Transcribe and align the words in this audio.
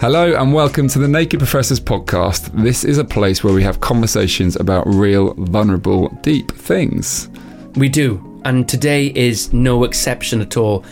Hello 0.00 0.32
and 0.32 0.54
welcome 0.54 0.88
to 0.88 0.98
the 0.98 1.06
Naked 1.06 1.40
Professors 1.40 1.78
podcast. 1.78 2.50
This 2.54 2.84
is 2.84 2.96
a 2.96 3.04
place 3.04 3.44
where 3.44 3.52
we 3.52 3.62
have 3.62 3.80
conversations 3.80 4.56
about 4.56 4.86
real, 4.86 5.34
vulnerable, 5.34 6.08
deep 6.22 6.52
things. 6.52 7.28
We 7.74 7.90
do, 7.90 8.40
and 8.46 8.66
today 8.66 9.12
is 9.14 9.52
no 9.52 9.84
exception 9.84 10.40
at 10.40 10.56
all. 10.56 10.86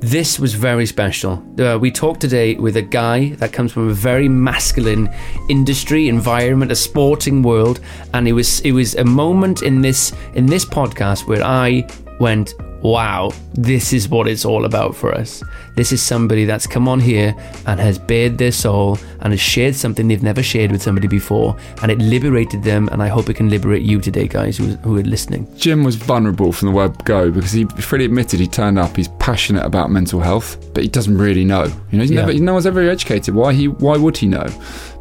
This 0.00 0.40
was 0.40 0.54
very 0.54 0.86
special. 0.86 1.44
Uh, 1.60 1.78
we 1.78 1.90
talked 1.90 2.22
today 2.22 2.54
with 2.54 2.78
a 2.78 2.82
guy 2.82 3.34
that 3.34 3.52
comes 3.52 3.70
from 3.70 3.90
a 3.90 3.92
very 3.92 4.30
masculine 4.30 5.10
industry 5.50 6.08
environment, 6.08 6.72
a 6.72 6.76
sporting 6.76 7.42
world, 7.42 7.80
and 8.14 8.26
it 8.26 8.32
was 8.32 8.60
it 8.60 8.72
was 8.72 8.94
a 8.94 9.04
moment 9.04 9.60
in 9.60 9.82
this 9.82 10.14
in 10.36 10.46
this 10.46 10.64
podcast 10.64 11.28
where 11.28 11.44
I 11.44 11.86
went, 12.18 12.54
wow, 12.84 13.32
this 13.54 13.92
is 13.94 14.08
what 14.08 14.28
it's 14.28 14.44
all 14.44 14.64
about 14.66 14.94
for 14.94 15.12
us. 15.12 15.42
This 15.74 15.90
is 15.90 16.00
somebody 16.02 16.44
that's 16.44 16.66
come 16.66 16.86
on 16.86 17.00
here 17.00 17.34
and 17.66 17.80
has 17.80 17.98
bared 17.98 18.38
their 18.38 18.52
soul 18.52 18.98
and 19.20 19.32
has 19.32 19.40
shared 19.40 19.74
something 19.74 20.06
they've 20.06 20.22
never 20.22 20.42
shared 20.42 20.70
with 20.70 20.82
somebody 20.82 21.08
before, 21.08 21.56
and 21.82 21.90
it 21.90 21.98
liberated 21.98 22.62
them. 22.62 22.88
And 22.92 23.02
I 23.02 23.08
hope 23.08 23.28
it 23.30 23.34
can 23.34 23.48
liberate 23.48 23.82
you 23.82 24.00
today, 24.00 24.28
guys 24.28 24.58
who, 24.58 24.66
who 24.84 24.98
are 24.98 25.02
listening. 25.02 25.48
Jim 25.56 25.82
was 25.82 25.96
vulnerable 25.96 26.52
from 26.52 26.68
the 26.68 26.74
word 26.74 27.02
go 27.04 27.30
because 27.30 27.52
he 27.52 27.64
freely 27.64 28.04
admitted 28.04 28.38
he 28.38 28.46
turned 28.46 28.78
up. 28.78 28.94
He's 28.94 29.08
passionate 29.18 29.64
about 29.64 29.90
mental 29.90 30.20
health, 30.20 30.58
but 30.74 30.82
he 30.84 30.88
doesn't 30.88 31.16
really 31.16 31.44
know. 31.44 31.64
You 31.90 31.98
know, 31.98 32.02
he's 32.02 32.10
Yeah. 32.10 32.26
never, 32.26 32.34
no 32.34 32.52
one's 32.52 32.66
ever 32.66 32.88
educated. 32.88 33.34
Why 33.34 33.54
he? 33.54 33.66
Why 33.68 33.96
would 33.96 34.16
he 34.18 34.26
know? 34.26 34.46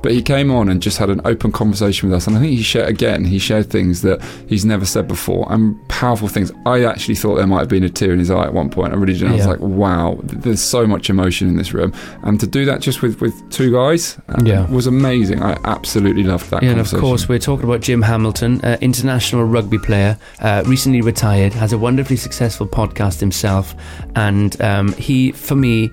But 0.03 0.11
he 0.11 0.21
came 0.21 0.51
on 0.51 0.69
and 0.69 0.81
just 0.81 0.97
had 0.97 1.09
an 1.09 1.21
open 1.25 1.51
conversation 1.51 2.09
with 2.09 2.17
us, 2.17 2.27
and 2.27 2.35
I 2.37 2.41
think 2.41 2.51
he 2.51 2.61
shared 2.61 2.89
again. 2.89 3.23
He 3.25 3.39
shared 3.39 3.69
things 3.71 4.01
that 4.03 4.21
he's 4.47 4.65
never 4.65 4.85
said 4.85 5.07
before, 5.07 5.47
and 5.51 5.75
powerful 5.87 6.27
things. 6.27 6.51
I 6.65 6.83
actually 6.83 7.15
thought 7.15 7.35
there 7.37 7.47
might 7.47 7.59
have 7.61 7.69
been 7.69 7.83
a 7.85 7.89
tear 7.89 8.11
in 8.11 8.19
his 8.19 8.29
eye 8.29 8.43
at 8.43 8.53
one 8.53 8.69
point. 8.69 8.93
I 8.93 8.97
really 8.97 9.13
did. 9.17 9.27
I 9.29 9.31
was 9.33 9.47
like, 9.47 9.59
wow, 9.61 10.19
there's 10.23 10.61
so 10.61 10.85
much 10.85 11.09
emotion 11.09 11.47
in 11.47 11.55
this 11.55 11.73
room, 11.73 11.93
and 12.23 12.39
to 12.41 12.45
do 12.45 12.65
that 12.65 12.81
just 12.81 13.01
with 13.01 13.21
with 13.21 13.33
two 13.49 13.71
guys, 13.71 14.17
uh, 14.29 14.41
Yeah. 14.43 14.69
was 14.69 14.87
amazing. 14.87 15.41
I 15.41 15.57
absolutely 15.63 16.23
loved 16.23 16.49
that. 16.51 16.61
Yeah, 16.63 16.71
and 16.71 16.79
of 16.81 16.91
course, 16.91 17.29
we're 17.29 17.39
talking 17.39 17.63
about 17.63 17.79
Jim 17.81 18.01
Hamilton, 18.01 18.59
uh, 18.61 18.77
international 18.81 19.45
rugby 19.45 19.79
player, 19.79 20.17
uh, 20.41 20.63
recently 20.65 20.99
retired, 21.01 21.53
has 21.53 21.71
a 21.71 21.77
wonderfully 21.77 22.17
successful 22.17 22.67
podcast 22.67 23.21
himself, 23.21 23.73
and 24.15 24.61
um, 24.61 24.91
he, 24.93 25.31
for 25.31 25.55
me, 25.55 25.89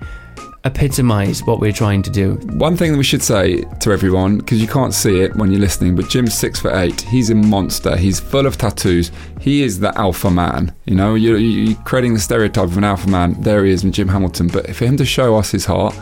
epitomised 0.63 1.47
what 1.47 1.59
we're 1.59 1.71
trying 1.71 2.01
to 2.03 2.09
do. 2.09 2.35
One 2.53 2.77
thing 2.77 2.91
that 2.91 2.97
we 2.97 3.03
should 3.03 3.23
say 3.23 3.61
to 3.79 3.91
everyone, 3.91 4.37
because 4.37 4.61
you 4.61 4.67
can't 4.67 4.93
see 4.93 5.21
it 5.21 5.35
when 5.35 5.51
you're 5.51 5.59
listening, 5.59 5.95
but 5.95 6.09
Jim's 6.09 6.33
six 6.33 6.59
foot 6.59 6.75
eight. 6.75 7.01
He's 7.01 7.29
a 7.29 7.35
monster. 7.35 7.97
He's 7.97 8.19
full 8.19 8.45
of 8.45 8.57
tattoos. 8.57 9.11
He 9.39 9.63
is 9.63 9.79
the 9.79 9.97
alpha 9.97 10.29
man. 10.29 10.73
You 10.85 10.95
know, 10.95 11.15
you're, 11.15 11.37
you're 11.37 11.75
creating 11.83 12.13
the 12.13 12.19
stereotype 12.19 12.65
of 12.65 12.77
an 12.77 12.83
alpha 12.83 13.09
man. 13.09 13.41
There 13.41 13.65
he 13.65 13.71
is, 13.71 13.83
in 13.83 13.91
Jim 13.91 14.09
Hamilton. 14.09 14.47
But 14.47 14.75
for 14.75 14.85
him 14.85 14.97
to 14.97 15.05
show 15.05 15.35
us 15.37 15.51
his 15.51 15.65
heart 15.65 15.97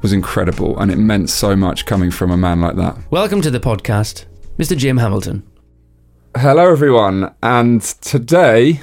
was 0.00 0.12
incredible, 0.12 0.78
and 0.78 0.90
it 0.90 0.96
meant 0.96 1.30
so 1.30 1.56
much 1.56 1.86
coming 1.86 2.10
from 2.10 2.30
a 2.30 2.36
man 2.36 2.60
like 2.60 2.76
that. 2.76 2.96
Welcome 3.10 3.40
to 3.42 3.50
the 3.50 3.60
podcast, 3.60 4.24
Mr. 4.58 4.76
Jim 4.76 4.98
Hamilton. 4.98 5.44
Hello, 6.36 6.70
everyone, 6.70 7.34
and 7.42 7.82
today 7.82 8.80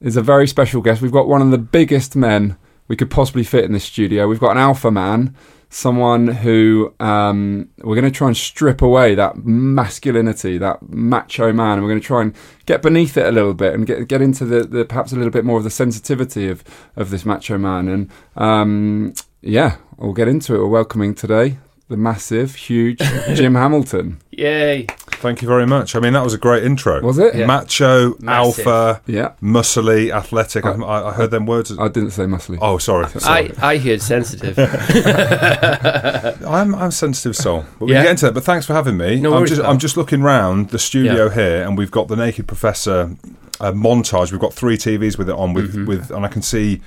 is 0.00 0.16
a 0.16 0.22
very 0.22 0.46
special 0.46 0.80
guest. 0.80 1.02
We've 1.02 1.10
got 1.10 1.28
one 1.28 1.42
of 1.42 1.50
the 1.50 1.58
biggest 1.58 2.14
men 2.14 2.56
we 2.90 2.96
could 2.96 3.08
possibly 3.08 3.44
fit 3.44 3.64
in 3.64 3.70
this 3.70 3.84
studio. 3.84 4.26
We've 4.26 4.40
got 4.40 4.50
an 4.50 4.58
alpha 4.58 4.90
man, 4.90 5.36
someone 5.68 6.26
who 6.26 6.92
um, 6.98 7.68
we're 7.78 7.94
going 7.94 8.04
to 8.04 8.10
try 8.10 8.26
and 8.26 8.36
strip 8.36 8.82
away 8.82 9.14
that 9.14 9.44
masculinity, 9.44 10.58
that 10.58 10.82
macho 10.90 11.52
man, 11.52 11.74
and 11.74 11.82
we're 11.82 11.90
going 11.90 12.00
to 12.00 12.06
try 12.06 12.20
and 12.20 12.34
get 12.66 12.82
beneath 12.82 13.16
it 13.16 13.26
a 13.26 13.30
little 13.30 13.54
bit 13.54 13.74
and 13.74 13.86
get 13.86 14.08
get 14.08 14.20
into 14.20 14.44
the, 14.44 14.64
the 14.64 14.84
perhaps 14.84 15.12
a 15.12 15.14
little 15.14 15.30
bit 15.30 15.44
more 15.44 15.58
of 15.58 15.62
the 15.62 15.70
sensitivity 15.70 16.48
of 16.48 16.64
of 16.96 17.10
this 17.10 17.24
macho 17.24 17.56
man. 17.56 17.86
And 17.86 18.10
um, 18.34 19.14
yeah, 19.40 19.76
we'll 19.96 20.12
get 20.12 20.26
into 20.26 20.56
it. 20.56 20.58
We're 20.58 20.66
welcoming 20.66 21.14
today 21.14 21.58
the 21.86 21.96
massive, 21.96 22.56
huge 22.56 22.98
Jim 23.34 23.54
Hamilton. 23.54 24.20
Yay! 24.32 24.88
Thank 25.20 25.42
you 25.42 25.48
very 25.48 25.66
much. 25.66 25.94
I 25.94 26.00
mean, 26.00 26.14
that 26.14 26.24
was 26.24 26.32
a 26.34 26.38
great 26.38 26.64
intro. 26.64 27.00
Was 27.02 27.18
it? 27.18 27.34
Yeah. 27.34 27.46
Macho, 27.46 28.16
Massive. 28.20 28.66
alpha, 28.66 29.02
Yeah. 29.06 29.32
muscly, 29.42 30.10
athletic. 30.10 30.64
I, 30.64 30.72
I 30.82 31.12
heard 31.12 31.30
them 31.30 31.44
words. 31.46 31.70
I 31.78 31.88
didn't 31.88 32.10
say 32.12 32.24
muscly. 32.24 32.58
oh, 32.62 32.78
sorry. 32.78 33.06
sorry. 33.20 33.52
I, 33.58 33.72
I 33.72 33.78
heard 33.78 34.00
sensitive. 34.00 34.58
I'm 36.46 36.74
I'm 36.74 36.88
a 36.88 36.92
sensitive 36.92 37.36
soul. 37.36 37.64
But 37.78 37.86
we 37.86 37.92
Yeah. 37.92 37.98
can 37.98 38.04
get 38.04 38.10
into 38.12 38.26
that. 38.26 38.34
But 38.34 38.44
thanks 38.44 38.66
for 38.66 38.72
having 38.74 38.96
me. 38.96 39.20
No 39.20 39.30
I'm 39.32 39.40
worries, 39.40 39.50
just. 39.50 39.62
I'm 39.62 39.78
just 39.78 39.96
looking 39.96 40.22
round 40.22 40.70
the 40.70 40.78
studio 40.78 41.26
Yeah. 41.26 41.34
here, 41.34 41.62
and 41.64 41.76
we've 41.76 41.90
got 41.90 42.08
the 42.08 42.16
Naked 42.16 42.46
Professor 42.48 43.16
uh, 43.60 43.72
montage. 43.72 44.32
We've 44.32 44.40
got 44.40 44.54
three 44.54 44.76
TVs 44.76 45.18
with 45.18 45.28
it 45.28 45.34
on, 45.36 45.52
with 45.52 45.70
Mm-hmm. 45.74 45.86
with, 45.86 46.10
and 46.10 46.24
I 46.24 46.28
can 46.28 46.42
see 46.42 46.80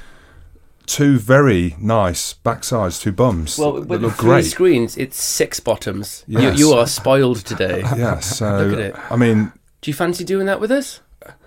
two 0.85 1.17
very 1.19 1.75
nice 1.79 2.33
backsides, 2.45 3.01
two 3.01 3.11
bums 3.11 3.57
well, 3.57 3.73
that 3.73 3.87
with 3.87 4.01
look 4.01 4.13
three 4.13 4.29
great. 4.29 4.45
screens, 4.45 4.97
it's 4.97 5.21
six 5.21 5.59
bottoms. 5.59 6.23
Yes. 6.27 6.57
You, 6.59 6.67
you 6.67 6.73
are 6.73 6.87
spoiled 6.87 7.37
today. 7.45 7.83
Yeah. 7.97 8.19
So 8.21 8.57
Look 8.65 8.73
at 8.73 8.79
it. 8.79 8.95
I 9.11 9.15
mean, 9.15 9.51
Do 9.81 9.91
you 9.91 9.95
fancy 9.95 10.23
doing 10.23 10.45
that 10.47 10.59
with 10.59 10.71
us? 10.71 11.01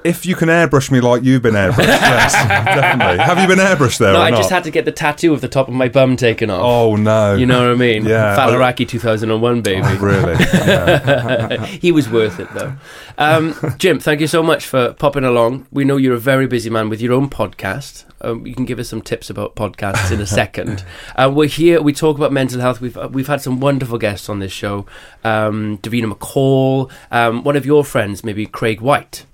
If 0.07 0.25
you 0.25 0.35
can 0.37 0.49
airbrush 0.49 0.91
me 0.91 1.01
like 1.01 1.23
you've 1.25 1.43
been 1.43 1.55
airbrushed, 1.55 1.79
yes, 1.87 2.33
definitely. 2.33 3.19
Have 3.25 3.39
you 3.39 3.47
been 3.47 3.59
airbrushed 3.59 3.99
there? 3.99 4.13
no, 4.13 4.21
I 4.23 4.31
not? 4.31 4.37
just 4.39 4.51
had 4.51 4.65
to 4.65 4.71
get 4.71 4.85
the 4.85 4.93
tattoo 4.93 5.33
of 5.33 5.41
the 5.41 5.49
top 5.49 5.69
of 5.69 5.75
my 5.75 5.89
bum 5.89 6.17
taken 6.17 6.49
off. 6.51 6.61
Oh 6.63 6.97
no! 6.97 7.35
You 7.35 7.47
know 7.47 7.61
what 7.61 7.73
I 7.73 7.75
mean? 7.75 8.05
Yeah. 8.05 8.37
Faliraki 8.37 8.89
2001, 8.89 9.63
baby. 9.63 9.81
Oh, 9.85 9.97
really? 9.99 10.35
Yeah. 10.67 11.65
he 11.67 11.93
was 11.93 12.09
worth 12.09 12.39
it, 12.41 12.49
though. 12.55 12.75
Um, 13.19 13.55
Jim, 13.79 13.99
thank 13.99 14.21
you 14.21 14.27
so 14.27 14.43
much 14.43 14.67
for 14.67 14.93
popping 14.95 15.25
along. 15.25 15.67
We 15.71 15.85
know 15.85 15.97
you're 15.97 16.15
a 16.15 16.19
very 16.19 16.47
busy 16.47 16.71
man 16.71 16.89
with 16.89 17.01
your 17.01 17.13
own 17.13 17.29
podcast. 17.31 18.05
Um, 18.21 18.47
you 18.47 18.55
can 18.55 18.65
give 18.65 18.79
us 18.79 18.89
some 18.89 19.03
tips 19.03 19.29
about 19.31 19.57
podcasts 19.57 20.11
in 20.11 20.21
a 20.21 20.27
second. 20.41 20.85
uh, 21.17 21.31
we're 21.35 21.49
here. 21.49 21.83
We 21.83 21.93
talk 21.93 22.17
about 22.17 22.33
mental 22.33 22.61
health. 22.61 22.81
We've 22.81 22.97
uh, 22.97 23.09
we've 23.11 23.27
had 23.27 23.41
some 23.43 23.61
wonderful 23.61 23.99
guests 23.99 24.29
on 24.29 24.39
this 24.39 24.53
show. 24.53 24.87
Um, 25.25 25.79
Davina 25.79 26.13
McCall, 26.13 26.91
um, 27.11 27.43
one 27.45 27.57
of 27.57 27.67
your 27.67 27.85
friends, 27.85 28.25
maybe 28.25 28.47
Craig 28.47 28.81
White. 28.81 29.25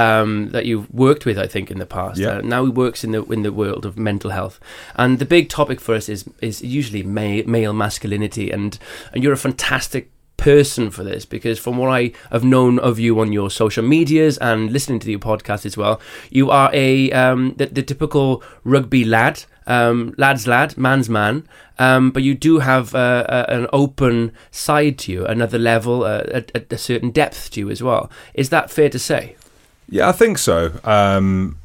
Um, 0.00 0.50
that 0.50 0.64
you've 0.66 0.88
worked 0.92 1.24
with, 1.26 1.38
I 1.38 1.46
think, 1.46 1.70
in 1.70 1.78
the 1.78 1.86
past. 1.86 2.18
Yeah. 2.18 2.38
Uh, 2.38 2.40
now 2.54 2.64
he 2.64 2.70
works 2.70 3.04
in 3.04 3.12
the 3.12 3.22
in 3.24 3.42
the 3.42 3.52
world 3.52 3.84
of 3.86 3.98
mental 3.98 4.30
health, 4.30 4.58
and 4.94 5.18
the 5.18 5.26
big 5.26 5.48
topic 5.48 5.80
for 5.80 5.94
us 5.94 6.08
is 6.08 6.24
is 6.40 6.62
usually 6.62 7.02
ma- 7.02 7.44
male 7.46 7.72
masculinity, 7.72 8.50
and 8.50 8.78
and 9.12 9.22
you're 9.22 9.32
a 9.32 9.44
fantastic 9.48 10.10
person 10.40 10.90
for 10.90 11.04
this 11.04 11.26
because 11.26 11.58
from 11.58 11.76
what 11.76 11.90
I 11.90 12.12
have 12.30 12.42
known 12.42 12.78
of 12.78 12.98
you 12.98 13.20
on 13.20 13.30
your 13.30 13.50
social 13.50 13.84
medias 13.84 14.38
and 14.38 14.72
listening 14.72 14.98
to 15.00 15.10
your 15.10 15.20
podcast 15.20 15.66
as 15.66 15.76
well, 15.76 16.00
you 16.30 16.50
are 16.50 16.70
a 16.72 17.12
um, 17.12 17.54
the, 17.58 17.66
the 17.66 17.82
typical 17.82 18.42
rugby 18.64 19.04
lad, 19.04 19.44
um, 19.66 20.14
lad's 20.16 20.46
lad, 20.46 20.78
man's 20.78 21.10
man, 21.10 21.46
um, 21.78 22.10
but 22.10 22.22
you 22.22 22.34
do 22.34 22.60
have 22.60 22.94
uh, 22.94 23.24
a, 23.28 23.52
an 23.52 23.66
open 23.72 24.32
side 24.50 24.98
to 25.00 25.12
you, 25.12 25.26
another 25.26 25.58
level, 25.58 26.04
uh, 26.04 26.24
a, 26.32 26.44
a, 26.54 26.62
a 26.70 26.78
certain 26.78 27.10
depth 27.10 27.50
to 27.50 27.60
you 27.60 27.70
as 27.70 27.82
well. 27.82 28.10
Is 28.32 28.48
that 28.48 28.70
fair 28.70 28.88
to 28.88 28.98
say? 28.98 29.36
Yeah, 29.90 30.08
I 30.08 30.12
think 30.12 30.38
so. 30.38 30.72
Um, 30.84 31.58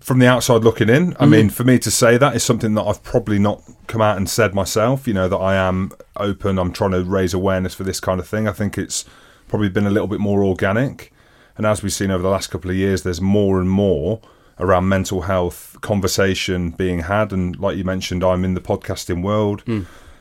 from 0.00 0.18
the 0.20 0.26
outside 0.26 0.62
looking 0.64 0.88
in, 0.88 1.16
I 1.20 1.26
mean, 1.26 1.50
for 1.50 1.64
me 1.64 1.78
to 1.80 1.90
say 1.90 2.16
that 2.16 2.34
is 2.34 2.42
something 2.42 2.74
that 2.74 2.82
I've 2.82 3.02
probably 3.02 3.38
not 3.38 3.62
come 3.86 4.00
out 4.00 4.16
and 4.16 4.28
said 4.28 4.54
myself. 4.54 5.06
You 5.06 5.14
know, 5.14 5.28
that 5.28 5.36
I 5.36 5.56
am 5.56 5.90
open. 6.16 6.58
I'm 6.58 6.72
trying 6.72 6.92
to 6.92 7.04
raise 7.04 7.34
awareness 7.34 7.74
for 7.74 7.84
this 7.84 8.00
kind 8.00 8.18
of 8.20 8.26
thing. 8.26 8.48
I 8.48 8.52
think 8.52 8.78
it's 8.78 9.04
probably 9.48 9.68
been 9.68 9.86
a 9.86 9.90
little 9.90 10.08
bit 10.08 10.20
more 10.20 10.44
organic. 10.44 11.12
And 11.56 11.66
as 11.66 11.82
we've 11.82 11.92
seen 11.92 12.10
over 12.12 12.22
the 12.22 12.28
last 12.28 12.46
couple 12.48 12.70
of 12.70 12.76
years, 12.76 13.02
there's 13.02 13.20
more 13.20 13.60
and 13.60 13.68
more 13.68 14.20
around 14.60 14.88
mental 14.88 15.22
health 15.22 15.76
conversation 15.80 16.70
being 16.70 17.00
had. 17.00 17.32
And 17.32 17.58
like 17.58 17.76
you 17.76 17.84
mentioned, 17.84 18.22
I'm 18.24 18.44
in 18.44 18.54
the 18.54 18.60
podcasting 18.60 19.22
world. 19.22 19.62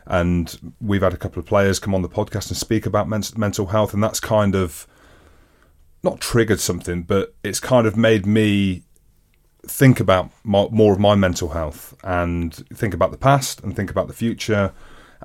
And 0.08 0.74
we've 0.82 1.02
had 1.02 1.14
a 1.14 1.18
couple 1.18 1.40
of 1.40 1.46
players 1.46 1.80
come 1.80 1.94
on 1.94 2.02
the 2.02 2.10
podcast 2.10 2.48
and 2.50 2.58
speak 2.58 2.86
about 2.86 3.10
men- 3.10 3.24
mental 3.36 3.68
health, 3.68 3.94
and 3.94 4.04
that's 4.04 4.20
kind 4.20 4.56
of 4.56 4.88
not 6.04 6.20
triggered 6.22 6.60
something, 6.60 7.04
but 7.04 7.36
it's 7.44 7.60
kind 7.60 7.88
of 7.88 7.98
made 7.98 8.26
me 8.26 8.84
think 9.66 10.00
about 10.00 10.32
my, 10.44 10.68
more 10.72 10.94
of 10.94 11.00
my 11.00 11.16
mental 11.16 11.50
health 11.50 11.94
and 12.04 12.54
think 12.74 12.94
about 12.94 13.12
the 13.12 13.18
past 13.18 13.62
and 13.64 13.76
think 13.76 13.90
about 13.92 14.08
the 14.08 14.14
future 14.14 14.72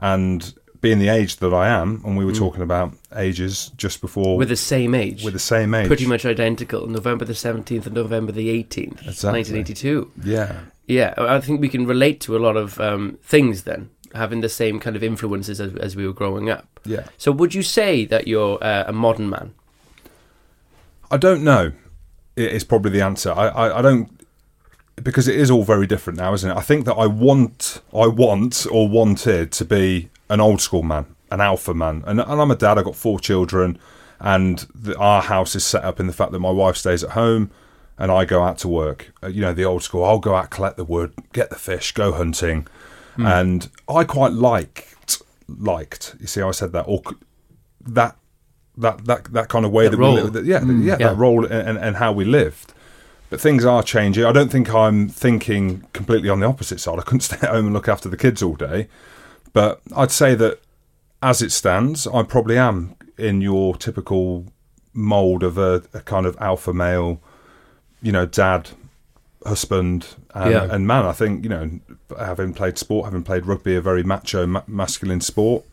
and 0.00 0.54
being 0.80 0.98
the 0.98 1.08
age 1.08 1.36
that 1.36 1.54
I 1.54 1.68
am, 1.68 2.02
and 2.04 2.16
we 2.16 2.24
were 2.24 2.32
talking 2.32 2.60
about 2.60 2.92
ages 3.14 3.70
just 3.76 4.00
before 4.00 4.36
With 4.36 4.48
the 4.48 4.56
same 4.56 4.96
age. 4.96 5.22
with 5.22 5.32
the 5.32 5.38
same 5.38 5.74
age, 5.74 5.86
Pretty 5.86 6.06
much 6.06 6.26
identical. 6.26 6.88
November 6.88 7.24
the 7.24 7.34
17th 7.34 7.86
and 7.86 7.94
November 7.94 8.32
the 8.32 8.48
18th, 8.48 9.06
Exactly. 9.06 9.38
1982. 9.38 10.10
yeah, 10.24 10.60
Yeah, 10.88 11.14
I 11.16 11.38
think 11.40 11.60
we 11.60 11.68
can 11.68 11.86
relate 11.86 12.20
to 12.22 12.36
a 12.36 12.40
lot 12.40 12.56
of 12.56 12.80
um, 12.80 13.16
things 13.22 13.62
then, 13.62 13.90
having 14.12 14.40
the 14.40 14.48
same 14.48 14.80
kind 14.80 14.96
of 14.96 15.04
influences 15.04 15.60
as, 15.60 15.72
as 15.76 15.94
we 15.94 16.04
were 16.04 16.12
growing 16.12 16.50
up. 16.50 16.80
yeah. 16.84 17.04
So, 17.16 17.30
would 17.30 17.54
you 17.54 17.62
say 17.62 18.04
that 18.06 18.26
you're 18.26 18.58
uh, 18.64 18.82
a 18.88 18.92
modern 18.92 19.30
man? 19.30 19.54
I 21.12 21.18
don't 21.18 21.44
know. 21.44 21.72
It 22.34 22.52
is 22.52 22.64
probably 22.64 22.90
the 22.90 23.02
answer. 23.02 23.30
I, 23.30 23.48
I, 23.48 23.78
I 23.78 23.82
don't 23.82 24.18
because 24.96 25.28
it 25.28 25.36
is 25.36 25.50
all 25.50 25.62
very 25.64 25.86
different 25.86 26.18
now, 26.18 26.32
isn't 26.32 26.50
it? 26.50 26.56
I 26.56 26.60
think 26.60 26.84
that 26.86 26.94
I 26.94 27.06
want, 27.06 27.82
I 27.92 28.06
want 28.06 28.66
or 28.70 28.88
wanted 28.88 29.52
to 29.52 29.64
be 29.64 30.10
an 30.28 30.40
old 30.40 30.60
school 30.60 30.82
man, 30.82 31.06
an 31.30 31.40
alpha 31.40 31.74
man, 31.74 32.02
and, 32.06 32.20
and 32.20 32.40
I'm 32.40 32.50
a 32.50 32.56
dad. 32.56 32.78
I've 32.78 32.84
got 32.84 32.96
four 32.96 33.18
children, 33.20 33.78
and 34.20 34.66
the, 34.74 34.96
our 34.98 35.22
house 35.22 35.54
is 35.54 35.64
set 35.64 35.84
up 35.84 36.00
in 36.00 36.06
the 36.06 36.12
fact 36.12 36.32
that 36.32 36.40
my 36.40 36.50
wife 36.50 36.76
stays 36.76 37.02
at 37.04 37.10
home, 37.10 37.50
and 37.98 38.10
I 38.10 38.24
go 38.24 38.42
out 38.42 38.58
to 38.58 38.68
work. 38.68 39.12
Uh, 39.22 39.28
You 39.28 39.40
know, 39.42 39.52
the 39.52 39.64
old 39.64 39.82
school. 39.82 40.04
I'll 40.04 40.18
go 40.18 40.34
out, 40.34 40.50
collect 40.50 40.76
the 40.76 40.84
wood, 40.84 41.12
get 41.32 41.50
the 41.50 41.56
fish, 41.56 41.92
go 41.92 42.12
hunting, 42.12 42.66
and 43.18 43.68
I 43.88 44.04
quite 44.04 44.32
liked, 44.32 45.22
liked. 45.48 46.16
You 46.20 46.26
see, 46.26 46.40
how 46.40 46.48
I 46.48 46.52
said 46.52 46.72
that, 46.72 46.84
or 46.86 47.02
that 47.80 48.16
that 48.78 49.04
that 49.06 49.24
that 49.32 49.48
kind 49.48 49.64
of 49.64 49.70
way 49.72 49.84
That 49.84 49.92
that, 49.92 49.96
role. 49.98 50.14
we 50.14 50.22
lived. 50.22 50.46
Yeah, 50.46 50.62
yeah, 50.64 50.96
Yeah. 50.98 51.08
that 51.08 51.16
role 51.16 51.44
and, 51.44 51.68
and, 51.68 51.78
and 51.78 51.96
how 51.96 52.12
we 52.12 52.24
lived. 52.24 52.72
But 53.30 53.40
things 53.40 53.64
are 53.64 53.82
changing. 53.82 54.24
I 54.24 54.32
don't 54.32 54.50
think 54.50 54.72
I'm 54.74 55.08
thinking 55.08 55.84
completely 55.94 56.28
on 56.28 56.40
the 56.40 56.46
opposite 56.46 56.80
side. 56.80 56.98
I 56.98 57.02
couldn't 57.02 57.20
stay 57.30 57.36
at 57.42 57.48
home 57.50 57.66
and 57.66 57.74
look 57.74 57.88
after 57.88 58.08
the 58.08 58.16
kids 58.16 58.42
all 58.42 58.54
day. 58.56 58.88
But 59.54 59.80
I'd 59.96 60.10
say 60.10 60.34
that 60.34 60.60
as 61.22 61.40
it 61.42 61.50
stands, 61.52 62.06
I 62.06 62.22
probably 62.24 62.58
am 62.58 62.94
in 63.16 63.40
your 63.40 63.76
typical 63.76 64.46
mold 64.92 65.42
of 65.42 65.56
a, 65.56 65.82
a 65.94 66.00
kind 66.00 66.26
of 66.26 66.36
alpha 66.40 66.72
male, 66.74 67.20
you 68.02 68.12
know, 68.12 68.26
dad, 68.26 68.70
husband, 69.46 70.08
and, 70.34 70.50
Yeah. 70.52 70.68
and 70.70 70.86
man. 70.86 71.04
I 71.06 71.12
think, 71.12 71.42
you 71.42 71.48
know, 71.48 71.80
having 72.18 72.52
played 72.52 72.76
sport, 72.78 73.06
having 73.06 73.22
played 73.22 73.46
rugby, 73.46 73.74
a 73.76 73.80
very 73.80 74.02
macho, 74.02 74.46
ma- 74.46 74.62
masculine 74.66 75.20
sport. 75.20 75.64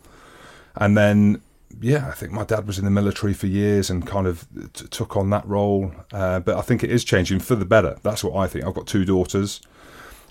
And 0.76 0.98
then, 0.98 1.42
yeah, 1.82 2.08
I 2.08 2.12
think 2.12 2.32
my 2.32 2.44
dad 2.44 2.68
was 2.68 2.80
in 2.80 2.86
the 2.86 2.92
military 2.92 3.34
for 3.34 3.48
years 3.48 3.90
and 3.90 4.06
kind 4.06 4.28
of 4.28 4.48
t- 4.74 4.88
took 4.88 5.16
on 5.16 5.30
that 5.30 5.48
role. 5.48 5.94
Uh, 6.12 6.40
but 6.40 6.58
I 6.58 6.62
think 6.62 6.84
it 6.84 6.92
is 6.92 7.04
changing 7.04 7.40
for 7.40 7.56
the 7.56 7.66
better. 7.66 7.98
That's 8.04 8.24
what 8.24 8.36
I 8.36 8.48
think. 8.48 8.66
I've 8.66 8.74
got 8.74 8.88
two 8.88 9.06
daughters 9.06 9.62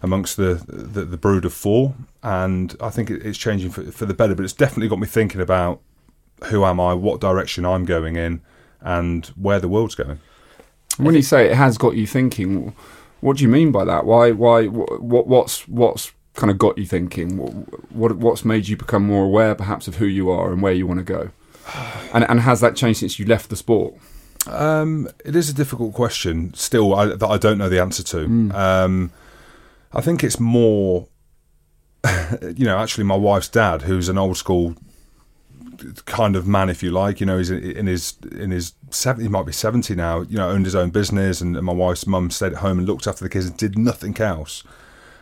amongst 0.03 0.37
the 0.37 0.63
the, 0.67 1.05
the 1.05 1.17
brood 1.17 1.45
of 1.45 1.53
four, 1.53 1.95
and 2.23 2.77
I 2.81 2.91
think 2.91 3.11
it, 3.11 3.25
it's 3.25 3.39
changing 3.39 3.71
for, 3.71 3.85
for 3.91 4.07
the 4.07 4.15
better. 4.15 4.35
But 4.35 4.45
it's 4.45 4.53
definitely 4.53 4.89
got 4.89 4.99
me 4.99 5.07
thinking 5.07 5.41
about 5.41 5.81
who 6.47 6.65
am 6.65 6.81
I, 6.81 6.95
what 6.95 7.21
direction 7.21 7.65
I'm 7.65 7.85
going 7.85 8.17
in, 8.17 8.41
and 8.81 9.27
where 9.37 9.61
the 9.61 9.69
world's 9.69 9.95
going. 9.95 10.21
When 10.99 11.15
you 11.15 11.23
say 11.23 11.47
it 11.47 11.55
has 11.55 11.79
got 11.79 11.95
you 11.97 12.07
thinking, 12.07 12.75
what 13.21 13.37
do 13.37 13.45
you 13.45 13.49
mean 13.49 13.73
by 13.73 13.85
that? 13.85 14.05
Why? 14.05 14.33
Why? 14.33 14.67
What? 14.67 15.27
What's 15.27 15.69
what's 15.69 16.13
kind 16.39 16.51
of 16.51 16.59
got 16.59 16.79
you 16.79 16.87
thinking? 16.87 17.37
What? 17.37 17.53
what 17.93 18.17
what's 18.17 18.45
made 18.45 18.69
you 18.69 18.77
become 18.77 19.05
more 19.05 19.25
aware, 19.25 19.55
perhaps, 19.55 19.89
of 19.89 19.97
who 19.97 20.07
you 20.07 20.31
are 20.31 20.53
and 20.53 20.63
where 20.63 20.73
you 20.73 20.87
want 20.87 20.99
to 20.99 21.05
go? 21.05 21.31
And 22.15 22.25
and 22.25 22.41
has 22.41 22.63
that 22.63 22.75
changed 22.75 23.01
since 23.01 23.19
you 23.19 23.27
left 23.27 23.51
the 23.51 23.57
sport? 23.57 23.95
Um, 24.47 25.09
it 25.27 25.37
is 25.37 25.51
a 25.51 25.53
difficult 25.53 25.93
question 25.93 26.55
still 26.55 26.95
I, 26.95 27.05
that 27.05 27.27
I 27.27 27.37
don't 27.37 27.59
know 27.59 27.69
the 27.69 27.81
answer 27.81 28.03
to. 28.03 28.25
Um, 28.55 29.11
I 29.93 30.01
think 30.01 30.25
it's 30.25 30.41
more, 30.41 31.09
you 32.43 32.65
know, 32.65 32.79
actually 32.79 33.05
my 33.05 33.17
wife's 33.17 33.49
dad, 33.49 33.83
who's 33.83 34.09
an 34.09 34.17
old 34.17 34.39
school 34.39 34.77
kind 36.07 36.35
of 36.35 36.47
man, 36.47 36.71
if 36.71 36.83
you 36.83 36.91
like. 36.91 37.21
You 37.21 37.27
know, 37.27 37.37
he's 37.37 37.51
in 37.51 37.87
his 37.87 38.15
in 38.33 38.51
his 38.51 38.73
seventy, 38.91 39.25
he 39.25 39.29
might 39.29 39.45
be 39.45 39.53
seventy 39.53 39.95
now. 39.95 40.23
You 40.23 40.39
know, 40.39 40.49
owned 40.49 40.65
his 40.65 40.75
own 40.75 40.89
business, 40.89 41.43
and, 41.43 41.55
and 41.55 41.67
my 41.67 41.75
wife's 41.75 42.07
mum 42.07 42.31
stayed 42.31 42.53
at 42.53 42.59
home 42.61 42.79
and 42.79 42.87
looked 42.87 43.07
after 43.07 43.25
the 43.25 43.29
kids 43.29 43.47
and 43.47 43.57
did 43.59 43.77
nothing 43.77 44.19
else. 44.19 44.65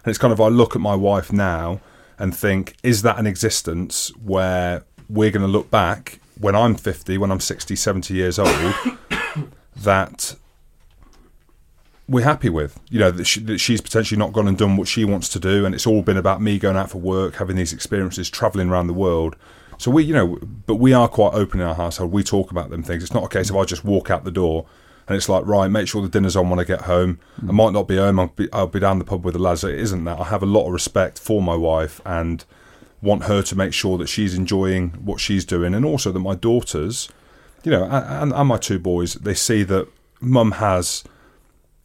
And 0.07 0.13
it's 0.13 0.19
kind 0.19 0.33
of 0.33 0.41
I 0.41 0.47
look 0.47 0.77
at 0.77 0.81
my 0.81 0.95
wife 0.95 1.33
now 1.33 1.81
and 2.17 2.35
think, 2.35 2.77
is 2.85 3.03
that 3.03 3.19
an 3.19 3.27
existence 3.27 4.13
where 4.25 4.85
we're 5.09 5.33
going 5.33 5.45
to 5.45 5.51
look 5.51 5.69
back 5.69 6.21
when 6.41 6.55
I'm 6.55 6.77
50, 6.77 7.19
when 7.19 7.33
I'm 7.33 7.41
60, 7.41 7.75
70 7.75 8.15
years 8.15 8.39
old, 8.39 8.75
that 9.77 10.37
we're 12.09 12.23
happy 12.23 12.49
with? 12.49 12.79
You 12.89 13.01
know, 13.01 13.11
that, 13.11 13.25
she, 13.25 13.41
that 13.41 13.59
she's 13.59 13.81
potentially 13.81 14.17
not 14.17 14.33
gone 14.33 14.47
and 14.47 14.57
done 14.57 14.77
what 14.77 14.87
she 14.87 15.05
wants 15.05 15.29
to 15.31 15.41
do, 15.41 15.67
and 15.67 15.75
it's 15.75 15.89
all 15.89 16.03
been 16.03 16.17
about 16.17 16.41
me 16.41 16.61
going 16.61 16.77
out 16.77 16.91
for 16.91 16.99
work, 16.99 17.35
having 17.35 17.57
these 17.57 17.73
experiences, 17.73 18.31
traveling 18.31 18.71
around 18.71 18.87
the 18.87 18.95
world. 18.95 19.35
So 19.77 19.91
we, 19.91 20.05
you 20.05 20.15
know, 20.15 20.39
but 20.67 20.77
we 20.77 20.93
are 20.93 21.09
quite 21.09 21.35
open 21.35 21.61
in 21.61 21.67
our 21.67 21.75
household. 21.75 22.13
We 22.13 22.23
talk 22.23 22.53
about 22.53 22.71
them 22.71 22.85
things. 22.85 23.03
It's 23.03 23.13
not 23.13 23.25
a 23.25 23.29
case 23.29 23.51
of 23.51 23.57
I 23.57 23.65
just 23.65 23.85
walk 23.85 24.09
out 24.09 24.23
the 24.23 24.31
door 24.31 24.67
and 25.09 25.17
it's 25.17 25.29
like, 25.29 25.47
right, 25.47 25.69
make 25.69 25.87
sure 25.87 26.03
the 26.03 26.09
dinner's 26.09 26.35
on 26.35 26.51
when 26.51 26.59
I 26.59 26.65
get 26.65 26.83
home. 26.83 27.21
I 27.49 27.53
might 27.53 27.73
not 27.73 27.87
be 27.87 27.97
home. 27.97 28.19
I'll 28.19 28.27
be, 28.29 28.53
I'll 28.53 28.67
be 28.67 28.81
down 28.81 28.99
the 28.99 29.05
pub 29.05 29.25
with 29.25 29.35
the 29.35 29.41
lads. 29.41 29.63
It 29.63 29.79
isn't 29.79 30.05
that. 30.05 30.19
I 30.19 30.25
have 30.25 30.43
a 30.43 30.47
lot 30.47 30.67
of 30.67 30.73
respect 30.73 31.21
for 31.21 31.41
my 31.41 31.55
wife 31.55 32.01
and 32.05 32.45
want 33.01 33.25
her 33.25 33.41
to 33.43 33.57
make 33.57 33.73
sure 33.73 33.99
that 33.99 34.09
she's 34.09 34.35
enjoying 34.35 34.91
what 35.05 35.21
she's 35.21 35.45
doing, 35.45 35.75
and 35.75 35.85
also 35.85 36.11
that 36.11 36.19
my 36.19 36.35
daughters, 36.35 37.09
you 37.63 37.71
know, 37.71 37.85
and, 37.85 38.33
and 38.33 38.49
my 38.49 38.57
two 38.57 38.79
boys, 38.79 39.15
they 39.15 39.35
see 39.35 39.63
that 39.63 39.89
mum 40.21 40.53
has 40.53 41.05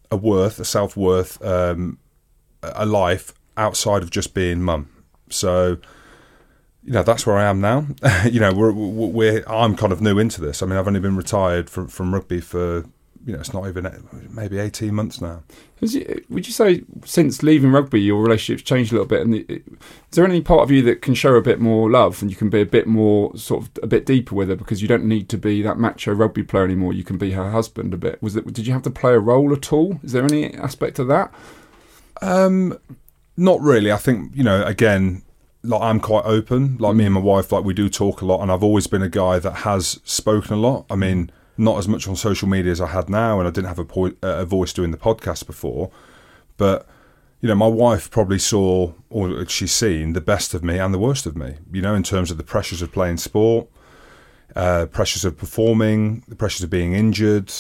a 0.10 0.18
worth, 0.18 0.60
a 0.60 0.66
self 0.66 0.98
worth, 0.98 1.44
um, 1.46 2.00
a 2.64 2.86
life 2.86 3.34
outside 3.56 4.02
of 4.02 4.10
just 4.10 4.34
being 4.34 4.62
mum. 4.62 4.90
So, 5.30 5.78
you 6.84 6.94
know, 6.94 7.04
that's 7.04 7.28
where 7.28 7.38
I 7.38 7.46
am 7.46 7.62
now. 7.62 7.86
you 8.30 8.40
know, 8.40 8.52
we're, 8.52 8.72
we're 8.72 9.44
I'm 9.48 9.76
kind 9.76 9.94
of 9.94 10.02
new 10.02 10.18
into 10.18 10.42
this. 10.42 10.64
I 10.64 10.66
mean, 10.66 10.78
I've 10.78 10.88
only 10.88 11.00
been 11.00 11.16
retired 11.16 11.70
from 11.70 11.88
from 11.88 12.14
rugby 12.14 12.42
for 12.42 12.86
you 13.26 13.34
know, 13.34 13.40
it's 13.40 13.54
not 13.54 13.68
even 13.68 13.88
maybe 14.30 14.58
eighteen 14.58 14.96
months 14.96 15.22
now. 15.22 15.44
Would 15.82 15.94
you 16.48 16.54
say 16.54 16.84
since 17.06 17.44
leaving 17.44 17.72
rugby, 17.72 18.02
your 18.02 18.22
relationship's 18.22 18.68
changed 18.68 18.92
a 18.92 18.96
little 18.96 19.08
bit? 19.08 19.22
And 19.22 19.34
the, 19.34 19.46
is 19.50 19.62
there 20.12 20.26
any 20.26 20.42
part 20.42 20.62
of 20.62 20.72
you 20.72 20.82
that 20.84 21.02
can 21.02 21.14
show 21.14 21.36
a 21.36 21.42
bit 21.42 21.60
more 21.60 21.90
love, 21.90 22.22
and 22.22 22.30
you 22.32 22.38
can 22.38 22.50
be 22.50 22.62
a 22.62 22.66
bit 22.66 22.88
more 22.88 23.36
sort 23.38 23.64
of 23.64 23.84
a 23.84 23.88
bit 23.88 24.06
deeper 24.06 24.36
with 24.36 24.50
her 24.50 24.56
because 24.56 24.82
you 24.82 24.88
don't 24.88 25.06
need 25.06 25.30
to 25.30 25.38
be 25.38 25.62
that 25.62 25.78
macho 25.78 26.14
rugby 26.14 26.44
player 26.44 26.66
anymore? 26.66 26.94
You 26.94 27.04
can 27.04 27.18
be 27.18 27.32
her 27.32 27.52
husband 27.52 27.94
a 27.94 27.98
bit. 27.98 28.22
Was 28.22 28.36
it? 28.36 28.52
Did 28.54 28.68
you 28.68 28.74
have 28.74 28.84
to 28.84 28.92
play 28.92 29.14
a 29.14 29.20
role 29.20 29.54
at 29.54 29.72
all? 29.72 30.00
Is 30.04 30.12
there 30.12 30.24
any 30.24 30.54
aspect 30.56 31.00
of 31.00 31.08
that? 31.08 31.34
Um, 32.22 32.78
not 33.38 33.60
really. 33.62 33.92
I 33.92 33.98
think 33.98 34.36
you 34.36 34.44
know. 34.44 34.64
Again, 34.64 35.24
like 35.64 35.82
I'm 35.82 36.00
quite 36.00 36.26
open. 36.26 36.78
Like 36.78 36.96
me 36.96 37.06
and 37.06 37.14
my 37.14 37.22
wife, 37.22 37.52
like 37.52 37.64
we 37.64 37.74
do 37.74 37.90
talk 37.90 38.22
a 38.22 38.26
lot, 38.26 38.42
and 38.42 38.52
I've 38.52 38.64
always 38.64 38.88
been 38.88 39.02
a 39.02 39.10
guy 39.10 39.40
that 39.40 39.58
has 39.58 40.00
spoken 40.04 40.54
a 40.54 40.60
lot. 40.60 40.86
I 40.90 40.96
mean, 40.96 41.32
not 41.58 41.78
as 41.78 41.88
much 41.88 42.08
on 42.08 42.16
social 42.16 42.48
media 42.48 42.72
as 42.72 42.82
I 42.82 42.88
had 42.88 43.10
now, 43.10 43.40
and 43.40 43.48
I 43.48 43.52
didn't 43.52 43.68
have 43.68 43.80
a, 43.80 43.86
po- 43.86 44.16
a 44.22 44.46
voice 44.46 44.74
doing 44.74 44.92
the 44.92 44.98
podcast 44.98 45.46
before. 45.46 45.92
But 46.58 46.88
you 47.42 47.48
know, 47.48 47.56
my 47.56 47.68
wife 47.68 48.12
probably 48.12 48.38
saw, 48.38 48.94
or 49.10 49.46
she's 49.48 49.72
seen, 49.72 50.14
the 50.14 50.22
best 50.22 50.54
of 50.54 50.64
me 50.64 50.78
and 50.78 50.94
the 50.94 51.00
worst 51.00 51.26
of 51.26 51.36
me. 51.36 51.56
You 51.72 51.82
know, 51.82 51.96
in 51.96 52.04
terms 52.04 52.30
of 52.30 52.38
the 52.38 52.44
pressures 52.44 52.82
of 52.82 52.92
playing 52.92 53.18
sport, 53.18 53.68
uh, 54.56 54.86
pressures 54.86 55.26
of 55.26 55.38
performing, 55.38 56.24
the 56.28 56.36
pressures 56.36 56.64
of 56.64 56.70
being 56.70 56.94
injured, 56.94 57.52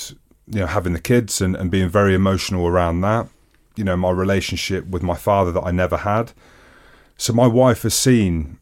you 0.48 0.60
know, 0.60 0.67
having 0.67 0.93
the 0.93 1.00
kids 1.00 1.41
and, 1.41 1.55
and 1.55 1.71
being 1.71 1.89
very 1.89 2.13
emotional 2.13 2.67
around 2.67 3.01
that. 3.01 3.27
You 3.75 3.83
know, 3.83 3.98
my 3.98 4.12
relationship 4.12 4.86
with 4.86 5.01
my 5.01 5.15
father 5.15 5.51
that 5.53 5.62
I 5.62 5.71
never 5.71 5.98
had. 5.98 6.33
So 7.17 7.33
my 7.33 7.48
wife 7.48 7.83
has 7.83 7.93
seen 7.93 8.60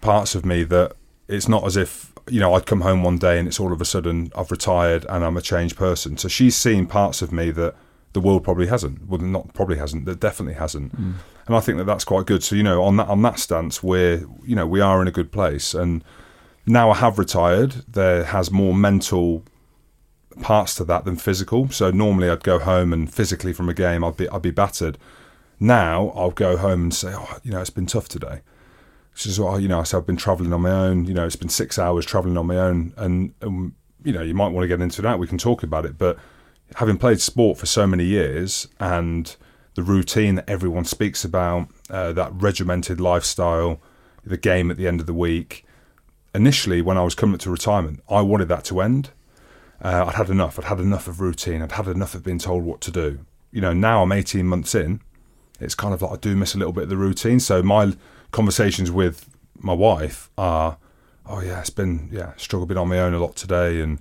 parts 0.00 0.34
of 0.34 0.44
me 0.44 0.64
that 0.64 0.92
it's 1.28 1.48
not 1.48 1.64
as 1.64 1.76
if, 1.76 2.09
you 2.28 2.40
know, 2.40 2.54
I'd 2.54 2.66
come 2.66 2.80
home 2.82 3.02
one 3.02 3.18
day 3.18 3.38
and 3.38 3.48
it's 3.48 3.60
all 3.60 3.72
of 3.72 3.80
a 3.80 3.84
sudden 3.84 4.30
I've 4.36 4.50
retired 4.50 5.06
and 5.08 5.24
I'm 5.24 5.36
a 5.36 5.42
changed 5.42 5.76
person. 5.76 6.16
So 6.16 6.28
she's 6.28 6.56
seen 6.56 6.86
parts 6.86 7.22
of 7.22 7.32
me 7.32 7.50
that 7.52 7.74
the 8.12 8.20
world 8.20 8.44
probably 8.44 8.66
hasn't. 8.66 9.08
Well, 9.08 9.20
not 9.20 9.54
probably 9.54 9.78
hasn't, 9.78 10.04
that 10.06 10.20
definitely 10.20 10.54
hasn't. 10.54 10.94
Mm. 11.00 11.14
And 11.46 11.56
I 11.56 11.60
think 11.60 11.78
that 11.78 11.84
that's 11.84 12.04
quite 12.04 12.26
good. 12.26 12.42
So, 12.42 12.56
you 12.56 12.62
know, 12.62 12.82
on 12.82 12.96
that, 12.96 13.08
on 13.08 13.22
that 13.22 13.38
stance, 13.38 13.82
we're, 13.82 14.26
you 14.44 14.54
know, 14.54 14.66
we 14.66 14.80
are 14.80 15.00
in 15.02 15.08
a 15.08 15.12
good 15.12 15.32
place. 15.32 15.74
And 15.74 16.04
now 16.66 16.90
I 16.90 16.96
have 16.96 17.18
retired, 17.18 17.84
there 17.88 18.24
has 18.24 18.50
more 18.50 18.74
mental 18.74 19.44
parts 20.42 20.74
to 20.76 20.84
that 20.84 21.04
than 21.04 21.16
physical. 21.16 21.68
So 21.70 21.90
normally 21.90 22.30
I'd 22.30 22.44
go 22.44 22.58
home 22.58 22.92
and 22.92 23.12
physically 23.12 23.52
from 23.52 23.68
a 23.68 23.74
game 23.74 24.04
I'd 24.04 24.16
be 24.16 24.28
I'd 24.28 24.42
be 24.42 24.50
battered. 24.50 24.98
Now 25.58 26.12
I'll 26.14 26.30
go 26.30 26.56
home 26.56 26.82
and 26.84 26.94
say, 26.94 27.12
oh, 27.14 27.38
you 27.42 27.50
know, 27.50 27.60
it's 27.60 27.70
been 27.70 27.86
tough 27.86 28.08
today. 28.08 28.40
She 29.20 29.28
says, 29.28 29.38
oh, 29.38 29.58
you 29.58 29.68
know, 29.68 29.80
I 29.80 29.82
said 29.82 29.98
I've 29.98 30.06
been 30.06 30.16
travelling 30.16 30.50
on 30.54 30.62
my 30.62 30.70
own. 30.70 31.04
You 31.04 31.12
know, 31.12 31.26
it's 31.26 31.36
been 31.36 31.50
six 31.50 31.78
hours 31.78 32.06
travelling 32.06 32.38
on 32.38 32.46
my 32.46 32.56
own, 32.56 32.94
and, 32.96 33.34
and 33.42 33.72
you 34.02 34.14
know, 34.14 34.22
you 34.22 34.32
might 34.32 34.48
want 34.48 34.64
to 34.64 34.68
get 34.68 34.80
into 34.80 35.02
that. 35.02 35.18
We 35.18 35.26
can 35.26 35.36
talk 35.36 35.62
about 35.62 35.84
it, 35.84 35.98
but 35.98 36.16
having 36.76 36.96
played 36.96 37.20
sport 37.20 37.58
for 37.58 37.66
so 37.66 37.86
many 37.86 38.04
years 38.04 38.66
and 38.78 39.36
the 39.74 39.82
routine 39.82 40.36
that 40.36 40.48
everyone 40.48 40.86
speaks 40.86 41.22
about, 41.22 41.68
uh, 41.90 42.14
that 42.14 42.32
regimented 42.32 42.98
lifestyle, 42.98 43.78
the 44.24 44.38
game 44.38 44.70
at 44.70 44.78
the 44.78 44.88
end 44.88 45.00
of 45.00 45.06
the 45.06 45.12
week. 45.12 45.66
Initially, 46.34 46.80
when 46.80 46.96
I 46.96 47.04
was 47.04 47.14
coming 47.14 47.36
to 47.36 47.50
retirement, 47.50 48.00
I 48.08 48.22
wanted 48.22 48.48
that 48.48 48.64
to 48.64 48.80
end. 48.80 49.10
Uh, 49.82 50.06
I'd 50.08 50.14
had 50.14 50.30
enough. 50.30 50.58
I'd 50.58 50.64
had 50.64 50.80
enough 50.80 51.06
of 51.06 51.20
routine. 51.20 51.60
I'd 51.60 51.72
had 51.72 51.88
enough 51.88 52.14
of 52.14 52.24
being 52.24 52.38
told 52.38 52.64
what 52.64 52.80
to 52.80 52.90
do. 52.90 53.18
You 53.52 53.60
know, 53.60 53.74
now 53.74 54.02
I'm 54.02 54.12
18 54.12 54.46
months 54.46 54.74
in. 54.74 55.02
It's 55.60 55.74
kind 55.74 55.92
of 55.92 56.00
like 56.00 56.12
I 56.12 56.16
do 56.16 56.34
miss 56.36 56.54
a 56.54 56.58
little 56.58 56.72
bit 56.72 56.84
of 56.84 56.88
the 56.88 56.96
routine. 56.96 57.38
So 57.38 57.62
my 57.62 57.92
conversations 58.30 58.90
with 58.90 59.28
my 59.58 59.72
wife 59.72 60.30
are, 60.38 60.78
oh 61.26 61.40
yeah, 61.40 61.60
it's 61.60 61.70
been 61.70 62.08
yeah, 62.12 62.32
struggle 62.36 62.66
been 62.66 62.78
on 62.78 62.88
my 62.88 62.98
own 62.98 63.14
a 63.14 63.18
lot 63.18 63.36
today, 63.36 63.80
and 63.80 64.00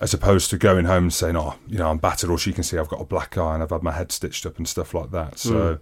as 0.00 0.12
opposed 0.12 0.50
to 0.50 0.58
going 0.58 0.86
home 0.86 1.04
and 1.04 1.12
saying, 1.12 1.36
oh, 1.36 1.54
you 1.66 1.78
know, 1.78 1.88
I'm 1.88 1.98
battered, 1.98 2.30
or 2.30 2.38
she 2.38 2.52
can 2.52 2.62
see 2.62 2.78
I've 2.78 2.88
got 2.88 3.00
a 3.00 3.04
black 3.04 3.38
eye 3.38 3.54
and 3.54 3.62
I've 3.62 3.70
had 3.70 3.82
my 3.82 3.92
head 3.92 4.12
stitched 4.12 4.46
up 4.46 4.58
and 4.58 4.68
stuff 4.68 4.94
like 4.94 5.10
that. 5.10 5.38
So. 5.38 5.52
Mm. 5.52 5.80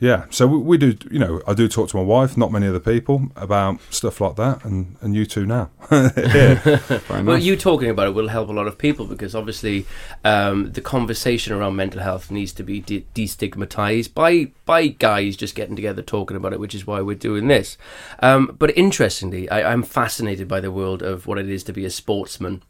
Yeah, 0.00 0.26
so 0.30 0.46
we, 0.46 0.78
do. 0.78 0.96
You 1.10 1.18
know, 1.18 1.42
I 1.46 1.54
do 1.54 1.66
talk 1.66 1.88
to 1.90 1.96
my 1.96 2.02
wife, 2.02 2.36
not 2.36 2.52
many 2.52 2.68
other 2.68 2.78
people, 2.80 3.30
about 3.34 3.80
stuff 3.90 4.20
like 4.20 4.36
that, 4.36 4.64
and, 4.64 4.96
and 5.00 5.14
you 5.14 5.26
two 5.26 5.44
now. 5.46 5.70
Well, 7.08 7.22
nice. 7.22 7.42
you 7.42 7.56
talking 7.56 7.90
about 7.90 8.06
it 8.06 8.10
will 8.14 8.28
help 8.28 8.48
a 8.48 8.52
lot 8.52 8.66
of 8.66 8.78
people 8.78 9.06
because 9.06 9.34
obviously 9.34 9.86
um, 10.24 10.72
the 10.72 10.80
conversation 10.80 11.52
around 11.52 11.76
mental 11.76 12.00
health 12.00 12.30
needs 12.30 12.52
to 12.54 12.62
be 12.62 12.80
de- 12.80 13.06
destigmatized 13.14 14.14
by 14.14 14.50
by 14.64 14.86
guys 14.88 15.36
just 15.36 15.54
getting 15.54 15.74
together 15.74 16.02
talking 16.02 16.36
about 16.36 16.52
it, 16.52 16.60
which 16.60 16.74
is 16.74 16.86
why 16.86 17.00
we're 17.00 17.16
doing 17.16 17.48
this. 17.48 17.76
Um, 18.20 18.54
but 18.58 18.76
interestingly, 18.76 19.48
I, 19.50 19.72
I'm 19.72 19.82
fascinated 19.82 20.46
by 20.46 20.60
the 20.60 20.70
world 20.70 21.02
of 21.02 21.26
what 21.26 21.38
it 21.38 21.48
is 21.48 21.64
to 21.64 21.72
be 21.72 21.84
a 21.84 21.90
sportsman. 21.90 22.62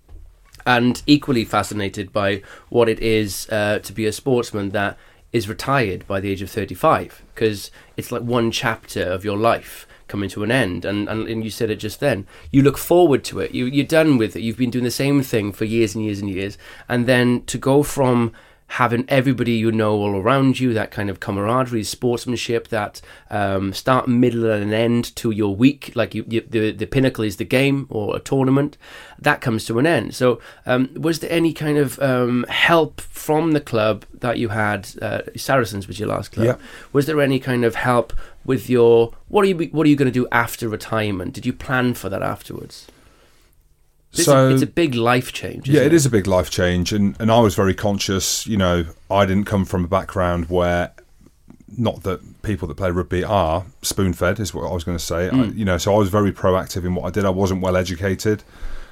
And 0.67 1.03
equally 1.07 1.45
fascinated 1.45 2.13
by 2.13 2.43
what 2.69 2.89
it 2.89 3.01
is 3.01 3.49
uh, 3.49 3.79
to 3.81 3.93
be 3.93 4.07
a 4.07 4.13
sportsman 4.13 4.71
that 4.71 4.99
is 5.33 5.49
retired 5.49 6.07
by 6.07 6.21
the 6.21 6.31
age 6.31 6.43
of 6.43 6.51
35, 6.51 7.23
because 7.35 7.71
it's 7.97 8.11
like 8.11 8.23
one 8.23 8.51
chapter 8.51 9.03
of 9.03 9.25
your 9.25 9.37
life 9.37 9.87
coming 10.09 10.31
to 10.31 10.43
an 10.43 10.51
end. 10.51 10.85
And, 10.85 11.09
and 11.09 11.29
and 11.29 11.45
you 11.45 11.51
said 11.51 11.71
it 11.71 11.77
just 11.77 12.01
then. 12.01 12.27
You 12.51 12.63
look 12.63 12.79
forward 12.79 13.25
to 13.25 13.41
it. 13.41 13.53
You, 13.53 13.67
you're 13.67 13.87
done 13.87 14.17
with 14.17 14.35
it. 14.35 14.43
You've 14.43 14.57
been 14.57 14.71
doing 14.71 14.85
the 14.85 14.91
same 14.91 15.23
thing 15.23 15.53
for 15.53 15.65
years 15.65 15.95
and 15.95 16.05
years 16.05 16.21
and 16.21 16.31
years. 16.31 16.59
And 16.89 17.07
then 17.07 17.43
to 17.45 17.59
go 17.59 17.83
from 17.83 18.33
having 18.69 19.05
everybody 19.09 19.53
you 19.53 19.73
know 19.73 19.93
all 19.93 20.17
around 20.17 20.61
you 20.61 20.75
that 20.75 20.91
kind 20.91 21.09
of 21.09 21.21
camaraderie 21.21 21.83
sportsmanship 21.83 22.69
that 22.69 23.01
um, 23.31 23.73
start 23.73 24.07
middle 24.07 24.51
and 24.51 24.73
end 24.73 25.17
to 25.17 25.31
your 25.31 25.57
week 25.57 25.91
like 25.95 26.15
you, 26.15 26.25
you 26.29 26.43
the, 26.43 26.71
the 26.73 26.87
pinnacle 26.87 27.25
is 27.25 27.37
the 27.37 27.45
game 27.45 27.87
or 27.89 28.15
a 28.15 28.21
tournament 28.21 28.77
that 29.19 29.41
comes 29.41 29.65
to 29.65 29.79
an 29.79 29.87
end. 29.87 30.15
So 30.15 30.41
um, 30.67 30.91
was 30.95 31.21
there 31.21 31.33
any 31.33 31.53
kind 31.53 31.79
of 31.79 31.99
um, 32.01 32.45
help 32.49 33.01
from 33.01 33.53
the 33.53 33.61
club 33.61 34.05
that 34.15 34.39
you 34.39 34.51
had 34.51 34.89
uh, 35.01 35.23
saracens 35.35 35.89
was 35.89 35.99
your 35.99 36.09
last 36.09 36.33
club? 36.33 36.47
Yeah. 36.47 36.57
was 36.93 37.07
there 37.07 37.21
any 37.21 37.41
kind 37.41 37.65
of 37.65 37.75
help 37.75 38.13
with 38.45 38.69
your 38.69 39.13
what 39.29 39.45
are 39.45 39.49
you 39.49 39.57
what 39.73 39.87
are 39.87 39.91
you 39.91 39.97
going 39.97 40.13
to 40.13 40.13
do 40.13 40.29
after 40.31 40.69
retirement? 40.69 41.33
Did 41.33 41.47
you 41.47 41.53
plan 41.53 41.95
for 41.95 42.09
that 42.11 42.23
afterwards 42.23 42.87
it's, 44.19 44.25
So 44.25 44.49
a, 44.49 44.53
it's 44.53 44.63
a 44.63 44.67
big 44.67 44.95
life 44.95 45.33
change 45.33 45.69
yeah, 45.69 45.81
isn't 45.81 45.87
it 45.87 45.95
is 45.95 46.07
a 46.07 46.11
big 46.11 46.27
life 46.27 46.51
change, 46.51 46.93
and 46.93 47.17
and 47.21 47.31
I 47.31 47.41
was 47.41 47.55
very 47.55 47.75
conscious. 47.75 48.47
You 48.47 48.57
know, 48.57 48.87
I 49.11 49.25
didn't 49.27 49.45
come 49.45 49.65
from 49.65 49.85
a 49.85 49.89
background 49.89 50.49
where, 50.49 50.93
not 51.77 52.03
that 52.03 52.43
people 52.43 52.69
that 52.69 52.77
play 52.77 52.91
rugby 52.91 53.25
are 53.25 53.65
spoon 53.83 54.13
fed, 54.13 54.41
is 54.41 54.55
what 54.55 54.69
I 54.69 54.73
was 54.73 54.85
going 54.85 54.99
to 54.99 55.05
say. 55.05 55.29
I, 55.29 55.45
you 55.45 55.65
know, 55.65 55.79
so 55.79 55.95
I 55.95 55.99
was 55.99 56.09
very 56.09 56.33
proactive 56.33 56.85
in 56.85 56.95
what 56.95 57.05
I 57.05 57.11
did. 57.11 57.25
I 57.25 57.31
wasn't 57.31 57.63
well 57.63 57.77
educated. 57.77 58.43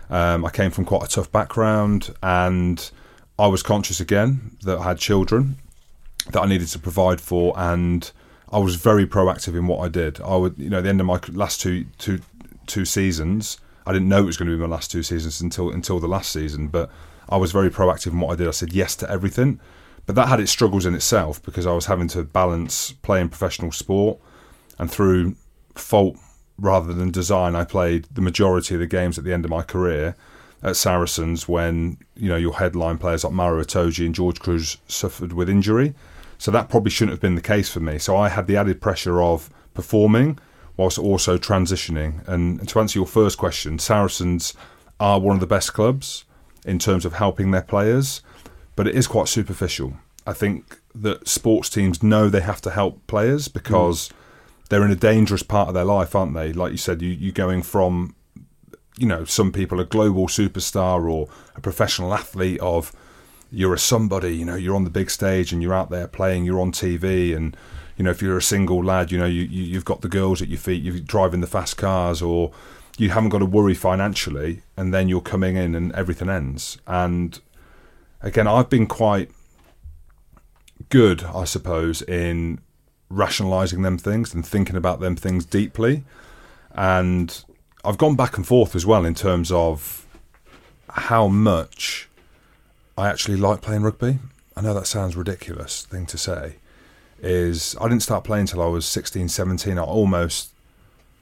Um, 0.09 0.45
I 0.45 0.51
came 0.51 0.71
from 0.71 0.85
quite 0.85 1.03
a 1.05 1.09
tough 1.09 1.31
background, 1.33 2.15
and 2.23 2.91
I 3.39 3.49
was 3.49 3.63
conscious 3.63 4.01
again 4.01 4.57
that 4.63 4.79
I 4.79 4.85
had 4.85 4.99
children 4.99 5.57
that 6.31 6.41
I 6.41 6.47
needed 6.47 6.69
to 6.69 6.79
provide 6.79 7.21
for, 7.21 7.53
and 7.57 8.11
I 8.51 8.59
was 8.59 8.77
very 8.77 9.07
proactive 9.07 9.57
in 9.57 9.67
what 9.67 9.81
I 9.81 9.89
did. 9.89 10.21
I 10.21 10.37
would, 10.37 10.57
you 10.59 10.71
know, 10.71 10.79
at 10.79 10.85
the 10.85 10.89
end 10.91 11.01
of 11.01 11.07
my 11.07 11.21
last 11.33 11.61
two 11.61 11.87
two 11.99 12.21
two 12.67 12.85
seasons, 12.85 13.59
I 13.87 13.93
didn't 13.93 14.09
know 14.09 14.23
it 14.23 14.27
was 14.27 14.37
going 14.37 14.51
to 14.51 14.57
be 14.57 14.61
my 14.61 14.69
last 14.69 14.91
two 14.91 15.03
seasons 15.03 15.41
until 15.41 15.71
until 15.71 16.01
the 16.01 16.09
last 16.09 16.31
season, 16.33 16.69
but 16.69 16.91
I 17.29 17.37
was 17.37 17.53
very 17.53 17.71
proactive 17.71 18.13
in 18.13 18.21
what 18.21 18.33
I 18.33 18.37
did. 18.37 18.49
I 18.49 18.53
said 18.53 18.73
yes 18.73 18.97
to 18.97 19.11
everything, 19.11 19.61
but 20.05 20.15
that 20.17 20.29
had 20.29 20.41
its 20.41 20.53
struggles 20.53 20.87
in 20.87 20.95
itself 20.95 21.43
because 21.43 21.67
I 21.67 21.73
was 21.73 21.87
having 21.87 22.09
to 22.09 22.23
balance 22.25 22.93
playing 22.93 23.29
professional 23.29 23.73
sport 23.73 24.19
and 24.79 24.91
through 24.91 25.37
fault 25.75 26.17
rather 26.59 26.93
than 26.93 27.11
design, 27.11 27.55
I 27.55 27.65
played 27.65 28.07
the 28.13 28.21
majority 28.21 28.75
of 28.75 28.81
the 28.81 28.87
games 28.87 29.19
at 29.19 29.25
the 29.25 29.33
end 29.33 29.45
of 29.45 29.51
my 29.51 29.63
career 29.63 30.17
at 30.63 30.77
Saracens 30.77 31.47
when 31.47 31.99
you 32.17 32.29
know 32.29 32.37
your 32.37 32.55
headline 32.55 32.99
players 32.99 33.25
like 33.25 33.33
Maro 33.33 33.63
Itoje 33.63 34.05
and 34.05 34.15
George 34.15 34.41
Kruis 34.41 34.79
suffered 34.89 35.33
with 35.33 35.49
injury. 35.49 35.95
So 36.39 36.51
that 36.51 36.69
probably 36.69 36.91
shouldn't 36.91 37.13
have 37.13 37.21
been 37.21 37.35
the 37.35 37.41
case 37.41 37.71
for 37.71 37.81
me. 37.81 37.99
So 37.99 38.17
I 38.17 38.29
had 38.29 38.47
the 38.47 38.57
added 38.57 38.81
pressure 38.81 39.23
of 39.23 39.51
performing 39.75 40.39
whilst 40.77 40.99
also 40.99 41.39
transitioning. 41.39 42.27
And 42.29 42.69
to 42.69 42.81
answer 42.81 42.99
your 42.99 43.07
first 43.07 43.39
question, 43.39 43.79
Saracens 43.79 44.55
are 45.01 45.21
one 45.21 45.37
of 45.37 45.41
the 45.41 45.47
best 45.47 45.73
clubs 45.73 46.25
in 46.65 46.79
terms 46.79 47.05
of 47.05 47.15
helping 47.15 47.51
their 47.51 47.63
players, 47.63 48.23
but 48.75 48.87
it 48.87 48.95
is 48.95 49.07
quite 49.07 49.29
superficial. 49.29 49.95
I 50.27 50.33
think 50.33 50.81
that 50.95 51.29
sports 51.29 51.71
teams 51.71 52.03
know 52.03 52.29
they 52.29 52.41
have 52.41 52.61
to 52.63 52.71
help 52.71 53.07
players 53.07 53.49
mm. 53.49 53.53
because 53.53 54.11
they're 54.69 54.85
in 54.85 54.91
a 54.91 54.97
dangerous 54.97 55.43
part 55.43 55.69
of 55.69 55.75
their 55.75 55.85
life, 55.85 56.15
aren't 56.15 56.35
they? 56.35 56.53
Like 56.53 56.73
you 56.73 56.79
said, 56.79 57.01
you 57.01 57.11
you 57.11 57.33
going 57.33 57.63
from 57.63 58.15
you 58.99 59.07
know 59.07 59.25
some 59.25 59.53
people 59.53 59.79
a 59.81 59.85
global 59.85 60.27
superstar 60.27 61.09
or 61.11 61.29
a 61.55 61.61
professional 61.61 62.15
athlete 62.15 62.61
of 62.61 62.93
you're 63.51 63.75
a 63.75 63.79
somebody 63.79 64.35
you 64.37 64.45
know 64.45 64.55
you're 64.57 64.75
on 64.75 64.85
the 64.85 64.91
big 64.91 65.11
stage 65.11 65.53
and 65.53 65.63
you're 65.63 65.75
out 65.75 65.91
there 65.91 66.09
playing 66.09 66.45
you're 66.45 66.61
on 66.61 66.73
tv 66.73 67.37
and 67.37 67.57
you 67.97 68.05
know 68.05 68.11
if 68.11 68.23
you're 68.23 68.37
a 68.37 68.43
single 68.43 68.85
lad 68.85 69.11
you 69.11 69.19
know 69.19 69.27
you, 69.27 69.43
you 69.43 69.63
you've 69.63 69.85
got 69.85 70.01
the 70.01 70.09
girls 70.09 70.43
at 70.43 70.49
your 70.49 70.59
feet 70.59 70.83
you're 70.83 70.99
driving 70.99 71.41
the 71.41 71.47
fast 71.47 71.77
cars 71.77 72.23
or 72.23 72.53
you 72.99 73.11
haven't 73.11 73.31
got 73.31 73.39
to 73.39 73.47
worry 73.47 73.75
financially 73.75 74.63
and 74.77 74.93
then 74.93 75.09
you're 75.09 75.21
coming 75.21 75.57
in 75.57 75.75
and 75.75 75.93
everything 75.95 76.29
ends 76.29 76.79
and 76.87 77.41
again 78.23 78.47
i've 78.47 78.71
been 78.71 78.87
quite 78.87 79.31
good 80.89 81.25
i 81.25 81.45
suppose 81.45 82.03
in 82.03 82.59
rationalizing 83.09 83.83
them 83.83 83.97
things 83.97 84.35
and 84.35 84.47
thinking 84.47 84.77
about 84.77 85.01
them 85.01 85.15
things 85.17 85.45
deeply 85.45 86.05
and 86.77 87.45
I've 87.87 87.99
gone 87.99 88.17
back 88.17 88.37
and 88.37 88.47
forth 88.47 88.75
as 88.75 88.85
well 88.85 89.05
in 89.05 89.15
terms 89.15 89.53
of 89.53 90.05
how 90.89 91.29
much 91.29 92.09
I 92.99 93.09
actually 93.09 93.37
like 93.37 93.63
playing 93.63 93.83
rugby. 93.83 94.19
I 94.57 94.61
know 94.61 94.75
that 94.75 94.89
sounds 94.89 95.17
ridiculous 95.17 95.85
thing 95.85 96.05
to 96.07 96.19
say. 96.19 96.57
Is 97.29 97.77
I 97.81 97.89
didn't 97.89 98.03
start 98.03 98.23
playing 98.23 98.43
until 98.43 98.63
I 98.63 98.67
was 98.67 98.87
16, 98.87 99.29
17. 99.29 99.79
I 99.79 99.83
almost 99.83 100.51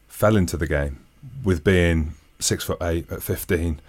fell 0.06 0.36
into 0.36 0.56
the 0.56 0.66
game 0.66 1.00
with 1.42 1.64
being 1.64 2.12
six 2.38 2.64
foot 2.64 2.78
eight 2.82 3.10
at 3.10 3.22
15 3.22 3.80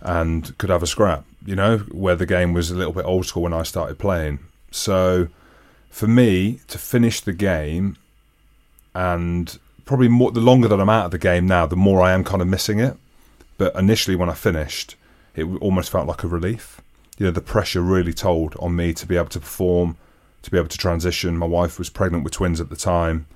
and 0.00 0.56
could 0.58 0.70
have 0.70 0.82
a 0.82 0.86
scrap, 0.86 1.24
you 1.44 1.56
know, 1.56 1.78
where 1.78 2.14
the 2.14 2.26
game 2.26 2.52
was 2.52 2.70
a 2.70 2.76
little 2.76 2.92
bit 2.92 3.04
old 3.04 3.26
school 3.26 3.42
when 3.42 3.52
I 3.52 3.64
started 3.64 3.98
playing. 3.98 4.38
So 4.70 5.28
for 5.90 6.06
me 6.06 6.60
to 6.68 6.78
finish 6.78 7.20
the 7.20 7.32
game 7.32 7.96
and 8.94 9.58
probably 9.84 10.08
more 10.08 10.30
the 10.30 10.40
longer 10.40 10.68
that 10.68 10.80
I'm 10.80 10.88
out 10.88 11.06
of 11.06 11.10
the 11.10 11.18
game 11.18 11.46
now, 11.46 11.66
the 11.66 11.76
more 11.76 12.02
I 12.02 12.12
am 12.12 12.22
kind 12.22 12.42
of 12.42 12.48
missing 12.48 12.78
it. 12.78 12.96
But 13.58 13.74
initially, 13.74 14.16
when 14.16 14.28
I 14.28 14.34
finished, 14.34 14.96
it 15.34 15.44
almost 15.60 15.90
felt 15.90 16.06
like 16.06 16.22
a 16.22 16.28
relief. 16.28 16.80
You 17.16 17.26
know, 17.26 17.32
the 17.32 17.40
pressure 17.40 17.80
really 17.80 18.12
told 18.12 18.54
on 18.56 18.76
me 18.76 18.92
to 18.92 19.06
be 19.06 19.16
able 19.16 19.30
to 19.30 19.40
perform, 19.40 19.96
to 20.46 20.50
be 20.50 20.56
able 20.56 20.68
to 20.68 20.78
transition. 20.78 21.36
My 21.36 21.46
wife 21.46 21.78
was 21.78 21.90
pregnant 21.90 22.24
with 22.24 22.32
twins 22.32 22.60
at 22.60 22.70
the 22.70 22.76
time. 22.76 23.26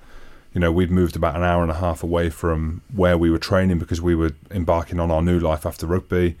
You 0.53 0.61
know, 0.61 0.71
we'd 0.71 0.91
moved 0.91 1.15
about 1.15 1.35
an 1.35 1.43
hour 1.43 1.61
and 1.61 1.69
a 1.69 1.75
half 1.75 2.03
away 2.03 2.29
from 2.29 2.81
where 2.93 3.17
we 3.17 3.29
were 3.29 3.37
training 3.37 3.79
because 3.79 4.01
we 4.01 4.15
were 4.15 4.31
embarking 4.49 4.99
on 4.99 5.11
our 5.11 5.21
new 5.21 5.39
life 5.39 5.65
after 5.65 5.85
rugby. 5.85 6.37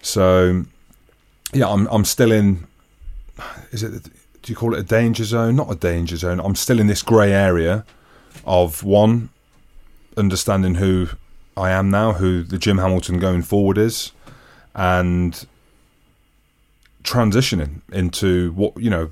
So, 0.00 0.64
yeah, 1.52 1.68
I'm 1.68 1.86
I'm 1.88 2.04
still 2.04 2.32
in. 2.32 2.66
Is 3.72 3.82
it? 3.82 4.04
Do 4.42 4.52
you 4.52 4.56
call 4.56 4.72
it 4.74 4.78
a 4.78 4.84
danger 4.84 5.24
zone? 5.24 5.56
Not 5.56 5.70
a 5.70 5.74
danger 5.74 6.16
zone. 6.16 6.40
I'm 6.40 6.54
still 6.54 6.80
in 6.80 6.86
this 6.86 7.02
grey 7.02 7.32
area 7.32 7.84
of 8.44 8.84
one 8.84 9.30
understanding 10.16 10.76
who 10.76 11.08
I 11.56 11.70
am 11.70 11.90
now, 11.90 12.12
who 12.12 12.44
the 12.44 12.56
Jim 12.56 12.78
Hamilton 12.78 13.18
going 13.18 13.42
forward 13.42 13.78
is, 13.78 14.12
and 14.74 15.44
transitioning 17.02 17.82
into 17.92 18.52
what 18.52 18.80
you 18.80 18.90
know 18.90 19.10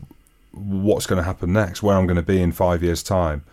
what's 0.56 1.06
going 1.06 1.18
to 1.18 1.22
happen 1.22 1.52
next, 1.52 1.82
where 1.82 1.96
I'm 1.96 2.06
going 2.06 2.16
to 2.16 2.22
be 2.22 2.40
in 2.40 2.50
five 2.52 2.82
years' 2.82 3.02
time, 3.02 3.44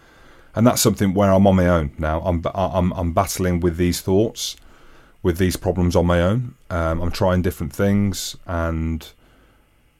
and 0.56 0.66
that's 0.66 0.82
something 0.82 1.14
where 1.14 1.32
I'm 1.32 1.46
on 1.46 1.56
my 1.56 1.68
own 1.68 1.92
now. 1.98 2.22
I'm 2.22 2.42
I'm 2.56 2.92
I'm 2.94 3.14
battling 3.14 3.60
with 3.60 3.78
these 3.78 4.02
thoughts, 4.02 4.56
with 5.22 5.38
these 5.38 5.56
problems 5.56 5.96
on 5.96 6.06
my 6.06 6.22
own. 6.22 6.56
Um, 6.70 7.02
I'm 7.02 7.12
trying 7.12 7.42
different 7.42 7.74
things, 7.74 8.36
and 8.48 9.08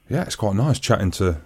yeah, 0.10 0.24
it's 0.24 0.36
quite 0.36 0.56
nice 0.56 0.80
chatting 0.80 1.12
to 1.12 1.38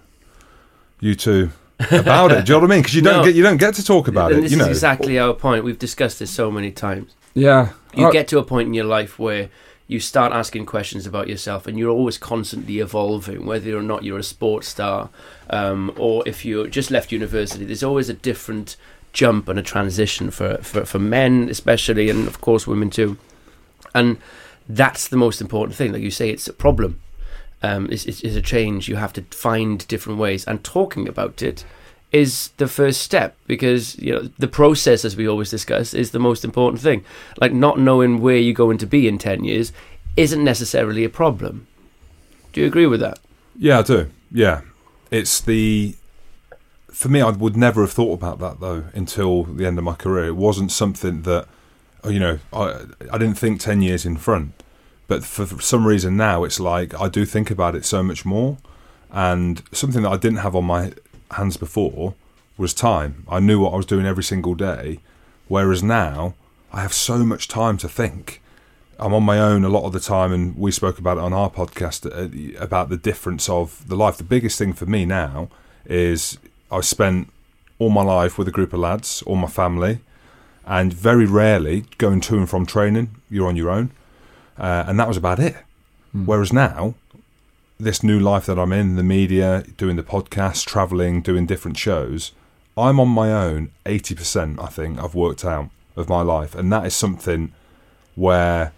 you 1.00 1.14
two 1.14 1.50
about 1.90 2.32
it. 2.32 2.44
Do 2.46 2.52
you 2.52 2.56
know 2.56 2.62
what 2.62 2.70
I 2.72 2.74
mean? 2.74 2.82
Because 2.82 2.94
you 2.94 3.02
don't 3.02 3.18
No. 3.18 3.24
get 3.24 3.34
you 3.34 3.42
don't 3.42 3.56
get 3.58 3.74
to 3.74 3.84
talk 3.84 4.08
about 4.08 4.30
and 4.32 4.40
it. 4.40 4.42
this 4.42 4.52
You 4.52 4.58
know, 4.58 4.64
is 4.64 4.70
exactly 4.78 5.18
our 5.18 5.32
point 5.34 5.64
we've 5.64 5.78
discussed 5.78 6.18
this 6.18 6.30
so 6.30 6.50
many 6.50 6.70
times 6.72 7.14
Yeah. 7.34 7.70
you 7.94 8.06
Oh, 8.08 8.12
get 8.12 8.26
to 8.28 8.38
a 8.38 8.42
point 8.42 8.66
in 8.68 8.74
your 8.74 8.84
life 8.86 9.18
where 9.18 9.48
you 9.88 9.98
start 9.98 10.34
asking 10.34 10.66
questions 10.66 11.06
about 11.06 11.28
yourself, 11.28 11.66
and 11.66 11.78
you're 11.78 11.90
always 11.90 12.18
constantly 12.18 12.78
evolving, 12.78 13.46
whether 13.46 13.76
or 13.76 13.82
not 13.82 14.04
you're 14.04 14.18
a 14.18 14.22
sports 14.22 14.68
star 14.68 15.08
um, 15.48 15.92
or 15.96 16.22
if 16.26 16.44
you 16.44 16.68
just 16.68 16.90
left 16.90 17.10
university. 17.10 17.64
There's 17.64 17.82
always 17.82 18.10
a 18.10 18.14
different 18.14 18.76
jump 19.14 19.48
and 19.48 19.58
a 19.58 19.62
transition 19.62 20.30
for, 20.30 20.58
for, 20.58 20.84
for 20.84 20.98
men, 20.98 21.48
especially, 21.48 22.10
and 22.10 22.28
of 22.28 22.42
course, 22.42 22.66
women 22.66 22.90
too. 22.90 23.16
And 23.94 24.18
that's 24.68 25.08
the 25.08 25.16
most 25.16 25.40
important 25.40 25.74
thing. 25.74 25.92
Like 25.92 26.02
you 26.02 26.10
say, 26.10 26.28
it's 26.28 26.46
a 26.46 26.52
problem. 26.52 27.00
Um, 27.62 27.88
it's, 27.90 28.04
it's, 28.04 28.20
it's 28.20 28.36
a 28.36 28.42
change. 28.42 28.88
You 28.88 28.96
have 28.96 29.14
to 29.14 29.22
find 29.30 29.88
different 29.88 30.18
ways, 30.18 30.46
and 30.46 30.62
talking 30.62 31.08
about 31.08 31.40
it 31.40 31.64
is 32.10 32.48
the 32.56 32.66
first 32.68 33.02
step 33.02 33.36
because 33.46 33.98
you 33.98 34.12
know 34.12 34.28
the 34.38 34.48
process 34.48 35.04
as 35.04 35.16
we 35.16 35.28
always 35.28 35.50
discuss 35.50 35.92
is 35.92 36.10
the 36.10 36.18
most 36.18 36.44
important 36.44 36.80
thing 36.80 37.04
like 37.40 37.52
not 37.52 37.78
knowing 37.78 38.20
where 38.20 38.36
you're 38.36 38.54
going 38.54 38.78
to 38.78 38.86
be 38.86 39.06
in 39.06 39.18
10 39.18 39.44
years 39.44 39.72
isn't 40.16 40.42
necessarily 40.42 41.04
a 41.04 41.10
problem 41.10 41.66
do 42.52 42.60
you 42.62 42.66
agree 42.66 42.86
with 42.86 43.00
that 43.00 43.18
Yeah, 43.58 43.80
I 43.80 43.82
do. 43.82 44.10
Yeah, 44.30 44.60
it's 45.10 45.40
the 45.40 45.96
for 46.92 47.08
me. 47.08 47.20
I 47.20 47.30
would 47.30 47.56
never 47.56 47.80
have 47.82 47.92
thought 47.92 48.14
about 48.14 48.38
that 48.38 48.60
though 48.60 48.84
until 48.94 49.44
the 49.44 49.66
end 49.66 49.78
of 49.78 49.84
my 49.84 49.94
career. 49.94 50.26
It 50.26 50.36
wasn't 50.36 50.70
something 50.70 51.22
that 51.22 51.46
oh, 52.04 52.08
you 52.08 52.20
know 52.20 52.38
I 52.52 52.84
I 53.12 53.18
didn't 53.18 53.34
think 53.34 53.60
ten 53.60 53.82
years 53.82 54.06
in 54.06 54.16
front, 54.16 54.52
but 55.08 55.24
for 55.24 55.46
some 55.60 55.86
reason 55.86 56.16
now 56.16 56.44
it's 56.44 56.60
like 56.60 56.94
I 57.00 57.08
do 57.08 57.24
think 57.24 57.50
about 57.50 57.74
it 57.74 57.84
so 57.84 58.02
much 58.02 58.24
more, 58.24 58.58
and 59.10 59.62
something 59.72 60.02
that 60.02 60.12
I 60.12 60.16
didn't 60.16 60.38
have 60.38 60.54
on 60.54 60.64
my 60.64 60.92
hands 61.32 61.56
before 61.56 62.14
was 62.56 62.74
time. 62.74 63.24
I 63.28 63.40
knew 63.40 63.60
what 63.60 63.72
I 63.72 63.76
was 63.76 63.86
doing 63.86 64.06
every 64.06 64.24
single 64.24 64.54
day, 64.54 65.00
whereas 65.46 65.82
now 65.82 66.34
I 66.72 66.82
have 66.82 66.92
so 66.92 67.24
much 67.24 67.48
time 67.48 67.78
to 67.78 67.88
think. 67.88 68.42
I'm 68.98 69.14
on 69.14 69.22
my 69.22 69.38
own 69.38 69.64
a 69.64 69.68
lot 69.68 69.84
of 69.84 69.92
the 69.92 70.00
time, 70.00 70.32
and 70.32 70.56
we 70.56 70.72
spoke 70.72 70.98
about 70.98 71.18
it 71.18 71.22
on 71.22 71.32
our 71.32 71.50
podcast 71.50 72.04
uh, 72.06 72.62
about 72.62 72.88
the 72.88 72.96
difference 72.96 73.48
of 73.48 73.86
the 73.88 73.96
life. 73.96 74.16
The 74.16 74.24
biggest 74.24 74.58
thing 74.58 74.72
for 74.72 74.86
me 74.86 75.04
now 75.04 75.48
is 75.86 76.38
I 76.70 76.80
spent 76.80 77.32
all 77.78 77.90
my 77.90 78.02
life 78.02 78.38
with 78.38 78.48
a 78.48 78.50
group 78.50 78.72
of 78.72 78.80
lads, 78.80 79.22
all 79.22 79.36
my 79.36 79.48
family, 79.48 80.00
and 80.66 80.92
very 80.92 81.26
rarely 81.26 81.84
going 81.96 82.20
to 82.22 82.36
and 82.36 82.50
from 82.50 82.66
training. 82.66 83.10
You're 83.30 83.46
on 83.46 83.56
your 83.56 83.70
own, 83.70 83.92
uh, 84.58 84.84
and 84.88 84.98
that 84.98 85.06
was 85.06 85.16
about 85.16 85.38
it. 85.38 85.56
Whereas 86.12 86.52
now, 86.52 86.94
this 87.78 88.02
new 88.02 88.18
life 88.18 88.46
that 88.46 88.58
I'm 88.58 88.72
in, 88.72 88.96
the 88.96 89.02
media, 89.02 89.64
doing 89.76 89.96
the 89.96 90.02
podcast, 90.02 90.66
traveling, 90.66 91.22
doing 91.22 91.46
different 91.46 91.76
shows, 91.76 92.32
I'm 92.76 93.00
on 93.00 93.08
my 93.08 93.32
own 93.32 93.70
80%, 93.86 94.62
I 94.62 94.66
think, 94.66 94.98
I've 94.98 95.14
worked 95.14 95.44
out 95.44 95.70
of 95.96 96.08
my 96.08 96.22
life. 96.22 96.54
And 96.54 96.72
that 96.72 96.86
is 96.86 96.94
something 96.94 97.52
where 98.14 98.72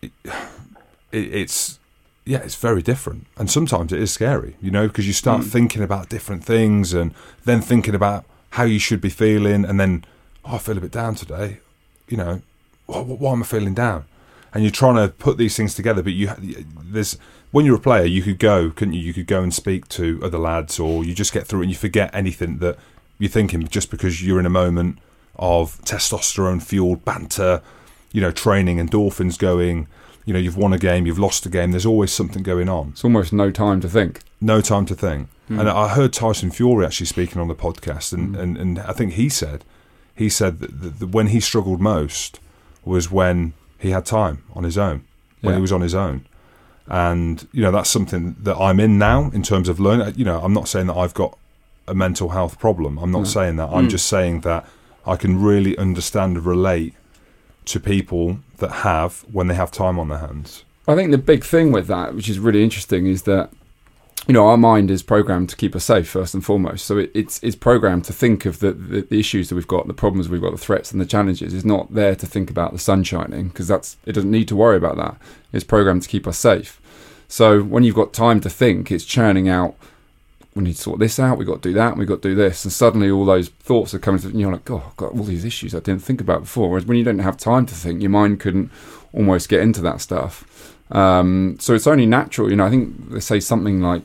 it, 0.00 0.12
it, 0.24 1.34
it's, 1.34 1.78
yeah, 2.24 2.38
it's 2.38 2.54
very 2.54 2.82
different. 2.82 3.26
And 3.36 3.50
sometimes 3.50 3.92
it 3.92 4.00
is 4.00 4.10
scary, 4.10 4.56
you 4.60 4.70
know, 4.70 4.86
because 4.86 5.06
you 5.06 5.12
start 5.12 5.42
hmm. 5.42 5.48
thinking 5.48 5.82
about 5.82 6.08
different 6.08 6.44
things 6.44 6.92
and 6.92 7.14
then 7.44 7.60
thinking 7.60 7.94
about 7.94 8.24
how 8.50 8.64
you 8.64 8.78
should 8.78 9.00
be 9.00 9.10
feeling. 9.10 9.64
And 9.64 9.80
then, 9.80 10.04
oh, 10.44 10.56
I 10.56 10.58
feel 10.58 10.76
a 10.76 10.80
bit 10.80 10.92
down 10.92 11.14
today. 11.14 11.60
You 12.08 12.16
know, 12.18 12.42
why, 12.86 13.00
why 13.00 13.32
am 13.32 13.42
I 13.42 13.46
feeling 13.46 13.74
down? 13.74 14.04
And 14.54 14.62
you're 14.62 14.70
trying 14.70 14.96
to 14.96 15.12
put 15.12 15.38
these 15.38 15.56
things 15.56 15.74
together. 15.74 16.02
But 16.02 16.12
you, 16.12 16.30
there's 16.38 17.18
when 17.50 17.66
you're 17.66 17.76
a 17.76 17.80
player, 17.80 18.04
you 18.04 18.22
could 18.22 18.38
go, 18.38 18.70
couldn't 18.70 18.94
you? 18.94 19.00
You 19.00 19.14
could 19.14 19.26
go 19.26 19.42
and 19.42 19.52
speak 19.52 19.88
to 19.88 20.20
other 20.22 20.38
lads, 20.38 20.78
or 20.78 21.04
you 21.04 21.14
just 21.14 21.32
get 21.32 21.46
through 21.46 21.62
and 21.62 21.70
you 21.70 21.76
forget 21.76 22.10
anything 22.14 22.58
that 22.58 22.78
you're 23.18 23.30
thinking 23.30 23.66
just 23.68 23.90
because 23.90 24.24
you're 24.24 24.40
in 24.40 24.46
a 24.46 24.50
moment 24.50 24.98
of 25.36 25.80
testosterone 25.82 26.62
fueled 26.62 27.04
banter, 27.04 27.62
you 28.10 28.20
know, 28.20 28.30
training, 28.32 28.78
endorphins 28.78 29.38
going. 29.38 29.86
You 30.24 30.32
know, 30.32 30.38
you've 30.38 30.56
won 30.56 30.72
a 30.72 30.78
game, 30.78 31.04
you've 31.04 31.18
lost 31.18 31.46
a 31.46 31.48
game. 31.48 31.72
There's 31.72 31.86
always 31.86 32.12
something 32.12 32.44
going 32.44 32.68
on. 32.68 32.90
It's 32.90 33.02
almost 33.02 33.32
no 33.32 33.50
time 33.50 33.80
to 33.80 33.88
think. 33.88 34.20
No 34.40 34.60
time 34.60 34.86
to 34.86 34.94
think. 34.94 35.28
Hmm. 35.48 35.58
And 35.58 35.68
I 35.68 35.88
heard 35.88 36.12
Tyson 36.12 36.52
Fury 36.52 36.86
actually 36.86 37.06
speaking 37.06 37.40
on 37.40 37.48
the 37.48 37.56
podcast, 37.56 38.12
and, 38.12 38.36
hmm. 38.36 38.40
and, 38.40 38.56
and 38.56 38.78
I 38.80 38.92
think 38.92 39.14
he 39.14 39.28
said 39.28 39.64
he 40.14 40.28
said 40.28 40.60
that, 40.60 40.80
that, 40.80 40.98
that 41.00 41.08
when 41.08 41.28
he 41.28 41.40
struggled 41.40 41.80
most 41.80 42.38
was 42.84 43.10
when 43.10 43.54
he 43.82 43.90
had 43.90 44.06
time 44.06 44.44
on 44.54 44.64
his 44.64 44.78
own, 44.78 45.02
when 45.40 45.52
Yeah. 45.52 45.58
he 45.58 45.60
was 45.60 45.72
on 45.72 45.80
his 45.80 45.94
own. 45.94 46.24
And 46.86 47.46
you 47.52 47.62
know 47.62 47.70
that's 47.70 47.90
something 47.90 48.36
that 48.40 48.56
I'm 48.56 48.80
in 48.80 48.98
now 48.98 49.30
in 49.32 49.42
terms 49.42 49.68
of 49.68 49.78
learning. 49.80 50.14
You 50.16 50.24
know, 50.24 50.40
I'm 50.42 50.52
not 50.52 50.68
saying 50.68 50.86
that 50.86 50.96
I've 50.96 51.14
got 51.14 51.36
a 51.86 51.94
mental 51.94 52.30
health 52.30 52.58
problem. 52.58 52.98
I'm 52.98 53.10
not 53.10 53.26
saying 53.26 53.56
that. 53.56 53.68
I'm 53.70 53.86
mm. 53.86 53.90
just 53.90 54.06
saying 54.06 54.40
that 54.42 54.66
I 55.06 55.16
can 55.16 55.42
really 55.42 55.76
understand 55.78 56.36
and 56.36 56.46
relate 56.46 56.94
to 57.66 57.80
people 57.80 58.38
that 58.58 58.70
have 58.70 59.24
when 59.32 59.46
they 59.48 59.54
have 59.54 59.70
time 59.70 59.98
on 59.98 60.08
their 60.08 60.18
hands. 60.18 60.64
I 60.86 60.94
think 60.94 61.10
the 61.10 61.18
big 61.18 61.44
thing 61.44 61.72
with 61.72 61.86
that, 61.86 62.14
which 62.14 62.28
is 62.28 62.38
really 62.38 62.62
interesting, 62.62 63.06
is 63.06 63.22
that 63.22 63.50
you 64.28 64.34
know 64.34 64.46
our 64.46 64.56
mind 64.56 64.90
is 64.90 65.02
programmed 65.02 65.48
to 65.48 65.56
keep 65.56 65.74
us 65.74 65.84
safe 65.84 66.08
first 66.08 66.34
and 66.34 66.44
foremost. 66.44 66.86
So 66.86 66.98
it, 66.98 67.10
it's 67.14 67.42
it's 67.42 67.56
programmed 67.56 68.04
to 68.04 68.12
think 68.12 68.46
of 68.46 68.60
the, 68.60 68.72
the 68.72 69.02
the 69.02 69.18
issues 69.18 69.48
that 69.48 69.56
we've 69.56 69.66
got, 69.66 69.86
the 69.86 69.94
problems 69.94 70.28
we've 70.28 70.40
got, 70.40 70.52
the 70.52 70.58
threats 70.58 70.92
and 70.92 71.00
the 71.00 71.06
challenges. 71.06 71.52
It's 71.52 71.64
not 71.64 71.92
there 71.92 72.14
to 72.14 72.26
think 72.26 72.50
about 72.50 72.72
the 72.72 72.78
sun 72.78 73.02
shining 73.02 73.48
because 73.48 73.68
that's 73.68 73.96
it 74.06 74.12
doesn't 74.12 74.30
need 74.30 74.48
to 74.48 74.56
worry 74.56 74.76
about 74.76 74.96
that. 74.96 75.16
It's 75.52 75.64
programmed 75.64 76.02
to 76.02 76.08
keep 76.08 76.26
us 76.26 76.38
safe. 76.38 76.80
So 77.28 77.62
when 77.62 77.82
you've 77.82 77.94
got 77.94 78.12
time 78.12 78.40
to 78.42 78.50
think, 78.50 78.92
it's 78.92 79.04
churning 79.04 79.48
out. 79.48 79.74
We 80.54 80.64
need 80.64 80.74
to 80.74 80.82
sort 80.82 80.98
this 80.98 81.18
out. 81.18 81.38
We've 81.38 81.48
got 81.48 81.62
to 81.62 81.68
do 81.70 81.72
that. 81.72 81.96
We've 81.96 82.06
got 82.06 82.20
to 82.20 82.28
do 82.28 82.34
this. 82.34 82.62
And 82.66 82.70
suddenly 82.70 83.10
all 83.10 83.24
those 83.24 83.48
thoughts 83.48 83.94
are 83.94 83.98
coming 83.98 84.20
to, 84.20 84.28
you're 84.28 84.52
like, 84.52 84.70
oh, 84.70 84.84
I've 84.86 84.96
got 84.98 85.12
all 85.12 85.24
these 85.24 85.46
issues 85.46 85.74
I 85.74 85.80
didn't 85.80 86.02
think 86.02 86.20
about 86.20 86.42
before. 86.42 86.68
Whereas 86.68 86.84
when 86.84 86.98
you 86.98 87.04
don't 87.04 87.20
have 87.20 87.38
time 87.38 87.64
to 87.64 87.74
think, 87.74 88.02
your 88.02 88.10
mind 88.10 88.38
couldn't 88.38 88.70
almost 89.14 89.48
get 89.48 89.62
into 89.62 89.80
that 89.80 90.02
stuff. 90.02 90.76
Um, 90.90 91.56
so 91.58 91.74
it's 91.74 91.86
only 91.86 92.04
natural, 92.04 92.50
you 92.50 92.56
know. 92.56 92.66
I 92.66 92.70
think 92.70 93.10
they 93.10 93.20
say 93.20 93.40
something 93.40 93.80
like 93.80 94.02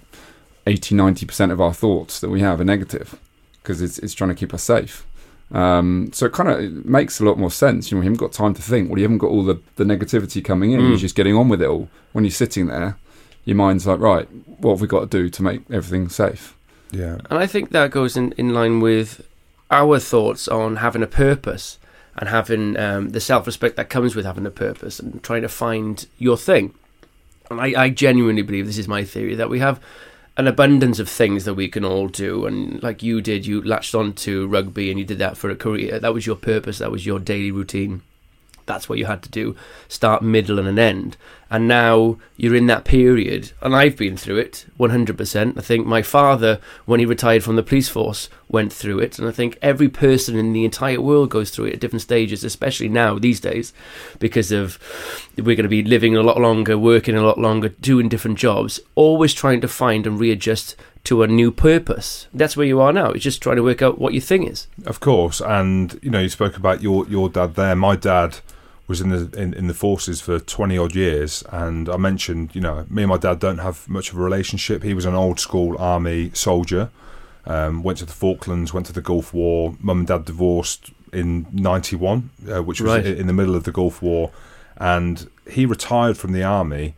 80, 0.68 0.96
90% 0.96 1.52
of 1.52 1.62
our 1.62 1.74
thoughts 1.74 2.20
that 2.20 2.30
we 2.30 2.42
have 2.42 2.60
are 2.60 2.66
negative 2.66 3.20
because 3.62 3.82
it's, 3.82 3.98
it's 4.00 4.14
trying 4.14 4.30
to 4.30 4.36
keep 4.36 4.54
us 4.54 4.64
safe. 4.64 5.06
Um, 5.52 6.10
so 6.14 6.26
it 6.26 6.34
kind 6.34 6.50
of 6.50 6.86
makes 6.86 7.20
a 7.20 7.26
lot 7.26 7.38
more 7.38 7.52
sense. 7.52 7.90
You 7.90 7.98
know, 7.98 8.02
you 8.02 8.10
haven't 8.10 8.20
got 8.20 8.34
time 8.34 8.54
to 8.54 8.62
think. 8.62 8.90
Well, 8.90 8.98
you 8.98 9.06
haven't 9.06 9.20
got 9.20 9.30
all 9.30 9.44
the, 9.44 9.62
the 9.78 9.86
negativity 9.86 10.44
coming 10.44 10.72
in. 10.72 10.82
You're 10.82 10.98
just 10.98 11.16
getting 11.16 11.36
on 11.36 11.48
with 11.48 11.62
it 11.62 11.68
all. 11.68 11.90
When 12.12 12.26
you're 12.26 12.32
sitting 12.32 12.68
there, 12.68 12.98
your 13.46 13.56
mind's 13.56 13.88
like, 13.88 14.00
right, 14.00 14.28
what 14.46 14.72
have 14.72 14.82
we 14.82 14.88
got 14.88 15.00
to 15.10 15.18
do 15.18 15.30
to 15.30 15.44
make 15.44 15.62
everything 15.72 16.10
safe? 16.10 16.56
Yeah, 16.92 17.18
And 17.30 17.40
I 17.40 17.48
think 17.48 17.72
that 17.72 17.92
goes 17.92 18.16
in, 18.16 18.34
in 18.34 18.54
line 18.54 18.80
with 18.80 19.28
our 19.70 20.00
thoughts 20.00 20.48
on 20.48 20.78
having 20.78 21.04
a 21.04 21.08
purpose 21.08 21.80
and 22.18 22.30
having 22.30 22.78
um, 22.78 23.10
the 23.10 23.20
self 23.20 23.46
respect 23.46 23.76
that 23.76 23.90
comes 23.90 24.16
with 24.16 24.26
having 24.26 24.46
a 24.46 24.52
purpose 24.52 25.00
and 25.00 25.22
trying 25.24 25.42
to 25.42 25.50
find 25.50 26.08
your 26.18 26.38
thing. 26.38 26.74
And 27.50 27.62
I, 27.62 27.84
I 27.84 27.90
genuinely 27.90 28.42
believe 28.42 28.66
this 28.66 28.78
is 28.78 28.88
my 28.88 29.04
theory 29.04 29.36
that 29.36 29.50
we 29.50 29.60
have 29.60 29.80
an 30.38 30.48
abundance 30.48 31.00
of 31.00 31.10
things 31.10 31.46
that 31.46 31.56
we 31.56 31.68
can 31.68 31.84
all 31.84 32.08
do. 32.08 32.46
And 32.46 32.82
like 32.84 33.02
you 33.02 33.22
did, 33.22 33.46
you 33.46 33.62
latched 33.62 33.96
on 33.96 34.14
to 34.14 34.48
rugby 34.48 34.90
and 34.90 35.00
you 35.00 35.06
did 35.06 35.18
that 35.18 35.36
for 35.36 35.50
a 35.50 35.56
career. 35.56 36.00
That 36.00 36.14
was 36.14 36.28
your 36.28 36.36
purpose, 36.36 36.78
that 36.78 36.92
was 36.92 37.06
your 37.06 37.20
daily 37.20 37.52
routine. 37.52 38.04
That's 38.68 38.88
what 38.88 39.00
you 39.00 39.06
had 39.06 39.24
to 39.24 39.30
do 39.30 39.56
start, 39.88 40.22
middle, 40.22 40.60
and 40.60 40.68
an 40.68 40.78
end. 40.78 41.18
And 41.50 41.68
now 41.68 42.18
you're 42.36 42.56
in 42.56 42.68
that 42.68 42.84
period, 42.84 43.54
and 43.62 43.74
I've 43.74 43.96
been 43.96 44.18
through 44.18 44.38
it 44.38 44.66
100%. 44.78 45.58
I 45.58 45.62
think 45.62 45.88
my 45.88 46.02
father, 46.02 46.60
when 46.86 47.00
he 47.00 47.06
retired 47.06 47.44
from 47.44 47.56
the 47.56 47.64
police 47.64 47.88
force, 47.88 48.30
went 48.50 48.74
through 48.74 49.00
it. 49.00 49.18
And 49.18 49.28
I 49.28 49.32
think 49.32 49.58
every 49.62 49.88
person 49.88 50.38
in 50.38 50.52
the 50.52 50.66
entire 50.66 51.00
world 51.00 51.30
goes 51.30 51.50
through 51.50 51.66
it 51.66 51.76
at 51.76 51.80
different 51.80 52.02
stages, 52.02 52.44
especially 52.44 52.90
now, 52.90 53.18
these 53.18 53.40
days, 53.40 53.72
because 54.20 54.52
of 54.52 54.78
we're 55.38 55.56
going 55.56 55.64
to 55.64 55.70
be 55.70 55.84
living 55.84 56.18
a 56.18 56.22
lot 56.22 56.40
longer, 56.40 56.78
working 56.78 57.16
a 57.16 57.24
lot 57.24 57.38
longer, 57.38 57.70
doing 57.70 58.10
different 58.10 58.38
jobs, 58.38 58.82
always 58.96 59.34
trying 59.34 59.62
to 59.62 59.70
find 59.70 60.06
and 60.06 60.20
readjust 60.20 60.76
to 61.06 61.24
a 61.24 61.28
new 61.28 61.52
purpose. 61.52 62.28
That's 62.34 62.58
where 62.58 62.68
you 62.68 62.82
are 62.82 62.92
now. 62.92 63.12
It's 63.12 63.24
just 63.24 63.42
trying 63.42 63.56
to 63.56 63.64
work 63.64 63.82
out 63.82 64.00
what 64.00 64.14
your 64.14 64.22
thing 64.22 64.44
is. 64.44 64.68
Of 64.86 65.00
course, 65.00 65.40
and 65.40 65.98
you 66.02 66.10
know, 66.10 66.20
you 66.20 66.28
spoke 66.28 66.58
about 66.58 66.82
your 66.82 67.08
your 67.08 67.30
dad 67.30 67.56
there. 67.56 67.78
My 67.78 67.96
dad 67.96 68.40
was 68.88 69.02
in 69.02 69.10
the 69.10 69.30
in, 69.40 69.54
in 69.54 69.68
the 69.68 69.74
forces 69.74 70.22
for 70.22 70.40
twenty 70.40 70.78
odd 70.78 70.96
years, 70.96 71.44
and 71.52 71.90
I 71.90 71.98
mentioned, 71.98 72.56
you 72.56 72.62
know, 72.62 72.86
me 72.90 73.04
and 73.04 73.10
my 73.10 73.18
dad 73.18 73.40
don't 73.40 73.58
have 73.60 73.88
much 73.90 74.12
of 74.12 74.18
a 74.18 74.22
relationship. 74.22 74.84
He 74.84 74.94
was 74.94 75.06
an 75.06 75.14
old 75.16 75.40
school 75.40 75.76
army 75.78 76.32
soldier. 76.34 76.90
Um, 77.46 77.82
went 77.82 78.00
to 78.00 78.06
the 78.06 78.12
Falklands, 78.14 78.74
went 78.74 78.86
to 78.88 78.94
the 78.94 79.02
Gulf 79.02 79.34
War. 79.34 79.76
Mum 79.80 80.00
and 80.00 80.08
dad 80.08 80.26
divorced 80.26 80.92
in 81.14 81.48
'91, 81.54 82.30
uh, 82.52 82.62
which 82.64 82.82
was 82.82 82.92
Right. 82.92 83.06
in 83.06 83.28
the 83.28 83.34
middle 83.34 83.56
of 83.56 83.64
the 83.64 83.72
Gulf 83.72 84.02
War, 84.02 84.32
and 84.76 85.30
he 85.50 85.66
retired 85.66 86.18
from 86.18 86.34
the 86.34 86.44
army 86.44 86.96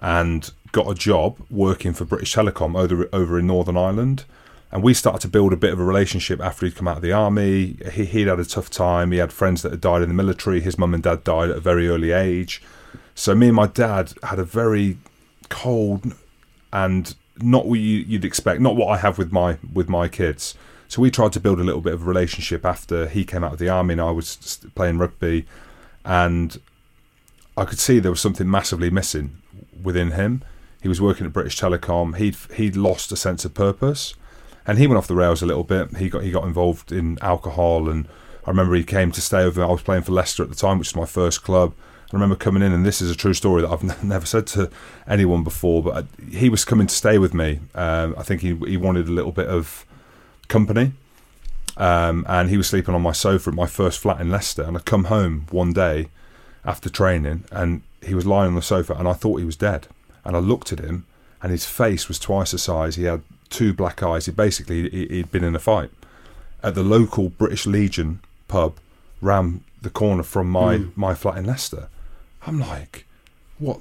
and 0.00 0.50
got 0.72 0.90
a 0.90 0.94
job 0.94 1.36
working 1.50 1.92
for 1.92 2.04
British 2.04 2.34
Telecom 2.34 2.76
over 2.76 3.08
over 3.12 3.38
in 3.38 3.46
Northern 3.46 3.76
Ireland. 3.76 4.24
And 4.72 4.82
we 4.82 4.94
started 4.94 5.20
to 5.20 5.28
build 5.28 5.52
a 5.52 5.56
bit 5.56 5.72
of 5.72 5.78
a 5.78 5.84
relationship 5.84 6.40
after 6.40 6.64
he'd 6.64 6.76
come 6.76 6.88
out 6.88 6.96
of 6.96 7.02
the 7.02 7.12
army. 7.12 7.76
He, 7.92 8.06
he'd 8.06 8.26
had 8.26 8.40
a 8.40 8.44
tough 8.44 8.70
time. 8.70 9.12
He 9.12 9.18
had 9.18 9.32
friends 9.32 9.60
that 9.62 9.70
had 9.70 9.82
died 9.82 10.00
in 10.00 10.08
the 10.08 10.14
military. 10.14 10.60
His 10.60 10.78
mum 10.78 10.94
and 10.94 11.02
dad 11.02 11.24
died 11.24 11.50
at 11.50 11.58
a 11.58 11.60
very 11.60 11.88
early 11.88 12.10
age. 12.10 12.62
So 13.14 13.34
me 13.34 13.48
and 13.48 13.56
my 13.56 13.66
dad 13.66 14.14
had 14.22 14.38
a 14.38 14.44
very 14.44 14.96
cold 15.50 16.14
and 16.72 17.14
not 17.38 17.66
what 17.66 17.80
you, 17.80 17.98
you'd 17.98 18.24
expect, 18.24 18.60
not 18.60 18.76
what 18.76 18.88
I 18.88 18.96
have 18.96 19.18
with 19.18 19.32
my 19.32 19.58
with 19.72 19.88
my 19.88 20.08
kids. 20.08 20.54
So 20.88 21.00
we 21.00 21.10
tried 21.10 21.32
to 21.32 21.40
build 21.40 21.60
a 21.60 21.64
little 21.64 21.80
bit 21.80 21.94
of 21.94 22.02
a 22.02 22.04
relationship 22.04 22.64
after 22.64 23.08
he 23.08 23.24
came 23.24 23.44
out 23.44 23.52
of 23.52 23.58
the 23.58 23.68
army 23.68 23.92
and 23.92 24.00
I 24.00 24.10
was 24.10 24.60
playing 24.74 24.98
rugby, 24.98 25.46
and 26.04 26.60
I 27.56 27.64
could 27.64 27.78
see 27.78 27.98
there 27.98 28.10
was 28.10 28.20
something 28.20 28.50
massively 28.50 28.90
missing 28.90 29.38
within 29.82 30.12
him. 30.12 30.42
He 30.82 30.88
was 30.88 31.00
working 31.00 31.26
at 31.26 31.32
British 31.32 31.58
Telecom. 31.58 32.16
He'd 32.16 32.36
he'd 32.56 32.76
lost 32.76 33.12
a 33.12 33.16
sense 33.16 33.44
of 33.44 33.54
purpose, 33.54 34.14
and 34.66 34.78
he 34.78 34.86
went 34.86 34.98
off 34.98 35.06
the 35.06 35.14
rails 35.14 35.42
a 35.42 35.46
little 35.46 35.64
bit. 35.64 35.96
He 35.96 36.08
got 36.08 36.22
he 36.22 36.30
got 36.30 36.44
involved 36.44 36.92
in 36.92 37.18
alcohol, 37.20 37.88
and 37.88 38.06
I 38.46 38.50
remember 38.50 38.74
he 38.74 38.84
came 38.84 39.12
to 39.12 39.20
stay 39.20 39.42
over. 39.42 39.62
I 39.62 39.66
was 39.66 39.82
playing 39.82 40.02
for 40.02 40.12
Leicester 40.12 40.42
at 40.42 40.48
the 40.48 40.54
time, 40.54 40.78
which 40.78 40.88
was 40.88 40.96
my 40.96 41.06
first 41.06 41.42
club. 41.42 41.74
I 42.12 42.16
remember 42.16 42.36
coming 42.36 42.62
in, 42.62 42.72
and 42.72 42.84
this 42.84 43.00
is 43.00 43.10
a 43.10 43.16
true 43.16 43.32
story 43.32 43.62
that 43.62 43.70
I've 43.70 44.04
never 44.04 44.26
said 44.26 44.46
to 44.48 44.70
anyone 45.06 45.44
before. 45.44 45.82
But 45.82 46.04
I, 46.04 46.24
he 46.30 46.48
was 46.48 46.64
coming 46.64 46.86
to 46.86 46.94
stay 46.94 47.18
with 47.18 47.34
me. 47.34 47.60
Um, 47.74 48.14
I 48.18 48.22
think 48.22 48.42
he 48.42 48.54
he 48.66 48.76
wanted 48.76 49.08
a 49.08 49.12
little 49.12 49.32
bit 49.32 49.48
of 49.48 49.84
company, 50.48 50.92
um, 51.76 52.24
and 52.28 52.50
he 52.50 52.56
was 52.56 52.68
sleeping 52.68 52.94
on 52.94 53.02
my 53.02 53.12
sofa 53.12 53.50
at 53.50 53.56
my 53.56 53.66
first 53.66 53.98
flat 53.98 54.20
in 54.20 54.30
Leicester. 54.30 54.62
And 54.62 54.76
I 54.76 54.80
come 54.80 55.04
home 55.04 55.46
one 55.50 55.72
day 55.72 56.08
after 56.64 56.88
training, 56.88 57.44
and 57.50 57.82
he 58.02 58.14
was 58.14 58.26
lying 58.26 58.48
on 58.48 58.54
the 58.54 58.62
sofa, 58.62 58.94
and 58.94 59.08
I 59.08 59.14
thought 59.14 59.38
he 59.38 59.44
was 59.44 59.56
dead. 59.56 59.88
And 60.24 60.36
I 60.36 60.38
looked 60.38 60.72
at 60.72 60.80
him, 60.80 61.06
and 61.42 61.50
his 61.50 61.66
face 61.66 62.08
was 62.08 62.18
twice 62.18 62.52
the 62.52 62.58
size. 62.58 62.96
He 62.96 63.04
had 63.04 63.22
two 63.52 63.72
black 63.72 64.02
eyes. 64.02 64.26
He 64.26 64.32
basically 64.32 64.88
he, 64.90 65.06
he'd 65.08 65.30
been 65.30 65.44
in 65.44 65.54
a 65.54 65.60
fight 65.60 65.90
at 66.62 66.74
the 66.74 66.82
local 66.82 67.28
British 67.28 67.66
Legion 67.66 68.20
pub 68.48 68.76
round 69.20 69.62
the 69.80 69.90
corner 69.90 70.22
from 70.22 70.50
my 70.50 70.78
Mm. 70.78 70.96
my 70.96 71.14
flat 71.14 71.36
in 71.38 71.44
Leicester. 71.44 71.88
I'm 72.46 72.58
like, 72.58 73.06
what? 73.58 73.78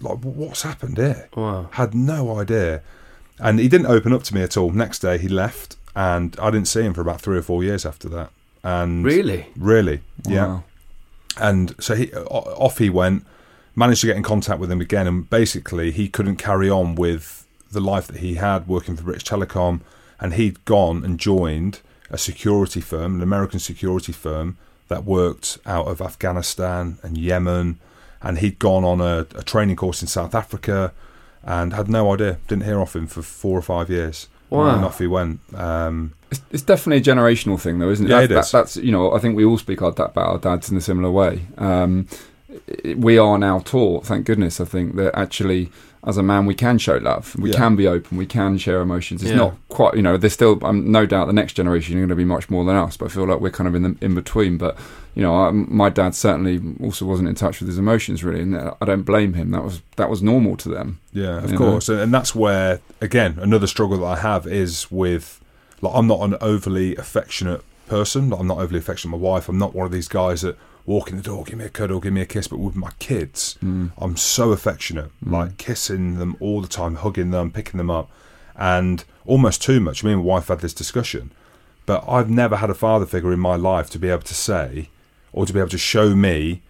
Like, 0.00 0.18
what's 0.24 0.62
happened 0.62 0.96
here? 0.98 1.28
Wow. 1.36 1.68
Had 1.72 1.94
no 1.94 2.40
idea. 2.40 2.82
And 3.38 3.60
he 3.60 3.68
didn't 3.68 3.86
open 3.86 4.12
up 4.12 4.22
to 4.24 4.34
me 4.34 4.42
at 4.42 4.56
all. 4.56 4.70
Next 4.70 4.98
day 5.00 5.18
he 5.18 5.28
left, 5.28 5.76
and 5.94 6.34
I 6.40 6.50
didn't 6.50 6.66
see 6.68 6.82
him 6.82 6.94
for 6.94 7.00
about 7.02 7.20
three 7.20 7.38
or 7.38 7.42
four 7.42 7.62
years 7.62 7.86
after 7.86 8.08
that. 8.08 8.30
And 8.64 9.04
Really? 9.04 9.46
really, 9.56 10.00
yeah. 10.26 10.46
Wow. 10.46 10.64
And 11.38 11.74
so 11.78 11.94
he 11.94 12.12
off 12.14 12.78
he 12.78 12.90
went. 12.90 13.24
Managed 13.78 14.00
to 14.00 14.06
get 14.06 14.16
in 14.16 14.22
contact 14.22 14.58
with 14.58 14.72
him 14.72 14.80
again, 14.80 15.06
and 15.06 15.28
basically 15.28 15.90
he 15.92 16.08
couldn't 16.08 16.36
carry 16.36 16.70
on 16.70 16.94
with 16.94 17.45
the 17.70 17.80
life 17.80 18.06
that 18.08 18.18
he 18.18 18.34
had 18.34 18.66
working 18.68 18.96
for 18.96 19.02
British 19.04 19.24
Telecom, 19.24 19.80
and 20.20 20.34
he'd 20.34 20.64
gone 20.64 21.04
and 21.04 21.18
joined 21.18 21.80
a 22.10 22.18
security 22.18 22.80
firm, 22.80 23.16
an 23.16 23.22
American 23.22 23.58
security 23.58 24.12
firm 24.12 24.56
that 24.88 25.04
worked 25.04 25.58
out 25.66 25.86
of 25.88 26.00
Afghanistan 26.00 26.98
and 27.02 27.18
Yemen, 27.18 27.78
and 28.22 28.38
he'd 28.38 28.58
gone 28.58 28.84
on 28.84 29.00
a, 29.00 29.26
a 29.34 29.42
training 29.42 29.76
course 29.76 30.00
in 30.02 30.08
South 30.08 30.34
Africa, 30.34 30.92
and 31.42 31.72
had 31.74 31.88
no 31.88 32.12
idea. 32.12 32.38
Didn't 32.48 32.64
hear 32.64 32.80
off 32.80 32.96
him 32.96 33.06
for 33.06 33.22
four 33.22 33.58
or 33.58 33.62
five 33.62 33.88
years. 33.90 34.28
Wow. 34.50 34.76
And 34.76 34.84
off 34.84 34.98
he 35.00 35.06
went. 35.08 35.40
Um, 35.54 36.12
It's, 36.30 36.40
it's 36.52 36.62
definitely 36.62 36.98
a 37.08 37.14
generational 37.14 37.60
thing, 37.60 37.78
though, 37.80 37.90
isn't 37.90 38.06
it? 38.06 38.10
Yeah, 38.10 38.18
That- 38.20 38.24
it 38.30 38.34
that- 38.34 38.44
is. 38.46 38.52
That's 38.52 38.76
you 38.76 38.92
know, 38.92 39.12
I 39.12 39.18
think 39.18 39.36
we 39.36 39.44
all 39.44 39.58
speak 39.58 39.82
our, 39.82 39.90
about 39.90 40.16
our 40.16 40.38
dads 40.38 40.70
in 40.70 40.76
a 40.76 40.80
similar 40.80 41.10
way. 41.10 41.46
Um, 41.58 42.06
we 42.96 43.18
are 43.18 43.38
now 43.38 43.58
taught, 43.60 44.06
thank 44.06 44.24
goodness, 44.24 44.60
I 44.60 44.64
think 44.64 44.94
that 44.96 45.16
actually, 45.18 45.70
as 46.06 46.16
a 46.16 46.22
man, 46.22 46.46
we 46.46 46.54
can 46.54 46.78
show 46.78 46.96
love, 46.98 47.34
we 47.38 47.50
Yeah. 47.50 47.56
can 47.56 47.74
be 47.76 47.86
open, 47.88 48.16
we 48.16 48.26
can 48.26 48.58
share 48.58 48.80
emotions. 48.80 49.22
It's 49.22 49.30
Yeah. 49.32 49.36
not 49.38 49.56
quite, 49.68 49.94
you 49.94 50.02
know, 50.02 50.16
there's 50.16 50.32
still, 50.34 50.58
um, 50.64 50.90
no 50.92 51.04
doubt, 51.04 51.26
the 51.26 51.32
next 51.32 51.54
generation 51.54 51.96
are 51.96 52.00
going 52.00 52.08
to 52.10 52.14
be 52.14 52.24
much 52.24 52.48
more 52.48 52.64
than 52.64 52.76
us, 52.76 52.96
but 52.96 53.06
I 53.06 53.08
feel 53.08 53.26
like 53.26 53.40
we're 53.40 53.50
kind 53.50 53.66
of 53.66 53.74
in 53.74 53.82
the 53.82 53.96
in 54.00 54.14
between. 54.14 54.56
But 54.56 54.78
you 55.16 55.22
know, 55.22 55.34
I, 55.34 55.50
my 55.50 55.88
dad 55.88 56.14
certainly 56.14 56.60
also 56.82 57.06
wasn't 57.06 57.28
in 57.28 57.34
touch 57.34 57.58
with 57.60 57.68
his 57.68 57.78
emotions 57.78 58.22
really, 58.22 58.40
and 58.42 58.56
I 58.56 58.84
don't 58.84 59.02
blame 59.02 59.32
him. 59.32 59.50
That 59.50 59.64
was 59.64 59.80
that 59.96 60.08
was 60.08 60.22
normal 60.22 60.56
to 60.58 60.68
them. 60.68 60.98
Yeah, 61.12 61.42
of 61.42 61.54
course, 61.56 61.88
and, 61.88 61.98
and 62.00 62.14
that's 62.14 62.34
where 62.34 62.80
again 63.00 63.38
another 63.40 63.66
struggle 63.66 63.98
that 63.98 64.04
I 64.06 64.16
have 64.16 64.46
is 64.46 64.86
with 64.90 65.40
like 65.80 65.92
I'm 65.94 66.06
not 66.06 66.20
an 66.20 66.36
overly 66.40 66.94
affectionate 66.96 67.62
person. 67.88 68.30
Like, 68.30 68.40
I'm 68.40 68.46
not 68.46 68.58
overly 68.58 68.78
affectionate 68.78 69.12
with 69.14 69.22
my 69.22 69.28
wife. 69.30 69.48
I'm 69.48 69.58
not 69.58 69.74
one 69.74 69.86
of 69.86 69.92
these 69.92 70.08
guys 70.08 70.42
that 70.42 70.56
walk 70.86 71.10
in 71.10 71.16
the 71.16 71.22
door, 71.22 71.44
give 71.44 71.58
me 71.58 71.64
a 71.64 71.68
cuddle, 71.68 72.00
give 72.00 72.12
me 72.12 72.22
a 72.22 72.26
kiss. 72.26 72.48
But 72.48 72.58
with 72.58 72.76
my 72.76 72.92
kids, 72.98 73.54
hmm. 73.60 73.88
I'm 73.98 74.16
so 74.16 74.52
affectionate, 74.52 75.10
hmm. 75.22 75.34
like 75.34 75.58
kissing 75.58 76.18
them 76.18 76.36
all 76.40 76.60
the 76.60 76.68
time, 76.68 76.96
hugging 76.96 77.30
them, 77.30 77.50
picking 77.50 77.78
them 77.78 77.90
up, 77.90 78.10
and 78.56 79.04
almost 79.26 79.62
too 79.62 79.80
much. 79.80 80.04
Me 80.04 80.12
and 80.12 80.20
my 80.20 80.26
wife 80.26 80.48
had 80.48 80.60
this 80.60 80.74
discussion, 80.74 81.32
but 81.84 82.04
I've 82.08 82.30
never 82.30 82.56
had 82.56 82.70
a 82.70 82.74
father 82.74 83.06
figure 83.06 83.32
in 83.32 83.40
my 83.40 83.56
life 83.56 83.90
to 83.90 83.98
be 83.98 84.08
able 84.08 84.22
to 84.22 84.34
say 84.34 84.88
or 85.32 85.44
to 85.44 85.52
be 85.52 85.58
able 85.58 85.70
to 85.70 85.78
show 85.78 86.14
me 86.14 86.62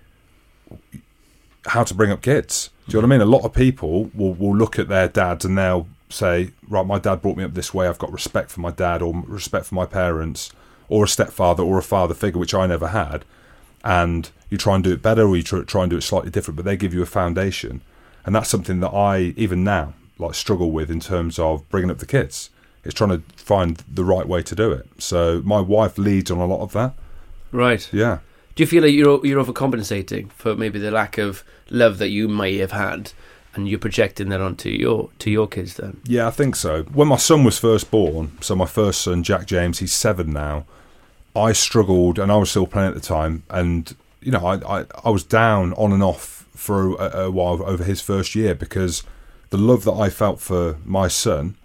how 1.66 1.84
to 1.84 1.94
bring 1.94 2.10
up 2.10 2.22
kids. 2.22 2.70
Do 2.86 2.92
you 2.92 3.02
know 3.02 3.08
what 3.08 3.14
I 3.14 3.18
mean? 3.18 3.28
A 3.28 3.30
lot 3.30 3.44
of 3.44 3.52
people 3.52 4.10
will, 4.14 4.34
will 4.34 4.56
look 4.56 4.78
at 4.78 4.88
their 4.88 5.08
dads 5.08 5.44
and 5.44 5.58
they'll 5.58 5.88
say, 6.08 6.50
right, 6.68 6.86
my 6.86 6.98
dad 6.98 7.22
brought 7.22 7.36
me 7.36 7.44
up 7.44 7.54
this 7.54 7.74
way. 7.74 7.88
I've 7.88 7.98
got 7.98 8.12
respect 8.12 8.50
for 8.50 8.60
my 8.60 8.70
dad 8.70 9.02
or 9.02 9.22
respect 9.26 9.66
for 9.66 9.74
my 9.74 9.86
parents 9.86 10.52
or 10.88 11.04
a 11.04 11.08
stepfather 11.08 11.62
or 11.62 11.78
a 11.78 11.82
father 11.82 12.14
figure, 12.14 12.38
which 12.38 12.54
I 12.54 12.66
never 12.66 12.88
had. 12.88 13.24
And 13.86 14.28
you 14.50 14.58
try 14.58 14.74
and 14.74 14.82
do 14.82 14.92
it 14.92 15.00
better 15.00 15.26
or 15.26 15.36
you 15.36 15.44
tr- 15.44 15.62
try 15.62 15.82
and 15.82 15.90
do 15.90 15.96
it 15.96 16.02
slightly 16.02 16.30
different, 16.30 16.56
but 16.56 16.64
they 16.64 16.76
give 16.76 16.92
you 16.92 17.02
a 17.02 17.06
foundation. 17.06 17.82
And 18.24 18.34
that's 18.34 18.50
something 18.50 18.80
that 18.80 18.90
I, 18.90 19.32
even 19.36 19.62
now, 19.62 19.94
like 20.18 20.34
struggle 20.34 20.72
with 20.72 20.90
in 20.90 20.98
terms 20.98 21.38
of 21.38 21.66
bringing 21.68 21.90
up 21.90 21.98
the 21.98 22.06
kids. 22.06 22.50
It's 22.84 22.94
trying 22.94 23.10
to 23.10 23.22
find 23.36 23.82
the 23.88 24.04
right 24.04 24.26
way 24.26 24.42
to 24.42 24.54
do 24.56 24.72
it. 24.72 24.88
So 24.98 25.40
my 25.44 25.60
wife 25.60 25.98
leads 25.98 26.32
on 26.32 26.38
a 26.38 26.46
lot 26.46 26.62
of 26.62 26.72
that. 26.72 26.94
Right. 27.52 27.88
Yeah. 27.92 28.18
Do 28.56 28.62
you 28.62 28.66
feel 28.66 28.82
like 28.82 28.92
you're 28.92 29.24
you're 29.24 29.44
overcompensating 29.44 30.32
for 30.32 30.56
maybe 30.56 30.78
the 30.78 30.90
lack 30.90 31.18
of 31.18 31.44
love 31.70 31.98
that 31.98 32.08
you 32.08 32.26
may 32.26 32.56
have 32.56 32.72
had, 32.72 33.12
and 33.54 33.68
you're 33.68 33.78
projecting 33.78 34.30
that 34.30 34.40
onto 34.40 34.70
your 34.70 35.10
to 35.18 35.30
your 35.30 35.46
kids 35.46 35.74
then? 35.74 36.00
Yeah, 36.04 36.26
I 36.26 36.30
think 36.30 36.56
so. 36.56 36.84
When 36.84 37.08
my 37.08 37.18
son 37.18 37.44
was 37.44 37.58
first 37.58 37.90
born, 37.90 38.32
so 38.40 38.56
my 38.56 38.66
first 38.66 39.02
son, 39.02 39.22
Jack 39.22 39.46
James, 39.46 39.78
he's 39.80 39.92
seven 39.92 40.32
now. 40.32 40.64
I 41.36 41.52
struggled, 41.52 42.18
and 42.18 42.32
I 42.32 42.36
was 42.36 42.50
still 42.50 42.66
playing 42.66 42.88
at 42.88 42.94
the 42.94 43.00
time, 43.00 43.42
and 43.50 43.94
you 44.20 44.32
know, 44.32 44.44
I 44.44 44.80
I, 44.80 44.84
I 45.04 45.10
was 45.10 45.22
down 45.24 45.72
on 45.74 45.92
and 45.92 46.02
off 46.02 46.46
for 46.54 46.94
a, 46.96 47.26
a 47.26 47.30
while 47.30 47.62
over 47.64 47.84
his 47.84 48.00
first 48.00 48.34
year 48.34 48.54
because 48.54 49.02
the 49.50 49.58
love 49.58 49.84
that 49.84 49.92
I 49.92 50.08
felt 50.08 50.40
for 50.40 50.76
my 50.84 51.06
son 51.08 51.56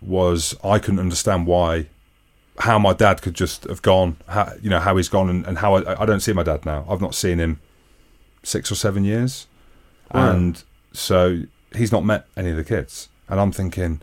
was 0.00 0.54
I 0.64 0.78
couldn't 0.78 1.00
understand 1.00 1.46
why 1.46 1.88
how 2.60 2.78
my 2.78 2.94
dad 2.94 3.20
could 3.20 3.34
just 3.34 3.64
have 3.64 3.82
gone, 3.82 4.16
how, 4.28 4.50
you 4.62 4.70
know, 4.70 4.80
how 4.80 4.96
he's 4.96 5.10
gone, 5.10 5.28
and, 5.28 5.46
and 5.46 5.58
how 5.58 5.74
I, 5.74 6.02
I 6.02 6.06
don't 6.06 6.20
see 6.20 6.32
my 6.32 6.42
dad 6.42 6.64
now. 6.64 6.86
I've 6.88 7.02
not 7.02 7.14
seen 7.14 7.38
him 7.38 7.60
six 8.42 8.72
or 8.72 8.76
seven 8.76 9.04
years, 9.04 9.46
Wow. 10.14 10.30
and 10.30 10.62
so 10.92 11.42
he's 11.74 11.92
not 11.92 12.04
met 12.04 12.26
any 12.36 12.50
of 12.50 12.56
the 12.56 12.64
kids. 12.64 13.10
And 13.28 13.38
I'm 13.40 13.52
thinking, 13.52 14.00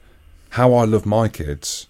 how 0.52 0.74
I 0.76 0.84
love 0.86 1.06
my 1.06 1.30
kids 1.30 1.88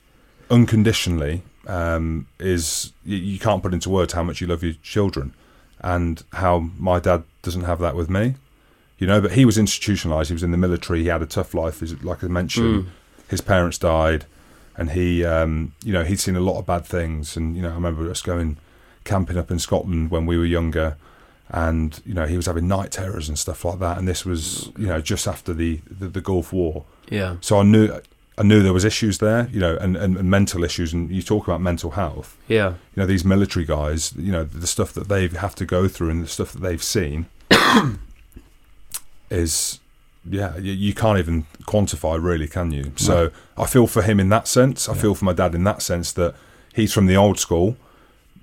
unconditionally 0.50 1.44
um, 1.67 2.28
is 2.39 2.91
you, 3.06 3.17
you 3.17 3.39
can't 3.39 3.62
put 3.63 3.73
into 3.73 3.89
words 3.89 4.13
how 4.13 4.23
much 4.23 4.41
you 4.41 4.47
love 4.47 4.63
your 4.63 4.73
children, 4.84 5.34
and 5.80 6.23
how 6.34 6.69
my 6.78 6.99
dad 6.99 7.23
doesn't 7.41 7.63
have 7.63 7.80
that 7.80 7.95
with 7.95 8.10
me. 8.10 8.36
You 8.99 9.08
know, 9.08 9.19
but 9.21 9.34
he 9.34 9.43
was 9.43 9.58
institutionalized. 9.58 10.30
He 10.30 10.34
was 10.34 10.43
in 10.43 10.52
the 10.52 10.58
military. 10.58 11.02
He 11.02 11.08
had 11.08 11.21
a 11.21 11.26
tough 11.26 11.54
life. 11.54 11.82
Like 12.04 12.23
I 12.23 12.28
mentioned, 12.28 12.86
Mm. 12.86 12.88
his 13.28 13.41
parents 13.41 13.78
died, 13.78 14.26
and 14.78 14.91
he, 14.91 15.26
um, 15.26 15.73
you 15.84 15.91
know, 15.91 16.04
he'd 16.04 16.19
seen 16.19 16.36
a 16.36 16.39
lot 16.39 16.58
of 16.60 16.65
bad 16.65 16.86
things. 16.86 17.36
And 17.36 17.56
you 17.56 17.62
know, 17.62 17.71
I 17.71 17.73
remember 17.73 18.10
us 18.10 18.21
going 18.21 18.58
camping 19.04 19.38
up 19.38 19.52
in 19.52 19.60
Scotland 19.60 20.10
when 20.12 20.26
we 20.26 20.38
were 20.38 20.45
younger, 20.45 20.95
and 21.49 21.99
you 22.06 22.13
know, 22.13 22.26
he 22.26 22.38
was 22.38 22.45
having 22.45 22.67
night 22.67 22.91
terrors 22.91 23.28
and 23.28 23.38
stuff 23.38 23.65
like 23.65 23.80
that. 23.80 23.97
And 23.97 24.08
this 24.08 24.26
was, 24.26 24.69
you 24.78 24.88
know, 24.88 25.02
just 25.02 25.28
after 25.28 25.54
the 25.54 25.82
the, 25.89 26.08
the 26.08 26.21
Gulf 26.21 26.54
War. 26.54 26.86
Yeah. 27.10 27.36
So 27.41 27.60
I 27.60 27.63
knew 27.63 27.99
I 28.38 28.43
knew 28.43 28.63
there 28.63 28.74
was 28.74 28.86
issues 28.86 29.19
there, 29.19 29.48
you 29.52 29.60
know, 29.60 29.78
and, 29.78 29.96
and, 29.96 30.17
and 30.17 30.30
mental 30.30 30.63
issues. 30.63 30.91
And 30.91 31.12
you 31.12 31.22
talk 31.22 31.48
about 31.48 31.62
mental 31.62 31.91
health. 31.91 32.38
Yeah. 32.48 32.69
You 32.96 33.02
know, 33.02 33.06
these 33.06 33.24
military 33.24 33.65
guys, 33.65 34.13
you 34.15 34.32
know, 34.32 34.43
the 34.43 34.67
stuff 34.67 34.93
that 34.93 35.08
they 35.08 35.28
have 35.28 35.56
to 35.56 35.65
go 35.65 35.88
through 35.88 36.10
and 36.10 36.24
the 36.24 36.28
stuff 36.28 36.52
that 36.54 36.62
they've 36.62 36.84
seen 36.84 37.28
is, 39.30 39.80
yeah, 40.28 40.58
you, 40.58 40.74
you 40.74 40.93
can't 40.93 41.19
even 41.19 41.46
quantify, 41.63 42.22
really, 42.22 42.48
can 42.48 42.72
you? 42.72 42.91
So 42.96 43.30
I 43.58 43.67
feel 43.67 43.86
for 43.86 44.02
him 44.02 44.19
in 44.19 44.30
that 44.30 44.48
sense. 44.48 44.89
I 44.89 44.96
feel 44.96 45.13
for 45.13 45.26
my 45.26 45.34
dad 45.34 45.54
in 45.54 45.63
that 45.65 45.84
sense 45.84 46.12
that 46.13 46.34
he's 46.74 46.91
from 46.91 47.06
the 47.06 47.15
old 47.15 47.39
school, 47.39 47.78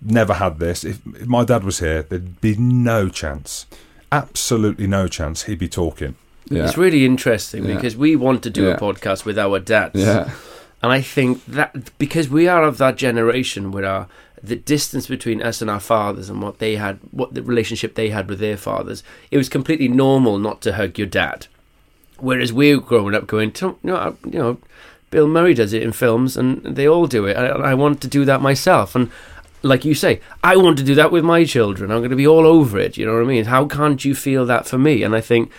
never 0.00 0.34
had 0.34 0.58
this. 0.60 0.84
If, 0.84 1.00
if 1.06 1.26
my 1.26 1.44
dad 1.44 1.64
was 1.64 1.80
here, 1.80 2.02
there'd 2.02 2.40
be 2.40 2.56
no 2.56 3.08
chance, 3.08 3.66
absolutely 4.12 4.86
no 4.86 5.08
chance 5.08 5.44
he'd 5.44 5.58
be 5.58 5.68
talking. 5.68 6.14
Yeah, 6.50 6.64
It's 6.64 6.76
really 6.76 7.04
interesting 7.06 7.64
Yeah. 7.64 7.74
because 7.76 7.96
we 7.96 8.16
want 8.16 8.42
to 8.42 8.50
do 8.50 8.64
Yeah. 8.64 8.72
a 8.74 8.78
podcast 8.78 9.24
with 9.24 9.38
our 9.38 9.58
dads. 9.60 9.94
yeah, 10.00 10.30
And 10.82 10.90
I 10.92 11.00
think 11.00 11.44
that 11.46 11.90
because 11.98 12.28
we 12.28 12.48
are 12.48 12.64
of 12.64 12.78
that 12.78 12.96
generation 12.96 13.70
where 13.70 13.84
our 13.86 14.06
the 14.42 14.56
distance 14.56 15.06
between 15.06 15.42
us 15.42 15.60
and 15.60 15.70
our 15.70 15.78
fathers 15.80 16.30
and 16.30 16.40
what 16.40 16.60
they 16.60 16.76
had, 16.76 16.98
what 17.10 17.34
the 17.34 17.42
relationship 17.42 17.94
they 17.94 18.08
had 18.08 18.26
with 18.26 18.38
their 18.40 18.56
fathers, 18.56 19.02
it 19.30 19.36
was 19.36 19.50
completely 19.50 19.86
normal 19.86 20.38
not 20.38 20.62
to 20.62 20.72
hug 20.72 20.96
your 20.98 21.06
dad. 21.06 21.46
Whereas 22.18 22.50
we 22.50 22.74
were 22.74 22.80
growing 22.80 23.14
up 23.14 23.26
going, 23.26 23.52
you 23.60 23.76
know, 23.82 24.16
you 24.24 24.38
know, 24.38 24.58
Bill 25.10 25.26
Murray 25.28 25.52
does 25.52 25.74
it 25.74 25.82
in 25.82 25.92
films, 25.92 26.38
and 26.38 26.62
they 26.64 26.88
all 26.88 27.06
do 27.06 27.26
it. 27.26 27.36
I, 27.36 27.48
I 27.48 27.74
want 27.74 28.00
to 28.00 28.08
do 28.08 28.24
that 28.24 28.40
myself, 28.40 28.94
and 28.94 29.10
like 29.62 29.84
you 29.84 29.94
say, 29.94 30.20
I 30.42 30.56
want 30.56 30.78
to 30.78 30.84
do 30.84 30.94
that 30.94 31.12
with 31.12 31.22
my 31.24 31.44
children. 31.44 31.90
I'm 31.90 31.98
going 31.98 32.08
to 32.10 32.16
be 32.16 32.26
all 32.26 32.46
over 32.46 32.78
it. 32.78 32.96
You 32.96 33.04
know 33.04 33.12
what 33.14 33.22
I 33.22 33.26
mean? 33.26 33.44
How 33.44 33.66
can't 33.66 34.02
you 34.06 34.14
feel 34.14 34.46
that 34.46 34.66
for 34.66 34.78
me? 34.78 35.02
And 35.02 35.14
I 35.14 35.20
think 35.20 35.50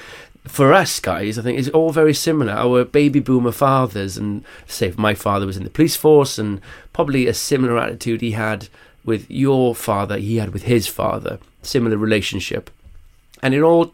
for 0.46 0.74
us 0.74 1.00
guys, 1.00 1.38
I 1.38 1.42
think 1.44 1.60
it's 1.60 1.70
all 1.70 1.92
very 1.92 2.14
similar. 2.14 2.54
Our 2.54 2.84
baby 2.86 3.20
boomer 3.20 3.52
fathers, 3.52 4.18
and 4.18 4.44
say 4.68 4.94
my 4.98 5.14
father 5.14 5.46
was 5.46 5.58
in 5.58 5.64
the 5.64 5.70
police 5.70 5.96
force, 5.96 6.38
and 6.40 6.62
probably 6.94 7.28
a 7.28 7.34
similar 7.34 7.78
attitude 7.78 8.22
he 8.22 8.32
had 8.32 8.68
with 9.06 9.30
your 9.30 9.74
father, 9.76 10.18
he 10.18 10.38
had 10.38 10.54
with 10.54 10.64
his 10.64 10.88
father, 10.88 11.40
similar 11.62 11.98
relationship. 11.98 12.70
and 13.44 13.54
it 13.54 13.62
all 13.62 13.94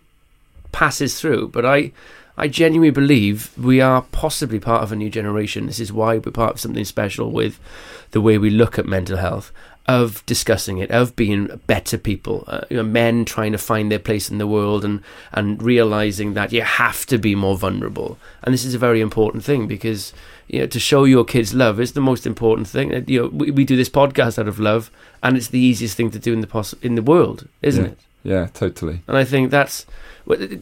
passes 0.72 1.20
through. 1.20 1.48
But 1.48 1.66
I, 1.66 1.92
I 2.38 2.48
genuinely 2.48 2.92
believe 2.92 3.52
we 3.58 3.80
are 3.82 4.02
possibly 4.12 4.60
part 4.60 4.84
of 4.84 4.92
a 4.92 4.96
new 4.96 5.10
generation. 5.10 5.66
This 5.66 5.80
is 5.80 5.94
why 5.94 6.18
we're 6.18 6.32
part 6.32 6.54
of 6.54 6.60
something 6.60 6.86
special 6.86 7.32
with 7.32 7.60
the 8.12 8.22
way 8.22 8.38
we 8.38 8.50
look 8.50 8.78
at 8.78 8.86
mental 8.86 9.18
health, 9.18 9.52
of 9.88 10.26
discussing 10.26 10.80
it, 10.80 10.92
of 10.92 11.16
being 11.16 11.62
better 11.66 11.98
people, 11.98 12.44
uh, 12.48 12.60
you 12.70 12.76
know, 12.76 12.84
men 12.84 13.24
trying 13.24 13.54
to 13.54 13.58
find 13.58 13.90
their 13.90 14.00
place 14.00 14.30
in 14.30 14.38
the 14.38 14.48
world 14.48 14.84
and 14.84 15.02
and 15.32 15.64
realizing 15.64 16.34
that 16.34 16.52
you 16.52 16.62
have 16.62 17.06
to 17.06 17.18
be 17.18 17.36
more 17.36 17.58
vulnerable. 17.58 18.18
And 18.44 18.54
this 18.54 18.66
is 18.66 18.74
a 18.76 18.80
very 18.80 19.00
important 19.02 19.44
thing 19.46 19.66
because 19.68 20.14
you 20.48 20.60
know 20.60 20.68
to 20.68 20.80
show 20.80 21.06
your 21.06 21.24
kids 21.26 21.54
love 21.54 21.80
is 21.80 21.94
the 21.94 22.02
most 22.02 22.26
important 22.28 22.68
thing. 22.68 22.94
Uh, 22.94 23.02
You 23.08 23.22
know, 23.22 23.28
we, 23.30 23.52
we 23.52 23.64
do 23.66 23.78
this 23.78 23.90
podcast 23.90 24.38
out 24.38 24.48
of 24.50 24.60
love, 24.60 24.92
and 25.24 25.38
it's 25.38 25.48
the 25.50 25.60
easiest 25.60 25.96
thing 25.96 26.12
to 26.12 26.20
do 26.20 26.34
in 26.34 26.42
the 26.42 26.48
poss- 26.48 26.76
in 26.82 26.96
the 26.96 27.02
world, 27.14 27.48
isn't 27.62 27.86
Yeah. 27.86 27.92
it? 27.92 28.00
Yeah, 28.24 28.48
totally. 28.54 29.00
And 29.08 29.16
I 29.18 29.24
think 29.24 29.52
that's 29.52 29.86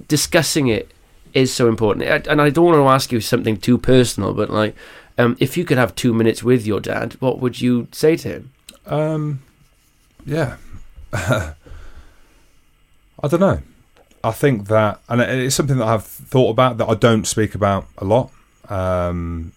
discussing 0.08 0.68
it 0.68 0.92
is 1.34 1.52
so 1.54 1.68
important. 1.68 2.28
And 2.28 2.42
I 2.42 2.50
don't 2.50 2.66
want 2.66 2.78
to 2.78 2.88
ask 2.88 3.12
you 3.12 3.20
something 3.22 3.58
too 3.58 3.78
personal, 3.78 4.34
but 4.34 4.50
like, 4.50 4.76
um, 5.18 5.36
if 5.40 5.58
you 5.58 5.66
could 5.66 5.78
have 5.78 5.96
two 5.96 6.14
minutes 6.14 6.44
with 6.44 6.66
your 6.66 6.80
dad, 6.80 7.16
what 7.20 7.40
would 7.40 7.60
you 7.62 7.88
say 7.92 8.16
to 8.18 8.28
him? 8.30 8.52
Um, 8.86 9.42
yeah. 10.26 10.58
I 11.14 11.56
don't 13.24 13.40
know. 13.40 13.60
I 14.24 14.32
think 14.32 14.68
that, 14.68 15.00
and 15.08 15.22
it's 15.22 15.56
something 15.56 15.78
that 15.78 15.88
I've 15.88 16.06
thought 16.06 16.50
about 16.50 16.78
that 16.80 16.90
I 16.90 16.96
don't 16.96 17.26
speak 17.26 17.54
about 17.54 17.88
a 17.98 18.06
lot. 18.06 18.32
Um, 18.70 19.52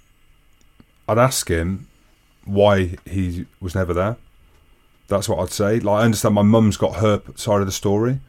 I'd 1.08 1.18
ask 1.18 1.48
him 1.48 1.88
why 2.44 2.96
he 3.06 3.46
was 3.60 3.74
never 3.74 3.94
there. 3.94 4.16
That's 5.08 5.28
what 5.28 5.38
I'd 5.38 5.50
say. 5.50 5.80
Like, 5.80 6.02
I 6.02 6.04
understand 6.04 6.34
my 6.34 6.42
mum's 6.42 6.76
got 6.76 6.96
her 6.96 7.22
side 7.34 7.60
of 7.60 7.66
the 7.66 7.72
story. 7.72 8.20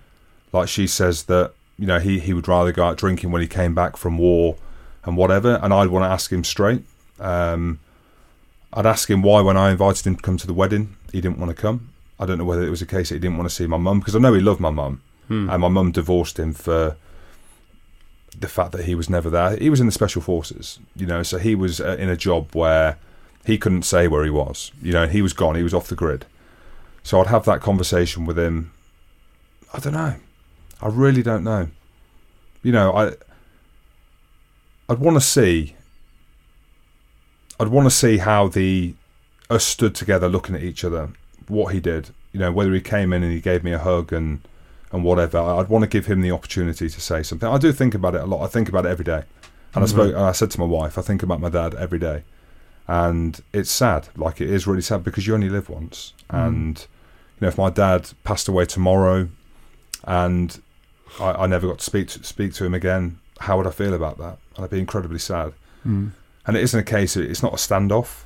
Like, 0.54 0.70
she 0.70 0.88
says 0.88 1.24
that, 1.24 1.54
you 1.78 1.86
know, 1.86 2.00
he, 2.00 2.20
he 2.20 2.34
would 2.34 2.48
rather 2.48 2.72
go 2.72 2.86
out 2.86 2.98
drinking 2.98 3.32
when 3.32 3.42
he 3.42 3.48
came 3.48 3.76
back 3.76 3.98
from 3.98 4.18
war 4.18 4.56
and 5.04 5.18
whatever. 5.18 5.60
And 5.62 5.74
I'd 5.74 5.90
want 5.90 6.04
to 6.04 6.10
ask 6.10 6.32
him 6.32 6.46
straight. 6.46 6.84
Um, 7.20 7.80
I'd 8.74 8.86
ask 8.86 9.10
him 9.10 9.22
why, 9.22 9.42
when 9.42 9.58
I 9.58 9.72
invited 9.72 10.06
him 10.06 10.16
to 10.16 10.22
come 10.22 10.38
to 10.38 10.48
the 10.48 10.54
wedding, 10.54 10.96
he 11.12 11.22
didn't 11.22 11.40
want 11.40 11.50
to 11.56 11.60
come. 11.60 11.90
I 12.20 12.26
don't 12.26 12.38
know 12.38 12.46
whether 12.46 12.64
it 12.64 12.70
was 12.70 12.82
a 12.82 12.86
case 12.86 13.10
that 13.10 13.16
he 13.16 13.20
didn't 13.20 13.38
want 13.38 13.50
to 13.50 13.56
see 13.56 13.66
my 13.66 13.78
mum 13.78 14.00
because 14.00 14.16
I 14.16 14.20
know 14.20 14.34
he 14.34 14.42
loved 14.42 14.60
my 14.60 14.70
mum, 14.70 15.02
and 15.50 15.62
my 15.62 15.68
mum 15.70 15.92
divorced 15.92 16.38
him 16.40 16.54
for 16.54 16.98
the 18.38 18.48
fact 18.48 18.72
that 18.74 18.86
he 18.86 18.96
was 18.96 19.10
never 19.10 19.30
there. 19.30 19.56
He 19.58 19.70
was 19.70 19.80
in 19.80 19.86
the 19.86 19.92
special 19.92 20.22
forces, 20.22 20.80
you 20.96 21.06
know, 21.06 21.24
so 21.24 21.38
he 21.38 21.56
was 21.56 21.80
uh, 21.82 21.98
in 22.00 22.10
a 22.10 22.16
job 22.18 22.54
where 22.54 22.98
he 23.46 23.58
couldn't 23.58 23.84
say 23.84 24.08
where 24.08 24.24
he 24.24 24.30
was. 24.30 24.72
You 24.82 24.92
know, 24.94 25.08
he 25.08 25.22
was 25.22 25.34
gone. 25.34 25.56
He 25.56 25.64
was 25.64 25.74
off 25.74 25.88
the 25.88 25.96
grid. 25.96 26.26
So 27.04 27.20
I'd 27.20 27.28
have 27.28 27.46
that 27.46 27.62
conversation 27.62 28.26
with 28.26 28.38
him. 28.38 28.72
I 29.74 29.80
don't 29.80 29.94
know. 29.94 30.16
I 30.82 30.88
really 30.88 31.24
don't 31.24 31.44
know. 31.44 31.70
You 32.64 32.72
know, 32.72 32.94
I 32.94 33.14
I'd 34.90 35.00
want 35.00 35.16
to 35.16 35.22
see 35.22 35.76
I'd 37.60 37.68
want 37.68 37.86
to 37.86 37.92
see 37.92 38.18
how 38.18 38.48
the 38.48 38.94
us 39.50 39.66
stood 39.66 39.96
together 39.96 40.30
looking 40.30 40.56
at 40.56 40.64
each 40.64 40.84
other, 40.84 41.10
what 41.48 41.74
he 41.74 41.80
did. 41.80 42.10
You 42.32 42.40
know, 42.40 42.52
whether 42.52 42.74
he 42.74 42.82
came 42.82 43.12
in 43.12 43.24
and 43.24 43.32
he 43.32 43.42
gave 43.42 43.64
me 43.64 43.74
a 43.74 43.80
hug 43.80 44.14
and 44.14 44.42
and 44.92 45.04
whatever. 45.04 45.38
I'd 45.38 45.70
want 45.70 45.84
to 45.84 45.90
give 45.90 46.08
him 46.08 46.22
the 46.22 46.32
opportunity 46.32 46.90
to 46.90 47.02
say 47.02 47.24
something. 47.24 47.48
I 47.48 47.58
do 47.58 47.72
think 47.72 47.94
about 47.94 48.16
it 48.16 48.22
a 48.22 48.26
lot. 48.26 48.44
I 48.44 48.48
think 48.48 48.70
about 48.70 48.86
it 48.86 48.90
every 48.90 49.06
day. 49.06 49.24
And 49.76 49.84
I 49.84 49.88
spoke. 49.88 50.14
And 50.14 50.24
I 50.24 50.32
said 50.32 50.50
to 50.52 50.60
my 50.60 50.66
wife, 50.66 50.98
I 50.98 51.02
think 51.02 51.22
about 51.22 51.40
my 51.40 51.50
dad 51.50 51.76
every 51.76 52.00
day, 52.00 52.24
and 52.88 53.40
it's 53.54 53.70
sad. 53.70 54.10
Like 54.16 54.42
it 54.42 54.50
is 54.50 54.66
really 54.66 54.82
sad 54.82 55.04
because 55.04 55.28
you 55.28 55.36
only 55.36 55.50
live 55.50 55.70
once. 55.70 56.14
And 56.30 56.80
you 56.80 57.46
know, 57.46 57.48
if 57.50 57.58
my 57.58 57.70
dad 57.70 58.10
passed 58.24 58.48
away 58.48 58.66
tomorrow, 58.66 59.30
and 60.06 60.60
I, 61.20 61.32
I 61.32 61.48
never 61.48 61.68
got 61.68 61.80
to 61.80 61.86
speak 61.86 62.08
to, 62.10 62.24
speak 62.24 62.54
to 62.56 62.66
him 62.66 62.74
again, 62.74 63.20
how 63.42 63.58
would 63.58 63.68
I 63.68 63.72
feel 63.72 63.94
about 63.94 64.18
that? 64.18 64.40
I'd 64.58 64.72
be 64.72 64.80
incredibly 64.80 65.20
sad. 65.20 65.54
Mm. 65.86 66.12
And 66.50 66.58
it 66.58 66.64
isn't 66.64 66.80
a 66.80 66.84
case. 66.84 67.16
It's 67.16 67.44
not 67.44 67.54
a 67.54 67.58
standoff. 67.58 68.24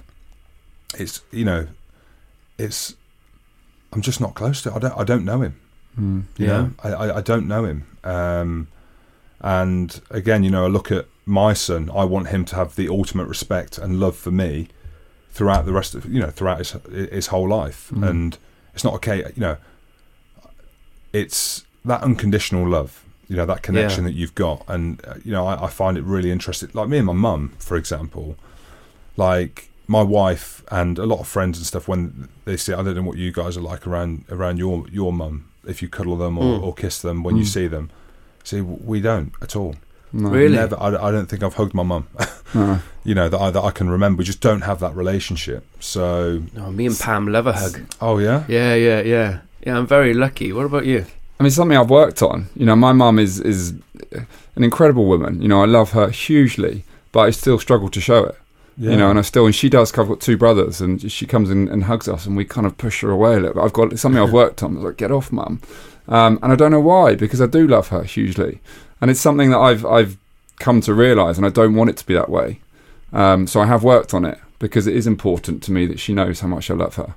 It's 0.97 1.21
you 1.31 1.43
know, 1.43 1.67
it's. 2.57 2.95
I'm 3.91 4.01
just 4.01 4.21
not 4.21 4.33
close 4.33 4.61
to. 4.61 4.69
It. 4.69 4.75
I 4.75 4.79
don't. 4.79 4.97
I 4.97 5.03
don't 5.03 5.25
know 5.25 5.41
him. 5.41 5.59
Mm. 5.99 6.23
You 6.37 6.47
know, 6.47 6.71
I, 6.81 6.89
I, 6.93 7.17
I 7.17 7.21
don't 7.21 7.49
know 7.49 7.65
him. 7.65 7.85
Um, 8.05 8.69
and 9.41 9.99
again, 10.09 10.45
you 10.45 10.51
know, 10.51 10.63
I 10.63 10.69
look 10.69 10.89
at 10.89 11.05
my 11.25 11.51
son. 11.51 11.91
I 11.93 12.05
want 12.05 12.29
him 12.29 12.45
to 12.45 12.55
have 12.55 12.77
the 12.77 12.87
ultimate 12.87 13.27
respect 13.27 13.77
and 13.77 13.99
love 13.99 14.15
for 14.15 14.31
me 14.31 14.69
throughout 15.29 15.65
the 15.65 15.73
rest 15.73 15.93
of 15.93 16.05
you 16.05 16.21
know 16.21 16.29
throughout 16.29 16.59
his 16.59 16.77
his 17.11 17.27
whole 17.27 17.49
life. 17.49 17.91
Mm. 17.93 18.09
And 18.09 18.37
it's 18.73 18.85
not 18.85 18.93
okay. 18.93 19.17
You 19.35 19.41
know, 19.41 19.57
it's 21.11 21.65
that 21.83 22.01
unconditional 22.03 22.65
love. 22.69 23.03
You 23.29 23.37
know, 23.37 23.45
that 23.45 23.61
connection 23.63 24.03
Yeah. 24.03 24.09
that 24.11 24.15
you've 24.15 24.35
got, 24.35 24.63
and 24.67 25.01
uh, 25.07 25.15
you 25.23 25.31
know, 25.31 25.47
I, 25.47 25.65
I 25.65 25.69
find 25.69 25.97
it 25.97 26.03
really 26.03 26.29
interesting. 26.31 26.69
Like 26.73 26.89
me 26.89 26.97
and 26.97 27.07
my 27.07 27.13
mum, 27.13 27.53
for 27.57 27.77
example, 27.77 28.35
like 29.17 29.69
my 29.87 30.01
wife 30.01 30.63
and 30.71 30.97
a 30.97 31.05
lot 31.05 31.19
of 31.19 31.27
friends 31.27 31.57
and 31.57 31.65
stuff 31.67 31.87
when 31.87 32.29
they 32.45 32.57
see. 32.57 32.73
I 32.73 32.81
don't 32.83 32.95
know 32.95 33.03
what 33.03 33.17
you 33.17 33.31
guys 33.31 33.57
are 33.57 33.61
like 33.61 33.85
around 33.87 34.25
around 34.29 34.57
your 34.57 34.85
your 34.91 35.11
mum. 35.13 35.45
If 35.65 35.81
you 35.81 35.87
cuddle 35.87 36.17
them 36.17 36.37
or, 36.37 36.59
Mm. 36.59 36.63
or 36.63 36.73
kiss 36.73 37.01
them 37.01 37.23
when 37.23 37.37
you 37.37 37.43
Mm. 37.43 37.47
see 37.47 37.67
them, 37.67 37.89
see 38.43 38.59
we 38.61 38.99
don't 39.01 39.31
at 39.41 39.55
all. 39.55 39.75
No. 40.11 40.29
Really? 40.29 40.55
Never. 40.55 40.77
I, 40.79 40.87
I 41.07 41.11
don't 41.11 41.27
think 41.27 41.41
I've 41.43 41.55
hugged 41.55 41.73
my 41.73 41.83
mum. 41.83 42.07
No. 42.55 42.79
you 43.03 43.15
know 43.15 43.29
that 43.29 43.39
I, 43.41 43.49
that 43.49 43.63
I 43.63 43.71
can 43.71 43.89
remember. 43.89 44.19
We 44.19 44.25
just 44.25 44.39
don't 44.41 44.61
have 44.61 44.79
that 44.81 44.95
relationship. 44.95 45.65
So, 45.79 46.43
No, 46.53 46.71
me 46.71 46.85
and 46.85 46.99
Pam 46.99 47.25
love 47.27 47.47
a 47.47 47.53
hug. 47.53 47.81
oh 47.99 48.19
yeah, 48.19 48.43
Yeah, 48.47 48.75
yeah, 48.75 49.01
yeah. 49.01 49.39
Yeah, 49.65 49.75
I'm 49.79 49.87
very 49.87 50.13
lucky. 50.13 50.53
What 50.53 50.65
about 50.67 50.85
you? 50.85 51.05
I 51.39 51.43
mean, 51.43 51.51
something 51.51 51.77
I've 51.77 51.89
worked 51.89 52.21
on. 52.21 52.47
You 52.55 52.65
know, 52.65 52.75
my 52.75 52.93
mum 52.93 53.19
is 53.19 53.39
is 53.39 53.73
an 54.55 54.63
incredible 54.63 55.05
woman. 55.05 55.41
You 55.41 55.47
know, 55.47 55.61
I 55.61 55.65
love 55.65 55.91
her 55.91 56.09
hugely, 56.09 56.83
but 57.11 57.21
I 57.21 57.31
still 57.31 57.59
struggle 57.59 57.89
to 57.89 57.99
show 58.01 58.23
it. 58.25 58.35
yeah. 58.77 58.91
You 58.91 58.97
know, 58.97 59.09
and 59.09 59.19
I 59.19 59.23
still, 59.23 59.45
and 59.45 59.55
she 59.55 59.69
does. 59.69 59.91
'cause 59.91 60.03
I've 60.03 60.09
got 60.09 60.21
two 60.21 60.37
brothers, 60.37 60.79
and 60.81 61.11
she 61.11 61.25
comes 61.25 61.49
in 61.49 61.67
and 61.69 61.83
hugs 61.85 62.07
us, 62.07 62.25
and 62.25 62.37
we 62.37 62.45
kind 62.45 62.65
of 62.67 62.77
push 62.77 63.01
her 63.01 63.09
away 63.11 63.33
a 63.33 63.39
little. 63.39 63.53
bit. 63.55 63.63
I've 63.63 63.73
got 63.73 63.97
something 63.99 64.21
I've 64.21 64.33
worked 64.43 64.63
on. 64.63 64.71
I 64.71 64.75
was 64.75 64.83
like, 64.85 64.97
get 64.97 65.11
off, 65.11 65.31
mum. 65.31 65.59
Um, 66.07 66.37
and 66.41 66.51
I 66.51 66.55
don't 66.55 66.71
know 66.71 66.79
why, 66.81 67.15
because 67.15 67.41
I 67.41 67.45
do 67.47 67.67
love 67.67 67.87
her 67.89 68.03
hugely, 68.03 68.59
and 69.01 69.09
it's 69.11 69.19
something 69.21 69.49
that 69.51 69.59
I've 69.59 69.85
I've 69.85 70.17
come 70.59 70.81
to 70.81 70.93
realise, 70.93 71.37
and 71.37 71.45
I 71.45 71.49
don't 71.49 71.75
want 71.75 71.89
it 71.89 71.97
to 71.97 72.05
be 72.05 72.13
that 72.13 72.29
way. 72.29 72.59
Um, 73.11 73.47
so 73.47 73.59
I 73.61 73.65
have 73.65 73.83
worked 73.83 74.13
on 74.13 74.25
it 74.25 74.37
because 74.59 74.85
it 74.87 74.95
is 74.95 75.07
important 75.07 75.61
to 75.63 75.71
me 75.71 75.85
that 75.87 75.99
she 75.99 76.13
knows 76.13 76.39
how 76.41 76.47
much 76.47 76.69
I 76.71 76.73
love 76.73 76.95
her. 76.95 77.15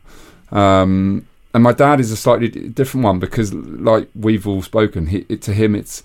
Um, 0.58 1.26
and 1.56 1.62
my 1.62 1.72
dad 1.72 2.00
is 2.00 2.12
a 2.12 2.18
slightly 2.18 2.48
different 2.48 3.02
one 3.02 3.18
because, 3.18 3.54
like 3.54 4.10
we've 4.14 4.46
all 4.46 4.60
spoken, 4.60 5.06
he, 5.06 5.24
it, 5.30 5.40
to 5.40 5.54
him 5.54 5.74
it's 5.74 6.02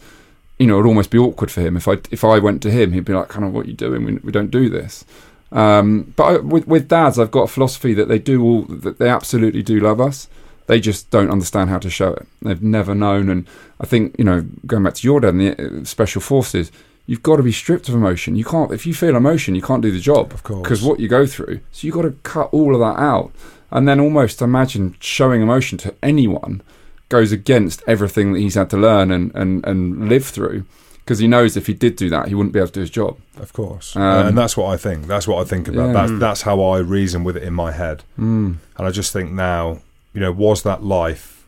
you 0.58 0.66
know 0.66 0.76
it'd 0.76 0.88
almost 0.88 1.10
be 1.10 1.18
awkward 1.18 1.52
for 1.52 1.60
him 1.60 1.76
if 1.76 1.90
I 1.90 1.98
if 2.10 2.24
I 2.24 2.40
went 2.40 2.62
to 2.62 2.72
him, 2.72 2.94
he'd 2.94 3.04
be 3.04 3.12
like, 3.12 3.28
kind 3.28 3.44
of, 3.44 3.52
what 3.52 3.66
are 3.66 3.70
you 3.70 3.76
doing? 3.76 4.06
We, 4.06 4.16
we 4.24 4.32
don't 4.32 4.50
do 4.50 4.70
this. 4.70 5.04
Um, 5.52 6.14
but 6.16 6.24
I, 6.24 6.38
with 6.38 6.66
with 6.70 6.88
dads, 6.88 7.20
I've 7.20 7.32
got 7.32 7.42
a 7.42 7.48
philosophy 7.48 7.94
that 7.96 8.08
they 8.08 8.18
do 8.18 8.42
all 8.42 8.62
that 8.62 8.98
they 8.98 9.10
absolutely 9.10 9.62
do 9.62 9.82
love 9.82 10.00
us. 10.00 10.30
They 10.68 10.80
just 10.80 11.10
don't 11.10 11.30
understand 11.30 11.70
how 11.70 11.80
to 11.80 11.90
show 11.90 12.14
it. 12.14 12.28
They've 12.42 12.64
never 12.64 12.96
known, 12.96 13.28
and 13.28 13.46
I 13.82 13.86
think 13.86 14.16
you 14.18 14.24
know, 14.24 14.46
going 14.66 14.84
back 14.84 14.94
to 14.94 15.06
your 15.06 15.20
dad 15.20 15.34
and 15.34 15.42
the 15.42 15.82
uh, 15.82 15.84
special 15.84 16.22
forces, 16.22 16.72
you've 17.08 17.24
got 17.24 17.36
to 17.36 17.44
be 17.44 17.52
stripped 17.52 17.90
of 17.90 17.96
emotion. 17.96 18.38
You 18.38 18.46
can't 18.46 18.72
if 18.72 18.86
you 18.86 18.94
feel 18.94 19.18
emotion, 19.18 19.54
you 19.54 19.62
can't 19.62 19.82
do 19.82 19.92
the 19.92 20.00
job 20.00 20.32
of 20.32 20.44
course. 20.44 20.62
because 20.62 20.82
what 20.82 21.02
you 21.02 21.10
go 21.10 21.26
through. 21.26 21.60
So 21.74 21.88
you've 21.88 21.96
got 21.96 22.04
to 22.04 22.12
cut 22.24 22.48
all 22.54 22.74
of 22.74 22.80
that 22.80 23.02
out, 23.02 23.34
and 23.71 23.88
then 23.88 23.99
almost 23.99 24.41
imagine 24.41 24.95
showing 24.99 25.41
emotion 25.41 25.77
to 25.79 25.93
anyone 26.03 26.62
goes 27.10 27.31
against 27.31 27.81
everything 27.88 28.34
that 28.34 28.39
he's 28.39 28.55
had 28.55 28.69
to 28.69 28.77
learn 28.77 29.12
and 29.12 29.31
and 29.36 29.65
and 29.65 30.10
live 30.10 30.25
through. 30.25 30.65
Because 31.03 31.17
he 31.19 31.27
knows 31.27 31.57
if 31.57 31.65
he 31.67 31.73
did 31.73 31.95
do 31.95 32.10
that, 32.10 32.27
he 32.27 32.36
wouldn't 32.36 32.53
be 32.53 32.60
able 32.60 32.67
to 32.67 32.73
do 32.73 32.79
his 32.81 32.89
job. 32.91 33.17
Of 33.38 33.53
course, 33.53 33.95
Um, 33.95 34.27
and 34.27 34.38
that's 34.38 34.55
what 34.55 34.67
I 34.73 34.77
think. 34.77 35.07
That's 35.07 35.27
what 35.27 35.41
I 35.41 35.49
think 35.49 35.67
about. 35.67 35.88
Yeah. 35.88 35.93
That's 35.93 36.12
Mm. 36.12 36.19
that's 36.19 36.41
how 36.43 36.62
I 36.62 36.77
reason 36.79 37.23
with 37.23 37.36
it 37.36 37.43
in 37.43 37.53
my 37.53 37.71
head. 37.71 38.03
Mm. 38.19 38.57
And 38.77 38.88
I 38.88 38.91
just 38.91 39.12
think 39.12 39.31
now, 39.31 39.79
you 40.13 40.21
know, 40.21 40.31
was 40.31 40.62
that 40.62 40.84
life 40.84 41.43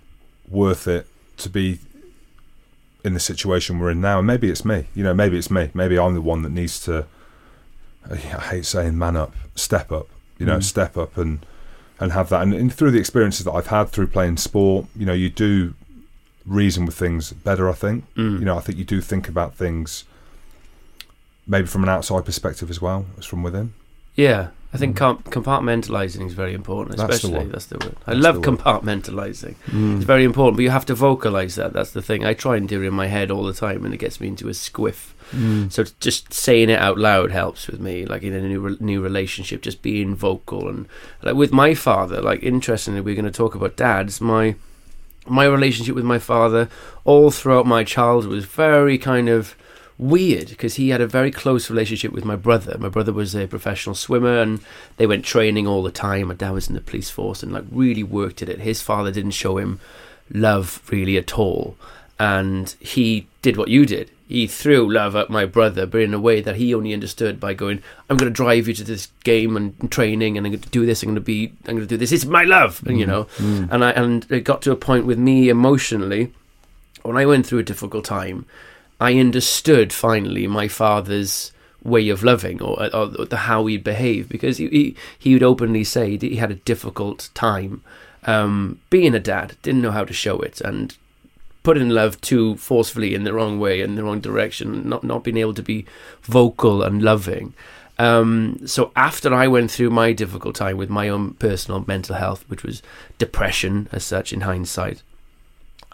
worth 0.49 0.87
it 0.87 1.05
to 1.37 1.49
be 1.49 1.79
in 3.05 3.13
the 3.13 3.19
situation 3.19 3.79
we're 3.79 3.91
in 3.91 4.01
now? 4.01 4.17
And 4.17 4.27
maybe 4.27 4.49
it's 4.49 4.65
me. 4.65 4.85
You 4.95 5.03
know, 5.03 5.13
maybe 5.13 5.37
it's 5.37 5.51
me. 5.51 5.69
Maybe 5.73 5.99
I'm 5.99 6.13
the 6.15 6.21
one 6.21 6.41
that 6.41 6.51
needs 6.51 6.79
to. 6.81 7.05
I 8.11 8.15
hate 8.15 8.65
saying 8.65 8.97
man 8.97 9.15
up, 9.15 9.33
step 9.55 9.91
up. 9.91 10.07
You 10.39 10.45
know, 10.47 10.57
Mm. 10.57 10.63
step 10.63 10.97
up 10.97 11.15
and 11.15 11.45
and 12.03 12.11
have 12.11 12.27
that. 12.29 12.41
And, 12.41 12.53
and 12.53 12.73
through 12.73 12.91
the 12.91 12.99
experiences 12.99 13.45
that 13.45 13.53
I've 13.53 13.67
had 13.67 13.85
through 13.85 14.07
playing 14.07 14.37
sport, 14.37 14.85
you 14.93 15.05
know, 15.05 15.13
you 15.13 15.29
do 15.29 15.73
reason 16.45 16.85
with 16.85 16.95
things 16.95 17.31
better. 17.31 17.69
I 17.69 17.73
think. 17.73 18.13
Mm. 18.15 18.39
You 18.39 18.45
know, 18.45 18.57
I 18.57 18.59
think 18.59 18.77
you 18.77 18.83
do 18.83 18.99
think 18.99 19.29
about 19.29 19.55
things 19.55 20.03
maybe 21.47 21.67
from 21.67 21.83
an 21.83 21.89
outside 21.89 22.25
perspective 22.25 22.69
as 22.69 22.81
well 22.81 23.05
as 23.17 23.25
from 23.25 23.41
within. 23.41 23.73
Yeah, 24.15 24.49
I 24.73 24.77
think 24.77 24.97
Mm. 24.97 25.23
compartmentalizing 25.25 26.25
is 26.25 26.33
very 26.33 26.53
important. 26.53 26.97
That's 26.97 27.07
the 27.07 27.13
Especially 27.15 27.37
one. 27.37 27.51
that's 27.51 27.65
the 27.67 27.77
word. 27.77 27.95
I 28.07 28.13
That's 28.13 28.23
love 28.23 28.41
the 28.41 28.49
word. 28.51 28.59
compartmentalizing. 28.59 29.55
Mm. 29.71 29.95
It's 29.97 30.05
very 30.05 30.23
important, 30.23 30.57
but 30.57 30.63
you 30.63 30.71
have 30.71 30.85
to 30.87 30.95
vocalize 30.95 31.55
that. 31.55 31.73
That's 31.73 31.91
the 31.91 32.01
thing. 32.01 32.25
I 32.25 32.33
try 32.33 32.57
and 32.57 32.67
do 32.67 32.81
it 32.81 32.87
in 32.87 32.93
my 32.93 33.07
head 33.07 33.29
all 33.29 33.43
the 33.43 33.53
time, 33.53 33.85
and 33.85 33.93
it 33.93 33.97
gets 33.97 34.19
me 34.19 34.27
into 34.29 34.47
a 34.47 34.51
squiff. 34.51 35.11
Mm. 35.31 35.71
So 35.71 35.83
just 35.99 36.33
saying 36.33 36.69
it 36.69 36.79
out 36.79 36.97
loud 36.97 37.31
helps 37.31 37.67
with 37.67 37.79
me, 37.79 38.05
like 38.05 38.23
in 38.23 38.33
a 38.33 38.41
new 38.41 38.59
re- 38.59 38.77
new 38.79 39.01
relationship, 39.01 39.61
just 39.61 39.81
being 39.81 40.15
vocal 40.15 40.67
and 40.67 40.87
like 41.21 41.35
with 41.35 41.51
my 41.53 41.73
father. 41.75 42.21
Like 42.21 42.41
interestingly, 42.43 43.01
we're 43.01 43.15
going 43.15 43.25
to 43.25 43.31
talk 43.31 43.55
about 43.55 43.75
dads. 43.75 44.19
My 44.21 44.55
my 45.27 45.45
relationship 45.45 45.95
with 45.95 46.03
my 46.03 46.19
father 46.19 46.67
all 47.05 47.31
throughout 47.31 47.65
my 47.65 47.83
childhood 47.83 48.31
was 48.33 48.45
very 48.45 48.97
kind 48.97 49.29
of 49.29 49.55
weird 49.97 50.49
because 50.49 50.75
he 50.75 50.89
had 50.89 51.01
a 51.01 51.07
very 51.07 51.31
close 51.31 51.69
relationship 51.69 52.11
with 52.11 52.25
my 52.25 52.35
brother. 52.35 52.77
My 52.77 52.89
brother 52.89 53.13
was 53.13 53.35
a 53.35 53.47
professional 53.47 53.95
swimmer 53.95 54.39
and 54.39 54.59
they 54.97 55.07
went 55.07 55.25
training 55.25 55.67
all 55.67 55.83
the 55.83 55.91
time. 55.91 56.27
My 56.27 56.33
dad 56.33 56.51
was 56.51 56.67
in 56.67 56.75
the 56.75 56.81
police 56.81 57.09
force 57.09 57.43
and 57.43 57.51
like 57.51 57.65
really 57.71 58.03
worked 58.03 58.41
at 58.41 58.49
it. 58.49 58.59
His 58.59 58.81
father 58.81 59.11
didn't 59.11 59.31
show 59.31 59.57
him 59.57 59.79
love 60.31 60.81
really 60.91 61.17
at 61.17 61.37
all. 61.37 61.75
And 62.19 62.75
he 62.79 63.27
did 63.41 63.57
what 63.57 63.69
you 63.69 63.85
did. 63.85 64.09
He 64.27 64.47
threw 64.47 64.91
love 64.91 65.15
at 65.15 65.29
my 65.29 65.45
brother, 65.45 65.85
but 65.85 66.01
in 66.01 66.13
a 66.13 66.19
way 66.19 66.41
that 66.41 66.55
he 66.55 66.73
only 66.73 66.93
understood 66.93 67.39
by 67.39 67.53
going, 67.53 67.83
"I'm 68.09 68.17
going 68.17 68.31
to 68.31 68.35
drive 68.35 68.67
you 68.67 68.73
to 68.73 68.83
this 68.83 69.09
game 69.23 69.55
and, 69.55 69.91
training, 69.91 70.37
and 70.37 70.47
I'm 70.47 70.53
going 70.53 70.61
to 70.61 70.69
do 70.69 70.85
this. 70.85 71.03
I'm 71.03 71.07
going 71.07 71.15
to 71.15 71.21
be, 71.21 71.53
I'm 71.67 71.75
going 71.75 71.81
to 71.81 71.85
do 71.85 71.97
this. 71.97 72.11
It's 72.11 72.25
my 72.25 72.43
love, 72.43 72.81
and 72.85 72.99
you 72.99 73.05
know." 73.05 73.25
Mm. 73.37 73.69
And 73.71 73.85
I 73.85 73.91
and 73.91 74.25
it 74.31 74.41
got 74.41 74.61
to 74.63 74.71
a 74.71 74.75
point 74.75 75.05
with 75.05 75.19
me 75.19 75.49
emotionally 75.49 76.33
when 77.03 77.17
I 77.17 77.25
went 77.25 77.45
through 77.45 77.59
a 77.59 77.63
difficult 77.63 78.05
time. 78.05 78.45
I 79.03 79.19
understood 79.19 79.91
finally 79.91 80.47
my 80.47 80.69
father's 80.69 81.51
way 81.83 82.07
of 82.07 82.23
loving 82.23 82.61
or, 82.61 82.95
or 82.95 83.07
the, 83.07 83.35
how 83.35 83.65
he'd 83.65 83.83
behave 83.83 84.29
because 84.29 84.59
he, 84.59 84.69
he 84.69 84.95
he 85.19 85.33
would 85.33 85.43
openly 85.43 85.83
say 85.83 86.17
he 86.17 86.37
had 86.37 86.51
a 86.51 86.63
difficult 86.71 87.29
time 87.33 87.83
um, 88.23 88.79
being 88.89 89.13
a 89.13 89.19
dad, 89.19 89.57
didn't 89.61 89.81
know 89.81 89.91
how 89.91 90.05
to 90.05 90.13
show 90.13 90.39
it, 90.39 90.61
and 90.61 90.95
put 91.63 91.77
in 91.77 91.89
love 91.89 92.21
too 92.21 92.55
forcefully 92.55 93.13
in 93.13 93.25
the 93.25 93.33
wrong 93.33 93.59
way, 93.59 93.81
in 93.81 93.95
the 93.95 94.05
wrong 94.05 94.21
direction, 94.21 94.87
not 94.87 95.03
not 95.03 95.25
being 95.25 95.35
able 95.35 95.53
to 95.53 95.61
be 95.61 95.85
vocal 96.21 96.81
and 96.81 97.03
loving. 97.03 97.53
Um, 97.99 98.65
so 98.65 98.93
after 98.95 99.33
I 99.33 99.49
went 99.49 99.69
through 99.69 99.89
my 99.89 100.13
difficult 100.13 100.55
time 100.55 100.77
with 100.77 100.89
my 100.89 101.09
own 101.09 101.33
personal 101.33 101.83
mental 101.85 102.15
health, 102.15 102.45
which 102.47 102.63
was 102.63 102.81
depression 103.17 103.89
as 103.91 104.05
such 104.05 104.31
in 104.31 104.41
hindsight, 104.41 105.03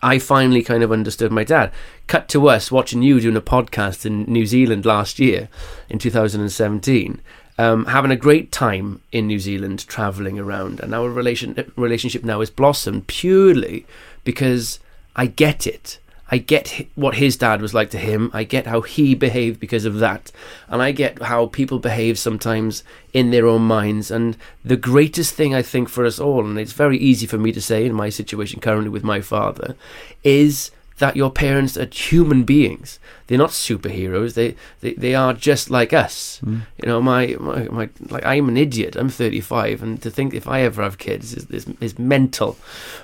I 0.01 0.19
finally 0.19 0.61
kind 0.61 0.83
of 0.83 0.91
understood 0.91 1.31
my 1.31 1.43
dad. 1.43 1.71
Cut 2.07 2.29
to 2.29 2.47
us 2.49 2.71
watching 2.71 3.01
you 3.01 3.19
doing 3.19 3.35
a 3.35 3.41
podcast 3.41 4.05
in 4.05 4.23
New 4.23 4.45
Zealand 4.45 4.85
last 4.85 5.19
year, 5.19 5.49
in 5.89 5.99
2017, 5.99 7.21
um, 7.57 7.85
having 7.85 8.11
a 8.11 8.15
great 8.15 8.51
time 8.51 9.01
in 9.11 9.27
New 9.27 9.39
Zealand, 9.39 9.85
traveling 9.87 10.39
around, 10.39 10.79
and 10.79 10.95
our 10.95 11.09
relation 11.09 11.71
relationship 11.75 12.23
now 12.23 12.39
has 12.39 12.49
blossomed 12.49 13.07
purely 13.07 13.85
because 14.23 14.79
I 15.15 15.25
get 15.25 15.67
it. 15.67 15.99
I 16.31 16.37
get 16.37 16.87
what 16.95 17.15
his 17.15 17.37
dad 17.37 17.61
was 17.61 17.73
like 17.73 17.89
to 17.91 17.97
him. 17.97 18.29
I 18.33 18.43
get 18.43 18.67
how 18.67 18.81
he 18.81 19.15
behaved 19.15 19.59
because 19.59 19.85
of 19.85 19.99
that. 19.99 20.31
And 20.67 20.81
I 20.81 20.91
get 20.91 21.21
how 21.23 21.47
people 21.47 21.79
behave 21.79 22.19
sometimes 22.19 22.83
in 23.13 23.31
their 23.31 23.47
own 23.47 23.63
minds. 23.63 24.11
And 24.11 24.37
the 24.63 24.77
greatest 24.77 25.33
thing 25.33 25.55
I 25.55 25.61
think 25.61 25.89
for 25.89 26.05
us 26.05 26.19
all, 26.19 26.45
and 26.45 26.59
it's 26.59 26.73
very 26.73 26.97
easy 26.97 27.25
for 27.25 27.37
me 27.37 27.51
to 27.51 27.61
say 27.61 27.85
in 27.85 27.93
my 27.93 28.09
situation 28.09 28.59
currently 28.59 28.89
with 28.89 29.03
my 29.03 29.21
father, 29.21 29.75
is 30.23 30.71
that 30.99 31.15
your 31.15 31.31
parents 31.31 31.77
are 31.77 31.87
human 31.91 32.43
beings. 32.43 32.99
They're 33.27 33.37
not 33.37 33.49
superheroes. 33.49 34.35
They 34.35 34.55
they, 34.81 34.93
they 34.93 35.15
are 35.15 35.33
just 35.33 35.69
like 35.69 35.93
us. 35.93 36.39
Mm. 36.43 36.61
You 36.77 36.87
know, 36.87 37.01
my, 37.01 37.35
my 37.39 37.63
my 37.65 37.89
like 38.09 38.25
I'm 38.25 38.47
an 38.49 38.57
idiot. 38.57 38.95
I'm 38.95 39.09
35, 39.09 39.81
and 39.81 40.01
to 40.01 40.09
think 40.09 40.33
if 40.33 40.47
I 40.47 40.61
ever 40.61 40.83
have 40.83 40.97
kids 40.97 41.33
is, 41.33 41.45
is 41.49 41.65
is 41.79 41.97
mental. 41.97 42.57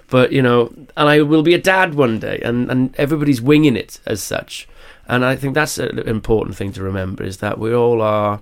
But 0.10 0.32
you 0.32 0.42
know, 0.42 0.72
and 0.96 1.10
I 1.10 1.22
will 1.22 1.44
be 1.44 1.54
a 1.54 1.62
dad 1.62 1.96
one 1.96 2.20
day, 2.20 2.40
and 2.44 2.70
and 2.70 2.96
everybody's 2.98 3.42
winging 3.42 3.76
it 3.76 4.00
as 4.06 4.22
such. 4.22 4.68
And 5.08 5.24
I 5.24 5.36
think 5.36 5.54
that's 5.54 5.78
an 5.78 6.00
important 6.00 6.56
thing 6.58 6.74
to 6.74 6.84
remember 6.84 7.24
is 7.24 7.38
that 7.38 7.60
we 7.60 7.74
all 7.74 8.02
are 8.02 8.42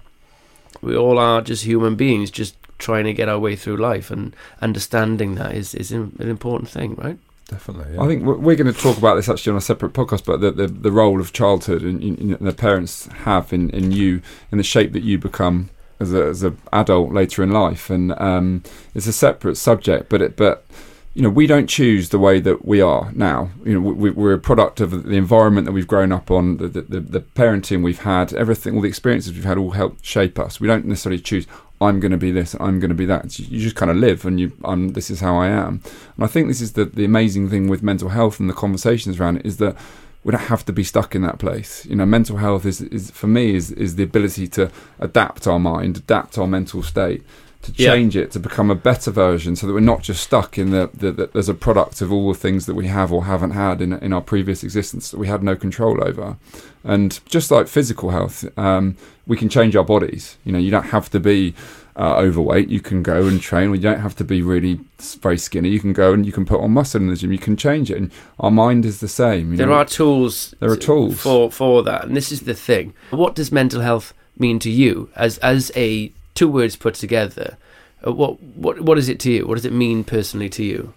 we 0.81 0.95
all 0.95 1.19
are 1.19 1.41
just 1.41 1.63
human 1.63 1.95
beings, 1.95 2.31
just 2.31 2.55
trying 2.77 3.05
to 3.05 3.13
get 3.13 3.29
our 3.29 3.39
way 3.39 3.55
through 3.55 3.77
life, 3.77 4.09
and 4.09 4.35
understanding 4.61 5.35
that 5.35 5.53
is 5.53 5.75
is 5.75 5.91
an 5.91 6.13
important 6.19 6.69
thing, 6.69 6.95
right? 6.95 7.19
Definitely. 7.47 7.95
Yeah. 7.95 8.01
I 8.01 8.07
think 8.07 8.23
we're 8.23 8.55
going 8.55 8.73
to 8.73 8.79
talk 8.79 8.97
about 8.97 9.15
this 9.15 9.29
actually 9.29 9.51
on 9.51 9.57
a 9.57 9.61
separate 9.61 9.93
podcast, 9.93 10.25
but 10.25 10.39
the, 10.39 10.51
the, 10.51 10.67
the 10.67 10.91
role 10.91 11.19
of 11.19 11.33
childhood 11.33 11.81
and, 11.81 12.01
and, 12.01 12.37
the 12.39 12.53
parents 12.53 13.07
have 13.07 13.51
in, 13.51 13.69
in 13.71 13.91
you, 13.91 14.21
in 14.51 14.57
the 14.57 14.63
shape 14.63 14.93
that 14.93 15.03
you 15.03 15.17
become 15.17 15.69
as 15.99 16.13
a 16.13 16.23
as 16.25 16.43
an 16.43 16.57
adult 16.71 17.11
later 17.11 17.43
in 17.43 17.51
life, 17.51 17.89
and 17.89 18.13
um, 18.19 18.63
it's 18.95 19.07
a 19.07 19.13
separate 19.13 19.55
subject. 19.55 20.09
But 20.09 20.21
it, 20.21 20.37
but 20.37 20.65
you 21.13 21.21
know, 21.21 21.29
we 21.29 21.45
don't 21.45 21.67
choose 21.67 22.09
the 22.09 22.17
way 22.17 22.39
that 22.39 22.65
we 22.65 22.81
are 22.81 23.11
now. 23.13 23.51
You 23.63 23.79
know, 23.79 23.91
we, 23.91 24.09
are 24.09 24.33
a 24.33 24.39
product 24.39 24.81
of 24.81 25.03
the 25.03 25.15
environment 25.15 25.65
that 25.65 25.71
we've 25.71 25.87
grown 25.87 26.11
up 26.11 26.31
on, 26.31 26.57
the, 26.57 26.67
the, 26.67 26.99
the 26.99 27.19
parenting 27.19 27.83
we've 27.83 28.01
had, 28.01 28.33
everything, 28.33 28.75
all 28.75 28.81
the 28.81 28.87
experiences 28.87 29.33
we've 29.33 29.43
had, 29.43 29.59
all 29.59 29.71
help 29.71 30.03
shape 30.03 30.39
us. 30.39 30.59
We 30.59 30.67
don't 30.67 30.85
necessarily 30.85 31.21
choose. 31.21 31.45
I'm 31.83 31.99
going 31.99 32.11
to 32.11 32.17
be 32.17 32.31
this, 32.31 32.55
I'm 32.59 32.79
going 32.79 32.89
to 32.89 32.95
be 32.95 33.05
that. 33.05 33.37
You 33.39 33.59
just 33.59 33.75
kind 33.75 33.91
of 33.91 33.97
live, 33.97 34.25
and 34.25 34.39
you, 34.39 34.51
I'm. 34.63 34.89
This 34.89 35.09
is 35.09 35.19
how 35.19 35.37
I 35.37 35.47
am. 35.47 35.81
And 36.15 36.25
I 36.25 36.27
think 36.27 36.47
this 36.47 36.61
is 36.61 36.73
the 36.73 36.85
the 36.85 37.05
amazing 37.05 37.49
thing 37.49 37.67
with 37.67 37.83
mental 37.83 38.09
health 38.09 38.39
and 38.39 38.49
the 38.49 38.53
conversations 38.53 39.19
around 39.19 39.37
it 39.37 39.45
is 39.45 39.57
that 39.57 39.75
we 40.23 40.31
don't 40.31 40.41
have 40.41 40.65
to 40.65 40.73
be 40.73 40.83
stuck 40.83 41.15
in 41.15 41.21
that 41.23 41.39
place. 41.39 41.85
You 41.85 41.95
know, 41.97 42.05
mental 42.05 42.37
health 42.37 42.65
is, 42.65 42.81
is 42.81 43.11
for 43.11 43.27
me 43.27 43.55
is 43.55 43.71
is 43.71 43.95
the 43.95 44.03
ability 44.03 44.47
to 44.49 44.71
adapt 44.99 45.47
our 45.47 45.59
mind, 45.59 45.97
adapt 45.97 46.37
our 46.37 46.47
mental 46.47 46.81
state, 46.83 47.23
to 47.63 47.73
change 47.73 48.15
yeah. 48.15 48.23
it 48.23 48.31
to 48.31 48.39
become 48.39 48.69
a 48.69 48.75
better 48.75 49.11
version 49.11 49.55
so 49.55 49.65
that 49.65 49.73
we're 49.73 49.79
not 49.79 50.01
just 50.01 50.23
stuck 50.23 50.57
in 50.57 50.71
the, 50.71 50.89
the, 50.93 51.11
the, 51.11 51.27
there's 51.27 51.49
a 51.49 51.53
product 51.53 52.01
of 52.01 52.11
all 52.11 52.31
the 52.31 52.37
things 52.37 52.65
that 52.65 52.75
we 52.75 52.87
have 52.87 53.11
or 53.11 53.25
haven't 53.25 53.51
had 53.51 53.81
in, 53.81 53.93
in 53.93 54.13
our 54.13 54.21
previous 54.21 54.63
existence 54.63 55.11
that 55.11 55.17
we 55.17 55.27
had 55.27 55.43
no 55.43 55.55
control 55.55 56.03
over. 56.03 56.37
And 56.83 57.19
just 57.25 57.49
like 57.49 57.67
physical 57.67 58.11
health 58.11 58.45
um, 58.57 58.97
we 59.25 59.37
can 59.37 59.49
change 59.49 59.75
our 59.75 59.85
bodies. 59.85 60.37
You 60.43 60.51
know 60.51 60.59
you 60.59 60.71
don't 60.71 60.87
have 60.87 61.09
to 61.11 61.19
be 61.19 61.55
uh, 61.95 62.15
overweight. 62.17 62.69
You 62.69 62.79
can 62.79 63.03
go 63.03 63.27
and 63.27 63.41
train. 63.41 63.69
Or 63.69 63.75
you 63.75 63.81
don't 63.81 63.99
have 63.99 64.15
to 64.17 64.23
be 64.23 64.41
really 64.41 64.79
very 65.19 65.37
skinny. 65.37 65.69
You 65.69 65.79
can 65.79 65.93
go 65.93 66.13
and 66.13 66.25
you 66.25 66.31
can 66.31 66.45
put 66.45 66.59
on 66.59 66.71
muscle 66.71 67.01
in 67.01 67.07
the 67.07 67.15
gym. 67.15 67.31
You 67.31 67.37
can 67.37 67.57
change 67.57 67.91
it. 67.91 67.97
And 67.97 68.11
our 68.39 68.51
mind 68.51 68.85
is 68.85 68.99
the 68.99 69.07
same 69.07 69.55
there 69.55 69.67
know? 69.67 69.73
are 69.73 69.85
tools 69.85 70.53
there 70.59 70.71
are 70.71 70.77
tools. 70.77 71.19
for 71.19 71.51
for 71.51 71.83
that. 71.83 72.05
And 72.05 72.15
this 72.15 72.31
is 72.31 72.41
the 72.41 72.53
thing. 72.53 72.93
What 73.11 73.35
does 73.35 73.51
mental 73.51 73.81
health 73.81 74.13
mean 74.37 74.59
to 74.59 74.69
you 74.69 75.09
as 75.15 75.37
as 75.39 75.71
a 75.75 76.11
two 76.35 76.49
words 76.49 76.75
put 76.75 76.95
together. 76.95 77.57
Uh, 78.05 78.13
what 78.13 78.41
what 78.41 78.81
what 78.81 78.97
is 78.97 79.09
it 79.09 79.19
to 79.21 79.31
you? 79.31 79.47
What 79.47 79.55
does 79.55 79.65
it 79.65 79.73
mean 79.73 80.03
personally 80.03 80.49
to 80.49 80.63
you? 80.63 80.93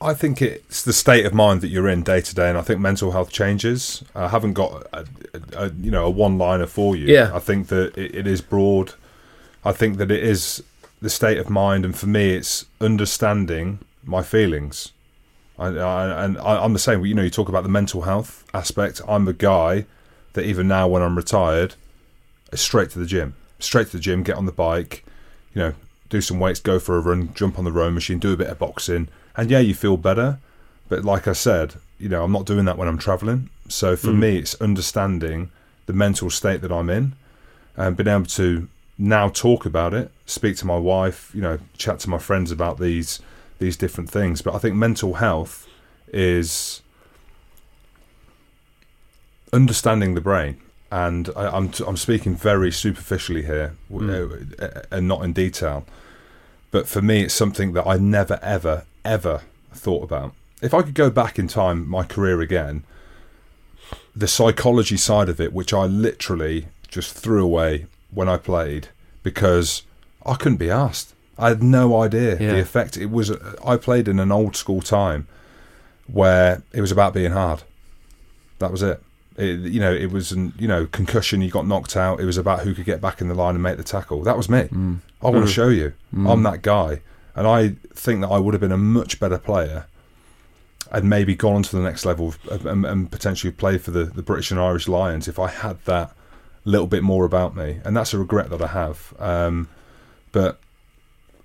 I 0.00 0.12
think 0.12 0.42
it's 0.42 0.82
the 0.82 0.92
state 0.92 1.24
of 1.24 1.32
mind 1.32 1.62
that 1.62 1.68
you're 1.68 1.88
in 1.88 2.02
day 2.02 2.20
to 2.20 2.34
day, 2.34 2.50
and 2.50 2.58
I 2.58 2.62
think 2.62 2.80
mental 2.80 3.12
health 3.12 3.30
changes. 3.30 4.04
I 4.14 4.28
haven't 4.28 4.52
got 4.52 4.86
a, 4.92 5.06
a, 5.32 5.64
a 5.66 5.72
you 5.72 5.90
know 5.90 6.04
a 6.04 6.10
one 6.10 6.38
liner 6.38 6.66
for 6.66 6.94
you. 6.94 7.06
Yeah, 7.06 7.30
I 7.34 7.38
think 7.38 7.68
that 7.68 7.96
it, 7.96 8.14
it 8.14 8.26
is 8.26 8.40
broad. 8.40 8.92
I 9.64 9.72
think 9.72 9.96
that 9.98 10.10
it 10.10 10.22
is 10.22 10.62
the 11.00 11.10
state 11.10 11.38
of 11.38 11.48
mind, 11.50 11.84
and 11.84 11.96
for 11.96 12.06
me, 12.06 12.34
it's 12.34 12.66
understanding 12.80 13.78
my 14.04 14.22
feelings. 14.22 14.92
I, 15.58 15.68
I, 15.68 16.24
and 16.24 16.38
I, 16.38 16.62
I'm 16.62 16.74
the 16.74 16.78
same. 16.78 17.04
You 17.04 17.14
know, 17.14 17.22
you 17.22 17.30
talk 17.30 17.48
about 17.48 17.62
the 17.62 17.70
mental 17.70 18.02
health 18.02 18.44
aspect. 18.52 19.00
I'm 19.08 19.26
a 19.26 19.32
guy 19.32 19.86
that 20.34 20.44
even 20.44 20.68
now, 20.68 20.86
when 20.88 21.02
I'm 21.02 21.16
retired, 21.16 21.74
straight 22.54 22.90
to 22.90 22.98
the 22.98 23.06
gym, 23.06 23.34
straight 23.58 23.88
to 23.88 23.96
the 23.96 24.02
gym, 24.02 24.22
get 24.22 24.36
on 24.36 24.46
the 24.46 24.52
bike, 24.52 25.04
you 25.54 25.60
know, 25.60 25.74
do 26.08 26.20
some 26.20 26.38
weights, 26.38 26.60
go 26.60 26.78
for 26.78 26.96
a 26.96 27.00
run, 27.00 27.32
jump 27.34 27.58
on 27.58 27.64
the 27.64 27.72
rowing 27.72 27.94
machine, 27.94 28.18
do 28.18 28.32
a 28.32 28.36
bit 28.36 28.48
of 28.48 28.58
boxing, 28.58 29.08
and 29.36 29.50
yeah, 29.50 29.58
you 29.58 29.74
feel 29.74 29.96
better. 29.96 30.38
But 30.88 31.04
like 31.04 31.26
I 31.26 31.32
said, 31.32 31.74
you 31.98 32.08
know, 32.08 32.22
I'm 32.22 32.32
not 32.32 32.46
doing 32.46 32.64
that 32.66 32.78
when 32.78 32.88
I'm 32.88 32.98
traveling. 32.98 33.50
So 33.68 33.96
for 33.96 34.08
mm. 34.08 34.18
me, 34.18 34.38
it's 34.38 34.54
understanding 34.60 35.50
the 35.86 35.92
mental 35.92 36.30
state 36.30 36.60
that 36.60 36.70
I'm 36.70 36.90
in 36.90 37.14
and 37.76 37.96
being 37.96 38.08
able 38.08 38.26
to 38.26 38.68
now 38.98 39.28
talk 39.28 39.66
about 39.66 39.94
it, 39.94 40.10
speak 40.26 40.56
to 40.58 40.66
my 40.66 40.78
wife, 40.78 41.30
you 41.34 41.40
know, 41.40 41.58
chat 41.76 41.98
to 42.00 42.10
my 42.10 42.18
friends 42.18 42.50
about 42.50 42.78
these 42.78 43.20
these 43.58 43.76
different 43.76 44.10
things. 44.10 44.42
But 44.42 44.54
I 44.54 44.58
think 44.58 44.76
mental 44.76 45.14
health 45.14 45.66
is 46.12 46.82
understanding 49.52 50.14
the 50.14 50.20
brain 50.20 50.60
and 50.90 51.30
I, 51.36 51.46
am 51.46 51.54
I'm, 51.54 51.68
t- 51.70 51.84
I'm 51.86 51.96
speaking 51.96 52.34
very 52.34 52.70
superficially 52.70 53.42
here 53.42 53.74
mm. 53.90 54.62
uh, 54.62 54.82
and 54.90 55.08
not 55.08 55.22
in 55.22 55.32
detail. 55.32 55.86
But 56.70 56.88
for 56.88 57.02
me, 57.02 57.22
it's 57.22 57.34
something 57.34 57.72
that 57.72 57.86
I 57.86 57.96
never, 57.96 58.38
ever, 58.42 58.84
ever 59.04 59.42
thought 59.72 60.04
about. 60.04 60.34
If 60.62 60.74
I 60.74 60.82
could 60.82 60.94
go 60.94 61.10
back 61.10 61.38
in 61.38 61.48
time, 61.48 61.88
my 61.88 62.04
career 62.04 62.40
again, 62.40 62.84
the 64.14 64.28
psychology 64.28 64.96
side 64.96 65.28
of 65.28 65.40
it, 65.40 65.52
which 65.52 65.72
I 65.72 65.84
literally 65.86 66.68
just 66.88 67.14
threw 67.14 67.44
away 67.44 67.86
when 68.10 68.28
I 68.28 68.36
played 68.36 68.88
because 69.22 69.82
I 70.24 70.34
couldn't 70.34 70.58
be 70.58 70.70
asked. 70.70 71.14
I 71.38 71.48
had 71.48 71.62
no 71.62 72.00
idea 72.00 72.38
yeah. 72.38 72.52
the 72.52 72.60
effect. 72.60 72.96
It 72.96 73.10
was. 73.10 73.30
I 73.62 73.76
played 73.76 74.08
in 74.08 74.18
an 74.18 74.32
old 74.32 74.56
school 74.56 74.80
time 74.80 75.26
where 76.06 76.62
it 76.72 76.80
was 76.80 76.90
about 76.90 77.12
being 77.12 77.32
hard. 77.32 77.62
That 78.58 78.70
was 78.70 78.82
it. 78.82 79.02
It, 79.38 79.60
you 79.60 79.80
know, 79.80 79.92
it 79.92 80.10
was 80.10 80.32
an 80.32 80.52
you 80.58 80.68
know 80.68 80.86
concussion. 80.86 81.42
You 81.42 81.50
got 81.50 81.66
knocked 81.66 81.96
out. 81.96 82.20
It 82.20 82.24
was 82.24 82.38
about 82.38 82.60
who 82.60 82.74
could 82.74 82.84
get 82.84 83.00
back 83.00 83.20
in 83.20 83.28
the 83.28 83.34
line 83.34 83.54
and 83.54 83.62
make 83.62 83.76
the 83.76 83.84
tackle. 83.84 84.22
That 84.22 84.36
was 84.36 84.48
me. 84.48 84.62
Mm. 84.62 85.00
I 85.22 85.30
want 85.30 85.46
to 85.46 85.50
mm. 85.50 85.54
show 85.54 85.68
you, 85.68 85.92
mm. 86.14 86.30
I'm 86.30 86.42
that 86.44 86.62
guy, 86.62 87.00
and 87.34 87.46
I 87.46 87.70
think 87.94 88.20
that 88.20 88.28
I 88.28 88.38
would 88.38 88.54
have 88.54 88.60
been 88.60 88.72
a 88.72 88.78
much 88.78 89.18
better 89.18 89.38
player, 89.38 89.86
and 90.90 91.08
maybe 91.08 91.34
gone 91.34 91.56
on 91.56 91.62
to 91.64 91.76
the 91.76 91.82
next 91.82 92.04
level 92.04 92.34
and, 92.50 92.84
and 92.86 93.10
potentially 93.10 93.50
played 93.52 93.82
for 93.82 93.90
the, 93.90 94.04
the 94.04 94.22
British 94.22 94.50
and 94.50 94.60
Irish 94.60 94.88
Lions 94.88 95.26
if 95.26 95.38
I 95.38 95.48
had 95.48 95.82
that 95.84 96.14
little 96.64 96.86
bit 96.86 97.02
more 97.02 97.24
about 97.24 97.56
me. 97.56 97.80
And 97.84 97.96
that's 97.96 98.12
a 98.14 98.18
regret 98.18 98.50
that 98.50 98.62
I 98.62 98.68
have. 98.68 99.14
Um, 99.18 99.68
but 100.32 100.60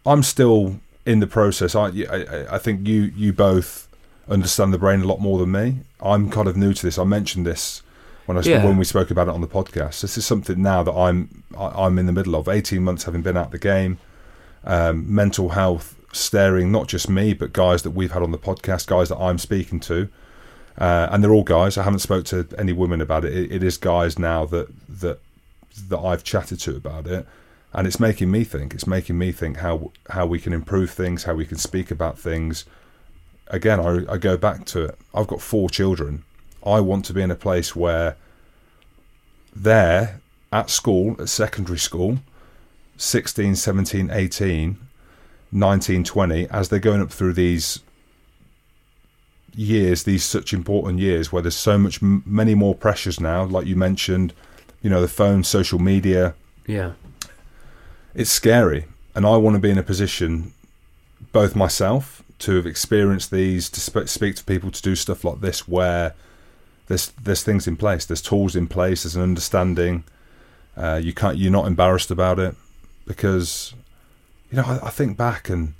I'm 0.05 0.23
still 0.23 0.79
in 1.05 1.19
the 1.19 1.27
process, 1.27 1.75
I, 1.75 1.87
I 1.87 2.55
I 2.55 2.57
think 2.57 2.87
you 2.87 3.11
you 3.15 3.33
both 3.33 3.87
understand 4.29 4.73
the 4.73 4.77
brain 4.77 5.01
a 5.01 5.05
lot 5.07 5.19
more 5.19 5.37
than 5.39 5.51
me. 5.51 5.77
I'm 6.01 6.29
kind 6.29 6.47
of 6.47 6.55
new 6.57 6.73
to 6.73 6.81
this. 6.85 6.97
I 6.97 7.03
mentioned 7.03 7.45
this 7.45 7.81
when 8.25 8.37
I 8.37 8.41
Yeah. 8.41 8.63
when 8.63 8.77
we 8.77 8.85
spoke 8.85 9.11
about 9.11 9.27
it 9.27 9.33
on 9.33 9.41
the 9.41 9.47
podcast. 9.47 10.01
This 10.01 10.17
is 10.17 10.25
something 10.25 10.61
now 10.61 10.83
that 10.83 10.93
I'm 10.93 11.43
I, 11.57 11.85
I'm 11.85 11.97
in 11.99 12.05
the 12.05 12.11
middle 12.13 12.35
of. 12.35 12.47
18 12.47 12.81
months 12.83 13.03
having 13.05 13.21
been 13.21 13.37
out 13.37 13.51
the 13.51 13.59
game, 13.59 13.97
um, 14.63 15.13
mental 15.13 15.49
health 15.49 15.95
staring 16.13 16.71
not 16.73 16.87
just 16.89 17.09
me 17.09 17.33
but 17.33 17.53
guys 17.53 17.83
that 17.83 17.91
we've 17.91 18.11
had 18.11 18.21
on 18.21 18.31
the 18.31 18.37
podcast, 18.37 18.85
guys 18.87 19.09
that 19.09 19.17
I'm 19.17 19.37
speaking 19.37 19.79
to, 19.81 20.09
uh, 20.77 21.07
and 21.11 21.23
they're 21.23 21.31
all 21.33 21.43
guys. 21.43 21.77
I 21.77 21.83
haven't 21.83 21.99
spoke 21.99 22.25
to 22.25 22.47
any 22.57 22.73
women 22.73 23.01
about 23.01 23.25
it. 23.25 23.33
it. 23.35 23.51
It 23.51 23.63
is 23.63 23.77
guys 23.77 24.17
now 24.19 24.45
that 24.45 24.67
that 25.01 25.19
that 25.89 25.99
I've 25.99 26.23
chatted 26.23 26.59
to 26.61 26.75
about 26.75 27.07
it, 27.07 27.25
and 27.73 27.87
it's 27.87 27.99
making 27.99 28.29
me 28.29 28.43
think. 28.43 28.73
It's 28.73 28.87
making 28.87 29.17
me 29.17 29.31
think 29.31 29.57
how 29.57 29.91
how 30.09 30.25
we 30.25 30.39
can 30.39 30.53
improve 30.53 30.91
things, 30.91 31.23
how 31.23 31.33
we 31.33 31.45
can 31.45 31.57
speak 31.57 31.91
about 31.91 32.19
things. 32.19 32.65
Again, 33.51 33.79
I, 33.79 34.13
I 34.13 34.17
go 34.17 34.35
back 34.37 34.65
to 34.67 34.85
it. 34.85 34.97
I've 35.13 35.27
got 35.27 35.41
four 35.41 35.69
children. 35.69 36.23
I 36.65 36.79
want 36.79 37.05
to 37.05 37.13
be 37.13 37.21
in 37.21 37.29
a 37.29 37.35
place 37.35 37.75
where 37.75 38.15
they're 39.55 40.19
at 40.51 40.69
school, 40.69 41.15
at 41.19 41.29
secondary 41.29 41.77
school, 41.77 42.19
16, 42.97 43.55
17, 43.55 44.09
18, 44.11 44.77
19, 45.51 46.03
20, 46.03 46.47
as 46.49 46.69
they're 46.69 46.79
going 46.79 47.01
up 47.01 47.11
through 47.11 47.33
these 47.33 47.79
years, 49.53 50.03
these 50.03 50.23
such 50.23 50.53
important 50.53 50.99
years 50.99 51.31
where 51.31 51.41
there's 51.41 51.55
so 51.55 51.77
much, 51.77 52.01
many 52.01 52.55
more 52.55 52.73
pressures 52.73 53.19
now, 53.19 53.43
like 53.43 53.65
you 53.67 53.75
mentioned, 53.75 54.33
you 54.81 54.89
know, 54.89 55.01
the 55.01 55.07
phone, 55.07 55.43
social 55.43 55.79
media, 55.79 56.33
Yeah. 56.67 56.93
it's 58.15 58.31
scary. 58.31 58.85
And 59.13 59.25
I 59.25 59.35
want 59.37 59.55
to 59.55 59.59
be 59.59 59.69
in 59.69 59.77
a 59.77 59.83
position, 59.83 60.53
both 61.33 61.53
myself, 61.55 62.20
to 62.41 62.55
have 62.55 62.65
experienced 62.67 63.31
these, 63.31 63.69
to 63.69 63.79
sp- 63.81 64.07
speak 64.07 64.35
to 64.35 64.43
people, 64.43 64.71
to 64.71 64.81
do 64.81 64.95
stuff 64.95 65.23
like 65.23 65.41
this, 65.41 65.67
where 65.67 66.13
there's 66.87 67.07
there's 67.23 67.43
things 67.43 67.67
in 67.67 67.77
place, 67.77 68.05
there's 68.05 68.21
tools 68.21 68.55
in 68.55 68.67
place, 68.67 69.03
there's 69.03 69.15
an 69.15 69.21
understanding. 69.23 70.03
Uh, 70.77 70.99
you 71.03 71.13
can't, 71.13 71.37
you're 71.37 71.51
not 71.51 71.67
embarrassed 71.67 72.11
about 72.11 72.39
it 72.39 72.55
because, 73.05 73.73
you 74.49 74.57
know, 74.57 74.63
I, 74.63 74.87
I 74.87 74.89
think 74.89 75.17
back 75.17 75.49
and 75.49 75.73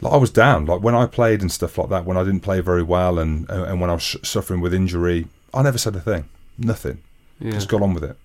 like 0.00 0.12
I 0.14 0.16
was 0.16 0.30
down, 0.30 0.64
like 0.66 0.80
when 0.82 0.94
I 0.94 1.06
played 1.06 1.42
and 1.42 1.52
stuff 1.52 1.76
like 1.76 1.90
that, 1.90 2.04
when 2.06 2.16
I 2.16 2.24
didn't 2.24 2.40
play 2.40 2.60
very 2.60 2.82
well, 2.82 3.18
and 3.18 3.48
and 3.50 3.80
when 3.80 3.90
I 3.90 3.94
was 3.94 4.02
sh- 4.02 4.16
suffering 4.22 4.60
with 4.60 4.72
injury, 4.74 5.26
I 5.52 5.62
never 5.62 5.78
said 5.78 5.94
a 5.96 6.00
thing, 6.00 6.28
nothing 6.56 6.98
Yeah. 7.38 7.52
just 7.52 7.68
got 7.68 7.82
on 7.82 7.92
with 7.94 8.04
it, 8.04 8.16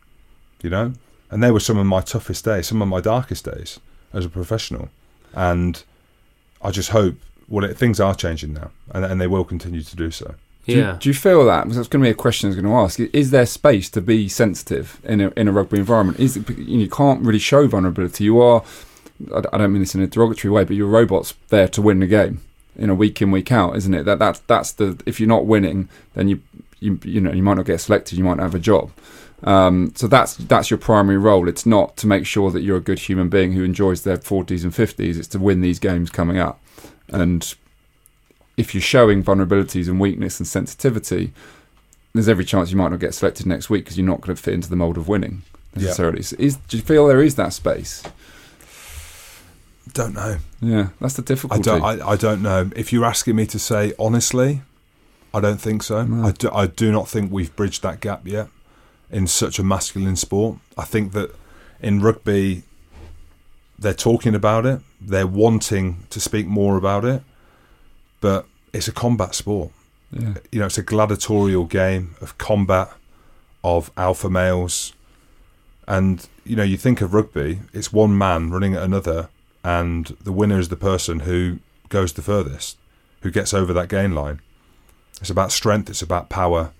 you 0.61 0.69
know. 0.69 0.93
And 1.29 1.43
they 1.43 1.51
were 1.51 1.59
some 1.59 1.77
of 1.77 1.85
my 1.85 2.01
toughest 2.01 2.45
days, 2.45 2.67
some 2.67 2.81
of 2.81 2.87
my 2.87 3.01
darkest 3.01 3.43
days 3.45 3.79
as 4.13 4.25
a 4.25 4.29
professional. 4.29 4.89
And 5.33 5.83
I 6.61 6.71
just 6.71 6.91
hope, 6.91 7.15
well, 7.47 7.65
it, 7.65 7.77
things 7.77 7.99
are 7.99 8.15
changing 8.15 8.53
now, 8.53 8.71
and, 8.91 9.05
and 9.05 9.21
they 9.21 9.27
will 9.27 9.43
continue 9.43 9.81
to 9.81 9.95
do 9.95 10.11
so. 10.11 10.35
Do 10.65 10.71
you, 10.73 10.97
do 10.99 11.09
you 11.09 11.13
feel 11.13 11.45
that? 11.45 11.63
Because 11.63 11.77
that's 11.77 11.87
going 11.87 12.03
to 12.03 12.07
be 12.07 12.11
a 12.11 12.15
question 12.15 12.47
I 12.47 12.49
was 12.49 12.55
going 12.55 12.73
to 12.73 12.79
ask. 12.79 12.99
Is 12.99 13.29
there 13.29 13.45
space 13.45 13.87
to 13.91 14.01
be 14.01 14.27
sensitive 14.27 14.99
in 15.03 15.21
a, 15.21 15.29
in 15.37 15.47
a 15.47 15.51
rugby 15.51 15.77
environment? 15.77 16.19
Is 16.19 16.37
it, 16.37 16.49
you, 16.57 16.89
can't 16.89 17.21
really 17.21 17.37
show 17.37 17.67
vulnerability. 17.67 18.23
You 18.23 18.41
are, 18.41 18.63
I 19.31 19.43
I 19.53 19.57
don't 19.59 19.73
mean 19.73 19.83
this 19.83 19.93
in 19.93 20.01
a 20.01 20.07
derogatory 20.07 20.51
way, 20.51 20.63
but 20.63 20.75
you're 20.75 20.87
robots 20.87 21.35
there 21.49 21.67
to 21.67 21.81
win 21.83 21.99
the 21.99 22.07
game 22.07 22.41
in 22.75 22.89
a 22.89 22.95
week 22.95 23.21
in 23.21 23.29
week 23.31 23.51
out, 23.51 23.75
isn't 23.75 23.93
it? 23.93 24.03
That 24.03 24.17
that's 24.17 24.39
that's 24.39 24.71
the 24.71 24.99
if 25.05 25.19
you're 25.19 25.29
not 25.29 25.45
winning, 25.45 25.87
then 26.15 26.27
you 26.27 26.41
you 26.79 26.99
you 27.03 27.21
know 27.21 27.31
you 27.31 27.43
might 27.43 27.55
not 27.55 27.65
get 27.65 27.81
selected, 27.81 28.17
you 28.17 28.23
might 28.23 28.37
not 28.37 28.43
have 28.43 28.55
a 28.55 28.59
job. 28.59 28.91
Um, 29.43 29.93
so 29.95 30.07
that's 30.07 30.35
that's 30.35 30.69
your 30.69 30.77
primary 30.79 31.17
role. 31.17 31.47
It's 31.47 31.65
not 31.65 31.95
to 31.97 32.07
make 32.07 32.25
sure 32.25 32.51
that 32.51 32.61
you're 32.61 32.77
a 32.77 32.81
good 32.81 32.99
human 32.99 33.29
being 33.29 33.53
who 33.53 33.63
enjoys 33.63 34.03
their 34.03 34.17
40s 34.17 34.63
and 34.63 34.73
50s. 34.73 35.17
It's 35.17 35.27
to 35.29 35.39
win 35.39 35.61
these 35.61 35.79
games 35.79 36.09
coming 36.09 36.37
up. 36.37 36.59
And 37.09 37.53
if 38.57 38.73
you're 38.73 38.81
showing 38.81 39.23
vulnerabilities 39.23 39.87
and 39.87 39.99
weakness 39.99 40.39
and 40.39 40.47
sensitivity, 40.47 41.33
there's 42.13 42.29
every 42.29 42.45
chance 42.45 42.71
you 42.71 42.77
might 42.77 42.89
not 42.89 42.99
get 42.99 43.13
selected 43.13 43.45
next 43.45 43.69
week 43.69 43.83
because 43.83 43.97
you're 43.97 44.07
not 44.07 44.21
going 44.21 44.35
to 44.35 44.41
fit 44.41 44.53
into 44.53 44.69
the 44.69 44.75
mold 44.75 44.97
of 44.97 45.07
winning 45.07 45.43
necessarily. 45.75 46.21
So 46.21 46.35
is, 46.39 46.55
do 46.55 46.77
you 46.77 46.83
feel 46.83 47.07
there 47.07 47.21
is 47.21 47.35
that 47.35 47.53
space? 47.53 48.03
Don't 49.93 50.13
know. 50.13 50.37
Yeah, 50.61 50.89
that's 50.99 51.15
the 51.15 51.21
I 51.21 51.25
difficulty. 51.25 51.63
don't. 51.63 51.81
I, 51.83 52.09
I 52.09 52.15
don't 52.15 52.41
know. 52.41 52.69
If 52.75 52.91
you're 52.91 53.05
asking 53.05 53.35
me 53.35 53.45
to 53.47 53.59
say 53.59 53.93
honestly, 53.99 54.61
I 55.33 55.41
don't 55.41 55.59
think 55.59 55.83
so. 55.83 56.03
No. 56.03 56.27
I, 56.27 56.31
do, 56.31 56.49
I 56.51 56.67
do 56.67 56.91
not 56.91 57.07
think 57.07 57.31
we've 57.31 57.55
bridged 57.55 57.83
that 57.83 57.99
gap 57.99 58.25
yet 58.25 58.47
in 59.11 59.27
such 59.27 59.59
a 59.59 59.63
masculine 59.63 60.15
sport. 60.15 60.57
I 60.77 60.85
think 60.85 61.11
that 61.13 61.35
in 61.81 62.01
rugby, 62.01 62.63
they're 63.77 63.93
talking 63.93 64.35
about 64.35 64.65
it. 64.65 64.81
They're 65.01 65.27
wanting 65.27 66.05
to 66.09 66.19
speak 66.19 66.47
more 66.47 66.77
about 66.77 67.05
it, 67.05 67.21
but 68.21 68.45
it's 68.73 68.87
a 68.87 68.91
combat 68.91 69.35
sport. 69.35 69.71
yeah. 70.11 70.35
you 70.51 70.59
know, 70.59 70.65
it's 70.65 70.77
a 70.77 70.83
gladiatorial 70.83 71.65
game 71.65 72.15
of 72.21 72.37
combat, 72.37 72.91
of 73.63 73.91
alpha 73.97 74.29
males, 74.29 74.93
and 75.87 76.27
you 76.43 76.55
know, 76.55 76.63
you 76.63 76.77
think 76.77 77.01
of 77.01 77.13
rugby, 77.13 77.59
it's 77.73 77.91
one 77.91 78.17
man 78.17 78.49
running 78.51 78.75
at 78.75 78.83
another, 78.83 79.29
and 79.63 80.15
the 80.21 80.31
winner 80.31 80.59
is 80.59 80.69
the 80.69 80.75
person 80.75 81.21
who 81.21 81.59
goes 81.89 82.13
the 82.13 82.21
furthest, 82.21 82.77
who 83.21 83.31
gets 83.31 83.53
over 83.53 83.73
that 83.73 83.89
gain 83.89 84.13
line. 84.13 84.39
It's 85.21 85.29
about 85.29 85.51
strength, 85.51 85.89
it's 85.89 86.01
about 86.01 86.29
power, 86.29 86.71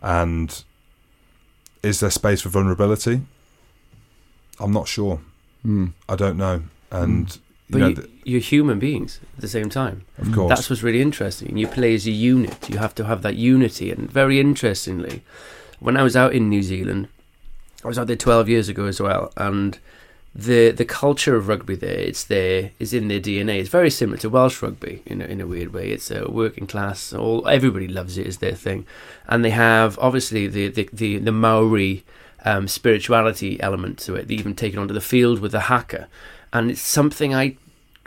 and 0.00 0.62
is 1.82 2.00
there 2.00 2.10
space 2.10 2.42
for 2.42 2.48
vulnerability? 2.48 3.22
I'm 4.60 4.72
not 4.72 4.88
sure. 4.88 5.20
Mm. 5.66 5.92
I 6.08 6.16
don't 6.16 6.36
know, 6.36 6.62
and 6.90 7.30
you 7.34 7.40
But 7.70 7.78
know, 7.78 7.88
you, 7.88 7.94
th- 7.94 8.10
you're 8.24 8.40
human 8.40 8.78
beings 8.78 9.20
at 9.36 9.40
the 9.40 9.48
same 9.48 9.70
time. 9.70 10.02
of 10.18 10.32
course, 10.32 10.48
That's 10.48 10.68
what's 10.70 10.82
really 10.82 11.00
interesting. 11.02 11.56
You 11.56 11.68
play 11.68 11.94
as 11.94 12.06
a 12.06 12.10
unit. 12.10 12.68
You 12.68 12.78
have 12.78 12.94
to 12.96 13.04
have 13.04 13.22
that 13.22 13.36
unity. 13.36 13.90
And 13.90 14.10
very 14.10 14.38
interestingly, 14.40 15.22
when 15.80 15.96
I 15.96 16.02
was 16.02 16.16
out 16.16 16.34
in 16.34 16.48
New 16.48 16.62
Zealand, 16.62 17.08
I 17.84 17.88
was 17.88 17.98
out 17.98 18.06
there 18.08 18.16
12 18.16 18.48
years 18.48 18.68
ago 18.68 18.86
as 18.86 19.00
well, 19.00 19.32
and 19.36 19.78
the 20.34 20.70
the 20.70 20.84
culture 20.84 21.36
of 21.36 21.46
rugby 21.48 21.76
there, 21.76 21.98
it's 21.98 22.24
there, 22.24 22.70
is 22.78 22.92
in 22.94 23.08
their 23.08 23.20
DNA. 23.20 23.58
It's 23.60 23.68
very 23.68 23.90
similar 23.90 24.18
to 24.18 24.30
Welsh 24.30 24.62
rugby 24.62 25.02
in 25.06 25.20
a, 25.20 25.24
in 25.26 25.40
a 25.40 25.46
weird 25.46 25.72
way. 25.74 25.90
It's 25.90 26.10
a 26.10 26.24
working 26.30 26.66
class. 26.66 27.12
All 27.12 27.46
everybody 27.48 27.86
loves 27.88 28.16
it 28.18 28.26
as 28.26 28.38
their 28.38 28.54
thing, 28.54 28.86
and 29.28 29.44
they 29.44 29.50
have 29.50 29.98
obviously 30.00 30.46
the 30.48 30.68
the 30.68 30.88
the, 30.92 31.18
the 31.18 31.32
Maori. 31.32 32.04
Um, 32.44 32.66
spirituality 32.66 33.60
element 33.60 34.00
to 34.00 34.16
it. 34.16 34.26
They 34.26 34.34
even 34.34 34.56
take 34.56 34.72
it 34.72 34.78
onto 34.78 34.92
the 34.92 35.00
field 35.00 35.38
with 35.38 35.52
the 35.52 35.60
haka, 35.60 36.08
and 36.52 36.72
it's 36.72 36.80
something 36.80 37.32
I 37.32 37.56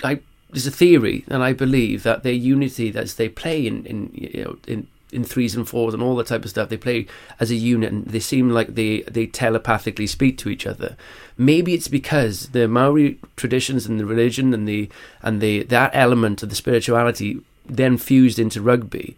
I 0.04 0.20
there's 0.50 0.68
a 0.68 0.72
theory, 0.72 1.24
and 1.28 1.44
I 1.44 1.54
believe 1.54 2.04
that 2.04 2.24
their 2.24 2.34
unity 2.34 2.92
that 2.92 3.08
they 3.10 3.30
play 3.30 3.66
in 3.66 3.86
in 3.86 4.12
you 4.14 4.44
know 4.44 4.58
in 4.68 4.88
in 5.12 5.24
threes 5.24 5.56
and 5.56 5.68
fours 5.68 5.94
and 5.94 6.04
all 6.04 6.16
that 6.18 6.28
type 6.28 6.44
of 6.44 6.50
stuff. 6.50 6.70
They 6.70 6.78
play 6.78 7.08
as 7.40 7.52
a 7.52 7.56
unit, 7.56 7.92
and 7.92 8.06
they 8.06 8.20
seem 8.20 8.50
like 8.50 8.76
they 8.76 9.02
they 9.02 9.28
telepathically 9.28 10.08
speak 10.08 10.38
to 10.40 10.50
each 10.50 10.68
other. 10.68 10.98
Maybe 11.38 11.74
it's 11.74 11.88
because 11.88 12.50
the 12.50 12.68
Maori 12.68 13.20
traditions 13.36 13.86
and 13.86 14.00
the 14.00 14.06
religion 14.06 14.54
and 14.54 14.68
the 14.68 14.90
and 15.22 15.42
the 15.42 15.64
that 15.64 15.92
element 15.94 16.44
of 16.44 16.50
the 16.50 16.56
spirituality 16.56 17.40
then 17.66 17.98
fused 17.98 18.38
into 18.38 18.62
rugby 18.62 19.18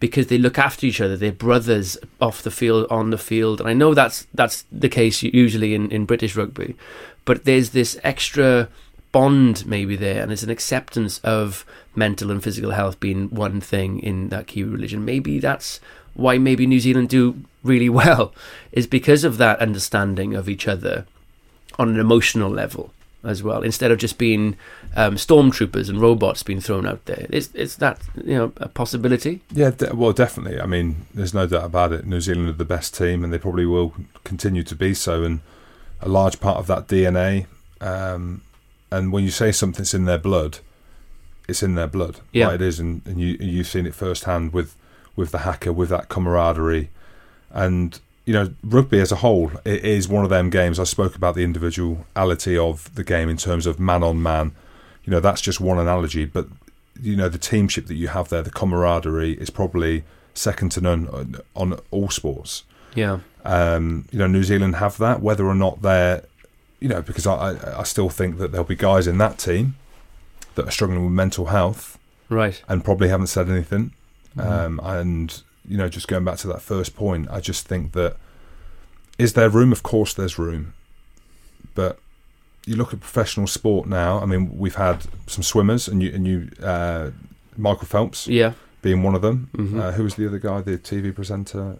because 0.00 0.26
they 0.26 0.38
look 0.38 0.58
after 0.58 0.86
each 0.86 1.00
other. 1.00 1.16
They're 1.16 1.32
brothers 1.32 1.96
off 2.20 2.42
the 2.42 2.50
field, 2.50 2.86
on 2.90 3.10
the 3.10 3.18
field, 3.18 3.60
and 3.60 3.68
I 3.68 3.72
know 3.72 3.94
that's 3.94 4.26
that's 4.34 4.64
the 4.70 4.88
case 4.88 5.22
usually 5.22 5.74
in, 5.74 5.90
in 5.90 6.04
British 6.04 6.36
rugby. 6.36 6.76
But 7.24 7.44
there's 7.44 7.70
this 7.70 7.98
extra 8.04 8.68
bond 9.12 9.66
maybe 9.66 9.96
there, 9.96 10.20
and 10.20 10.30
there's 10.30 10.42
an 10.42 10.50
acceptance 10.50 11.18
of 11.20 11.64
mental 11.94 12.30
and 12.30 12.42
physical 12.42 12.72
health 12.72 13.00
being 13.00 13.28
one 13.30 13.60
thing 13.60 14.00
in 14.00 14.28
that 14.28 14.46
Kiwi 14.46 14.70
religion. 14.70 15.04
Maybe 15.04 15.38
that's 15.38 15.80
why 16.14 16.38
maybe 16.38 16.66
New 16.66 16.80
Zealand 16.80 17.08
do 17.08 17.42
really 17.62 17.88
well, 18.00 18.34
is 18.72 18.86
because 18.86 19.24
of 19.24 19.38
that 19.38 19.58
understanding 19.60 20.34
of 20.34 20.48
each 20.48 20.68
other 20.68 21.06
on 21.78 21.88
an 21.88 22.00
emotional 22.00 22.50
level 22.50 22.92
as 23.26 23.42
well, 23.42 23.62
instead 23.62 23.90
of 23.90 23.98
just 23.98 24.18
being 24.18 24.56
um, 24.94 25.16
stormtroopers 25.16 25.88
and 25.88 26.00
robots 26.00 26.42
being 26.42 26.60
thrown 26.60 26.86
out 26.86 27.04
there. 27.06 27.26
Is 27.30 27.54
is 27.54 27.76
that 27.76 28.00
you 28.24 28.36
know 28.36 28.52
a 28.56 28.68
possibility? 28.68 29.42
Yeah, 29.50 29.70
de- 29.70 29.94
well, 29.94 30.12
definitely. 30.12 30.60
I 30.60 30.66
mean, 30.66 31.06
there's 31.14 31.34
no 31.34 31.46
doubt 31.46 31.64
about 31.64 31.92
it. 31.92 32.06
New 32.06 32.20
Zealand 32.20 32.48
are 32.48 32.52
the 32.52 32.64
best 32.64 32.96
team, 32.96 33.24
and 33.24 33.32
they 33.32 33.38
probably 33.38 33.66
will 33.66 33.94
continue 34.24 34.62
to 34.62 34.74
be 34.74 34.94
so. 34.94 35.24
And 35.24 35.40
a 36.00 36.08
large 36.08 36.40
part 36.40 36.58
of 36.58 36.66
that 36.66 36.86
DNA. 36.86 37.46
Um, 37.80 38.42
and 38.90 39.12
when 39.12 39.24
you 39.24 39.30
say 39.30 39.52
something's 39.52 39.94
in 39.94 40.04
their 40.04 40.18
blood, 40.18 40.58
it's 41.48 41.62
in 41.62 41.74
their 41.74 41.86
blood. 41.86 42.20
Yeah. 42.32 42.48
Like 42.48 42.56
it 42.56 42.62
is, 42.62 42.80
and, 42.80 43.02
and 43.06 43.20
you 43.20 43.36
you've 43.40 43.66
seen 43.66 43.86
it 43.86 43.94
firsthand 43.94 44.52
with 44.52 44.76
with 45.14 45.32
the 45.32 45.38
haka, 45.38 45.72
with 45.72 45.88
that 45.88 46.08
camaraderie, 46.08 46.90
and 47.50 48.00
you 48.26 48.32
know, 48.32 48.52
rugby 48.62 49.00
as 49.00 49.12
a 49.12 49.16
whole, 49.16 49.50
it 49.64 49.84
is 49.84 50.08
one 50.08 50.24
of 50.24 50.30
them 50.30 50.50
games. 50.50 50.78
I 50.78 50.84
spoke 50.84 51.14
about 51.14 51.34
the 51.36 51.44
individuality 51.44 52.58
of 52.58 52.94
the 52.94 53.04
game 53.04 53.28
in 53.28 53.36
terms 53.36 53.66
of 53.66 53.80
man 53.80 54.02
on 54.02 54.22
man. 54.22 54.52
You 55.04 55.12
know, 55.12 55.20
that's 55.20 55.40
just 55.40 55.60
one 55.60 55.78
analogy, 55.78 56.24
but 56.26 56.48
you 57.00 57.14
know, 57.16 57.28
the 57.28 57.38
teamship 57.38 57.86
that 57.86 57.94
you 57.94 58.08
have 58.08 58.28
there, 58.28 58.42
the 58.42 58.50
camaraderie, 58.50 59.34
is 59.34 59.48
probably 59.48 60.02
second 60.34 60.72
to 60.72 60.80
none 60.80 61.08
on, 61.08 61.36
on 61.54 61.78
all 61.90 62.08
sports. 62.10 62.64
Yeah, 62.94 63.20
Um, 63.44 64.06
you 64.10 64.18
know, 64.18 64.26
New 64.26 64.42
Zealand 64.42 64.76
have 64.76 64.96
that, 64.98 65.20
whether 65.20 65.46
or 65.46 65.54
not 65.54 65.82
they're, 65.82 66.22
you 66.80 66.88
know, 66.88 67.02
because 67.02 67.26
I, 67.26 67.78
I, 67.78 67.82
still 67.82 68.08
think 68.08 68.38
that 68.38 68.52
there'll 68.52 68.66
be 68.66 68.74
guys 68.74 69.06
in 69.06 69.18
that 69.18 69.38
team 69.38 69.76
that 70.54 70.66
are 70.66 70.70
struggling 70.70 71.04
with 71.04 71.12
mental 71.12 71.46
health 71.46 71.98
Right. 72.30 72.62
and 72.68 72.82
probably 72.82 73.08
haven't 73.08 73.26
said 73.26 73.50
anything. 73.50 73.92
Mm-hmm. 74.36 74.40
Um, 74.40 74.80
and 74.82 75.42
you 75.68 75.76
know, 75.76 75.88
just 75.88 76.08
going 76.08 76.24
back 76.24 76.38
to 76.38 76.46
that 76.48 76.62
first 76.62 76.94
point, 76.96 77.28
I 77.30 77.40
just 77.40 77.66
think 77.66 77.92
that 77.92 78.16
is 79.18 79.32
there 79.32 79.48
room? 79.50 79.72
Of 79.72 79.82
course, 79.82 80.12
there's 80.14 80.38
room, 80.38 80.74
but 81.74 81.98
you 82.66 82.76
look 82.76 82.92
at 82.92 83.00
professional 83.00 83.46
sport 83.46 83.86
now. 83.88 84.20
I 84.20 84.26
mean, 84.26 84.56
we've 84.58 84.74
had 84.74 85.06
some 85.26 85.42
swimmers, 85.42 85.88
and 85.88 86.02
you 86.02 86.12
and 86.14 86.26
you, 86.26 86.50
uh, 86.62 87.10
Michael 87.56 87.86
Phelps 87.86 88.26
Yeah. 88.28 88.52
being 88.82 89.02
one 89.02 89.14
of 89.14 89.22
them. 89.22 89.48
Mhm. 89.56 89.80
Uh, 89.80 89.92
who 89.92 90.02
was 90.04 90.14
the 90.16 90.26
other 90.26 90.38
guy? 90.38 90.60
The 90.60 90.76
TV 90.78 91.12
presenter, 91.12 91.78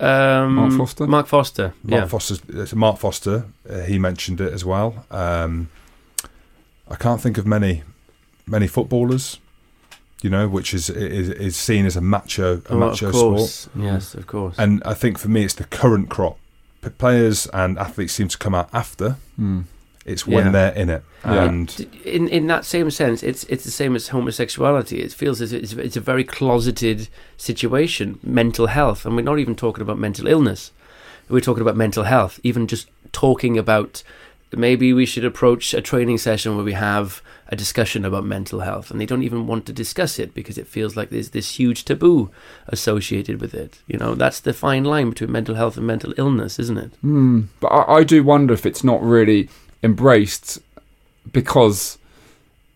Um, 0.00 0.54
Mark 0.54 0.72
Foster? 0.72 1.06
Mark 1.06 1.26
Foster. 1.26 1.74
Mark 1.84 2.02
yeah. 2.02 2.06
Foster's, 2.08 2.40
uh, 2.72 2.74
Mark 2.76 2.98
Foster. 2.98 3.44
Uh, 3.68 3.80
he 3.80 3.98
mentioned 3.98 4.40
it 4.40 4.50
as 4.52 4.64
well. 4.64 5.04
Um, 5.10 5.68
I 6.90 6.96
can't 6.96 7.20
think 7.20 7.36
of 7.38 7.46
many 7.46 7.82
many 8.46 8.66
footballers. 8.66 9.38
You 10.22 10.30
know, 10.30 10.48
which 10.48 10.74
is 10.74 10.90
is, 10.90 11.28
is 11.30 11.56
seen 11.56 11.86
as 11.86 11.96
a 11.96 12.00
macho 12.00 12.56
a 12.68 12.72
Oh, 12.74 12.78
macho 12.78 13.08
of 13.08 13.14
sport. 13.14 13.68
Yes, 13.82 14.14
of 14.14 14.26
course. 14.26 14.54
And 14.58 14.82
I 14.84 14.94
think 14.94 15.18
for 15.18 15.28
me, 15.28 15.44
it's 15.44 15.54
the 15.54 15.64
current 15.64 16.08
crop. 16.10 16.36
P- 16.82 16.90
players 16.90 17.46
and 17.52 17.78
athletes 17.78 18.12
seem 18.14 18.28
to 18.28 18.38
come 18.38 18.54
out 18.54 18.68
after. 18.72 19.16
Mm. 19.40 19.64
It's 20.06 20.26
when 20.26 20.46
Yeah. 20.46 20.52
they're 20.52 20.72
in 20.72 20.88
it. 20.90 21.02
Yeah. 21.24 21.44
And 21.44 21.86
in 22.04 22.28
in 22.28 22.46
that 22.48 22.64
same 22.64 22.90
sense, 22.90 23.22
it's 23.22 23.44
it's 23.44 23.64
the 23.64 23.70
same 23.70 23.94
as 23.96 24.08
homosexuality. 24.08 25.00
It 25.00 25.12
feels 25.12 25.40
as 25.40 25.52
it's, 25.52 25.72
it's 25.74 25.96
a 25.96 26.00
very 26.00 26.24
closeted 26.24 27.08
situation, 27.36 28.18
mental 28.22 28.66
health, 28.66 29.04
and 29.06 29.16
we're 29.16 29.22
not 29.22 29.38
even 29.38 29.54
talking 29.54 29.82
about 29.82 29.98
mental 29.98 30.26
illness. 30.26 30.72
We're 31.28 31.40
talking 31.40 31.62
about 31.62 31.76
mental 31.76 32.04
health. 32.04 32.40
Even 32.42 32.66
just 32.66 32.88
talking 33.12 33.58
about 33.58 34.02
maybe 34.58 34.92
we 34.92 35.06
should 35.06 35.24
approach 35.24 35.74
a 35.74 35.80
training 35.80 36.18
session 36.18 36.56
where 36.56 36.64
we 36.64 36.72
have 36.72 37.22
a 37.48 37.56
discussion 37.56 38.04
about 38.04 38.24
mental 38.24 38.60
health, 38.60 38.90
and 38.90 39.00
they 39.00 39.06
don't 39.06 39.22
even 39.22 39.46
want 39.46 39.66
to 39.66 39.72
discuss 39.72 40.18
it 40.18 40.34
because 40.34 40.58
it 40.58 40.66
feels 40.66 40.96
like 40.96 41.10
there's 41.10 41.30
this 41.30 41.58
huge 41.58 41.84
taboo 41.84 42.30
associated 42.68 43.40
with 43.40 43.54
it. 43.54 43.80
You 43.86 43.98
know, 43.98 44.14
that's 44.14 44.40
the 44.40 44.52
fine 44.52 44.84
line 44.84 45.10
between 45.10 45.32
mental 45.32 45.56
health 45.56 45.76
and 45.76 45.86
mental 45.86 46.14
illness, 46.16 46.58
isn't 46.58 46.78
it? 46.78 46.92
Mm. 47.04 47.46
But 47.60 47.68
I, 47.68 47.98
I 47.98 48.04
do 48.04 48.22
wonder 48.22 48.54
if 48.54 48.66
it's 48.66 48.84
not 48.84 49.02
really 49.02 49.48
embraced 49.82 50.60
because 51.32 51.98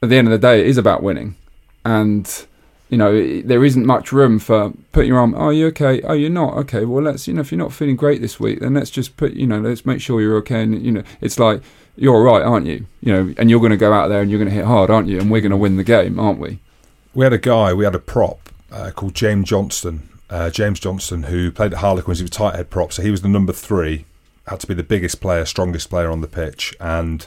at 0.02 0.08
the 0.08 0.16
end 0.16 0.28
of 0.28 0.32
the 0.32 0.38
day, 0.38 0.60
it 0.60 0.66
is 0.66 0.78
about 0.78 1.02
winning. 1.02 1.36
And, 1.84 2.46
you 2.88 2.98
know, 2.98 3.40
there 3.42 3.64
isn't 3.64 3.86
much 3.86 4.12
room 4.12 4.38
for 4.38 4.72
putting 4.92 5.08
your 5.08 5.18
arm, 5.18 5.34
oh, 5.36 5.50
you 5.50 5.66
okay? 5.68 6.02
Oh, 6.02 6.12
you're 6.12 6.30
not? 6.30 6.54
Okay, 6.58 6.84
well, 6.84 7.02
let's, 7.02 7.26
you 7.26 7.34
know, 7.34 7.40
if 7.40 7.50
you're 7.50 7.58
not 7.58 7.72
feeling 7.72 7.96
great 7.96 8.20
this 8.20 8.38
week, 8.38 8.60
then 8.60 8.74
let's 8.74 8.90
just 8.90 9.16
put, 9.16 9.32
you 9.32 9.46
know, 9.46 9.60
let's 9.60 9.86
make 9.86 10.00
sure 10.00 10.20
you're 10.20 10.36
okay. 10.36 10.62
And, 10.62 10.84
you 10.84 10.92
know, 10.92 11.02
it's 11.20 11.38
like, 11.38 11.62
you're 11.96 12.14
all 12.14 12.22
right, 12.22 12.42
aren't 12.42 12.66
you? 12.66 12.86
You 13.00 13.12
know, 13.12 13.34
and 13.38 13.50
you're 13.50 13.60
going 13.60 13.70
to 13.70 13.76
go 13.76 13.92
out 13.92 14.08
there 14.08 14.20
and 14.20 14.30
you're 14.30 14.38
going 14.38 14.50
to 14.50 14.54
hit 14.54 14.64
hard, 14.64 14.90
aren't 14.90 15.08
you? 15.08 15.18
And 15.18 15.30
we're 15.30 15.40
going 15.40 15.50
to 15.50 15.56
win 15.56 15.76
the 15.76 15.84
game, 15.84 16.18
aren't 16.18 16.38
we? 16.38 16.58
we 17.14 17.24
had 17.24 17.32
a 17.32 17.38
guy, 17.38 17.72
we 17.72 17.84
had 17.84 17.94
a 17.94 18.00
prop 18.00 18.50
uh, 18.70 18.90
called 18.90 19.14
James 19.14 19.48
Johnston. 19.48 20.08
Uh, 20.28 20.50
James 20.50 20.80
Johnston, 20.80 21.24
who 21.24 21.50
played 21.50 21.72
at 21.72 21.78
Harlequins, 21.78 22.18
he 22.18 22.24
was 22.24 22.30
tight 22.30 22.56
head 22.56 22.70
prop, 22.70 22.92
so 22.92 23.02
he 23.02 23.10
was 23.10 23.22
the 23.22 23.28
number 23.28 23.52
three, 23.52 24.04
had 24.48 24.60
to 24.60 24.66
be 24.66 24.74
the 24.74 24.82
biggest 24.82 25.20
player, 25.20 25.44
strongest 25.44 25.90
player 25.90 26.10
on 26.10 26.20
the 26.20 26.26
pitch. 26.26 26.74
And 26.80 27.26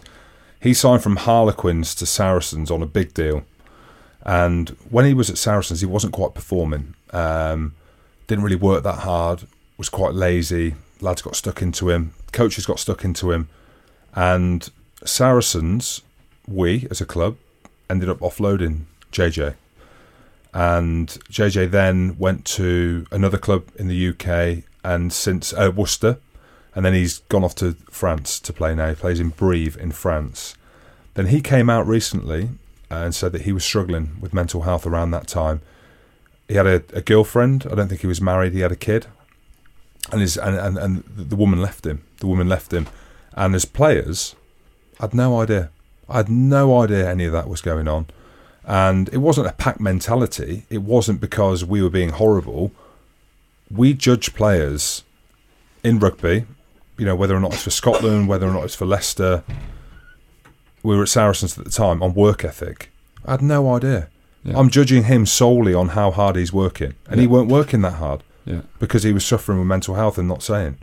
he 0.59 0.73
signed 0.73 1.03
from 1.03 1.17
Harlequins 1.17 1.95
to 1.95 2.05
Saracens 2.05 2.69
on 2.69 2.81
a 2.81 2.87
big 2.87 3.13
deal. 3.13 3.45
And 4.27 4.69
when 4.89 5.05
he 5.05 5.13
was 5.13 5.29
at 5.29 5.37
Saracens, 5.37 5.79
he 5.79 5.85
wasn't 5.85 6.13
quite 6.13 6.33
performing. 6.33 6.95
Um, 7.11 7.73
didn't 8.27 8.43
really 8.43 8.57
work 8.57 8.83
that 8.83 8.99
hard. 8.99 9.47
Was 9.77 9.87
quite 9.87 10.13
lazy. 10.13 10.75
Lads 10.99 11.21
got 11.21 11.35
stuck 11.35 11.61
into 11.61 11.89
him. 11.89 12.13
Coaches 12.33 12.65
got 12.65 12.79
stuck 12.79 13.05
into 13.05 13.31
him. 13.31 13.47
And 14.13 14.69
Saracens, 15.05 16.01
we 16.45 16.87
as 16.91 16.99
a 16.99 17.05
club, 17.05 17.37
ended 17.89 18.09
up 18.09 18.19
offloading 18.19 18.81
JJ. 19.13 19.55
And 20.53 21.07
JJ 21.29 21.71
then 21.71 22.17
went 22.17 22.43
to 22.45 23.05
another 23.11 23.37
club 23.37 23.65
in 23.77 23.87
the 23.87 24.09
UK 24.09 24.65
and 24.83 25.13
since 25.13 25.53
uh, 25.53 25.71
Worcester, 25.73 26.17
and 26.75 26.85
then 26.85 26.93
he's 26.93 27.19
gone 27.29 27.43
off 27.43 27.55
to 27.55 27.73
France 27.89 28.39
to 28.41 28.51
play 28.51 28.75
now. 28.75 28.89
He 28.89 28.95
plays 28.95 29.19
in 29.19 29.29
Brive 29.29 29.77
in 29.79 29.91
France. 29.91 30.55
Then 31.13 31.27
he 31.27 31.41
came 31.41 31.69
out 31.69 31.87
recently 31.87 32.49
Uh, 32.89 32.95
and 33.03 33.13
said 33.13 33.33
that 33.33 33.41
he 33.41 33.51
was 33.51 33.65
struggling 33.65 34.15
with 34.21 34.33
mental 34.33 34.61
health 34.61 34.85
around 34.85 35.11
that 35.11 35.27
time. 35.27 35.61
He 36.47 36.55
had 36.55 36.65
a, 36.65 36.83
a 36.93 37.01
girlfriend. 37.01 37.67
I 37.69 37.75
don't 37.75 37.89
think 37.89 37.99
he 37.99 38.07
was 38.07 38.21
married. 38.21 38.53
He 38.53 38.61
had 38.61 38.71
a 38.71 38.77
kid, 38.77 39.07
and 40.11 40.21
his 40.21 40.37
and, 40.37 40.55
and 40.55 40.77
and 40.77 41.03
the 41.05 41.35
woman 41.35 41.61
left 41.61 41.85
him. 41.85 42.03
The 42.19 42.27
woman 42.27 42.47
left 42.47 42.71
him, 42.71 42.87
and 43.33 43.53
as 43.55 43.65
players, 43.65 44.35
I 44.99 45.03
had 45.03 45.13
no 45.13 45.41
idea. 45.41 45.69
I 46.07 46.17
had 46.17 46.29
no 46.29 46.81
idea 46.81 47.09
any 47.09 47.25
of 47.25 47.33
that 47.33 47.49
was 47.49 47.59
going 47.59 47.89
on, 47.89 48.05
and 48.63 49.09
it 49.09 49.17
wasn't 49.17 49.47
a 49.47 49.53
pack 49.53 49.81
mentality. 49.81 50.65
It 50.69 50.81
wasn't 50.81 51.19
because 51.19 51.65
we 51.65 51.81
were 51.81 51.89
being 51.89 52.11
horrible. 52.11 52.71
We 53.69 53.93
judge 53.93 54.33
players 54.33 55.03
in 55.83 55.99
rugby, 55.99 56.45
you 56.97 57.05
know, 57.05 57.15
whether 57.15 57.35
or 57.35 57.41
not 57.41 57.53
it's 57.53 57.63
for 57.63 57.69
Scotland, 57.69 58.29
whether 58.29 58.47
or 58.47 58.53
not 58.53 58.63
it's 58.63 58.75
for 58.75 58.85
Leicester. 58.85 59.43
We 60.87 60.95
were 60.95 61.03
at 61.03 61.09
Saracens 61.09 61.57
at 61.57 61.65
the 61.65 61.71
time 61.71 62.01
on 62.01 62.13
work 62.13 62.45
ethic. 62.45 62.89
I 63.25 63.31
had 63.31 63.41
no 63.41 63.73
idea. 63.75 64.07
Yeah. 64.45 64.57
I'm 64.57 64.69
judging 64.69 65.03
him 65.03 65.25
solely 65.25 65.73
on 65.73 65.89
how 65.89 66.11
hard 66.11 66.35
he's 66.37 66.53
working, 66.53 66.93
and 67.09 67.19
he 67.19 67.27
weren't 67.27 67.49
working 67.49 67.81
that 67.81 67.95
hard 67.95 68.21
Yeah. 68.45 68.61
because 68.79 69.03
he 69.03 69.11
was 69.11 69.25
suffering 69.25 69.59
with 69.59 69.67
mental 69.67 69.95
health 69.95 70.17
and 70.17 70.27
not 70.29 70.41
saying. 70.43 70.77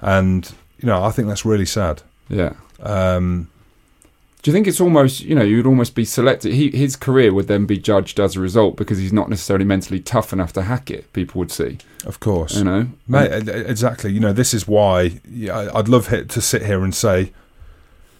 And 0.00 0.50
you 0.78 0.86
know, 0.86 1.02
I 1.02 1.10
think 1.10 1.26
that's 1.28 1.44
really 1.44 1.66
sad. 1.66 2.02
Yeah. 2.28 2.52
Um, 2.80 3.48
Do 4.42 4.50
you 4.50 4.52
think 4.54 4.66
it's 4.66 4.80
almost, 4.80 5.20
you 5.22 5.34
know, 5.34 5.42
you'd 5.42 5.66
almost 5.66 5.94
be 5.94 6.04
selected? 6.04 6.52
He, 6.52 6.70
his 6.70 6.94
career 6.96 7.32
would 7.32 7.48
then 7.48 7.64
be 7.66 7.78
judged 7.78 8.20
as 8.20 8.36
a 8.36 8.40
result 8.40 8.76
because 8.76 8.98
he's 8.98 9.12
not 9.12 9.30
necessarily 9.30 9.64
mentally 9.64 10.00
tough 10.00 10.32
enough 10.34 10.52
to 10.52 10.62
hack 10.62 10.90
it. 10.90 11.10
People 11.14 11.38
would 11.40 11.50
see, 11.50 11.78
of 12.04 12.20
course, 12.20 12.54
you 12.58 12.64
know, 12.64 12.86
Mate, 13.08 13.48
exactly. 13.48 14.12
You 14.12 14.20
know, 14.20 14.32
this 14.34 14.52
is 14.54 14.68
why 14.68 15.20
I'd 15.78 15.88
love 15.88 16.08
to 16.28 16.40
sit 16.40 16.62
here 16.66 16.84
and 16.84 16.94
say, 16.94 17.32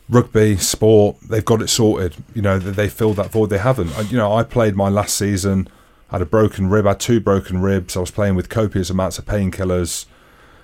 rugby, 0.09 0.57
sport, 0.57 1.17
they've 1.21 1.45
got 1.45 1.63
it 1.63 1.69
sorted. 1.69 2.17
You 2.35 2.43
know, 2.43 2.59
they 2.59 2.89
filled 2.89 3.17
that 3.17 3.31
void. 3.31 3.51
They 3.51 3.59
haven't. 3.59 3.97
I, 3.97 4.03
you 4.03 4.17
know, 4.17 4.35
I 4.35 4.43
played 4.43 4.77
my 4.77 4.89
last 4.89 5.17
season, 5.17 5.69
had 6.11 6.23
a 6.23 6.27
broken 6.27 6.69
rib, 6.69 6.87
I 6.87 6.91
had 6.91 7.01
two 7.01 7.21
broken 7.21 7.61
ribs. 7.61 7.97
I 7.97 8.01
was 8.01 8.11
playing 8.11 8.35
with 8.35 8.49
copious 8.49 8.91
amounts 8.91 9.19
of 9.19 9.25
painkillers. 9.25 10.07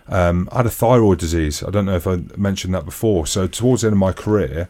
Um, 0.08 0.48
I 0.50 0.58
had 0.58 0.66
a 0.66 0.70
thyroid 0.70 1.18
disease. 1.18 1.62
I 1.62 1.70
don't 1.70 1.86
know 1.86 1.96
if 1.96 2.06
I 2.06 2.16
mentioned 2.36 2.74
that 2.74 2.84
before. 2.84 3.26
So 3.26 3.46
towards 3.46 3.82
the 3.82 3.88
end 3.88 3.94
of 3.94 3.98
my 3.98 4.12
career, 4.12 4.68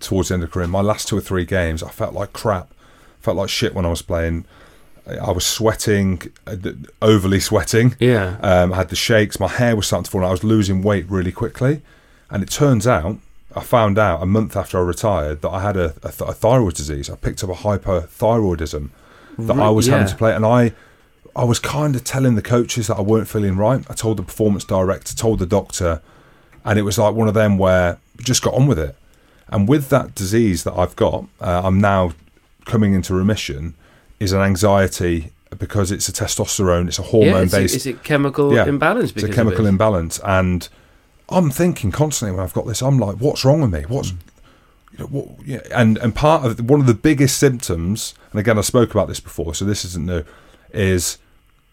towards 0.00 0.28
the 0.28 0.34
end 0.34 0.42
of 0.42 0.50
the 0.50 0.52
career, 0.52 0.66
my 0.66 0.82
last 0.82 1.08
two 1.08 1.16
or 1.16 1.20
three 1.20 1.44
games, 1.44 1.82
I 1.82 1.88
felt 1.88 2.12
like 2.14 2.32
crap. 2.32 2.72
Felt 3.20 3.38
like 3.38 3.48
shit 3.48 3.74
when 3.74 3.86
I 3.86 3.88
was 3.88 4.02
playing. 4.02 4.44
I 5.06 5.16
I 5.16 5.30
was 5.30 5.46
sweating, 5.46 6.30
uh, 6.46 6.56
overly 7.00 7.40
sweating. 7.40 7.96
Yeah. 7.98 8.36
Um, 8.42 8.72
I 8.72 8.76
had 8.76 8.90
the 8.90 8.96
shakes. 8.96 9.40
My 9.40 9.48
hair 9.48 9.76
was 9.76 9.86
starting 9.86 10.04
to 10.04 10.10
fall. 10.10 10.20
And 10.20 10.28
I 10.28 10.30
was 10.30 10.44
losing 10.44 10.82
weight 10.82 11.06
really 11.08 11.32
quickly. 11.32 11.82
And 12.30 12.42
it 12.42 12.50
turns 12.50 12.86
out, 12.86 13.18
I 13.56 13.60
found 13.60 13.98
out 13.98 14.22
a 14.22 14.26
month 14.26 14.56
after 14.56 14.78
I 14.78 14.82
retired 14.82 15.42
that 15.42 15.50
I 15.50 15.60
had 15.62 15.76
a, 15.76 15.94
a, 16.02 16.10
th- 16.10 16.28
a 16.28 16.32
thyroid 16.32 16.74
disease. 16.74 17.08
I 17.08 17.16
picked 17.16 17.42
up 17.44 17.50
a 17.50 17.54
hypothyroidism 17.54 18.90
that 19.38 19.58
I 19.58 19.70
was 19.70 19.86
having 19.86 20.06
to 20.08 20.16
play. 20.16 20.34
And 20.34 20.44
I, 20.44 20.72
I 21.36 21.44
was 21.44 21.58
kind 21.58 21.94
of 21.96 22.04
telling 22.04 22.34
the 22.34 22.42
coaches 22.42 22.88
that 22.88 22.96
I 22.96 23.00
weren't 23.00 23.28
feeling 23.28 23.56
right. 23.56 23.84
I 23.88 23.94
told 23.94 24.16
the 24.16 24.22
performance 24.22 24.64
director, 24.64 25.14
told 25.14 25.38
the 25.38 25.46
doctor, 25.46 26.02
and 26.64 26.78
it 26.78 26.82
was 26.82 26.98
like 26.98 27.14
one 27.14 27.28
of 27.28 27.34
them 27.34 27.58
where 27.58 27.98
just 28.18 28.42
got 28.42 28.54
on 28.54 28.66
with 28.66 28.78
it. 28.78 28.96
And 29.48 29.68
with 29.68 29.88
that 29.90 30.14
disease 30.14 30.64
that 30.64 30.74
I've 30.74 30.96
got, 30.96 31.26
uh, 31.40 31.62
I'm 31.64 31.80
now 31.80 32.12
coming 32.64 32.94
into 32.94 33.14
remission. 33.14 33.74
Is 34.20 34.32
an 34.32 34.40
anxiety 34.40 35.32
because 35.58 35.90
it's 35.90 36.08
a 36.08 36.12
testosterone, 36.12 36.86
it's 36.88 36.98
a 36.98 37.02
yeah, 37.02 37.08
hormone 37.08 37.48
a, 37.48 37.50
based 37.50 37.74
it's 37.74 37.84
a 37.86 37.92
chemical 37.92 38.54
Yeah, 38.54 38.66
imbalance 38.66 39.10
it's 39.12 39.22
a 39.24 39.28
chemical 39.28 39.66
it. 39.66 39.68
imbalance 39.68 40.18
and 40.24 40.66
i'm 41.34 41.50
thinking 41.50 41.90
constantly 41.92 42.34
when 42.36 42.44
i've 42.44 42.52
got 42.54 42.66
this 42.66 42.82
i'm 42.82 42.98
like 42.98 43.16
what's 43.16 43.44
wrong 43.44 43.60
with 43.60 43.72
me 43.72 43.82
what's 43.88 44.10
you 44.92 44.98
know, 45.00 45.06
what, 45.06 45.28
yeah, 45.46 45.60
and 45.74 45.98
and 45.98 46.14
part 46.14 46.44
of 46.44 46.68
one 46.70 46.80
of 46.80 46.86
the 46.86 46.94
biggest 46.94 47.38
symptoms 47.38 48.14
and 48.30 48.40
again 48.40 48.58
i 48.58 48.60
spoke 48.62 48.90
about 48.92 49.08
this 49.08 49.20
before 49.20 49.54
so 49.54 49.64
this 49.64 49.84
isn't 49.84 50.06
new 50.06 50.22
is 50.72 51.18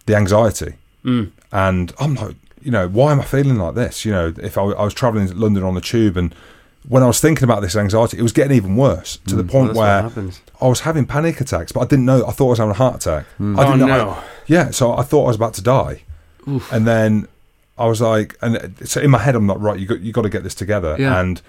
the 0.05 0.15
anxiety 0.15 0.75
Mm. 1.03 1.31
and 1.51 1.91
i'm 1.99 2.13
like 2.13 2.35
you 2.61 2.69
know 2.69 2.87
why 2.87 3.11
am 3.11 3.19
i 3.19 3.23
feeling 3.23 3.57
like 3.57 3.73
this 3.73 4.05
you 4.05 4.11
know 4.11 4.31
if 4.39 4.55
i, 4.55 4.61
I 4.61 4.83
was 4.83 4.93
traveling 4.93 5.27
to 5.27 5.33
london 5.33 5.63
on 5.63 5.73
the 5.73 5.81
tube 5.81 6.15
and 6.15 6.35
when 6.87 7.01
i 7.01 7.07
was 7.07 7.19
thinking 7.19 7.43
about 7.43 7.61
this 7.63 7.75
anxiety 7.75 8.19
it 8.19 8.21
was 8.21 8.31
getting 8.33 8.55
even 8.55 8.75
worse 8.75 9.17
to 9.25 9.35
the 9.35 9.43
point 9.43 9.73
what 9.73 9.77
where. 10.13 10.29
I 10.61 10.67
was 10.67 10.81
having 10.81 11.07
panic 11.07 11.41
attacks, 11.41 11.71
but 11.71 11.79
I 11.79 11.85
didn't 11.85 12.05
know. 12.05 12.23
I 12.27 12.31
thought 12.31 12.45
I 12.45 12.49
was 12.49 12.59
having 12.59 12.71
a 12.71 12.77
heart 12.77 12.97
attack. 12.97 13.25
I 13.39 13.43
Oh, 13.43 13.55
didn't 13.71 13.79
know. 13.79 13.87
no. 13.87 14.23
yeah, 14.45 14.69
so 14.69 14.93
I 14.95 15.01
thought 15.01 15.23
I 15.23 15.27
was 15.29 15.35
about 15.35 15.55
to 15.55 15.63
die, 15.63 16.03
and 16.71 16.85
then 16.85 17.27
I 17.77 17.87
was 17.87 18.01
like, 18.01 18.37
and 18.41 18.75
so 18.87 19.01
in 19.01 19.11
my 19.11 19.17
head, 19.17 19.35
I'm 19.35 19.47
like, 19.47 19.59
right, 19.59 19.79
you 19.79 19.85
got 19.87 20.01
you 20.01 20.11
got 20.11 20.21
to 20.23 20.29
get 20.29 20.43
this 20.43 20.55
together. 20.55 20.95
Yeah. 20.99 21.19
And 21.19 21.41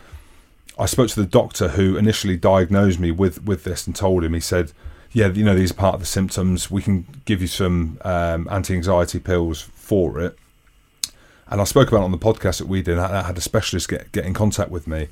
I 0.78 0.86
spoke 0.86 1.08
to 1.10 1.20
the 1.20 1.26
doctor 1.26 1.68
who 1.68 1.96
initially 1.96 2.36
diagnosed 2.36 2.98
me 2.98 3.10
with 3.10 3.44
with 3.44 3.64
this 3.64 3.86
and 3.86 3.94
told 3.94 4.24
him. 4.24 4.32
He 4.32 4.40
said, 4.40 4.72
yeah, 5.12 5.28
you 5.28 5.44
know, 5.44 5.54
these 5.54 5.70
are 5.72 5.74
part 5.74 5.94
of 5.94 6.00
the 6.00 6.06
symptoms. 6.06 6.70
We 6.70 6.80
can 6.82 7.06
give 7.24 7.42
you 7.42 7.48
some 7.48 7.98
um, 8.04 8.48
anti-anxiety 8.50 9.18
pills 9.18 9.60
for 9.60 10.20
it. 10.20 10.38
And 11.48 11.60
I 11.60 11.64
spoke 11.64 11.88
about 11.88 12.00
it 12.00 12.04
on 12.04 12.12
the 12.12 12.18
podcast 12.18 12.58
that 12.58 12.68
we 12.68 12.80
did. 12.80 12.98
I 12.98 13.20
I 13.20 13.22
had 13.24 13.36
a 13.36 13.42
specialist 13.42 13.88
get 13.88 14.10
get 14.12 14.24
in 14.24 14.32
contact 14.32 14.70
with 14.70 14.86
me 14.86 15.08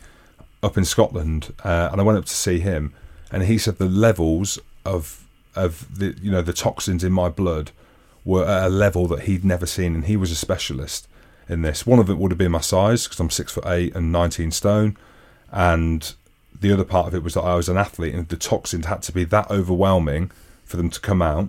up 0.63 0.79
in 0.79 0.85
Scotland, 0.85 1.53
uh, 1.65 1.89
and 1.93 2.01
I 2.01 2.05
went 2.05 2.19
up 2.19 2.25
to 2.27 2.35
see 2.35 2.61
him. 2.61 2.95
and 3.31 3.45
he 3.45 3.59
said 3.59 3.79
the 3.79 3.87
levels 3.87 4.59
of 4.85 5.27
of 5.55 5.99
the 5.99 6.17
you 6.23 6.31
know 6.31 6.43
the 6.43 6.53
toxins 6.53 7.05
in 7.05 7.13
my 7.13 7.29
blood 7.29 7.71
were 8.25 8.45
at 8.45 8.67
a 8.67 8.69
level 8.69 9.07
that 9.09 9.23
he'd 9.23 9.45
never 9.45 9.67
seen, 9.67 9.95
and 9.95 10.05
he 10.05 10.17
was 10.17 10.31
a 10.31 10.35
specialist 10.37 11.09
in 11.49 11.63
this. 11.63 11.87
One 11.87 11.99
of 11.99 12.09
it 12.11 12.19
would 12.19 12.31
have 12.31 12.39
been 12.39 12.53
my 12.53 12.61
size 12.61 13.05
because 13.05 13.19
I'm 13.21 13.31
six 13.31 13.53
foot 13.53 13.65
eight 13.67 13.95
and 13.95 14.13
19 14.13 14.51
stone, 14.51 14.97
and 15.51 16.15
the 16.61 16.73
other 16.73 16.85
part 16.85 17.07
of 17.09 17.15
it 17.15 17.23
was 17.23 17.35
that 17.35 17.43
I 17.43 17.55
was 17.55 17.69
an 17.69 17.77
athlete, 17.77 18.15
and 18.15 18.29
the 18.29 18.37
toxins 18.37 18.87
had 18.87 19.03
to 19.03 19.13
be 19.13 19.25
that 19.25 19.51
overwhelming 19.51 20.31
for 20.65 20.77
them 20.77 20.91
to 20.91 21.01
come 21.01 21.23
out, 21.23 21.49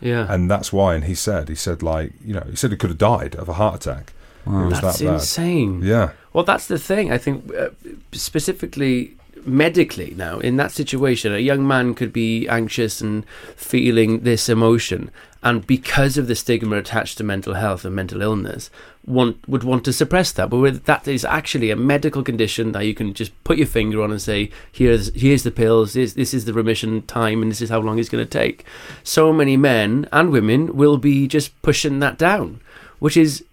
Yeah. 0.00 0.26
and 0.32 0.50
that's 0.50 0.72
why. 0.72 0.94
And 0.94 1.04
he 1.04 1.14
said, 1.14 1.48
he 1.48 1.54
said 1.54 1.82
like 1.82 2.12
you 2.24 2.34
know, 2.34 2.44
he 2.48 2.56
said 2.56 2.70
he 2.70 2.76
could 2.76 2.90
have 2.90 2.98
died 2.98 3.34
of 3.36 3.48
a 3.48 3.54
heart 3.54 3.76
attack. 3.86 4.12
It 4.46 4.50
was 4.50 4.80
That's 4.80 4.98
that 4.98 5.04
bad. 5.06 5.14
insane. 5.14 5.82
Yeah, 5.82 6.10
Well, 6.32 6.42
that's 6.44 6.66
the 6.66 6.78
thing. 6.78 7.12
I 7.12 7.18
think 7.18 7.54
uh, 7.54 7.68
specifically 8.10 9.16
medically 9.44 10.14
now 10.16 10.38
in 10.38 10.56
that 10.56 10.70
situation, 10.70 11.34
a 11.34 11.38
young 11.38 11.66
man 11.66 11.94
could 11.94 12.12
be 12.12 12.46
anxious 12.48 13.00
and 13.00 13.24
feeling 13.56 14.20
this 14.20 14.48
emotion, 14.48 15.10
and 15.42 15.66
because 15.66 16.16
of 16.16 16.28
the 16.28 16.36
stigma 16.36 16.76
attached 16.76 17.18
to 17.18 17.24
mental 17.24 17.54
health 17.54 17.84
and 17.84 17.96
mental 17.96 18.22
illness, 18.22 18.70
want 19.04 19.48
would 19.48 19.64
want 19.64 19.84
to 19.84 19.92
suppress 19.92 20.30
that. 20.32 20.50
But 20.50 20.84
that 20.84 21.08
is 21.08 21.24
actually 21.24 21.70
a 21.70 21.76
medical 21.76 22.22
condition 22.22 22.72
that 22.72 22.86
you 22.86 22.94
can 22.94 23.12
just 23.12 23.32
put 23.42 23.58
your 23.58 23.66
finger 23.66 24.02
on 24.02 24.12
and 24.12 24.22
say, 24.22 24.50
"Here's 24.70 25.12
here's 25.14 25.42
the 25.42 25.50
pills. 25.50 25.94
This, 25.94 26.12
this 26.12 26.32
is 26.32 26.44
the 26.44 26.52
remission 26.52 27.02
time, 27.02 27.42
and 27.42 27.50
this 27.50 27.60
is 27.60 27.70
how 27.70 27.80
long 27.80 27.98
it's 27.98 28.08
going 28.08 28.24
to 28.24 28.30
take." 28.30 28.64
So 29.02 29.32
many 29.32 29.56
men 29.56 30.08
and 30.12 30.30
women 30.30 30.76
will 30.76 30.96
be 30.96 31.26
just 31.26 31.60
pushing 31.62 31.98
that 31.98 32.18
down, 32.18 32.60
which 33.00 33.16
is 33.16 33.44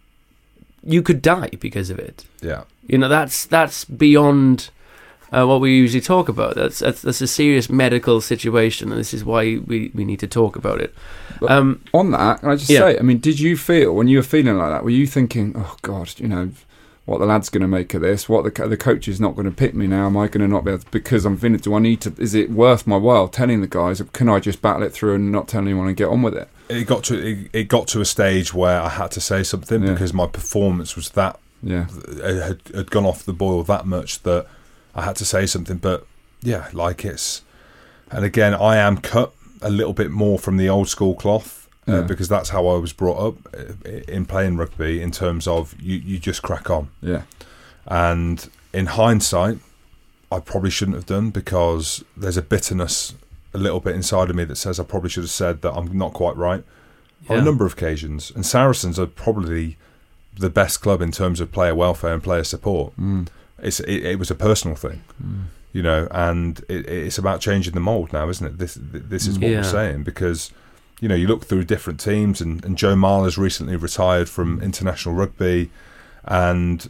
you 0.84 1.02
could 1.02 1.22
die 1.22 1.50
because 1.60 1.90
of 1.90 2.00
it. 2.00 2.26
yeah. 2.42 2.64
You 2.88 2.98
know, 2.98 3.10
that's 3.10 3.46
that's 3.46 3.86
beyond 3.86 4.70
uh, 5.32 5.46
what 5.46 5.62
we 5.62 5.76
usually 5.76 6.02
talk 6.02 6.30
about. 6.30 6.56
That's, 6.56 6.80
that's 6.80 7.02
that's 7.02 7.22
a 7.22 7.28
serious 7.28 7.70
medical 7.70 8.22
situation, 8.22 8.92
and 8.92 9.00
this 9.00 9.14
is 9.14 9.24
why 9.24 9.60
we, 9.66 9.92
we 9.94 10.06
need 10.06 10.20
to 10.22 10.28
talk 10.28 10.56
about 10.56 10.82
it. 10.82 10.94
Um, 11.48 11.82
On 11.94 12.12
that, 12.12 12.40
can 12.42 12.50
I 12.50 12.56
just 12.56 12.70
Yeah. 12.70 12.80
say, 12.82 12.98
I 13.00 13.02
mean, 13.02 13.20
did 13.20 13.40
you 13.40 13.56
feel 13.58 13.94
when 13.96 14.08
you 14.08 14.18
were 14.18 14.24
feeling 14.24 14.58
like 14.58 14.72
that? 14.72 14.84
Were 14.84 14.90
you 14.90 15.08
thinking, 15.08 15.54
oh 15.56 15.76
God, 15.82 16.14
you 16.18 16.28
know, 16.28 16.50
what 17.06 17.20
the 17.20 17.26
lad's 17.26 17.50
going 17.50 17.62
to 17.62 17.68
make 17.68 17.94
of 17.94 18.02
this? 18.02 18.28
What 18.30 18.44
the 18.44 18.68
the 18.68 18.78
coach 18.78 19.08
is 19.08 19.20
not 19.20 19.36
going 19.36 19.46
to 19.46 19.52
pick 19.56 19.74
me 19.74 19.88
now? 19.88 20.06
Am 20.08 20.18
I 20.18 20.28
going 20.28 20.42
to 20.42 20.48
not 20.48 20.64
be 20.66 20.72
able 20.72 20.84
to, 20.84 20.92
because 20.92 21.26
I'm 21.26 21.38
feeling? 21.38 21.58
Do 21.58 21.74
I 21.74 21.80
need 21.80 22.02
to? 22.02 22.14
Is 22.20 22.34
it 22.36 22.52
worth 22.52 22.86
my 22.86 22.98
while 22.98 23.28
telling 23.28 23.62
the 23.62 23.68
guys? 23.68 24.02
Can 24.14 24.30
I 24.30 24.40
just 24.40 24.62
battle 24.62 24.84
it 24.84 24.94
through 24.94 25.16
and 25.16 25.32
not 25.32 25.48
tell 25.48 25.62
anyone 25.62 25.88
and 25.88 25.98
get 25.98 26.08
on 26.10 26.22
with 26.22 26.36
it? 26.36 26.48
It 26.70 26.86
got 26.86 27.04
to 27.06 27.18
it, 27.18 27.50
it 27.52 27.64
got 27.68 27.88
to 27.90 28.02
a 28.02 28.06
stage 28.06 28.54
where 28.54 28.80
I 28.80 28.90
had 28.90 29.10
to 29.12 29.22
say 29.22 29.42
something 29.42 29.82
Yeah. 29.84 29.94
because 29.94 30.14
my 30.14 30.28
performance 30.28 30.96
was 30.96 31.10
that 31.12 31.40
Yeah, 31.64 31.88
it 32.08 32.42
had, 32.44 32.60
had 32.76 32.92
gone 32.92 33.06
off 33.08 33.24
the 33.26 33.34
boil 33.34 33.64
that 33.64 33.88
much 33.88 34.22
that 34.22 34.46
I 35.00 35.04
had 35.06 35.16
to 35.18 35.26
say 35.26 35.46
something. 35.46 35.78
But 35.78 36.06
yeah, 36.42 36.68
like 36.74 37.06
it's, 37.06 37.42
and 38.12 38.24
again, 38.26 38.54
I 38.54 38.78
am 38.78 38.98
cut 38.98 39.34
a 39.62 39.70
little 39.70 39.94
bit 39.94 40.12
more 40.12 40.38
from 40.40 40.58
the 40.58 40.70
old 40.70 40.88
school 40.90 41.16
cloth 41.16 41.68
uh, 41.88 41.92
Yeah. 41.94 42.02
because 42.02 42.28
that's 42.30 42.50
how 42.50 42.68
I 42.68 42.78
was 42.78 42.94
brought 42.94 43.20
up 43.28 43.36
uh, 43.54 43.90
in 44.08 44.26
playing 44.26 44.58
rugby. 44.58 45.02
In 45.02 45.12
terms 45.12 45.48
of 45.48 45.76
you, 45.82 45.98
you 45.98 46.18
just 46.20 46.42
crack 46.42 46.70
on. 46.70 46.90
yeah, 47.02 47.24
And 47.88 48.50
in 48.74 48.86
hindsight, 48.88 49.58
I 50.32 50.40
probably 50.40 50.70
shouldn't 50.70 50.96
have 50.96 51.06
done 51.06 51.30
because 51.32 52.04
there's 52.16 52.38
a 52.38 52.42
bitterness 52.42 53.16
a 53.54 53.58
little 53.58 53.80
bit 53.80 53.96
inside 53.96 54.30
of 54.30 54.36
me 54.36 54.44
that 54.46 54.58
says 54.58 54.80
I 54.80 54.84
probably 54.84 55.10
should 55.10 55.24
have 55.24 55.32
said 55.32 55.62
that 55.64 55.74
I'm 55.74 55.98
not 55.98 56.14
quite 56.14 56.38
right 56.38 56.64
on 57.30 57.40
a 57.40 57.42
number 57.42 57.66
of 57.66 57.74
occasions. 57.74 58.32
And 58.36 58.46
Saracens 58.46 59.00
are 59.00 59.08
probably 59.08 59.78
the 60.38 60.50
best 60.52 60.82
club 60.82 61.02
in 61.02 61.12
terms 61.12 61.42
of 61.42 61.52
player 61.52 61.74
welfare 61.76 62.14
and 62.14 62.24
player 62.24 62.44
support. 62.44 62.94
mm. 62.98 63.28
It's 63.64 63.80
it, 63.82 64.06
it 64.06 64.20
was 64.20 64.30
a 64.32 64.36
personal 64.36 64.76
thing, 64.76 65.02
you 65.74 65.82
know, 65.84 66.08
and 66.12 66.60
it, 66.70 66.88
it's 66.88 67.18
about 67.18 67.42
changing 67.42 67.74
the 67.74 67.80
mold 67.80 68.14
now, 68.14 68.30
isn't 68.30 68.46
it? 68.46 68.58
This 68.58 68.78
this 68.82 69.28
is 69.28 69.38
what 69.40 69.50
Yeah. 69.50 69.58
we're 69.58 69.64
saying 69.64 70.04
because. 70.04 70.52
You 71.02 71.08
know, 71.08 71.16
you 71.16 71.28
look 71.28 71.46
through 71.46 71.64
different 71.64 71.98
teams, 72.02 72.42
and, 72.42 72.62
and 72.66 72.78
Joe 72.78 72.94
Marler's 72.94 73.38
recently 73.38 73.78
retired 73.78 74.28
from 74.28 74.62
international 74.62 75.16
rugby, 75.16 75.70
and 76.26 76.90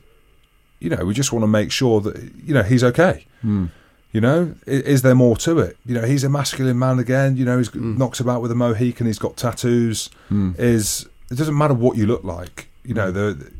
you 0.79 0.89
know, 0.89 1.05
we 1.05 1.13
just 1.13 1.31
want 1.31 1.43
to 1.43 1.47
make 1.47 1.71
sure 1.71 2.01
that 2.01 2.15
you 2.43 2.55
know 2.55 2.63
he's 2.63 2.83
okay. 2.83 3.27
Mm. 3.45 3.69
You 4.11 4.21
know, 4.21 4.55
is, 4.65 4.81
is 4.81 5.01
there 5.03 5.13
more 5.13 5.37
to 5.37 5.59
it? 5.59 5.77
You 5.85 5.93
know, 5.93 6.07
he's 6.07 6.23
a 6.23 6.29
masculine 6.29 6.79
man 6.79 6.97
again. 6.97 7.37
You 7.37 7.45
know, 7.45 7.59
he's 7.59 7.69
Mm. 7.69 7.97
knocks 7.99 8.19
about 8.19 8.41
with 8.41 8.51
a 8.51 8.55
mohican. 8.55 9.05
He's 9.05 9.19
got 9.19 9.37
tattoos. 9.37 10.09
Mm. 10.31 10.57
Is 10.57 11.07
it 11.29 11.35
doesn't 11.37 11.55
matter 11.55 11.75
what 11.75 11.95
you 11.95 12.07
look 12.07 12.23
like. 12.23 12.67
You 12.83 12.95
know, 12.95 13.11
the, 13.11 13.51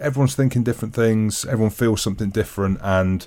everyone's 0.00 0.34
thinking 0.34 0.62
different 0.62 0.94
things. 0.94 1.44
Everyone 1.44 1.70
feels 1.70 2.00
something 2.00 2.30
different. 2.30 2.78
And 2.82 3.26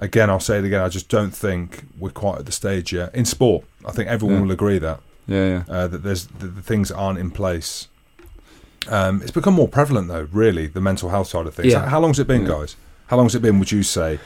again, 0.00 0.30
I'll 0.30 0.40
say 0.40 0.58
it 0.58 0.64
again. 0.64 0.80
I 0.80 0.88
just 0.88 1.08
don't 1.08 1.30
think 1.34 1.84
we're 1.98 2.10
quite 2.10 2.38
at 2.38 2.46
the 2.46 2.52
stage 2.52 2.92
yet 2.92 3.14
in 3.14 3.24
sport. 3.24 3.64
I 3.86 3.92
think 3.92 4.08
everyone 4.08 4.36
Yeah. 4.38 4.42
will 4.44 4.52
agree 4.52 4.78
that 4.78 5.00
yeah, 5.26 5.48
yeah. 5.48 5.64
uh, 5.74 5.86
that 5.88 6.02
there's 6.02 6.26
the, 6.26 6.46
the 6.46 6.62
things 6.62 6.90
aren't 6.90 7.18
in 7.18 7.30
place. 7.30 7.88
Um, 8.88 9.20
it's 9.22 9.30
become 9.32 9.54
more 9.54 9.68
prevalent 9.68 10.08
though. 10.08 10.28
Really, 10.32 10.66
the 10.66 10.80
mental 10.80 11.10
health 11.10 11.28
side 11.28 11.46
of 11.46 11.54
things. 11.54 11.72
Yeah. 11.72 11.86
How, 11.88 12.00
long's 12.00 12.18
it 12.18 12.26
been, 12.26 12.44
guys? 12.46 12.76
How 13.08 13.16
long's 13.16 13.34
it 13.34 13.42
been? 13.42 13.58
Would 13.58 13.72
you 13.72 13.82
say 13.82 14.18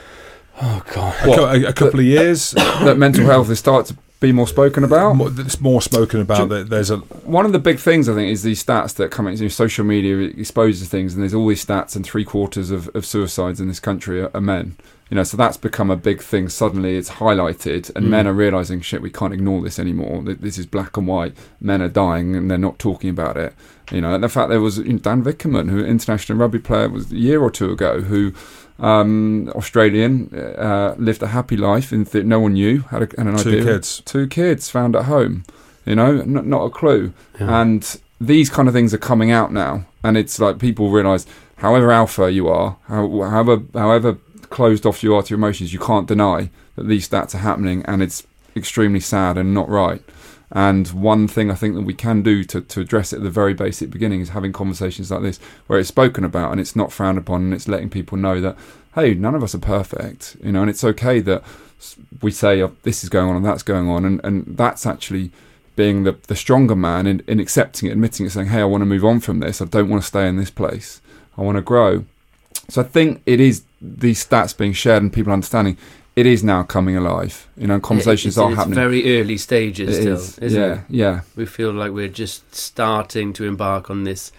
Oh 0.60 0.82
God. 0.92 1.14
a, 1.26 1.66
a, 1.66 1.70
a 1.70 1.72
couple 1.72 1.98
of 2.00 2.06
years? 2.06 2.50
that 2.84 2.96
mental 2.98 3.24
health 3.24 3.50
is 3.50 3.58
starting 3.58 3.96
to 3.96 4.02
be 4.22 4.32
more 4.32 4.46
spoken 4.46 4.84
about. 4.84 5.16
more, 5.16 5.30
it's 5.36 5.60
more 5.60 5.82
spoken 5.82 6.20
about. 6.20 6.48
That 6.48 6.70
there's 6.70 6.90
a 6.90 6.98
One 6.98 7.44
of 7.44 7.52
the 7.52 7.58
big 7.58 7.78
things 7.78 8.08
I 8.08 8.14
think 8.14 8.30
is 8.30 8.42
these 8.42 8.64
stats 8.64 8.94
that 8.94 9.10
come 9.10 9.26
into 9.26 9.50
social 9.50 9.84
media 9.84 10.16
exposes 10.18 10.88
things, 10.88 11.12
and 11.12 11.22
there's 11.22 11.34
all 11.34 11.46
these 11.46 11.64
stats, 11.64 11.96
and 11.96 12.04
three 12.04 12.24
quarters 12.24 12.70
of, 12.70 12.88
of 12.94 13.04
suicides 13.04 13.60
in 13.60 13.68
this 13.68 13.80
country 13.80 14.22
are, 14.22 14.30
are 14.32 14.40
men. 14.40 14.76
You 15.12 15.16
know, 15.16 15.24
so 15.24 15.36
that's 15.36 15.58
become 15.58 15.90
a 15.90 15.96
big 15.96 16.22
thing. 16.22 16.48
Suddenly, 16.48 16.96
it's 16.96 17.10
highlighted, 17.20 17.94
and 17.94 18.06
Mm. 18.06 18.08
men 18.08 18.26
are 18.26 18.32
realizing, 18.32 18.80
shit, 18.80 19.02
we 19.02 19.10
can't 19.10 19.34
ignore 19.34 19.60
this 19.60 19.78
anymore. 19.78 20.22
Th- 20.24 20.38
This 20.40 20.56
is 20.56 20.64
black 20.64 20.96
and 20.96 21.06
white. 21.06 21.34
Men 21.60 21.82
are 21.82 21.88
dying, 21.90 22.34
and 22.34 22.50
they're 22.50 22.56
not 22.68 22.78
talking 22.78 23.10
about 23.10 23.36
it. 23.36 23.52
You 23.92 24.00
know, 24.00 24.14
and 24.14 24.24
the 24.24 24.30
fact 24.30 24.48
there 24.48 24.62
was 24.62 24.78
Dan 24.78 25.22
Vickerman, 25.22 25.68
who 25.68 25.84
international 25.84 26.38
rugby 26.38 26.60
player 26.60 26.88
was 26.88 27.12
a 27.12 27.16
year 27.28 27.42
or 27.42 27.50
two 27.50 27.70
ago, 27.70 28.00
who 28.00 28.32
um, 28.80 29.50
Australian 29.54 30.30
uh, 30.34 30.94
lived 30.96 31.22
a 31.22 31.26
happy 31.28 31.58
life, 31.58 31.92
and 31.92 32.10
th- 32.10 32.24
no 32.24 32.40
one 32.40 32.54
knew 32.54 32.80
had, 32.90 33.02
a, 33.02 33.08
had 33.18 33.26
an 33.26 33.36
two 33.36 33.50
idea 33.50 33.64
kids. 33.64 34.00
two 34.06 34.26
kids 34.26 34.70
found 34.70 34.96
at 34.96 35.04
home 35.04 35.44
you 35.84 35.94
know 35.94 36.20
n- 36.20 36.48
not 36.48 36.64
a 36.64 36.70
clue 36.70 37.12
Yeah. 37.38 37.60
and 37.60 38.00
these 38.20 38.48
kind 38.50 38.66
of 38.68 38.74
things 38.74 38.94
are 38.94 38.98
coming 39.10 39.30
out 39.30 39.52
now 39.52 39.84
and 40.02 40.16
it's 40.16 40.38
like 40.40 40.58
people 40.58 40.90
realize 40.90 41.26
however 41.56 41.90
alpha 41.92 42.30
you 42.32 42.48
are 42.48 42.76
how, 42.88 43.02
however 43.22 43.62
however 43.74 44.16
closed 44.53 44.86
off 44.86 45.03
you 45.03 45.14
are 45.14 45.22
to 45.22 45.30
your 45.30 45.38
emotions 45.38 45.72
you 45.72 45.78
can't 45.78 46.07
deny 46.07 46.50
that 46.76 46.86
these 46.86 47.09
stats 47.09 47.34
are 47.34 47.38
happening 47.38 47.82
and 47.86 48.03
it's 48.03 48.26
extremely 48.55 49.00
sad 49.00 49.36
and 49.36 49.53
not 49.53 49.68
right 49.68 50.03
and 50.55 50.88
one 50.88 51.26
thing 51.28 51.50
I 51.50 51.55
think 51.55 51.74
that 51.74 51.82
we 51.82 51.94
can 51.94 52.20
do 52.22 52.44
to, 52.44 52.61
to 52.61 52.80
address 52.80 53.12
it 53.12 53.16
at 53.16 53.22
the 53.22 53.30
very 53.30 53.55
basic 53.55 53.90
beginning 53.90 54.20
is 54.20 54.28
having 54.30 54.53
conversations 54.53 55.11
like 55.11 55.22
this 55.22 55.38
where 55.66 55.78
it's 55.78 55.88
spoken 55.88 56.24
about 56.24 56.53
and 56.53 56.61
it's 56.61 56.76
not 56.76 56.92
frowned 56.92 57.16
upon 57.16 57.42
and 57.42 57.55
it's 57.55 57.68
letting 57.68 57.88
people 57.88 58.18
know 58.18 58.38
that, 58.40 58.57
hey, 58.94 59.14
none 59.14 59.34
of 59.34 59.42
us 59.42 59.55
are 59.55 59.59
perfect, 59.59 60.36
you 60.42 60.53
know, 60.53 60.61
and 60.61 60.68
it's 60.68 60.84
okay 60.84 61.20
that 61.20 61.42
we 62.20 62.30
say 62.30 62.61
oh, 62.62 62.76
this 62.82 63.03
is 63.03 63.09
going 63.09 63.30
on 63.30 63.36
and 63.36 63.46
that's 63.46 63.62
going 63.62 63.88
on 63.88 64.05
and, 64.05 64.20
and 64.22 64.44
that's 64.59 64.84
actually 64.84 65.30
being 65.74 66.03
the, 66.05 66.18
the 66.28 66.36
stronger 66.36 66.76
man 66.76 67.07
in, 67.07 67.22
in 67.26 67.40
accepting 67.40 67.88
it, 67.88 67.92
admitting 67.92 68.26
it, 68.26 68.30
saying, 68.30 68.48
hey, 68.48 68.61
I 68.61 68.64
want 68.64 68.82
to 68.82 68.86
move 68.86 69.07
on 69.07 69.20
from 69.20 69.40
this. 69.40 69.62
I 69.62 69.64
don't 69.64 69.88
want 69.88 70.03
to 70.03 70.07
stay 70.07 70.28
in 70.28 70.36
this 70.36 70.50
place. 70.50 71.00
I 71.38 71.40
want 71.40 71.57
to 71.57 71.62
grow. 71.62 72.05
So 72.72 72.80
I 72.80 72.84
think 72.84 73.20
it 73.26 73.38
is 73.38 73.64
these 73.82 74.26
stats 74.26 74.56
being 74.56 74.72
shared 74.72 75.02
and 75.02 75.12
people 75.12 75.30
understanding 75.30 75.76
it 76.16 76.24
is 76.24 76.42
now 76.42 76.62
coming 76.62 76.96
alive. 76.96 77.46
You 77.54 77.66
know, 77.66 77.78
conversations 77.78 78.32
it's, 78.34 78.38
are 78.38 78.48
its 78.48 78.56
happening. 78.56 78.76
very 78.76 79.20
early 79.20 79.36
stages 79.36 79.98
It 79.98 80.00
still, 80.00 80.14
is. 80.16 80.38
isn't 80.38 80.60
yeah, 80.62 80.72
it? 80.74 80.80
yeah. 80.88 81.20
We 81.36 81.44
feel 81.44 81.70
like 81.72 81.92
we're 81.92 82.08
just 82.08 82.54
starting 82.54 83.34
to 83.34 83.44
embark 83.44 83.90
on 83.90 84.04
this 84.04 84.32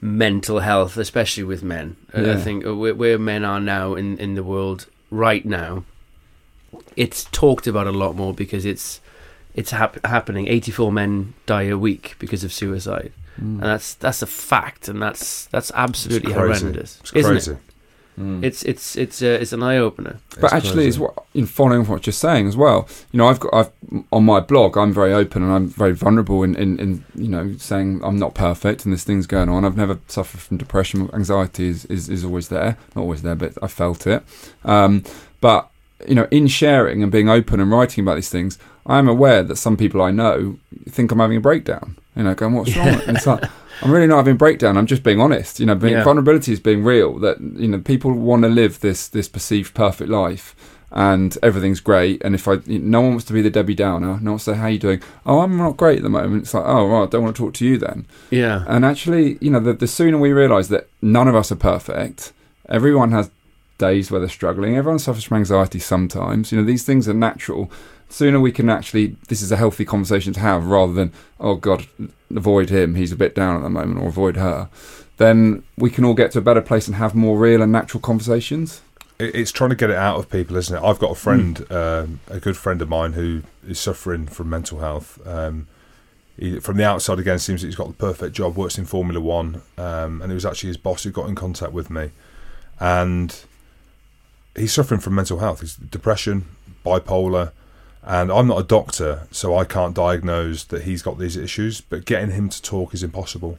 mental 0.00 0.58
health, 0.58 0.96
especially 0.96 1.44
with 1.44 1.62
men. 1.62 1.94
Uh, 2.12 2.32
I 2.32 2.36
think 2.38 2.64
where, 2.66 3.18
men 3.20 3.44
are 3.44 3.60
now 3.60 3.94
in, 3.94 4.18
in 4.18 4.34
the 4.34 4.42
world 4.42 4.86
right 5.12 5.46
now, 5.46 5.84
it's 6.96 7.26
talked 7.26 7.68
about 7.68 7.86
a 7.86 7.92
lot 7.92 8.16
more 8.16 8.34
because 8.34 8.64
it's 8.64 9.00
it's 9.54 9.70
hap- 9.70 10.04
happening. 10.04 10.48
Eighty 10.48 10.72
four 10.72 10.90
men 10.90 11.34
die 11.46 11.68
a 11.70 11.78
week 11.78 12.16
because 12.18 12.42
of 12.42 12.52
suicide, 12.52 13.12
Mm. 13.38 13.42
and 13.60 13.62
that's 13.62 13.94
that's 13.94 14.22
a 14.22 14.26
fact, 14.26 14.88
and 14.88 15.00
that's 15.00 15.46
that's 15.46 15.70
absolutely 15.74 16.30
It's 16.32 16.38
crazy. 16.38 16.60
horrendous, 16.60 16.98
It's 17.00 17.12
isn't 17.12 17.32
crazy. 17.32 17.52
it? 17.52 17.58
Mm. 18.18 18.44
It's 18.44 18.62
it's 18.64 18.96
it's 18.96 19.22
uh, 19.22 19.38
it's 19.40 19.52
an 19.52 19.62
eye 19.62 19.78
opener. 19.78 20.18
but 20.34 20.44
It's 20.44 20.52
actually, 20.52 20.72
crazy. 20.74 20.88
it's 20.88 20.98
what 20.98 21.14
in 21.32 21.46
following 21.46 21.86
what 21.86 22.04
you're 22.06 22.12
saying 22.12 22.48
as 22.48 22.56
well. 22.56 22.86
You 23.12 23.18
know, 23.18 23.28
I've 23.28 23.40
got 23.40 23.54
I've 23.54 23.70
on 24.12 24.24
my 24.24 24.40
blog. 24.40 24.76
I'm 24.76 24.92
very 24.92 25.12
open 25.14 25.42
and 25.42 25.50
I'm 25.52 25.68
very 25.68 25.92
vulnerable 25.94 26.42
in, 26.42 26.54
in, 26.56 26.78
in 26.78 27.04
you 27.14 27.28
know 27.28 27.54
saying 27.56 28.00
I'm 28.04 28.18
not 28.18 28.34
perfect 28.34 28.84
and 28.84 28.92
this 28.92 29.04
things 29.04 29.26
going 29.26 29.48
on. 29.48 29.64
I've 29.64 29.76
never 29.76 29.98
suffered 30.08 30.40
from 30.40 30.58
depression. 30.58 31.08
Anxiety 31.14 31.68
is, 31.68 31.84
is, 31.86 32.08
is 32.10 32.24
always 32.24 32.48
there, 32.48 32.76
not 32.94 33.02
always 33.02 33.22
there, 33.22 33.36
but 33.36 33.54
I 33.62 33.68
felt 33.68 34.06
it. 34.06 34.22
Um, 34.64 35.02
but 35.40 35.70
you 36.06 36.14
know, 36.16 36.26
in 36.30 36.46
sharing 36.48 37.02
and 37.02 37.10
being 37.12 37.28
open 37.30 37.58
and 37.60 37.70
writing 37.70 38.02
about 38.04 38.16
these 38.16 38.28
things, 38.28 38.58
I'm 38.86 39.08
aware 39.08 39.42
that 39.44 39.56
some 39.56 39.76
people 39.78 40.02
I 40.02 40.10
know 40.10 40.58
think 40.88 41.10
I'm 41.12 41.20
having 41.20 41.36
a 41.38 41.40
breakdown. 41.40 41.96
You 42.16 42.24
know, 42.24 42.34
going, 42.34 42.54
what's 42.54 42.76
wrong? 42.76 43.00
And 43.06 43.16
it's 43.16 43.26
like, 43.26 43.44
I'm 43.82 43.90
really 43.90 44.06
not 44.08 44.16
having 44.16 44.36
breakdown. 44.36 44.76
I'm 44.76 44.86
just 44.86 45.02
being 45.02 45.20
honest. 45.20 45.60
You 45.60 45.66
know, 45.66 45.74
being, 45.74 45.94
Yeah. 45.94 46.04
vulnerability 46.04 46.52
is 46.52 46.60
being 46.60 46.82
real. 46.84 47.18
That 47.18 47.40
you 47.40 47.68
know, 47.68 47.78
people 47.78 48.12
want 48.12 48.42
to 48.42 48.48
live 48.48 48.80
this 48.80 49.08
this 49.08 49.28
perceived 49.28 49.74
perfect 49.74 50.10
life, 50.10 50.54
and 50.90 51.38
everything's 51.42 51.80
great. 51.80 52.20
And 52.24 52.34
if 52.34 52.48
I, 52.48 52.58
no 52.66 53.00
one 53.00 53.10
wants 53.10 53.24
to 53.26 53.32
be 53.32 53.42
the 53.42 53.48
Debbie 53.50 53.76
Downer. 53.76 54.06
No 54.06 54.12
one 54.14 54.24
wants 54.24 54.44
to 54.46 54.52
say, 54.52 54.56
"How 54.58 54.66
you 54.66 54.78
doing?" 54.80 55.00
Oh, 55.24 55.40
I'm 55.40 55.56
not 55.56 55.76
great 55.76 55.98
at 55.98 56.02
the 56.02 56.10
moment. 56.10 56.42
It's 56.42 56.52
like, 56.54 56.64
oh, 56.66 56.88
well, 56.90 57.04
I 57.04 57.06
don't 57.06 57.22
want 57.22 57.36
to 57.36 57.42
talk 57.42 57.54
to 57.54 57.64
you 57.66 57.78
then. 57.78 58.06
Yeah. 58.30 58.64
And 58.66 58.84
actually, 58.84 59.38
you 59.40 59.50
know, 59.50 59.60
the, 59.60 59.72
the 59.72 59.86
sooner 59.86 60.18
we 60.18 60.32
realise 60.32 60.68
that 60.68 60.88
none 61.00 61.28
of 61.28 61.34
us 61.36 61.52
are 61.52 61.56
perfect, 61.56 62.32
everyone 62.68 63.12
has 63.12 63.30
days 63.80 64.10
where 64.10 64.20
they're 64.20 64.28
struggling. 64.28 64.76
Everyone 64.76 65.00
suffers 65.00 65.24
from 65.24 65.38
anxiety 65.38 65.80
sometimes. 65.80 66.52
You 66.52 66.58
know, 66.58 66.64
these 66.64 66.84
things 66.84 67.08
are 67.08 67.14
natural. 67.14 67.68
Sooner 68.08 68.38
we 68.38 68.52
can 68.52 68.68
actually, 68.68 69.16
this 69.28 69.42
is 69.42 69.50
a 69.50 69.56
healthy 69.56 69.84
conversation 69.84 70.32
to 70.34 70.40
have 70.40 70.66
rather 70.66 70.92
than, 70.92 71.12
oh 71.38 71.56
God, 71.56 71.86
avoid 72.34 72.70
him, 72.70 72.94
he's 72.94 73.12
a 73.12 73.16
bit 73.16 73.34
down 73.34 73.56
at 73.56 73.62
the 73.62 73.70
moment, 73.70 74.00
or 74.00 74.08
avoid 74.08 74.36
her. 74.36 74.68
Then 75.16 75.64
we 75.76 75.90
can 75.90 76.04
all 76.04 76.14
get 76.14 76.32
to 76.32 76.38
a 76.38 76.42
better 76.42 76.62
place 76.62 76.86
and 76.86 76.96
have 76.96 77.14
more 77.14 77.38
real 77.38 77.62
and 77.62 77.72
natural 77.72 78.00
conversations. 78.00 78.82
It's 79.20 79.52
trying 79.52 79.70
to 79.70 79.76
get 79.76 79.90
it 79.90 79.96
out 79.96 80.16
of 80.16 80.30
people, 80.30 80.56
isn't 80.56 80.74
it? 80.74 80.82
I've 80.82 80.98
got 80.98 81.10
a 81.10 81.14
friend, 81.14 81.70
um, 81.70 82.20
a 82.28 82.40
good 82.40 82.56
friend 82.56 82.80
of 82.80 82.88
mine, 82.88 83.12
who 83.12 83.42
is 83.68 83.78
suffering 83.78 84.26
from 84.26 84.48
mental 84.48 84.78
health. 84.78 85.20
Um, 85.26 85.66
he, 86.38 86.58
from 86.58 86.78
the 86.78 86.84
outside, 86.84 87.18
again, 87.18 87.38
seems 87.38 87.60
that 87.60 87.68
he's 87.68 87.76
got 87.76 87.88
the 87.88 87.92
perfect 87.92 88.34
job, 88.34 88.56
works 88.56 88.78
in 88.78 88.86
Formula 88.86 89.20
One, 89.20 89.60
um, 89.76 90.22
and 90.22 90.32
it 90.32 90.34
was 90.34 90.46
actually 90.46 90.68
his 90.68 90.78
boss 90.78 91.02
who 91.02 91.10
got 91.10 91.28
in 91.28 91.34
contact 91.34 91.72
with 91.72 91.90
me, 91.90 92.10
and 92.80 93.44
he's 94.56 94.72
suffering 94.72 95.00
from 95.00 95.14
mental 95.14 95.38
health. 95.38 95.60
He's 95.60 95.76
depression, 95.76 96.46
bipolar, 96.84 97.52
and 98.02 98.30
I'm 98.32 98.46
not 98.46 98.58
a 98.58 98.64
doctor, 98.64 99.26
so 99.30 99.56
I 99.56 99.64
can't 99.64 99.94
diagnose 99.94 100.64
that 100.64 100.82
he's 100.82 101.02
got 101.02 101.18
these 101.18 101.36
issues. 101.36 101.80
But 101.80 102.04
getting 102.04 102.30
him 102.30 102.48
to 102.48 102.62
talk 102.62 102.94
is 102.94 103.02
impossible. 103.02 103.58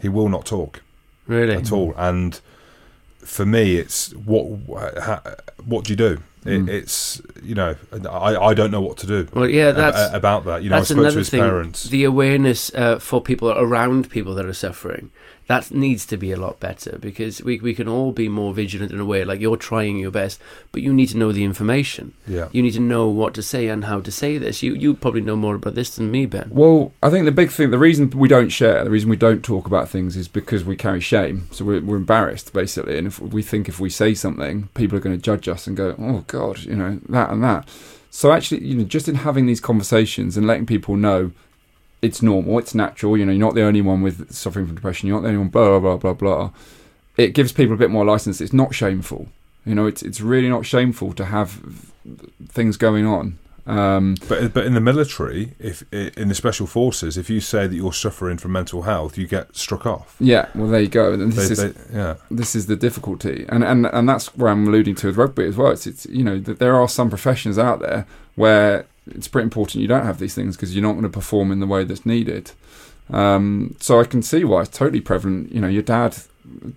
He 0.00 0.08
will 0.08 0.28
not 0.28 0.46
talk 0.46 0.82
Really? 1.26 1.56
at 1.56 1.72
all. 1.72 1.94
And 1.96 2.40
for 3.18 3.44
me, 3.44 3.76
it's 3.76 4.12
what 4.14 4.46
ha, 5.02 5.20
what 5.64 5.84
do 5.84 5.92
you 5.92 5.96
do? 5.96 6.18
It, 6.46 6.68
it's 6.68 7.22
you 7.42 7.54
know 7.54 7.74
I, 8.08 8.36
I 8.36 8.54
don't 8.54 8.70
know 8.70 8.82
what 8.82 8.98
to 8.98 9.06
do 9.06 9.26
Well, 9.32 9.48
yeah, 9.48 9.72
that's 9.72 10.12
about 10.14 10.44
that. 10.44 10.62
You 10.62 10.68
know, 10.68 10.76
I 10.76 10.82
spoke 10.82 11.10
to 11.10 11.18
his 11.18 11.30
thing. 11.30 11.40
parents. 11.40 11.84
The 11.84 12.04
awareness 12.04 12.70
uh, 12.74 12.98
for 12.98 13.20
people 13.22 13.50
around 13.50 14.10
people 14.10 14.34
that 14.34 14.44
are 14.44 14.52
suffering 14.52 15.10
that 15.46 15.70
needs 15.70 16.06
to 16.06 16.16
be 16.16 16.32
a 16.32 16.36
lot 16.36 16.58
better 16.58 16.98
because 17.00 17.42
we 17.42 17.60
we 17.60 17.74
can 17.74 17.86
all 17.88 18.12
be 18.12 18.28
more 18.28 18.54
vigilant 18.54 18.92
in 18.92 19.00
a 19.00 19.04
way. 19.04 19.24
Like 19.24 19.40
you're 19.40 19.56
trying 19.56 19.98
your 19.98 20.10
best, 20.10 20.40
but 20.72 20.82
you 20.82 20.92
need 20.92 21.08
to 21.08 21.18
know 21.18 21.32
the 21.32 21.44
information. 21.44 22.14
yeah, 22.26 22.48
You 22.52 22.62
need 22.62 22.72
to 22.74 22.80
know 22.80 23.08
what 23.08 23.34
to 23.34 23.42
say 23.42 23.68
and 23.68 23.84
how 23.84 24.00
to 24.00 24.10
say 24.10 24.38
this. 24.38 24.62
You 24.62 24.74
you 24.74 24.94
probably 24.94 25.20
know 25.20 25.36
more 25.36 25.56
about 25.56 25.74
this 25.74 25.94
than 25.96 26.10
me, 26.10 26.26
Ben. 26.26 26.48
Well, 26.50 26.92
I 27.02 27.10
think 27.10 27.24
the 27.26 27.32
big 27.32 27.50
thing, 27.50 27.70
the 27.70 27.78
reason 27.78 28.10
we 28.10 28.28
don't 28.28 28.48
share, 28.48 28.82
the 28.84 28.90
reason 28.90 29.10
we 29.10 29.16
don't 29.16 29.42
talk 29.42 29.66
about 29.66 29.88
things 29.88 30.16
is 30.16 30.28
because 30.28 30.64
we 30.64 30.76
carry 30.76 31.00
shame. 31.00 31.48
So 31.50 31.64
we're, 31.64 31.82
we're 31.82 31.96
embarrassed, 31.96 32.52
basically. 32.52 32.96
And 32.98 33.06
if 33.06 33.20
we 33.20 33.42
think 33.42 33.68
if 33.68 33.78
we 33.78 33.90
say 33.90 34.14
something, 34.14 34.68
people 34.74 34.96
are 34.96 35.00
going 35.00 35.16
to 35.16 35.22
judge 35.22 35.48
us 35.48 35.66
and 35.66 35.76
go, 35.76 35.94
oh, 35.98 36.24
God, 36.26 36.60
you 36.60 36.76
know, 36.76 37.00
that 37.08 37.30
and 37.30 37.42
that. 37.44 37.68
So 38.10 38.32
actually, 38.32 38.64
you 38.64 38.76
know, 38.76 38.84
just 38.84 39.08
in 39.08 39.16
having 39.16 39.46
these 39.46 39.60
conversations 39.60 40.36
and 40.36 40.46
letting 40.46 40.66
people 40.66 40.96
know 40.96 41.32
it's 42.04 42.20
normal, 42.22 42.58
it's 42.58 42.74
natural, 42.74 43.16
you 43.16 43.24
know, 43.26 43.32
you're 43.32 43.46
not 43.48 43.54
the 43.54 43.62
only 43.62 43.80
one 43.82 44.00
with 44.02 44.32
suffering 44.32 44.66
from 44.66 44.74
depression, 44.76 45.08
you're 45.08 45.16
not 45.16 45.22
the 45.22 45.28
only 45.28 45.38
one, 45.38 45.48
blah, 45.48 45.78
blah, 45.78 45.80
blah, 45.80 45.96
blah, 45.96 46.12
blah. 46.14 46.50
It 47.16 47.34
gives 47.34 47.52
people 47.52 47.74
a 47.74 47.78
bit 47.78 47.90
more 47.90 48.04
license. 48.04 48.40
It's 48.40 48.52
not 48.52 48.74
shameful. 48.74 49.28
You 49.64 49.74
know, 49.74 49.86
it's 49.86 50.02
it's 50.02 50.20
really 50.20 50.48
not 50.48 50.66
shameful 50.66 51.12
to 51.14 51.24
have 51.24 51.60
things 52.48 52.76
going 52.76 53.06
on. 53.06 53.38
Um, 53.66 54.16
but 54.28 54.52
but 54.52 54.66
in 54.66 54.74
the 54.74 54.80
military, 54.80 55.54
if 55.58 55.84
in 55.92 56.28
the 56.28 56.34
special 56.34 56.66
forces, 56.66 57.16
if 57.16 57.30
you 57.30 57.40
say 57.40 57.66
that 57.66 57.74
you're 57.74 57.94
suffering 57.94 58.36
from 58.36 58.52
mental 58.52 58.82
health, 58.82 59.16
you 59.16 59.26
get 59.26 59.56
struck 59.56 59.86
off. 59.86 60.16
yeah, 60.20 60.48
well, 60.54 60.68
there 60.68 60.82
you 60.82 60.88
go. 60.88 61.12
And 61.14 61.32
this 61.32 61.48
They- 61.48 61.52
is 61.66 61.74
they- 61.74 61.96
yeah, 61.96 62.14
this 62.30 62.54
is 62.54 62.66
the 62.66 62.76
difficulty, 62.76 63.46
and 63.48 63.64
and 63.64 63.86
and 63.86 64.06
that's 64.06 64.26
where 64.36 64.50
I'm 64.50 64.66
alluding 64.68 64.96
to 64.96 65.06
with 65.06 65.16
rugby 65.16 65.44
as 65.46 65.56
well. 65.56 65.70
It's, 65.70 65.86
it's 65.86 66.04
you 66.06 66.24
know 66.24 66.38
that 66.40 66.58
there 66.58 66.74
are 66.74 66.88
some 66.88 67.08
professions 67.08 67.58
out 67.58 67.80
there 67.80 68.06
where 68.34 68.84
it's 69.10 69.28
pretty 69.28 69.44
important 69.44 69.80
you 69.82 69.88
don't 69.88 70.04
have 70.06 70.18
these 70.18 70.34
things 70.34 70.56
because 70.56 70.74
you're 70.74 70.82
not 70.82 70.92
going 70.92 71.02
to 71.02 71.08
perform 71.08 71.52
in 71.52 71.60
the 71.60 71.66
way 71.66 71.84
that's 71.84 72.06
needed. 72.06 72.52
Um, 73.10 73.76
so 73.80 74.00
I 74.00 74.04
can 74.04 74.22
see 74.22 74.44
why 74.44 74.62
it's 74.62 74.76
totally 74.76 75.00
prevalent. 75.00 75.52
You 75.52 75.60
know, 75.60 75.68
your 75.68 75.82
dad 75.82 76.16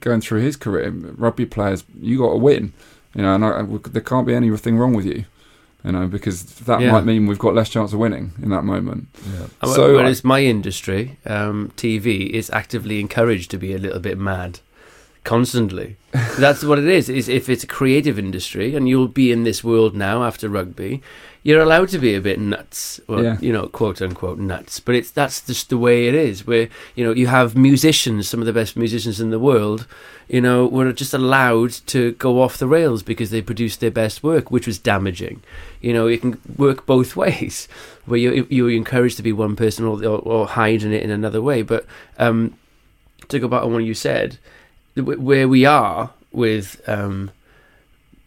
going 0.01 0.21
through 0.21 0.41
his 0.41 0.55
career, 0.57 0.89
rugby 0.91 1.45
players, 1.45 1.83
you 1.99 2.17
got 2.19 2.31
to 2.31 2.37
win. 2.37 2.73
You 3.15 3.21
know, 3.23 3.35
and 3.35 3.45
I, 3.45 3.61
I- 3.61 3.89
there 3.89 4.01
can't 4.01 4.27
be 4.27 4.35
anything 4.35 4.77
wrong 4.77 4.93
with 4.93 5.05
you. 5.05 5.25
You 5.85 5.93
know, 5.93 6.07
because 6.07 6.43
that 6.43 6.81
Yeah. 6.81 6.91
might 6.91 7.05
mean 7.05 7.27
we've 7.27 7.39
got 7.39 7.53
less 7.55 7.69
chance 7.69 7.93
of 7.93 7.99
winning 7.99 8.33
in 8.41 8.49
that 8.49 8.63
moment. 8.63 9.07
yeah. 9.33 9.73
So 9.73 9.93
Whereas 9.95 10.23
my 10.23 10.41
industry, 10.43 11.17
um, 11.25 11.71
TV, 11.77 12.29
is 12.29 12.49
actively 12.49 12.99
encouraged 12.99 13.51
to 13.51 13.57
be 13.57 13.73
a 13.73 13.77
little 13.77 13.99
bit 13.99 14.17
mad, 14.17 14.59
constantly. 15.27 15.97
That's 16.39 16.63
what 16.63 16.79
it 16.79 16.87
is. 16.87 17.09
Is 17.09 17.27
if 17.27 17.49
it's 17.49 17.63
a 17.63 17.67
creative 17.67 18.17
industry, 18.17 18.75
and 18.75 18.87
you'll 18.87 19.09
be 19.09 19.31
in 19.31 19.43
this 19.43 19.63
world 19.63 19.93
now 19.95 20.23
after 20.23 20.47
rugby, 20.49 21.01
you're 21.43 21.61
allowed 21.61 21.89
to 21.89 21.99
be 21.99 22.15
a 22.15 22.21
bit 22.21 22.39
nuts, 22.39 22.99
well, 23.07 23.23
Yeah. 23.23 23.37
you 23.41 23.51
know, 23.53 23.67
quote 23.67 24.01
unquote 24.01 24.39
nuts. 24.39 24.79
But 24.79 24.95
it's 24.95 25.11
that's 25.11 25.41
just 25.45 25.69
the 25.69 25.77
way 25.77 26.07
it 26.07 26.15
is. 26.15 26.47
Where 26.47 26.69
you 26.95 27.03
know 27.05 27.13
you 27.13 27.27
have 27.27 27.55
musicians, 27.57 28.27
some 28.29 28.39
of 28.39 28.45
the 28.45 28.53
best 28.53 28.77
musicians 28.77 29.19
in 29.19 29.29
the 29.29 29.39
world, 29.49 29.85
you 30.29 30.39
know, 30.41 30.65
were 30.65 30.91
just 30.93 31.13
allowed 31.13 31.71
to 31.87 32.13
go 32.13 32.41
off 32.41 32.57
the 32.57 32.67
rails 32.67 33.03
because 33.03 33.29
they 33.29 33.41
produced 33.41 33.79
their 33.81 33.91
best 33.91 34.23
work, 34.23 34.49
which 34.49 34.65
was 34.65 34.79
damaging. 34.79 35.41
You 35.81 35.93
know, 35.93 36.07
it 36.07 36.21
can 36.21 36.39
work 36.57 36.85
both 36.85 37.15
ways, 37.23 37.67
where 38.05 38.19
you 38.19 38.47
you're 38.49 38.71
encouraged 38.71 39.17
to 39.17 39.23
be 39.23 39.33
one 39.33 39.55
person 39.57 39.83
or 39.85 39.97
or, 40.05 40.19
or 40.19 40.47
hiding 40.47 40.93
it 40.93 41.03
in 41.03 41.11
another 41.11 41.41
way. 41.41 41.63
But 41.63 41.85
um, 42.17 42.53
to 43.27 43.39
go 43.39 43.47
back 43.49 43.63
on 43.63 43.73
what 43.73 43.83
you 43.83 43.93
said, 43.93 44.37
where 45.01 45.47
we 45.47 45.65
are 45.65 46.11
with 46.31 46.81
um, 46.87 47.31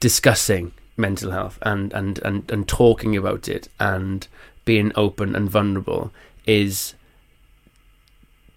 discussing 0.01 0.73
mental 0.97 1.31
health 1.31 1.59
and, 1.62 1.93
and, 1.93 2.18
and, 2.21 2.51
and 2.51 2.68
talking 2.68 3.16
about 3.16 3.49
it 3.49 3.68
and 3.79 4.27
being 4.64 4.93
open 4.95 5.35
and 5.35 5.49
vulnerable 5.51 6.12
is 6.47 6.95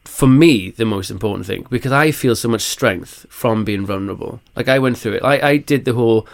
for 0.04 0.28
me 0.28 0.70
the 0.72 0.86
most 0.86 1.10
important 1.10 1.46
thing 1.46 1.66
because 1.70 1.92
I 1.92 2.12
feel 2.12 2.36
so 2.36 2.50
much 2.50 2.62
strength 2.62 3.26
from 3.30 3.64
being 3.64 3.86
vulnerable. 3.86 4.42
Like 4.56 4.68
I 4.68 4.80
went 4.80 4.98
through 4.98 5.14
it. 5.14 5.24
I, 5.24 5.50
I 5.50 5.58
did 5.58 5.86
the 5.86 5.94
whole 5.94 6.28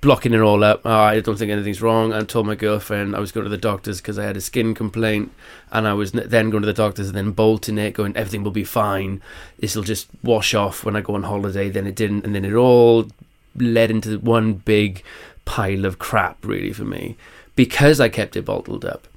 blocking 0.00 0.34
it 0.34 0.40
all 0.40 0.62
up. 0.62 0.82
Oh, 0.84 0.90
I 0.90 1.20
don't 1.20 1.36
think 1.36 1.50
anything's 1.50 1.82
wrong. 1.82 2.12
I 2.12 2.22
told 2.22 2.46
my 2.46 2.54
girlfriend 2.54 3.16
I 3.16 3.20
was 3.20 3.32
going 3.32 3.44
to 3.44 3.50
the 3.50 3.56
doctors 3.56 4.00
because 4.00 4.18
I 4.18 4.24
had 4.24 4.36
a 4.36 4.40
skin 4.40 4.74
complaint, 4.74 5.32
and 5.72 5.86
I 5.86 5.94
was 5.94 6.12
then 6.12 6.50
going 6.50 6.62
to 6.62 6.66
the 6.66 6.72
doctors 6.72 7.08
and 7.08 7.16
then 7.16 7.32
bolting 7.32 7.78
it, 7.78 7.92
going 7.92 8.16
everything 8.16 8.44
will 8.44 8.50
be 8.50 8.64
fine. 8.64 9.22
This 9.58 9.74
will 9.74 9.82
just 9.82 10.08
wash 10.22 10.54
off 10.54 10.84
when 10.84 10.96
I 10.96 11.00
go 11.00 11.14
on 11.14 11.24
holiday. 11.24 11.68
Then 11.68 11.86
it 11.86 11.94
didn't, 11.94 12.24
and 12.24 12.34
then 12.34 12.44
it 12.44 12.54
all 12.54 13.08
led 13.56 13.90
into 13.90 14.18
one 14.18 14.54
big 14.54 15.02
pile 15.44 15.84
of 15.84 15.98
crap, 15.98 16.44
really, 16.44 16.72
for 16.72 16.84
me 16.84 17.16
because 17.56 17.98
I 17.98 18.08
kept 18.08 18.36
it 18.36 18.44
bottled 18.44 18.84
up. 18.84 19.08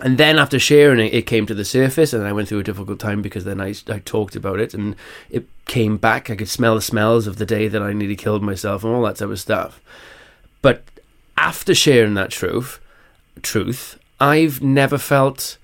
And 0.00 0.18
then 0.18 0.38
after 0.38 0.58
sharing 0.58 0.98
it, 0.98 1.14
it 1.14 1.26
came 1.26 1.46
to 1.46 1.54
the 1.54 1.64
surface, 1.64 2.12
and 2.12 2.24
I 2.24 2.32
went 2.32 2.48
through 2.48 2.58
a 2.58 2.64
difficult 2.64 2.98
time 2.98 3.22
because 3.22 3.44
then 3.44 3.60
I, 3.60 3.74
I 3.88 4.00
talked 4.00 4.34
about 4.34 4.58
it, 4.58 4.74
and 4.74 4.96
it 5.30 5.46
came 5.66 5.98
back. 5.98 6.30
I 6.30 6.36
could 6.36 6.48
smell 6.48 6.74
the 6.74 6.82
smells 6.82 7.26
of 7.26 7.36
the 7.36 7.46
day 7.46 7.68
that 7.68 7.82
I 7.82 7.92
nearly 7.92 8.16
killed 8.16 8.42
myself 8.42 8.82
and 8.82 8.92
all 8.92 9.02
that 9.02 9.16
type 9.16 9.28
of 9.28 9.38
stuff. 9.38 9.80
But 10.62 10.82
after 11.36 11.74
sharing 11.74 12.14
that 12.14 12.30
truth, 12.30 12.80
truth, 13.42 13.98
I've 14.20 14.60
never 14.62 14.98
felt 14.98 15.58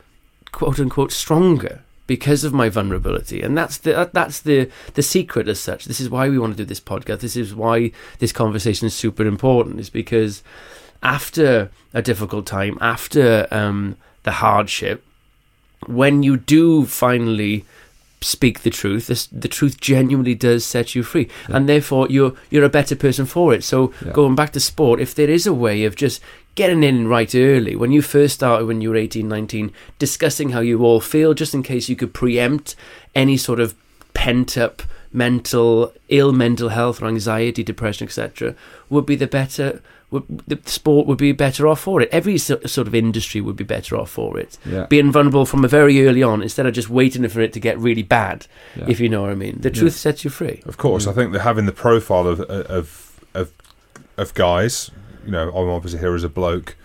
quote 0.52 0.78
unquote 0.78 1.12
stronger 1.12 1.82
because 2.06 2.44
of 2.44 2.52
my 2.52 2.68
vulnerability, 2.68 3.40
and 3.40 3.56
that's 3.56 3.78
the 3.78 4.10
that's 4.12 4.40
the 4.40 4.70
the 4.94 5.02
secret 5.02 5.48
as 5.48 5.58
such. 5.58 5.86
This 5.86 6.00
is 6.00 6.10
why 6.10 6.28
we 6.28 6.38
want 6.38 6.56
to 6.56 6.62
do 6.62 6.64
this 6.64 6.80
podcast. 6.80 7.20
This 7.20 7.36
is 7.36 7.54
why 7.54 7.90
this 8.20 8.32
conversation 8.32 8.86
is 8.86 8.94
super 8.94 9.24
important. 9.24 9.80
Is 9.80 9.90
because 9.90 10.42
after 11.02 11.70
a 11.94 12.02
difficult 12.02 12.46
time, 12.46 12.78
after 12.80 13.48
um, 13.50 13.96
the 14.22 14.32
hardship, 14.32 15.02
when 15.86 16.22
you 16.22 16.36
do 16.36 16.84
finally 16.84 17.64
speak 18.22 18.60
the 18.60 18.70
truth, 18.70 19.06
this, 19.06 19.26
the 19.28 19.48
truth 19.48 19.80
genuinely 19.80 20.34
does 20.34 20.64
set 20.64 20.94
you 20.94 21.02
free, 21.02 21.26
and 21.48 21.66
therefore 21.68 22.06
you're 22.10 22.34
you're 22.50 22.64
a 22.64 22.68
better 22.68 22.94
person 22.94 23.24
for 23.26 23.54
it. 23.54 23.64
So 23.64 23.92
Yeah. 24.04 24.12
going 24.12 24.34
back 24.34 24.52
to 24.52 24.60
sport, 24.60 25.00
if 25.00 25.14
there 25.14 25.30
is 25.30 25.46
a 25.46 25.54
way 25.54 25.84
of 25.84 25.96
just 25.96 26.20
getting 26.54 26.82
in 26.82 27.08
right 27.08 27.34
early, 27.34 27.74
when 27.76 27.92
you 27.92 28.02
first 28.02 28.34
started, 28.34 28.66
when 28.66 28.82
you 28.82 28.90
were 28.90 28.96
18, 28.96 29.26
19, 29.26 29.72
discussing 29.98 30.50
how 30.50 30.60
you 30.60 30.84
all 30.84 31.00
feel, 31.00 31.32
just 31.32 31.54
in 31.54 31.62
case 31.62 31.88
you 31.88 31.96
could 31.96 32.12
preempt 32.12 32.76
any 33.14 33.36
sort 33.38 33.60
of 33.60 33.74
pent 34.12 34.58
up 34.58 34.82
mental 35.12 35.92
ill 36.08 36.32
mental 36.32 36.68
health 36.68 37.02
or 37.02 37.06
anxiety 37.06 37.64
depression 37.64 38.06
etc 38.06 38.54
would 38.88 39.04
be 39.04 39.16
the 39.16 39.26
better 39.26 39.82
the 40.10 40.58
sport 40.64 41.06
would 41.06 41.18
be 41.18 41.30
better 41.32 41.68
off 41.68 41.80
for 41.80 42.00
it 42.00 42.08
every 42.10 42.36
sort 42.36 42.76
of 42.88 42.94
industry 42.94 43.40
would 43.40 43.54
be 43.56 43.64
better 43.64 43.96
off 43.96 44.10
for 44.10 44.38
it 44.38 44.58
Yeah. 44.66 44.86
being 44.86 45.12
vulnerable 45.12 45.46
from 45.46 45.64
a 45.64 45.68
very 45.68 46.04
early 46.06 46.22
on 46.22 46.42
instead 46.42 46.66
of 46.66 46.74
just 46.74 46.90
waiting 46.90 47.26
for 47.28 47.40
it 47.40 47.52
to 47.52 47.60
get 47.60 47.78
really 47.78 48.02
bad 48.02 48.46
Yeah. 48.76 48.86
if 48.88 48.98
you 49.00 49.08
know 49.08 49.22
what 49.22 49.30
i 49.30 49.34
mean 49.36 49.58
the 49.60 49.70
truth 49.70 49.94
sets 49.94 50.24
you 50.24 50.30
free 50.30 50.62
Of 50.66 50.76
course, 50.78 51.06
Mm. 51.06 51.10
I 51.10 51.14
think 51.14 51.32
that 51.32 51.40
having 51.42 51.66
the 51.66 51.72
profile 51.72 52.26
of 52.26 52.40
of 52.40 53.20
of 53.34 53.52
of 54.16 54.34
guys, 54.34 54.90
you 55.24 55.30
know, 55.30 55.48
I'm 55.50 55.68
obviously 55.68 56.00
here 56.00 56.14
as 56.14 56.24
a 56.24 56.28
bloke 56.28 56.76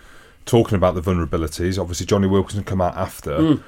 talking 0.44 0.76
about 0.76 0.94
the 0.94 1.02
vulnerabilities. 1.02 1.78
Obviously, 1.78 2.06
Jonny 2.06 2.28
Wilkinson 2.28 2.62
come 2.64 2.80
out 2.80 2.96
after. 2.96 3.36
Mm. 3.38 3.62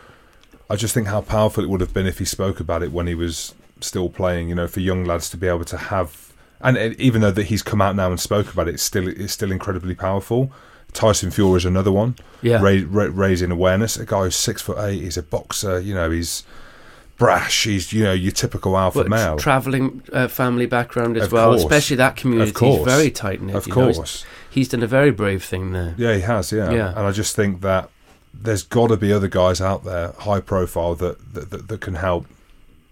I 0.70 0.76
just 0.76 0.94
think 0.94 1.08
how 1.08 1.20
powerful 1.20 1.64
it 1.64 1.68
would 1.68 1.80
have 1.80 1.92
been 1.92 2.06
if 2.06 2.18
he 2.18 2.24
spoke 2.24 2.60
about 2.60 2.82
it 2.82 2.92
when 2.92 3.06
he 3.06 3.14
was 3.14 3.54
still 3.80 4.08
playing. 4.08 4.48
You 4.48 4.54
know, 4.54 4.66
for 4.68 4.80
young 4.80 5.04
lads 5.04 5.28
to 5.30 5.36
be 5.36 5.48
able 5.48 5.64
to 5.66 5.76
have 5.76 6.27
and 6.60 6.76
even 7.00 7.20
though 7.20 7.30
that 7.30 7.44
he's 7.44 7.62
come 7.62 7.80
out 7.80 7.94
now 7.96 8.10
and 8.10 8.18
spoke 8.20 8.52
about 8.52 8.68
it, 8.68 8.74
it's 8.74 8.82
still 8.82 9.08
it's 9.08 9.32
still 9.32 9.52
incredibly 9.52 9.94
powerful. 9.94 10.50
Tyson 10.92 11.30
Fury 11.30 11.58
is 11.58 11.64
another 11.64 11.92
one. 11.92 12.16
Yeah. 12.40 12.62
Ra- 12.62 12.82
ra- 12.88 13.10
raising 13.12 13.50
awareness. 13.50 13.96
A 13.98 14.06
guy 14.06 14.24
who's 14.24 14.36
six 14.36 14.62
foot 14.62 14.78
eight. 14.78 15.02
He's 15.02 15.16
a 15.18 15.22
boxer. 15.22 15.78
You 15.80 15.94
know, 15.94 16.10
he's 16.10 16.44
brash. 17.18 17.64
He's 17.64 17.92
you 17.92 18.04
know 18.04 18.12
your 18.12 18.32
typical 18.32 18.76
alpha 18.76 19.00
But 19.00 19.08
male. 19.08 19.36
traveling 19.38 20.02
uh, 20.12 20.28
family 20.28 20.66
background 20.66 21.16
as 21.16 21.24
Of 21.26 21.32
well, 21.32 21.50
course. 21.50 21.62
especially 21.62 21.96
that 21.96 22.16
community. 22.16 22.50
Of 22.50 22.54
course. 22.54 22.78
He's 22.78 22.86
very 22.86 23.10
tight 23.10 23.42
knit. 23.42 23.56
of 23.56 23.66
you 23.66 23.74
know. 23.74 23.84
He's- 23.86 23.96
course. 23.96 24.24
he's 24.50 24.68
done 24.68 24.82
a 24.82 24.86
very 24.86 25.10
brave 25.10 25.44
thing 25.44 25.72
there. 25.72 25.94
Yeah, 25.98 26.14
he 26.14 26.20
has. 26.22 26.52
Yeah. 26.52 26.70
Yeah. 26.70 26.88
And 26.90 27.00
I 27.00 27.10
just 27.12 27.36
think 27.36 27.60
that 27.62 27.90
there's 28.32 28.62
got 28.62 28.88
to 28.88 28.96
be 28.96 29.12
other 29.12 29.28
guys 29.28 29.60
out 29.60 29.84
there, 29.84 30.12
high 30.20 30.40
profile, 30.40 30.94
that 30.96 31.34
that, 31.34 31.50
that, 31.50 31.68
that 31.68 31.80
can 31.80 31.94
help 31.94 32.26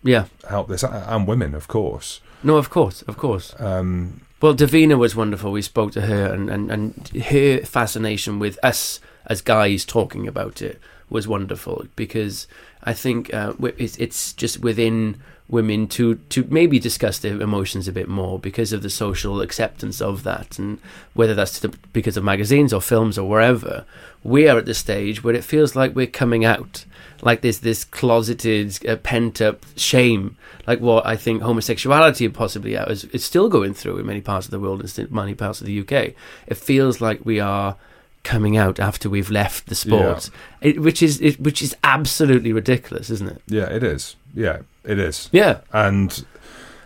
Yeah. 0.02 0.26
help 0.48 0.68
this, 0.68 0.82
and 0.84 1.26
women, 1.26 1.54
of 1.54 1.68
course. 1.68 2.20
No, 2.43 2.57
of 2.57 2.70
course, 2.70 3.03
of 3.03 3.16
course. 3.16 3.55
Um, 3.59 4.20
Well, 4.41 4.55
Davina 4.55 4.99
was 4.99 5.16
wonderful. 5.16 5.51
We 5.51 5.62
spoke 5.62 5.93
to 5.93 6.03
her, 6.03 6.32
and, 6.32 6.51
and, 6.51 6.70
and 6.70 7.09
her 7.24 7.61
fascination 7.61 8.39
with 8.39 8.59
us 8.62 9.01
as 9.26 9.41
guys 9.41 9.84
talking 9.84 10.28
about 10.28 10.62
it 10.62 10.78
was 11.09 11.26
wonderful 11.26 11.87
because 11.97 12.47
I 12.82 12.93
think 12.93 13.32
uh, 13.32 13.55
it's, 13.78 13.97
it's 13.97 14.32
just 14.32 14.61
within 14.61 15.20
women 15.49 15.87
to, 15.87 16.16
to 16.16 16.45
maybe 16.51 16.78
discuss 16.78 17.18
their 17.18 17.41
emotions 17.41 17.89
a 17.89 17.93
bit 17.93 18.09
more 18.09 18.39
because 18.39 18.72
of 18.72 18.82
the 18.82 18.91
social 18.91 19.41
acceptance 19.41 20.01
of 20.03 20.22
that, 20.24 20.59
and 20.59 20.78
whether 21.14 21.34
that's 21.34 21.61
to, 21.61 21.68
because 21.93 22.16
of 22.16 22.24
magazines 22.24 22.72
or 22.72 22.80
films 22.80 23.16
or 23.18 23.28
wherever. 23.28 23.84
We 24.22 24.49
are 24.49 24.59
at 24.59 24.66
the 24.66 24.74
stage 24.74 25.22
where 25.24 25.34
it 25.34 25.45
feels 25.45 25.74
like 25.76 25.95
we're 25.95 26.07
coming 26.09 26.45
out, 26.45 26.84
like 27.22 27.40
there's 27.40 27.60
this 27.60 27.84
closeted, 27.84 28.86
uh, 28.86 28.96
pent 28.96 29.40
up 29.40 29.64
shame, 29.76 30.36
like 30.66 30.80
what 30.80 31.06
I 31.06 31.16
think 31.16 31.42
homosexuality 31.42 32.28
possibly 32.28 32.74
is, 32.74 33.04
is 33.04 33.24
still 33.24 33.48
going 33.48 33.74
through 33.74 33.98
in 33.98 34.06
many 34.06 34.20
parts 34.20 34.46
of 34.46 34.50
the 34.50 34.60
world 34.60 34.82
and 34.82 35.10
many 35.12 35.34
parts 35.34 35.60
of 35.60 35.66
the 35.66 35.80
UK. 35.80 36.14
It 36.46 36.56
feels 36.56 37.00
like 37.00 37.24
we 37.24 37.40
are 37.40 37.76
coming 38.24 38.56
out 38.56 38.80
after 38.80 39.08
we've 39.08 39.30
left 39.30 39.66
the 39.66 39.74
sport, 39.74 40.30
it, 40.60 40.80
which 40.80 41.02
is 41.02 41.20
it, 41.20 41.38
which 41.40 41.62
is 41.62 41.76
absolutely 41.84 42.52
ridiculous, 42.52 43.08
isn't 43.10 43.30
it? 43.30 43.42
yeah, 43.46 43.66
it 43.66 43.82
is. 43.82 44.16
Yeah, 44.34 44.62
it 44.84 44.98
is. 44.98 45.28
Yeah, 45.32 45.60
And 45.72 46.24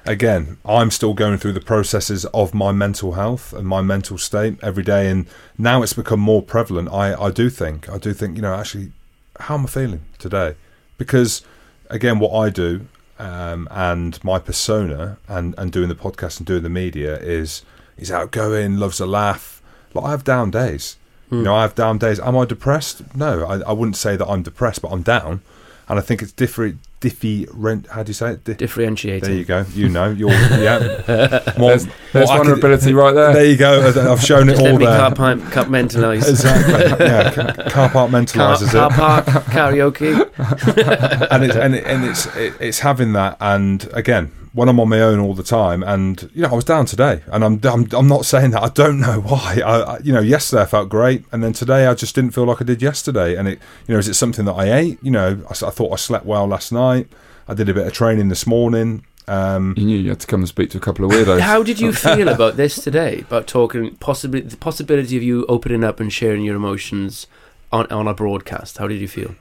again, 0.07 0.59
I'm 0.65 0.91
still 0.91 1.15
going 1.15 1.39
through 1.39 1.53
the 1.53 1.61
processes 1.61 2.25
of 2.27 2.55
my 2.55 2.73
mental 2.73 3.13
health 3.13 3.53
and 3.53 3.67
my 3.67 3.81
mental 3.81 4.19
state 4.19 4.59
every 4.63 4.83
day. 4.83 5.09
And 5.09 5.27
now 5.59 5.83
it's 5.83 5.93
become 5.93 6.21
more 6.21 6.43
prevalent. 6.43 6.89
I, 6.91 7.15
I 7.15 7.31
do 7.31 7.51
think, 7.51 7.89
I 7.89 7.99
do 7.99 8.13
think, 8.13 8.37
you 8.37 8.43
know, 8.43 8.55
actually, 8.55 8.93
how 9.41 9.55
am 9.57 9.65
I 9.65 9.69
feeling 9.69 10.03
today? 10.19 10.55
Because 10.99 11.43
again, 11.89 12.19
what 12.19 12.33
I 12.35 12.51
do 12.51 12.87
um, 13.19 13.69
and 13.71 14.23
my 14.25 14.39
persona 14.39 15.19
and, 15.29 15.55
and 15.59 15.71
doing 15.71 15.89
the 15.89 15.95
podcast 15.95 16.39
and 16.39 16.47
doing 16.47 16.63
the 16.63 16.71
media 16.71 17.19
is 17.19 17.63
is 17.97 18.11
outgoing, 18.11 18.79
loves 18.79 18.99
a 19.01 19.07
laugh. 19.07 19.61
Like 19.93 20.05
I 20.07 20.11
have 20.11 20.25
down 20.25 20.51
days. 20.51 20.97
You 21.31 21.43
know, 21.43 21.55
I 21.55 21.63
have 21.63 21.77
down 21.77 21.99
days. 21.99 22.19
Am 22.19 22.37
I 22.37 22.45
depressed? 22.45 23.03
No, 23.15 23.45
I, 23.47 23.61
I 23.61 23.73
wouldn't 23.73 23.97
say 23.97 24.17
that 24.17 24.27
I'm 24.27 24.43
depressed, 24.43 24.83
but 24.83 24.91
I'm 24.91 25.03
down. 25.03 25.43
And 25.91 25.99
I 25.99 26.03
think 26.03 26.23
it's 26.23 26.31
different. 26.31 26.79
Different. 27.01 27.89
How 27.89 28.05
do 28.05 28.11
you 28.11 28.15
say 28.15 28.33
it? 28.35 28.45
Di- 28.45 28.55
differentiating. 28.55 29.29
there 29.29 29.37
you 29.37 29.45
go. 29.45 29.65
You 29.75 29.89
know, 29.89 30.11
you're 30.11 30.31
yeah. 30.31 31.41
More, 31.59 31.71
There's, 31.71 31.87
there's 32.13 32.29
more 32.29 32.37
acad- 32.37 32.37
vulnerability 32.37 32.93
right 32.93 33.13
there. 33.13 33.33
There 33.33 33.47
you 33.47 33.57
go. 33.57 34.13
I've 34.13 34.23
shown 34.23 34.49
it 34.49 34.53
Just 34.53 34.63
let 34.63 34.73
all 34.73 34.79
me 34.79 34.85
there. 34.87 35.01
Um, 35.03 35.15
car 35.17 35.37
park 35.37 35.39
compartmentalize. 35.51 36.29
Exactly. 36.29 37.05
Yeah. 37.05 37.33
Car, 37.33 37.55
car 37.55 37.71
Car, 37.71 37.89
compartmentalizes 37.89 38.71
car 38.71 38.91
it, 38.91 38.95
park 38.95 39.27
karaoke. 39.47 41.29
and 41.33 41.45
it's 41.45 41.57
and, 41.57 41.75
it, 41.75 41.85
and 41.85 42.05
it's 42.05 42.27
it, 42.37 42.55
it's 42.61 42.79
having 42.81 43.13
that. 43.15 43.37
And 43.41 43.89
again, 43.93 44.31
when 44.53 44.69
I'm 44.69 44.81
on 44.81 44.89
my 44.89 45.01
own 45.01 45.21
all 45.21 45.35
the 45.35 45.43
time, 45.45 45.83
and 45.85 46.29
you 46.35 46.43
know, 46.43 46.49
I 46.51 46.55
was 46.55 46.65
down 46.65 46.85
today, 46.87 47.23
and 47.33 47.45
I'm 47.45 47.61
I'm, 47.65 47.87
I'm 47.93 48.09
not 48.09 48.25
saying 48.25 48.51
that 48.53 48.63
I 48.63 48.69
don't 48.69 48.99
know 49.01 49.21
why. 49.25 49.61
I, 49.65 49.81
I 49.81 49.99
you 49.99 50.13
know, 50.13 50.21
yesterday 50.21 50.63
I 50.63 50.67
felt 50.67 50.89
great, 50.89 51.25
and 51.33 51.43
then 51.43 51.53
today 51.53 51.87
I 51.87 51.95
just 51.95 52.15
didn't 52.15 52.33
feel 52.33 52.45
like 52.45 52.61
I 52.61 52.65
did 52.65 52.83
yesterday. 52.83 53.37
And 53.37 53.47
it 53.49 53.59
you 53.87 53.95
know, 53.95 53.99
is 53.99 54.09
it 54.09 54.15
something 54.15 54.45
that 54.47 54.55
I 54.55 54.73
ate? 54.73 54.99
You 55.03 55.11
know, 55.13 55.43
I, 55.47 55.51
s- 55.51 55.63
I 55.63 55.71
thought 55.71 55.93
I 55.93 55.97
slept 55.97 56.27
well 56.27 56.47
last 56.47 56.73
night. 56.73 57.09
I 57.49 57.55
did 57.55 57.69
a 57.69 57.75
bit 57.75 57.87
of 57.87 57.93
training 57.93 58.29
this 58.29 58.47
morning. 58.47 59.05
Um, 59.29 59.75
You 59.77 59.85
knew 59.87 59.99
you 59.99 60.09
had 60.11 60.19
to 60.21 60.27
come 60.27 60.41
and 60.41 60.49
speak 60.49 60.71
to 60.71 60.79
a 60.79 60.81
couple 60.81 61.05
of 61.05 61.13
weirdos. 61.13 61.39
How 61.41 61.63
did 61.63 61.79
you 61.79 61.93
feel 62.09 62.27
about 62.29 62.57
this 62.57 62.75
today? 62.83 63.21
About 63.21 63.47
talking 63.47 63.95
possibly 63.97 64.41
the 64.41 64.57
possibility 64.57 65.17
of 65.17 65.23
you 65.23 65.47
opening 65.49 65.85
up 65.85 66.01
and 66.01 66.13
sharing 66.13 66.43
your 66.43 66.57
emotions 66.57 67.29
on 67.71 67.87
on 67.93 68.09
a 68.09 68.15
broadcast. 68.15 68.79
How 68.79 68.89
did 68.89 69.01
you 69.01 69.07
feel? 69.07 69.35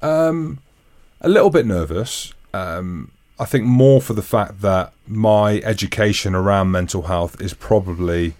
Um, 0.00 0.60
a 1.20 1.28
little 1.28 1.50
bit 1.50 1.66
nervous. 1.66 2.32
Um, 2.54 3.10
I 3.38 3.44
think 3.46 3.64
more 3.64 4.00
for 4.00 4.12
the 4.12 4.22
fact 4.22 4.60
that 4.60 4.92
my 5.08 5.54
education 5.64 6.34
around 6.34 6.70
mental 6.70 7.02
health 7.02 7.40
is 7.40 7.52
probably 7.54 8.34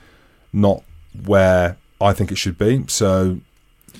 not 0.52 0.82
where 1.26 1.76
I 2.00 2.12
think 2.12 2.30
it 2.30 2.38
should 2.38 2.58
be. 2.58 2.84
So, 2.86 3.38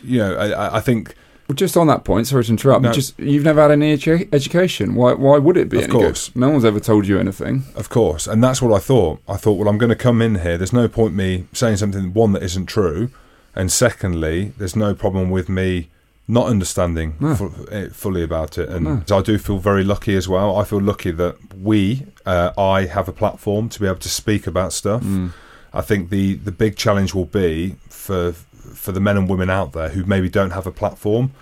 you 0.02 0.18
know, 0.18 0.34
I- 0.36 0.76
I, 0.76 0.80
think 0.80 1.14
Well, 1.48 1.56
just 1.56 1.76
on 1.76 1.86
that 1.88 2.04
point, 2.04 2.26
sorry 2.28 2.44
to 2.44 2.50
interrupt. 2.50 2.82
No. 2.82 2.92
Just 2.92 3.18
you've 3.18 3.44
never 3.44 3.60
had 3.62 3.70
any 3.72 3.96
edu- 3.96 4.28
education. 4.32 4.94
Why? 4.94 5.12
Why 5.14 5.38
would 5.38 5.56
it 5.56 5.68
be? 5.68 5.82
Of 5.82 5.90
course. 5.90 6.28
good? 6.28 6.40
no 6.40 6.50
one's 6.50 6.64
ever 6.64 6.80
told 6.80 7.06
you 7.06 7.18
anything. 7.18 7.64
Of 7.74 7.88
course, 7.88 8.26
and 8.26 8.42
that's 8.42 8.62
what 8.62 8.72
I 8.72 8.78
thought. 8.78 9.20
I 9.28 9.36
thought, 9.36 9.54
well, 9.58 9.68
I'm 9.68 9.78
going 9.78 9.90
to 9.90 9.96
come 9.96 10.22
in 10.22 10.36
here. 10.36 10.56
There's 10.56 10.72
no 10.72 10.88
point 10.88 11.14
me 11.14 11.46
saying 11.52 11.76
something 11.78 12.12
one 12.14 12.32
that 12.32 12.42
isn't 12.44 12.66
true, 12.66 13.10
and 13.54 13.70
secondly, 13.70 14.52
there's 14.58 14.76
no 14.76 14.94
problem 14.94 15.30
with 15.30 15.48
me 15.48 15.88
not 16.26 16.46
understanding 16.46 17.14
No. 17.20 17.34
fu- 17.34 17.52
eh, 17.70 17.88
fully 17.92 18.22
about 18.22 18.56
it. 18.58 18.68
And 18.68 18.84
No. 18.84 19.16
I 19.18 19.22
do 19.22 19.36
feel 19.38 19.58
very 19.58 19.84
lucky 19.84 20.16
as 20.16 20.26
well. 20.26 20.56
I 20.56 20.64
feel 20.64 20.80
lucky 20.80 21.10
that 21.10 21.36
we, 21.60 22.06
uh, 22.24 22.50
I, 22.56 22.86
have 22.86 23.08
a 23.08 23.12
platform 23.12 23.68
to 23.68 23.80
be 23.80 23.86
able 23.86 23.98
to 23.98 24.08
speak 24.08 24.46
about 24.46 24.72
stuff. 24.72 25.02
Mm. 25.02 25.32
I 25.74 25.80
think 25.82 26.10
the 26.10 26.34
the 26.34 26.52
big 26.52 26.76
challenge 26.76 27.14
will 27.14 27.26
be 27.26 27.76
for 27.88 28.32
for 28.32 28.92
the 28.92 29.00
men 29.00 29.16
and 29.16 29.28
women 29.28 29.50
out 29.50 29.72
there 29.72 29.90
who 29.90 30.04
maybe 30.04 30.28
don't 30.28 30.52
have 30.52 30.66
a 30.66 30.72
platform. 30.72 31.32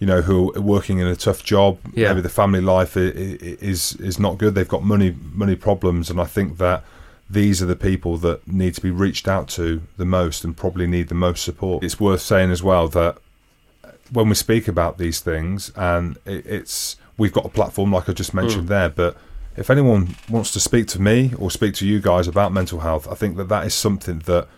You 0.00 0.08
know, 0.08 0.22
who 0.22 0.52
are 0.56 0.60
working 0.60 0.98
in 0.98 1.06
a 1.06 1.14
tough 1.16 1.44
job. 1.44 1.78
Yeah. 1.94 2.08
Maybe 2.08 2.20
the 2.22 2.28
family 2.28 2.60
life 2.60 2.96
is 2.96 3.94
is 4.00 4.18
not 4.18 4.38
good. 4.38 4.54
They've 4.54 4.68
got 4.68 4.82
money 4.82 5.14
money 5.32 5.54
problems, 5.54 6.10
and 6.10 6.20
I 6.20 6.24
think 6.24 6.58
that 6.58 6.82
these 7.30 7.62
are 7.62 7.66
the 7.66 7.76
people 7.76 8.16
that 8.18 8.46
need 8.46 8.74
to 8.74 8.80
be 8.80 8.90
reached 8.90 9.28
out 9.28 9.48
to 9.48 9.82
the 9.96 10.04
most 10.04 10.44
and 10.44 10.56
probably 10.56 10.86
need 10.86 11.08
the 11.08 11.14
most 11.14 11.42
support. 11.44 11.84
It's 11.84 12.00
worth 12.00 12.20
saying 12.20 12.50
as 12.50 12.62
well 12.62 12.88
that 12.88 13.16
when 14.12 14.28
we 14.28 14.34
speak 14.34 14.68
about 14.68 14.98
these 14.98 15.20
things, 15.20 15.72
and 15.76 16.16
it, 16.26 16.44
it's 16.46 16.96
we've 17.16 17.32
got 17.32 17.44
a 17.44 17.48
platform 17.48 17.92
like 17.92 18.08
I 18.08 18.12
just 18.12 18.34
mentioned 18.34 18.68
there, 18.68 18.88
but 18.88 19.16
if 19.56 19.70
anyone 19.70 20.16
wants 20.28 20.50
to 20.52 20.60
speak 20.60 20.88
to 20.88 21.00
me 21.00 21.32
or 21.38 21.50
speak 21.50 21.74
to 21.76 21.86
you 21.86 22.00
guys 22.00 22.26
about 22.26 22.52
mental 22.52 22.80
health, 22.80 23.06
I 23.10 23.14
think 23.14 23.36
that 23.36 23.48
that 23.48 23.64
is 23.66 23.72
something 23.74 24.18
that, 24.20 24.48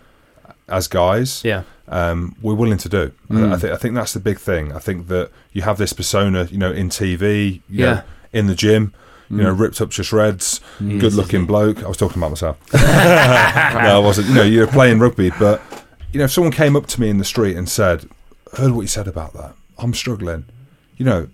as 0.68 0.88
guys, 0.88 1.42
Yeah, 1.44 1.62
um, 1.88 2.34
we're 2.42 2.55
willing 2.55 2.78
to 2.78 2.88
do. 2.88 3.12
Mm. 3.30 3.53
I 3.53 3.57
think 3.59 3.72
I 3.72 3.76
think 3.76 3.94
that's 3.94 4.12
the 4.14 4.20
big 4.20 4.38
thing. 4.38 4.72
I 4.72 4.78
think 4.78 5.09
that 5.09 5.30
you 5.53 5.62
have 5.62 5.76
this 5.78 5.92
persona, 5.92 6.44
you 6.51 6.59
know, 6.59 6.72
in 6.72 6.88
TV, 6.88 7.61
you 7.68 7.84
Yeah. 7.84 7.86
know, 7.94 8.03
in 8.32 8.47
the 8.49 8.55
gym, 8.55 8.92
you 9.30 9.36
know, 9.38 9.55
Mm. 9.55 9.61
ripped 9.61 9.80
up 9.80 9.90
to 9.92 10.03
shreds, 10.03 10.61
Yes, 10.80 11.01
good 11.01 11.12
looking 11.14 11.47
bloke. 11.47 11.84
I 11.84 11.88
was 11.88 11.97
talking 11.97 12.18
about 12.18 12.30
myself. 12.30 12.57
no, 12.72 12.80
I 12.80 13.99
wasn't. 13.99 14.28
You 14.28 14.34
know, 14.34 14.42
you're 14.42 14.66
playing 14.66 14.99
rugby, 14.99 15.30
but 15.38 15.61
you 16.12 16.18
know, 16.18 16.24
if 16.24 16.32
someone 16.32 16.53
came 16.53 16.74
up 16.74 16.86
to 16.86 17.01
me 17.01 17.11
in 17.11 17.18
the 17.18 17.24
street 17.24 17.57
and 17.57 17.68
said, 17.68 18.09
"Heard 18.57 18.72
what 18.72 18.82
you 18.82 18.88
said 18.88 19.09
about 19.09 19.32
that. 19.34 19.54
I'm 19.78 19.94
struggling," 19.94 20.44
you 20.96 21.04
know, 21.04 21.28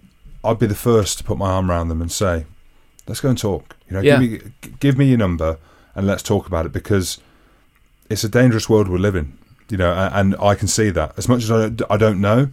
I'd 0.44 0.58
be 0.58 0.66
the 0.66 0.74
first 0.74 1.18
to 1.18 1.24
put 1.24 1.38
my 1.38 1.50
arm 1.50 1.70
around 1.70 1.88
them 1.88 2.00
and 2.02 2.10
say, 2.10 2.46
"Let's 3.06 3.20
go 3.20 3.28
and 3.30 3.38
talk." 3.38 3.76
You 3.88 3.94
know, 3.94 4.00
Yeah. 4.02 4.18
give 4.20 4.30
me 4.44 4.52
give 4.80 4.98
me 4.98 5.06
your 5.06 5.18
number 5.18 5.58
and 5.94 6.06
let's 6.06 6.22
talk 6.22 6.46
about 6.46 6.66
it 6.66 6.72
because 6.72 7.18
it's 8.10 8.24
a 8.24 8.28
dangerous 8.28 8.68
world 8.68 8.88
we're 8.88 8.98
living. 8.98 9.38
You 9.68 9.76
know, 9.78 9.92
a- 9.92 10.10
and 10.12 10.34
I 10.40 10.54
can 10.54 10.68
see 10.68 10.90
that 10.90 11.12
as 11.16 11.28
much 11.28 11.44
as 11.44 11.50
I 11.50 11.68
don't, 11.68 11.82
I 11.90 11.96
don't 11.96 12.20
know 12.20 12.48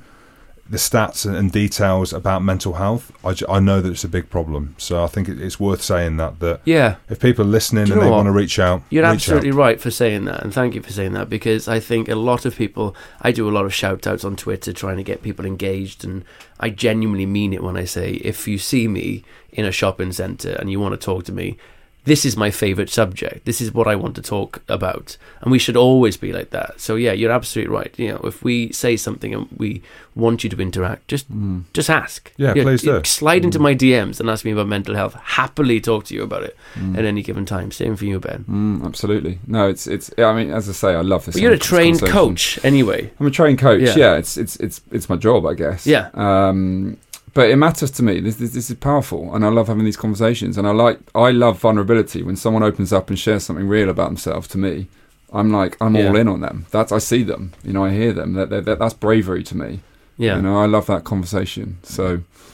the 0.70 0.78
stats 0.78 1.26
and- 1.26 1.52
details 1.52 2.14
about 2.14 2.44
mental 2.44 2.74
health. 2.74 3.12
I, 3.24 3.60
know 3.60 3.82
that 3.82 3.90
it's 3.90 4.04
a 4.04 4.08
big 4.10 4.30
problem. 4.30 4.76
So 4.78 5.04
I 5.04 5.08
think 5.08 5.28
it- 5.28 5.42
it's 5.42 5.60
worth 5.60 5.82
saying 5.82 6.18
that 6.18 6.40
that 6.40 6.62
yeah. 6.64 6.96
if 7.10 7.20
people 7.20 7.44
are 7.44 7.48
listening 7.48 7.92
and 7.92 8.02
they 8.02 8.06
what? 8.06 8.12
want 8.12 8.28
to 8.28 8.32
reach 8.32 8.60
out, 8.60 8.84
You're 8.90 9.04
reach 9.04 9.14
absolutely 9.16 9.50
out. 9.50 9.56
right 9.56 9.82
for 9.82 9.90
saying 9.90 10.26
that, 10.26 10.44
and 10.44 10.54
thank 10.54 10.76
you 10.76 10.82
for 10.82 10.92
saying 10.92 11.14
that 11.14 11.30
because 11.30 11.68
I 11.68 11.80
think 11.80 12.08
a 12.08 12.16
lot 12.16 12.46
of 12.46 12.56
people. 12.56 12.96
I 13.22 13.32
do 13.32 13.50
a 13.50 13.52
lot 13.52 13.66
of 13.66 13.74
shout 13.74 14.06
outs 14.08 14.24
on 14.24 14.36
Twitter 14.36 14.72
trying 14.72 14.98
to 14.98 15.04
get 15.04 15.22
people 15.24 15.46
engaged, 15.46 16.06
and 16.06 16.24
I 16.60 16.70
genuinely 16.70 17.26
mean 17.26 17.52
it 17.54 17.64
when 17.64 17.76
I 17.76 17.86
say 17.86 18.14
if 18.24 18.48
you 18.48 18.58
see 18.58 18.88
me 18.88 19.24
in 19.52 19.66
a 19.66 19.72
shopping 19.72 20.12
centre 20.12 20.52
and 20.60 20.70
you 20.72 20.80
want 20.80 20.94
to 20.94 21.04
talk 21.04 21.24
to 21.26 21.32
me, 21.32 21.58
this 22.06 22.26
is 22.26 22.36
my 22.38 22.50
favourite 22.50 22.90
subject. 22.90 23.46
This 23.46 23.62
is 23.62 23.74
what 23.74 23.88
I 23.88 23.96
want 23.96 24.16
to 24.16 24.22
talk 24.22 24.62
about, 24.68 25.18
and 25.42 25.52
we 25.52 25.60
should 25.60 25.76
always 25.78 26.18
be 26.18 26.32
like 26.34 26.50
that. 26.52 26.80
So 26.80 26.96
yeah, 26.96 27.12
you're 27.12 27.32
absolutely 27.32 27.74
right. 27.74 27.94
You 27.98 28.10
know, 28.14 28.22
if 28.24 28.44
we 28.44 28.72
say 28.72 28.98
something 28.98 29.34
and 29.34 29.48
we 29.58 29.82
want 30.16 30.44
you 30.44 30.50
to 30.50 30.58
interact, 30.62 31.08
just 31.08 31.32
Mm. 31.32 31.64
just 31.74 31.90
ask. 31.90 32.32
Yeah, 32.38 32.54
You 32.56 32.64
know, 32.64 32.70
please 32.72 32.82
do. 32.82 33.02
Slide 33.06 33.44
into 33.46 33.60
my 33.60 33.74
DMs 33.76 34.20
and 34.20 34.30
ask 34.30 34.44
me 34.46 34.52
about 34.52 34.68
mental 34.68 34.96
health. 34.96 35.16
Happily 35.24 35.80
talk 35.82 36.06
to 36.06 36.16
you 36.16 36.24
about 36.24 36.44
it 36.44 36.56
Mm. 36.76 36.98
at 36.98 37.06
any 37.06 37.22
given 37.22 37.46
time. 37.46 37.72
Same 37.72 37.96
for 37.96 38.06
you, 38.06 38.20
Ben. 38.20 38.46
Mm, 38.50 38.86
absolutely. 38.86 39.40
No, 39.48 39.68
it's 39.70 39.86
it's. 39.86 40.10
I 40.18 40.34
mean, 40.34 40.52
as 40.52 40.68
I 40.70 40.74
say, 40.74 40.96
I 40.96 41.02
love 41.02 41.26
this. 41.26 41.36
But 41.36 41.42
you're 41.42 41.54
a 41.54 41.58
trained 41.58 42.02
coach 42.02 42.60
anyway. 42.64 43.12
I'm 43.20 43.28
a 43.28 43.32
trained 43.32 43.60
coach. 43.60 43.82
Yeah. 43.82 43.96
Yeah. 43.98 44.16
it's 44.18 44.38
it's 44.38 44.56
it's 44.58 44.82
it's 44.92 45.10
my 45.10 45.16
job, 45.18 45.46
I 45.46 45.54
guess. 45.54 45.86
Yeah. 45.86 46.10
Um, 46.14 46.98
but 47.34 47.50
it 47.50 47.56
matters 47.58 47.92
to 47.92 48.04
me. 48.04 48.20
This, 48.20 48.36
this 48.38 48.52
this 48.52 48.70
is 48.70 48.76
powerful, 48.78 49.34
and 49.36 49.46
I 49.46 49.50
love 49.50 49.68
having 49.68 49.86
these 49.86 49.98
conversations. 49.98 50.58
And 50.58 50.68
I 50.68 50.72
like 50.72 51.00
I 51.16 51.32
love 51.32 51.60
vulnerability 51.60 52.24
when 52.24 52.36
someone 52.36 52.64
opens 52.64 52.92
up 52.94 53.10
and 53.10 53.18
shares 53.20 53.44
something 53.44 53.68
real 53.68 53.90
about 53.90 54.08
themselves. 54.10 54.48
To 54.50 54.58
me, 54.58 54.88
I'm 55.34 55.52
like 55.52 55.78
I'm 55.82 55.96
Yeah. 55.96 56.08
all 56.10 56.16
in 56.16 56.28
on 56.28 56.42
them. 56.42 56.66
That's 56.72 56.92
I 56.92 56.98
see 57.00 57.24
them. 57.24 57.54
You 57.64 57.74
know, 57.74 57.86
I 57.86 57.92
hear 57.92 58.14
them. 58.14 58.34
That, 58.34 58.50
that, 58.50 58.66
that 58.66 58.80
that's 58.80 58.94
bravery 58.94 59.44
to 59.44 59.58
me. 59.58 59.80
Yeah, 60.18 60.36
You 60.36 60.42
know, 60.42 60.58
I 60.60 60.66
love 60.66 60.86
that 60.88 61.06
conversation. 61.06 61.78
So 61.84 62.06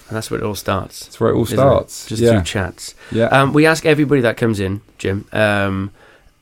and 0.08 0.16
that's 0.16 0.30
where 0.30 0.40
it 0.40 0.44
all 0.46 0.54
starts. 0.54 1.06
that's 1.06 1.20
where 1.20 1.32
it 1.32 1.36
all 1.36 1.44
isn't 1.44 1.58
it? 1.58 1.62
starts. 1.62 2.06
Just 2.06 2.22
yeah, 2.22 2.32
through 2.34 2.44
chats. 2.44 2.94
yeah. 3.12 3.26
Um, 3.28 3.54
we 3.54 3.66
ask 3.66 3.86
everybody 3.88 4.22
that 4.22 4.38
comes 4.38 4.60
in, 4.60 4.82
Jim, 5.00 5.26
um, 5.34 5.90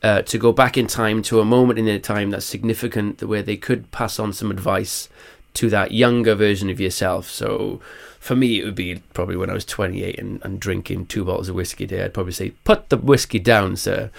uh, 0.02 0.20
to 0.20 0.36
go 0.36 0.52
back 0.52 0.76
in 0.76 0.86
time 0.86 1.22
to 1.22 1.40
a 1.40 1.44
moment 1.46 1.78
in 1.78 1.86
their 1.86 1.98
time 1.98 2.28
that's 2.30 2.44
significant, 2.44 3.22
where 3.22 3.42
they 3.42 3.56
could 3.56 3.90
pass 3.90 4.18
on 4.18 4.34
some 4.34 4.50
advice 4.50 5.08
to 5.54 5.70
that 5.70 5.92
younger 5.92 6.34
version 6.34 6.68
of 6.68 6.78
yourself. 6.78 7.30
So, 7.30 7.80
for 8.24 8.34
me, 8.34 8.58
it 8.58 8.64
would 8.64 8.74
be 8.74 9.02
probably 9.12 9.36
when 9.36 9.50
I 9.50 9.52
was 9.52 9.66
28 9.66 10.18
and, 10.18 10.40
and 10.42 10.58
drinking 10.58 11.08
two 11.08 11.26
bottles 11.26 11.50
of 11.50 11.56
whiskey 11.56 11.84
a 11.84 11.86
day. 11.86 12.02
I'd 12.02 12.14
probably 12.14 12.32
say, 12.32 12.52
"Put 12.64 12.88
the 12.88 12.96
whiskey 12.96 13.38
down, 13.38 13.76
sir." 13.76 14.10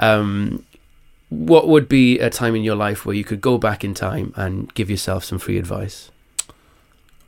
Um, 0.00 0.64
what 1.28 1.68
would 1.68 1.86
be 1.86 2.18
a 2.18 2.30
time 2.30 2.56
in 2.56 2.62
your 2.62 2.76
life 2.76 3.04
where 3.04 3.14
you 3.14 3.24
could 3.24 3.42
go 3.42 3.58
back 3.58 3.84
in 3.84 3.92
time 3.92 4.32
and 4.36 4.72
give 4.72 4.88
yourself 4.88 5.22
some 5.24 5.38
free 5.38 5.58
advice? 5.58 6.10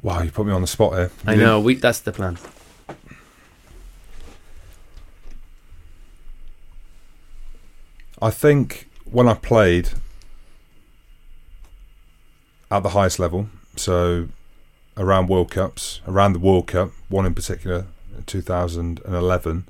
Wow, 0.00 0.22
you 0.22 0.30
put 0.30 0.46
me 0.46 0.52
on 0.54 0.62
the 0.62 0.66
spot 0.66 0.94
here. 0.94 1.10
I 1.26 1.34
know 1.34 1.60
we 1.60 1.74
that's 1.74 2.00
the 2.00 2.12
plan. 2.12 2.38
I 8.22 8.30
think 8.30 8.88
when 9.04 9.28
I 9.28 9.34
played 9.34 9.90
at 12.70 12.82
the 12.82 12.90
highest 12.90 13.18
level, 13.18 13.48
so 13.76 14.28
around 14.97 15.28
World 15.28 15.51
Cups, 15.51 16.01
around 16.07 16.32
the 16.32 16.38
World 16.38 16.66
Cup, 16.66 16.90
one 17.09 17.26
in 17.26 17.34
particular, 17.34 17.86
in 18.16 18.24
2011, 18.24 19.66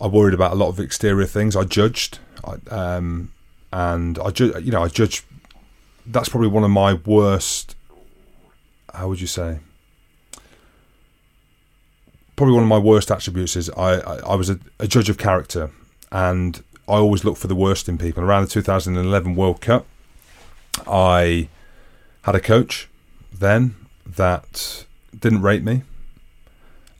I 0.00 0.06
worried 0.06 0.34
about 0.34 0.52
a 0.52 0.54
lot 0.54 0.68
of 0.68 0.80
exterior 0.80 1.26
things. 1.26 1.56
I 1.56 1.64
judged, 1.64 2.18
I, 2.44 2.56
um, 2.70 3.32
and 3.72 4.18
I 4.18 4.30
ju- 4.30 4.54
you 4.62 4.72
know, 4.72 4.82
I 4.82 4.88
judged. 4.88 5.24
That's 6.06 6.28
probably 6.28 6.48
one 6.48 6.64
of 6.64 6.70
my 6.70 6.94
worst. 6.94 7.76
How 8.94 9.08
would 9.08 9.20
you 9.20 9.26
say? 9.26 9.58
Probably 12.36 12.54
one 12.54 12.62
of 12.62 12.68
my 12.68 12.78
worst 12.78 13.10
attributes 13.10 13.54
is 13.56 13.68
I, 13.70 14.00
I, 14.00 14.16
I 14.20 14.34
was 14.34 14.48
a, 14.48 14.58
a 14.78 14.88
judge 14.88 15.10
of 15.10 15.18
character, 15.18 15.70
and 16.10 16.62
I 16.88 16.94
always 16.94 17.22
look 17.24 17.36
for 17.36 17.48
the 17.48 17.54
worst 17.54 17.88
in 17.88 17.98
people. 17.98 18.24
Around 18.24 18.44
the 18.44 18.50
2011 18.50 19.34
World 19.34 19.60
Cup, 19.60 19.86
I 20.86 21.48
had 22.22 22.34
a 22.34 22.40
coach 22.40 22.88
then 23.32 23.74
that 24.16 24.84
didn't 25.18 25.42
rate 25.42 25.62
me, 25.64 25.82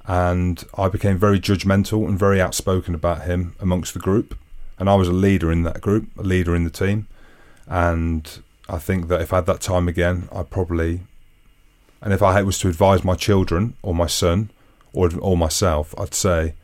and 0.07 0.65
I 0.77 0.89
became 0.89 1.19
very 1.19 1.39
judgmental 1.39 2.09
and 2.09 2.19
very 2.19 2.41
outspoken 2.41 2.95
about 2.95 3.23
him 3.23 3.55
amongst 3.61 3.95
the 3.95 4.01
group. 4.01 4.37
And 4.79 4.89
I 4.89 4.95
was 4.95 5.09
a 5.09 5.13
leader 5.13 5.53
in 5.53 5.63
that 5.65 5.81
group, 5.81 6.09
a 6.19 6.23
leader 6.23 6.57
in 6.57 6.65
the 6.65 6.71
team, 6.71 7.07
and 7.67 8.41
I 8.69 8.79
think 8.79 9.09
that 9.09 9.21
if 9.21 9.33
I 9.33 9.37
had 9.37 9.47
that 9.47 9.61
time 9.61 9.89
again, 9.89 10.29
I'd 10.33 10.51
probably, 10.51 11.01
and 12.01 12.13
if 12.13 12.23
I 12.23 12.41
was 12.43 12.59
to 12.61 12.69
advise 12.69 13.05
my 13.05 13.15
children 13.15 13.75
or 13.83 13.95
my 13.95 14.07
son 14.07 14.51
or 14.93 15.11
or 15.21 15.37
myself, 15.37 15.95
I'd 15.99 16.15
say 16.15 16.55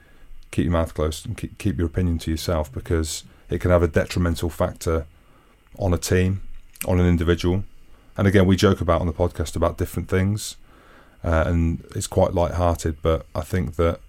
keep 0.51 0.65
your 0.65 0.73
mouth 0.73 0.95
closed 0.95 1.27
and 1.27 1.37
keep, 1.37 1.59
keep 1.59 1.77
your 1.77 1.87
opinion 1.87 2.19
to 2.21 2.31
yourself 2.31 2.73
because 2.73 3.25
it 3.51 3.61
can 3.61 3.71
have 3.71 3.83
a 3.83 3.89
detrimental 3.89 4.49
factor 4.49 5.07
on 5.79 5.93
a 5.93 5.99
team, 5.99 6.43
on 6.87 6.99
an 6.99 7.07
individual. 7.07 7.65
And 8.17 8.27
again, 8.27 8.47
we 8.47 8.57
joke 8.57 8.81
about 8.81 9.01
on 9.01 9.07
the 9.07 9.13
podcast 9.13 9.57
about 9.57 9.77
different 9.79 10.09
things, 10.09 10.57
uh, 11.23 11.45
and 11.47 11.85
it's 11.95 12.07
quite 12.07 12.33
light-hearted. 12.35 12.99
But 13.03 13.27
I 13.35 13.43
think 13.43 13.77
that 13.77 14.01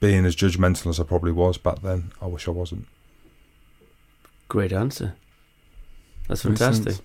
being 0.00 0.24
as 0.24 0.36
judgmental 0.36 0.88
as 0.88 1.00
I 1.00 1.04
probably 1.04 1.32
was 1.32 1.58
back 1.58 1.82
then, 1.82 2.12
I 2.22 2.26
wish 2.26 2.46
I 2.46 2.52
wasn't. 2.52 2.86
Great 4.48 4.72
answer. 4.72 5.14
That's 6.28 6.42
fantastic. 6.42 6.96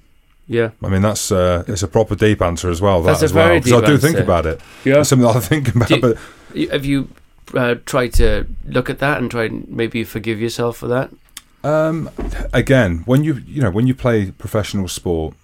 Yeah. 0.48 0.72
I 0.84 0.90
mean, 0.90 1.02
that's 1.02 1.32
uh, 1.32 1.64
it's 1.68 1.84
a 1.84 1.88
proper 1.88 2.16
deep 2.16 2.42
answer 2.42 2.70
as 2.70 2.82
well. 2.82 3.02
That 3.02 3.12
That's 3.12 3.22
a 3.22 3.26
as 3.26 3.34
well, 3.34 3.48
very 3.48 3.62
'cause 3.62 3.72
I 3.74 3.78
deep 3.82 3.86
do 3.86 3.98
think 3.98 4.18
about 4.18 4.46
it. 4.46 4.60
Yeah. 4.84 5.00
It's 5.00 5.10
something 5.10 5.28
that 5.28 5.36
I 5.36 5.40
think 5.40 5.76
about. 5.76 5.88
Do 5.88 5.96
you- 5.96 6.02
but 6.02 6.18
You- 6.54 6.70
Have 6.70 6.86
you 6.86 7.10
uh, 7.56 7.76
tried 7.86 8.14
to 8.14 8.48
look 8.68 8.90
at 8.90 8.98
that 9.00 9.20
and 9.20 9.30
try 9.30 9.46
and 9.46 9.68
maybe 9.70 10.04
forgive 10.04 10.40
yourself 10.42 10.78
for 10.78 10.88
that? 10.88 11.12
Um, 11.64 12.10
again, 12.54 13.04
when 13.06 13.24
you 13.24 13.36
you 13.46 13.62
know 13.62 13.70
when 13.70 13.86
you 13.86 13.94
play 13.94 14.32
professional 14.32 14.88
sport, 14.88 15.36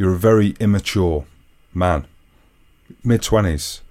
you're 0.00 0.14
a 0.14 0.18
very 0.18 0.56
immature 0.60 1.26
man, 1.74 2.06
mid 3.04 3.20
twenties. 3.20 3.82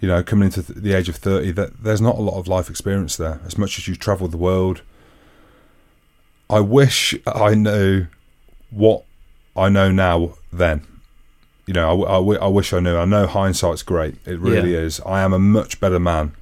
You 0.00 0.08
know, 0.08 0.20
coming 0.24 0.46
into 0.46 0.64
th- 0.64 0.80
the 0.80 0.92
age 0.94 1.08
of 1.08 1.14
thirty, 1.14 1.52
that 1.52 1.84
there's 1.84 2.00
not 2.00 2.18
a 2.18 2.20
lot 2.20 2.36
of 2.36 2.48
life 2.48 2.68
experience 2.68 3.16
there. 3.16 3.40
As 3.46 3.56
much 3.56 3.78
as 3.78 3.86
you've 3.86 4.00
travelled 4.00 4.32
the 4.32 4.36
world, 4.36 4.82
I 6.50 6.58
wish 6.58 7.14
I 7.24 7.54
knew 7.54 8.08
what 8.70 9.04
I 9.56 9.68
know 9.68 9.92
now. 9.92 10.34
Then, 10.52 10.84
you 11.66 11.72
know, 11.72 12.04
I 12.04 12.48
wish 12.48 12.72
I 12.72 12.80
knew. 12.80 12.96
I 12.96 13.04
know 13.04 13.28
hindsight's 13.28 13.84
great. 13.84 14.16
It 14.26 14.40
really 14.40 14.72
Yeah. 14.72 14.80
is. 14.80 15.00
I 15.06 15.20
am 15.22 15.32
a 15.32 15.38
much 15.38 15.78
better 15.78 16.00
man, 16.00 16.32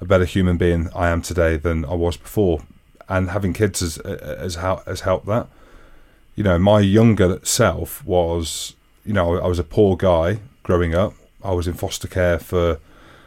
a 0.00 0.04
better 0.04 0.24
human 0.24 0.56
being 0.56 0.88
I 0.94 1.08
am 1.08 1.20
today 1.20 1.56
than 1.56 1.84
I 1.84 1.94
was 1.94 2.16
before 2.16 2.62
and 3.08 3.30
having 3.30 3.52
kids 3.52 3.80
has 3.80 3.96
has, 4.06 4.54
has 4.54 5.00
helped 5.00 5.26
that. 5.26 5.48
You 6.34 6.44
know, 6.44 6.58
my 6.58 6.80
younger 6.80 7.40
self 7.42 8.04
was, 8.04 8.74
you 9.04 9.12
know, 9.12 9.38
I 9.38 9.46
was 9.46 9.58
a 9.58 9.64
poor 9.64 9.96
guy 9.96 10.40
growing 10.62 10.94
up. 10.94 11.14
I 11.44 11.52
was 11.52 11.66
in 11.66 11.74
foster 11.74 12.08
care 12.08 12.38
for 12.38 12.78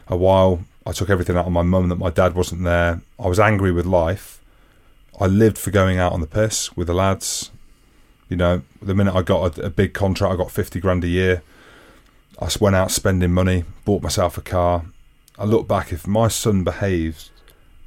a 0.08 0.16
while. 0.16 0.64
I 0.84 0.92
took 0.92 1.10
everything 1.10 1.36
out 1.36 1.46
on 1.46 1.52
my 1.52 1.62
mum 1.62 1.88
that 1.88 1.96
my 1.96 2.10
dad 2.10 2.34
wasn't 2.34 2.64
there. 2.64 3.02
I 3.18 3.28
was 3.28 3.38
angry 3.38 3.72
with 3.72 3.86
life. 3.86 4.40
I 5.20 5.26
lived 5.26 5.58
for 5.58 5.70
going 5.70 5.98
out 5.98 6.12
on 6.12 6.20
the 6.20 6.26
piss 6.26 6.76
with 6.76 6.88
the 6.88 6.94
lads. 6.94 7.50
You 8.28 8.36
know, 8.36 8.62
the 8.82 8.94
minute 8.94 9.14
I 9.14 9.22
got 9.22 9.58
a, 9.58 9.66
a 9.66 9.70
big 9.70 9.94
contract, 9.94 10.34
I 10.34 10.36
got 10.36 10.50
50 10.50 10.80
grand 10.80 11.04
a 11.04 11.08
year. 11.08 11.42
I 12.40 12.48
went 12.60 12.76
out 12.76 12.90
spending 12.90 13.32
money, 13.32 13.64
bought 13.84 14.02
myself 14.02 14.36
a 14.36 14.42
car. 14.42 14.84
I 15.38 15.44
look 15.44 15.68
back, 15.68 15.92
if 15.92 16.06
my 16.06 16.28
son 16.28 16.64
behaves 16.64 17.30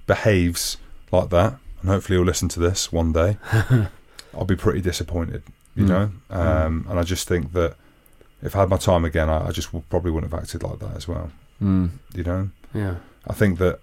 behaves 0.08 0.78
like 1.12 1.30
that, 1.30 1.58
and 1.82 1.90
hopefully 1.90 2.18
he'll 2.18 2.26
listen 2.26 2.50
to 2.50 2.60
this 2.60 2.92
one 2.92 3.14
day, 3.14 3.38
I'll 4.34 4.46
be 4.46 4.56
pretty 4.56 4.82
disappointed, 4.82 5.44
you 5.76 5.86
Mm. 5.86 5.88
know. 5.88 6.12
Um, 6.30 6.86
and 6.90 7.00
I 7.00 7.04
just 7.04 7.28
think 7.28 7.54
that 7.54 7.76
if 8.42 8.56
I 8.56 8.60
had 8.60 8.70
my 8.70 8.78
time 8.78 9.04
again, 9.06 9.30
I, 9.30 9.48
I 9.48 9.52
just 9.52 9.68
w- 9.70 9.84
probably 9.90 10.12
wouldn't 10.12 10.32
have 10.32 10.42
acted 10.42 10.64
like 10.64 10.80
that 10.80 10.96
as 10.96 11.08
well, 11.08 11.32
Mm. 11.62 11.90
you 12.14 12.24
know. 12.24 12.50
Yeah. 12.74 12.96
I 13.28 13.34
think 13.34 13.60
that, 13.60 13.80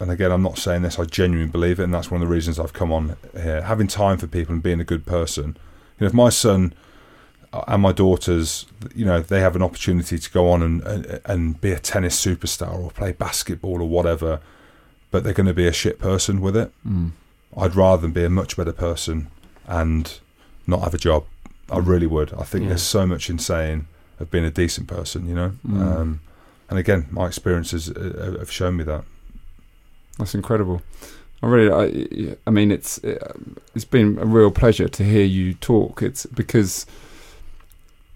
and 0.00 0.10
again, 0.10 0.32
I'm 0.32 0.42
not 0.42 0.58
saying 0.58 0.82
this, 0.82 0.98
I 0.98 1.04
genuinely 1.04 1.50
believe 1.50 1.78
it, 1.78 1.84
and 1.84 1.94
that's 1.94 2.10
one 2.10 2.20
of 2.22 2.28
the 2.28 2.32
reasons 2.34 2.58
I've 2.58 2.72
come 2.72 2.90
on 2.92 3.16
here. 3.34 3.62
Having 3.62 3.88
time 3.88 4.18
for 4.18 4.26
people 4.26 4.54
and 4.54 4.62
being 4.62 4.80
a 4.80 4.84
good 4.84 5.06
person. 5.06 5.56
You 5.98 6.04
know, 6.04 6.06
if 6.08 6.14
my 6.14 6.28
son 6.30 6.72
and 7.68 7.82
my 7.82 7.92
daughters, 7.92 8.64
you 8.94 9.04
know, 9.04 9.20
they 9.20 9.40
have 9.40 9.54
an 9.54 9.62
opportunity 9.62 10.18
to 10.18 10.30
go 10.30 10.50
on 10.50 10.62
and, 10.62 10.82
and, 10.82 11.20
and 11.26 11.60
be 11.60 11.70
a 11.72 11.78
tennis 11.78 12.18
superstar 12.24 12.74
or 12.82 12.90
play 12.90 13.12
basketball 13.12 13.80
or 13.82 13.88
whatever, 13.88 14.40
but 15.10 15.22
they're 15.22 15.34
going 15.34 15.46
to 15.46 15.52
be 15.54 15.66
a 15.68 15.72
shit 15.72 15.98
person 15.98 16.40
with 16.40 16.56
it, 16.56 16.72
Mm. 16.88 17.10
I'd 17.56 17.76
rather 17.76 18.00
them 18.02 18.12
be 18.12 18.24
a 18.24 18.30
much 18.30 18.56
better 18.56 18.72
person 18.72 19.28
and 19.66 20.18
not 20.66 20.80
have 20.82 20.94
a 20.94 20.98
job. 20.98 21.24
I 21.70 21.78
really 21.78 22.06
would. 22.06 22.32
I 22.34 22.42
think 22.44 22.62
Yeah. 22.64 22.68
there's 22.70 22.82
so 22.82 23.06
much 23.06 23.30
in 23.30 23.38
saying 23.38 23.86
of 24.20 24.30
being 24.30 24.44
a 24.44 24.50
decent 24.50 24.86
person, 24.88 25.28
you 25.28 25.34
know. 25.34 25.52
Mm. 25.66 25.80
Um, 25.80 26.20
and 26.68 26.78
again, 26.78 27.06
my 27.10 27.26
experiences 27.26 27.90
uh, 27.90 28.36
have 28.38 28.50
shown 28.50 28.76
me 28.76 28.84
that. 28.84 29.04
That's 30.18 30.34
incredible. 30.34 30.82
I 31.42 31.46
really, 31.48 31.72
I, 32.30 32.36
I 32.46 32.50
mean, 32.50 32.70
it's 32.70 32.98
it's 33.74 33.84
been 33.84 34.18
a 34.20 34.24
real 34.26 34.50
pleasure 34.50 34.88
to 34.88 35.02
hear 35.04 35.24
you 35.24 35.54
talk. 35.54 36.00
It's 36.02 36.24
because 36.26 36.86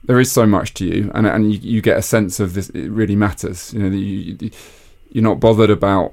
there 0.05 0.21
is 0.21 0.31
so 0.31 0.47
much 0.47 0.75
to 0.75 0.85
you, 0.85 1.11
and 1.15 1.27
and 1.27 1.53
you, 1.53 1.59
you 1.61 1.83
get 1.83 1.97
a 1.99 2.03
sense 2.03 2.39
of 2.39 2.55
this. 2.55 2.69
It 2.71 2.89
really 2.91 3.17
matters. 3.17 3.73
You 3.73 3.81
know, 3.81 3.91
that 3.91 3.97
you, 3.97 4.37
you- 4.41 4.51
you're 5.13 5.23
not 5.25 5.41
bothered 5.41 5.71
about 5.71 6.13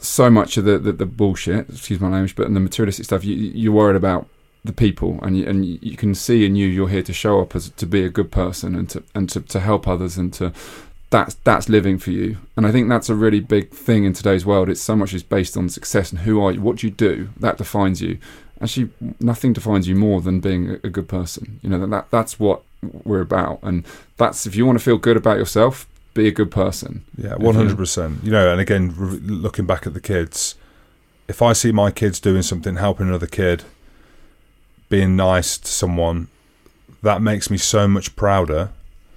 so 0.00 0.30
much 0.30 0.56
of 0.56 0.64
the, 0.64 0.78
the, 0.78 0.92
the 0.92 1.04
bullshit. 1.06 1.68
Excuse 1.68 2.00
my 2.00 2.08
language, 2.08 2.34
but 2.34 2.46
in 2.46 2.54
the 2.54 2.60
materialistic 2.60 3.04
stuff, 3.04 3.24
you, 3.24 3.34
you're 3.34 3.72
worried 3.72 3.96
about 3.96 4.26
the 4.64 4.72
people, 4.72 5.18
and 5.22 5.36
you, 5.36 5.46
and 5.46 5.64
you 5.64 5.96
can 5.96 6.14
see 6.14 6.44
in 6.46 6.54
you 6.56 6.66
you're 6.68 6.88
here 6.88 7.02
to 7.02 7.12
show 7.12 7.40
up 7.40 7.56
as 7.56 7.70
to 7.70 7.86
be 7.86 8.04
a 8.04 8.08
good 8.08 8.30
person 8.30 8.74
and 8.76 8.88
to 8.90 9.02
and 9.14 9.28
to, 9.30 9.40
to 9.40 9.60
help 9.60 9.88
others 9.88 10.16
and 10.16 10.32
to 10.34 10.52
that's 11.10 11.34
that's 11.44 11.68
living 11.68 11.98
for 11.98 12.10
you. 12.10 12.38
And 12.56 12.66
i 12.66 12.70
think 12.72 12.88
that's 12.88 13.08
a 13.10 13.14
really 13.14 13.40
big 13.40 13.70
thing 13.70 14.04
in 14.04 14.12
today's 14.12 14.46
world. 14.46 14.68
It's 14.68 14.80
so 14.80 14.96
much 14.96 15.12
is 15.14 15.22
based 15.22 15.56
on 15.56 15.68
success 15.68 16.10
and 16.12 16.20
who 16.20 16.40
are 16.40 16.52
you 16.52 16.60
what 16.60 16.76
do 16.76 16.86
you 16.86 16.92
do? 16.92 17.30
That 17.38 17.58
defines 17.58 18.00
you. 18.00 18.18
Actually 18.60 18.90
nothing 19.18 19.52
defines 19.52 19.88
you 19.88 19.96
more 19.96 20.20
than 20.20 20.38
being 20.40 20.70
a, 20.70 20.74
a 20.84 20.90
good 20.90 21.08
person. 21.08 21.58
You 21.62 21.68
know 21.70 21.80
that, 21.80 21.90
that 21.90 22.10
that's 22.10 22.38
what 22.38 22.62
we're 23.04 23.20
about. 23.20 23.58
And 23.62 23.84
that's 24.16 24.46
if 24.46 24.54
you 24.54 24.64
want 24.64 24.78
to 24.78 24.84
feel 24.84 24.96
good 24.98 25.16
about 25.16 25.38
yourself 25.38 25.86
be 26.14 26.28
a 26.28 26.32
good 26.32 26.50
person. 26.50 27.04
Yeah, 27.16 27.32
If 27.34 27.38
one 27.40 27.54
you- 27.54 27.60
hundred 27.62 27.78
percent. 27.78 28.22
You 28.22 28.30
know, 28.30 28.52
and 28.52 28.60
again, 28.60 28.94
looking 29.26 29.66
back 29.66 29.86
at 29.86 29.94
the 29.94 30.00
kids, 30.00 30.54
if 31.26 31.40
I 31.42 31.52
see 31.54 31.72
my 31.72 31.90
kids 31.90 32.20
doing 32.20 32.42
something, 32.42 32.76
helping 32.76 33.08
another 33.08 33.26
kid, 33.26 33.64
being 34.92 35.16
nice 35.16 35.56
to 35.56 35.68
someone, 35.68 36.28
that 37.02 37.22
makes 37.22 37.48
me 37.50 37.56
so 37.56 37.88
much 37.88 38.14
prouder 38.14 38.68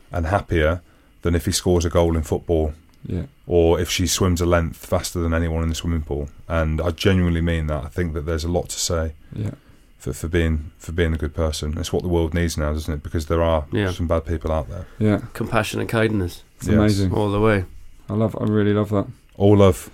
and 0.09 0.25
happier 0.27 0.81
than 1.21 1.35
if 1.35 1.45
he 1.45 1.51
scores 1.51 1.83
a 1.83 1.89
goal 1.89 2.15
in 2.15 2.23
football 2.23 2.73
Yeah. 3.05 3.25
or 3.45 3.77
if 3.83 3.89
she 3.89 4.07
swims 4.07 4.39
a 4.41 4.45
length 4.45 4.77
faster 4.77 5.19
than 5.19 5.33
anyone 5.33 5.63
in 5.63 5.69
the 5.69 5.75
swimming 5.75 6.03
pool. 6.03 6.29
And 6.47 6.79
I 6.79 6.91
genuinely 6.91 7.41
mean 7.41 7.67
that. 7.67 7.83
I 7.83 7.89
think 7.89 8.13
that 8.13 8.25
there's 8.25 8.45
a 8.45 8.53
lot 8.57 8.69
to 8.69 8.79
say 8.79 9.11
Yeah. 9.43 9.51
for, 9.99 10.13
for 10.13 10.29
being 10.29 10.71
for 10.79 10.93
being 10.93 11.13
a 11.13 11.17
good 11.17 11.35
person. 11.35 11.77
It's 11.77 11.91
what 11.91 12.03
the 12.03 12.09
world 12.15 12.33
needs 12.33 12.57
now, 12.57 12.71
doesn't 12.71 12.93
it? 12.93 13.03
Because 13.03 13.25
there 13.25 13.43
are 13.43 13.65
Yeah. 13.73 13.91
some 13.91 14.07
bad 14.07 14.25
people 14.25 14.51
out 14.53 14.69
there. 14.69 14.85
Yeah. 14.97 15.19
Compassion 15.33 15.79
and 15.81 15.89
kindness 15.89 16.43
It's 16.57 16.67
Yes. 16.67 16.75
amazing. 16.77 17.11
all 17.13 17.29
the 17.31 17.41
way. 17.49 17.65
I 18.09 18.13
love. 18.13 18.33
I 18.39 18.45
really 18.45 18.73
love 18.73 18.89
that. 18.91 19.07
All 19.35 19.57
love, 19.57 19.89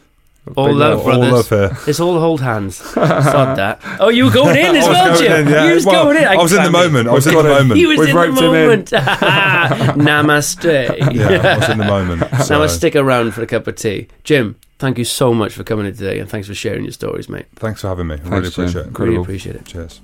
All 0.56 0.66
Big 0.68 0.76
love, 0.76 0.98
love. 0.98 1.06
brothers. 1.06 1.30
all 1.30 1.36
love 1.38 1.50
here. 1.50 1.78
It's 1.88 2.00
all 2.00 2.20
hold 2.20 2.42
hands. 2.42 2.76
Sod 2.78 2.96
that. 3.58 3.80
Oh, 4.00 4.10
you 4.10 4.26
were 4.26 4.32
going 4.32 4.58
in 4.58 4.76
as 4.76 4.88
was 4.88 4.98
well, 4.98 5.06
going 5.16 5.20
Jim. 5.30 5.48
in, 5.48 5.54
yeah. 5.54 5.68
You 5.68 5.74
was 5.76 5.86
Well, 5.86 6.04
going 6.06 6.18
in. 6.18 6.24
I 6.24 6.36
was 6.36 6.52
in 6.54 6.64
the 6.64 6.72
moment. 6.72 7.08
I 7.08 7.14
was 7.14 7.28
in 7.28 7.36
the 7.36 7.44
moment. 7.44 7.76
He 7.80 7.86
was 7.86 8.00
We've 8.00 8.10
in 8.10 8.16
the 8.16 8.22
roped 8.22 8.38
him 8.40 8.46
in. 8.46 8.52
moment. 8.52 8.86
Namaste. 10.02 11.14
yeah, 11.14 11.54
I 11.54 11.58
was 11.60 11.70
in 11.70 11.78
the 11.78 11.86
moment. 11.86 12.24
So, 12.46 12.58
Now 12.58 12.64
I 12.64 12.68
stick 12.68 12.96
around 12.96 13.34
for 13.34 13.44
a 13.44 13.48
cup 13.48 13.68
of 13.68 13.76
tea. 13.76 14.08
Jim, 14.24 14.56
thank 14.80 14.98
you 14.98 15.06
so 15.06 15.32
much 15.34 15.54
for 15.54 15.64
coming 15.64 15.86
in 15.86 15.94
today 15.96 16.18
and 16.20 16.28
thanks 16.30 16.48
for 16.48 16.56
sharing 16.56 16.84
your 16.84 16.92
stories, 16.94 17.30
mate. 17.30 17.46
thanks 17.58 17.82
for 17.82 17.90
having 17.90 18.08
me. 18.08 18.16
I 18.16 18.18
Thanks, 18.18 18.58
really 18.58 18.72
Jim. 18.72 18.82
appreciate 18.82 18.86
it. 18.88 19.00
Really 19.00 19.16
appreciate 19.18 19.56
it. 19.58 19.66
Cheers. 19.66 20.02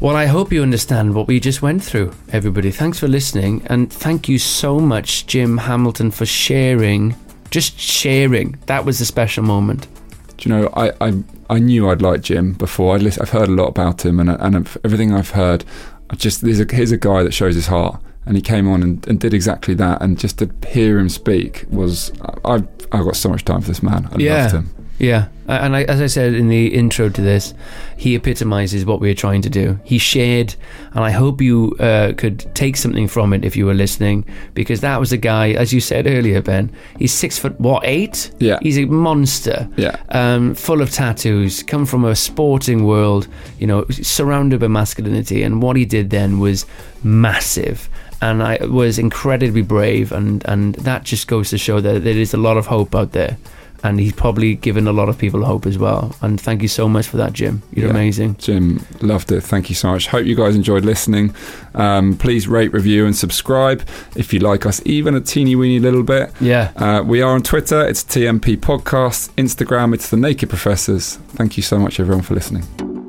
Well, 0.00 0.16
I 0.16 0.26
hope 0.26 0.50
you 0.52 0.62
understand 0.62 1.14
what 1.14 1.28
we 1.28 1.38
just 1.38 1.62
went 1.62 1.84
through, 1.84 2.12
everybody. 2.32 2.72
Thanks 2.72 2.98
for 2.98 3.06
listening, 3.06 3.62
and 3.66 3.92
thank 3.92 4.28
you 4.28 4.36
so 4.38 4.80
much, 4.80 5.26
Jim 5.28 5.58
Hamilton, 5.58 6.10
for 6.10 6.26
sharing. 6.26 7.14
Just 7.52 7.78
sharing. 7.78 8.58
That 8.66 8.84
was 8.84 9.00
a 9.00 9.06
special 9.06 9.44
moment. 9.44 9.86
Do 10.38 10.48
you 10.48 10.54
know? 10.56 10.68
I 10.74 10.90
I, 11.00 11.22
I 11.48 11.58
knew 11.60 11.88
I'd 11.88 12.02
like 12.02 12.22
Jim 12.22 12.54
before. 12.54 12.96
I'd 12.96 13.02
I've 13.20 13.30
heard 13.30 13.48
a 13.48 13.52
lot 13.52 13.68
about 13.68 14.04
him, 14.04 14.18
and 14.18 14.28
and 14.30 14.56
everything 14.84 15.14
I've 15.14 15.30
heard, 15.30 15.64
I 16.10 16.16
just 16.16 16.40
there's 16.40 16.58
a, 16.58 16.66
here's 16.68 16.90
a 16.90 16.96
guy 16.96 17.22
that 17.22 17.32
shows 17.32 17.54
his 17.54 17.68
heart, 17.68 18.02
and 18.26 18.34
he 18.36 18.42
came 18.42 18.66
on 18.68 18.82
and, 18.82 19.06
and 19.06 19.20
did 19.20 19.32
exactly 19.34 19.74
that. 19.74 20.02
And 20.02 20.18
just 20.18 20.38
to 20.40 20.50
hear 20.66 20.98
him 20.98 21.08
speak 21.08 21.64
was 21.70 22.10
I 22.44 22.54
I 22.56 22.64
I 22.90 22.98
got 23.04 23.14
so 23.16 23.28
much 23.28 23.44
time 23.44 23.60
for 23.60 23.68
this 23.68 23.82
man. 23.82 24.08
I 24.12 24.16
Yeah. 24.18 24.42
loved 24.42 24.54
him. 24.54 24.74
Yeah, 25.02 25.26
and 25.48 25.74
I, 25.74 25.82
as 25.82 26.00
I 26.00 26.06
said 26.06 26.32
in 26.32 26.46
the 26.48 26.68
intro 26.68 27.08
to 27.08 27.20
this, 27.20 27.54
he 27.96 28.14
epitomizes 28.14 28.86
what 28.86 29.00
we're 29.00 29.16
trying 29.16 29.42
to 29.42 29.50
do. 29.50 29.80
He 29.82 29.98
shared, 29.98 30.54
and 30.94 31.02
I 31.02 31.10
hope 31.10 31.40
you 31.40 31.74
uh, 31.80 32.12
could 32.16 32.46
take 32.54 32.76
something 32.76 33.08
from 33.08 33.32
it 33.32 33.44
if 33.44 33.56
you 33.56 33.66
were 33.66 33.74
listening, 33.74 34.24
because 34.54 34.80
that 34.82 35.00
was 35.00 35.10
a 35.10 35.16
guy, 35.16 35.50
as 35.54 35.72
you 35.72 35.80
said 35.80 36.06
earlier, 36.06 36.40
Ben. 36.40 36.70
He's 37.00 37.12
six 37.12 37.36
foot 37.36 37.58
what 37.58 37.84
eight? 37.84 38.30
Yeah. 38.38 38.60
he's 38.62 38.78
a 38.78 38.84
monster. 38.84 39.68
Yeah. 39.76 39.96
um, 40.10 40.54
full 40.54 40.80
of 40.80 40.92
tattoos, 40.92 41.64
come 41.64 41.84
from 41.84 42.04
a 42.04 42.14
sporting 42.14 42.84
world, 42.84 43.26
you 43.58 43.66
know, 43.66 43.84
surrounded 43.90 44.60
by 44.60 44.68
masculinity. 44.68 45.42
And 45.42 45.60
what 45.60 45.74
he 45.74 45.84
did 45.84 46.10
then 46.10 46.38
was 46.38 46.64
massive. 47.02 47.88
And 48.20 48.40
I 48.40 48.64
was 48.66 49.00
incredibly 49.00 49.62
brave, 49.62 50.12
and, 50.12 50.46
and 50.46 50.76
that 50.76 51.02
just 51.02 51.26
goes 51.26 51.50
to 51.50 51.58
show 51.58 51.80
that 51.80 52.04
there 52.04 52.16
is 52.16 52.32
a 52.32 52.36
lot 52.36 52.56
of 52.56 52.66
hope 52.66 52.94
out 52.94 53.10
there. 53.10 53.36
And 53.84 53.98
he's 53.98 54.12
probably 54.12 54.54
given 54.54 54.86
a 54.86 54.92
lot 54.92 55.08
of 55.08 55.18
people 55.18 55.44
hope 55.44 55.66
as 55.66 55.76
well. 55.76 56.14
And 56.22 56.40
thank 56.40 56.62
you 56.62 56.68
so 56.68 56.88
much 56.88 57.06
for 57.08 57.16
that, 57.16 57.32
Jim. 57.32 57.62
You're 57.74 57.86
Yeah. 57.86 57.90
amazing. 57.90 58.36
Jim, 58.38 58.84
loved 59.00 59.32
it. 59.32 59.42
Thank 59.42 59.68
you 59.70 59.74
so 59.74 59.90
much. 59.90 60.06
Hope 60.06 60.24
you 60.24 60.36
guys 60.36 60.54
enjoyed 60.54 60.84
listening. 60.84 61.34
Um, 61.74 62.14
please 62.16 62.46
rate, 62.46 62.72
review, 62.72 63.06
and 63.06 63.16
subscribe 63.16 63.82
if 64.14 64.32
you 64.32 64.38
like 64.38 64.66
us, 64.66 64.80
even 64.84 65.14
a 65.16 65.20
teeny 65.20 65.56
weeny 65.56 65.80
little 65.80 66.04
bit. 66.04 66.30
Yeah. 66.40 66.70
Uh, 66.76 67.02
we 67.04 67.22
are 67.22 67.34
on 67.34 67.42
Twitter. 67.42 67.84
It's 67.86 68.04
TNP 68.04 68.56
Podcast. 68.58 69.30
Instagram. 69.36 69.92
It's 69.94 70.10
the 70.10 70.16
Naked 70.16 70.48
Professors. 70.48 71.18
Thank 71.30 71.56
you 71.56 71.62
so 71.64 71.78
much, 71.78 71.98
everyone, 71.98 72.22
for 72.22 72.34
listening. 72.34 73.01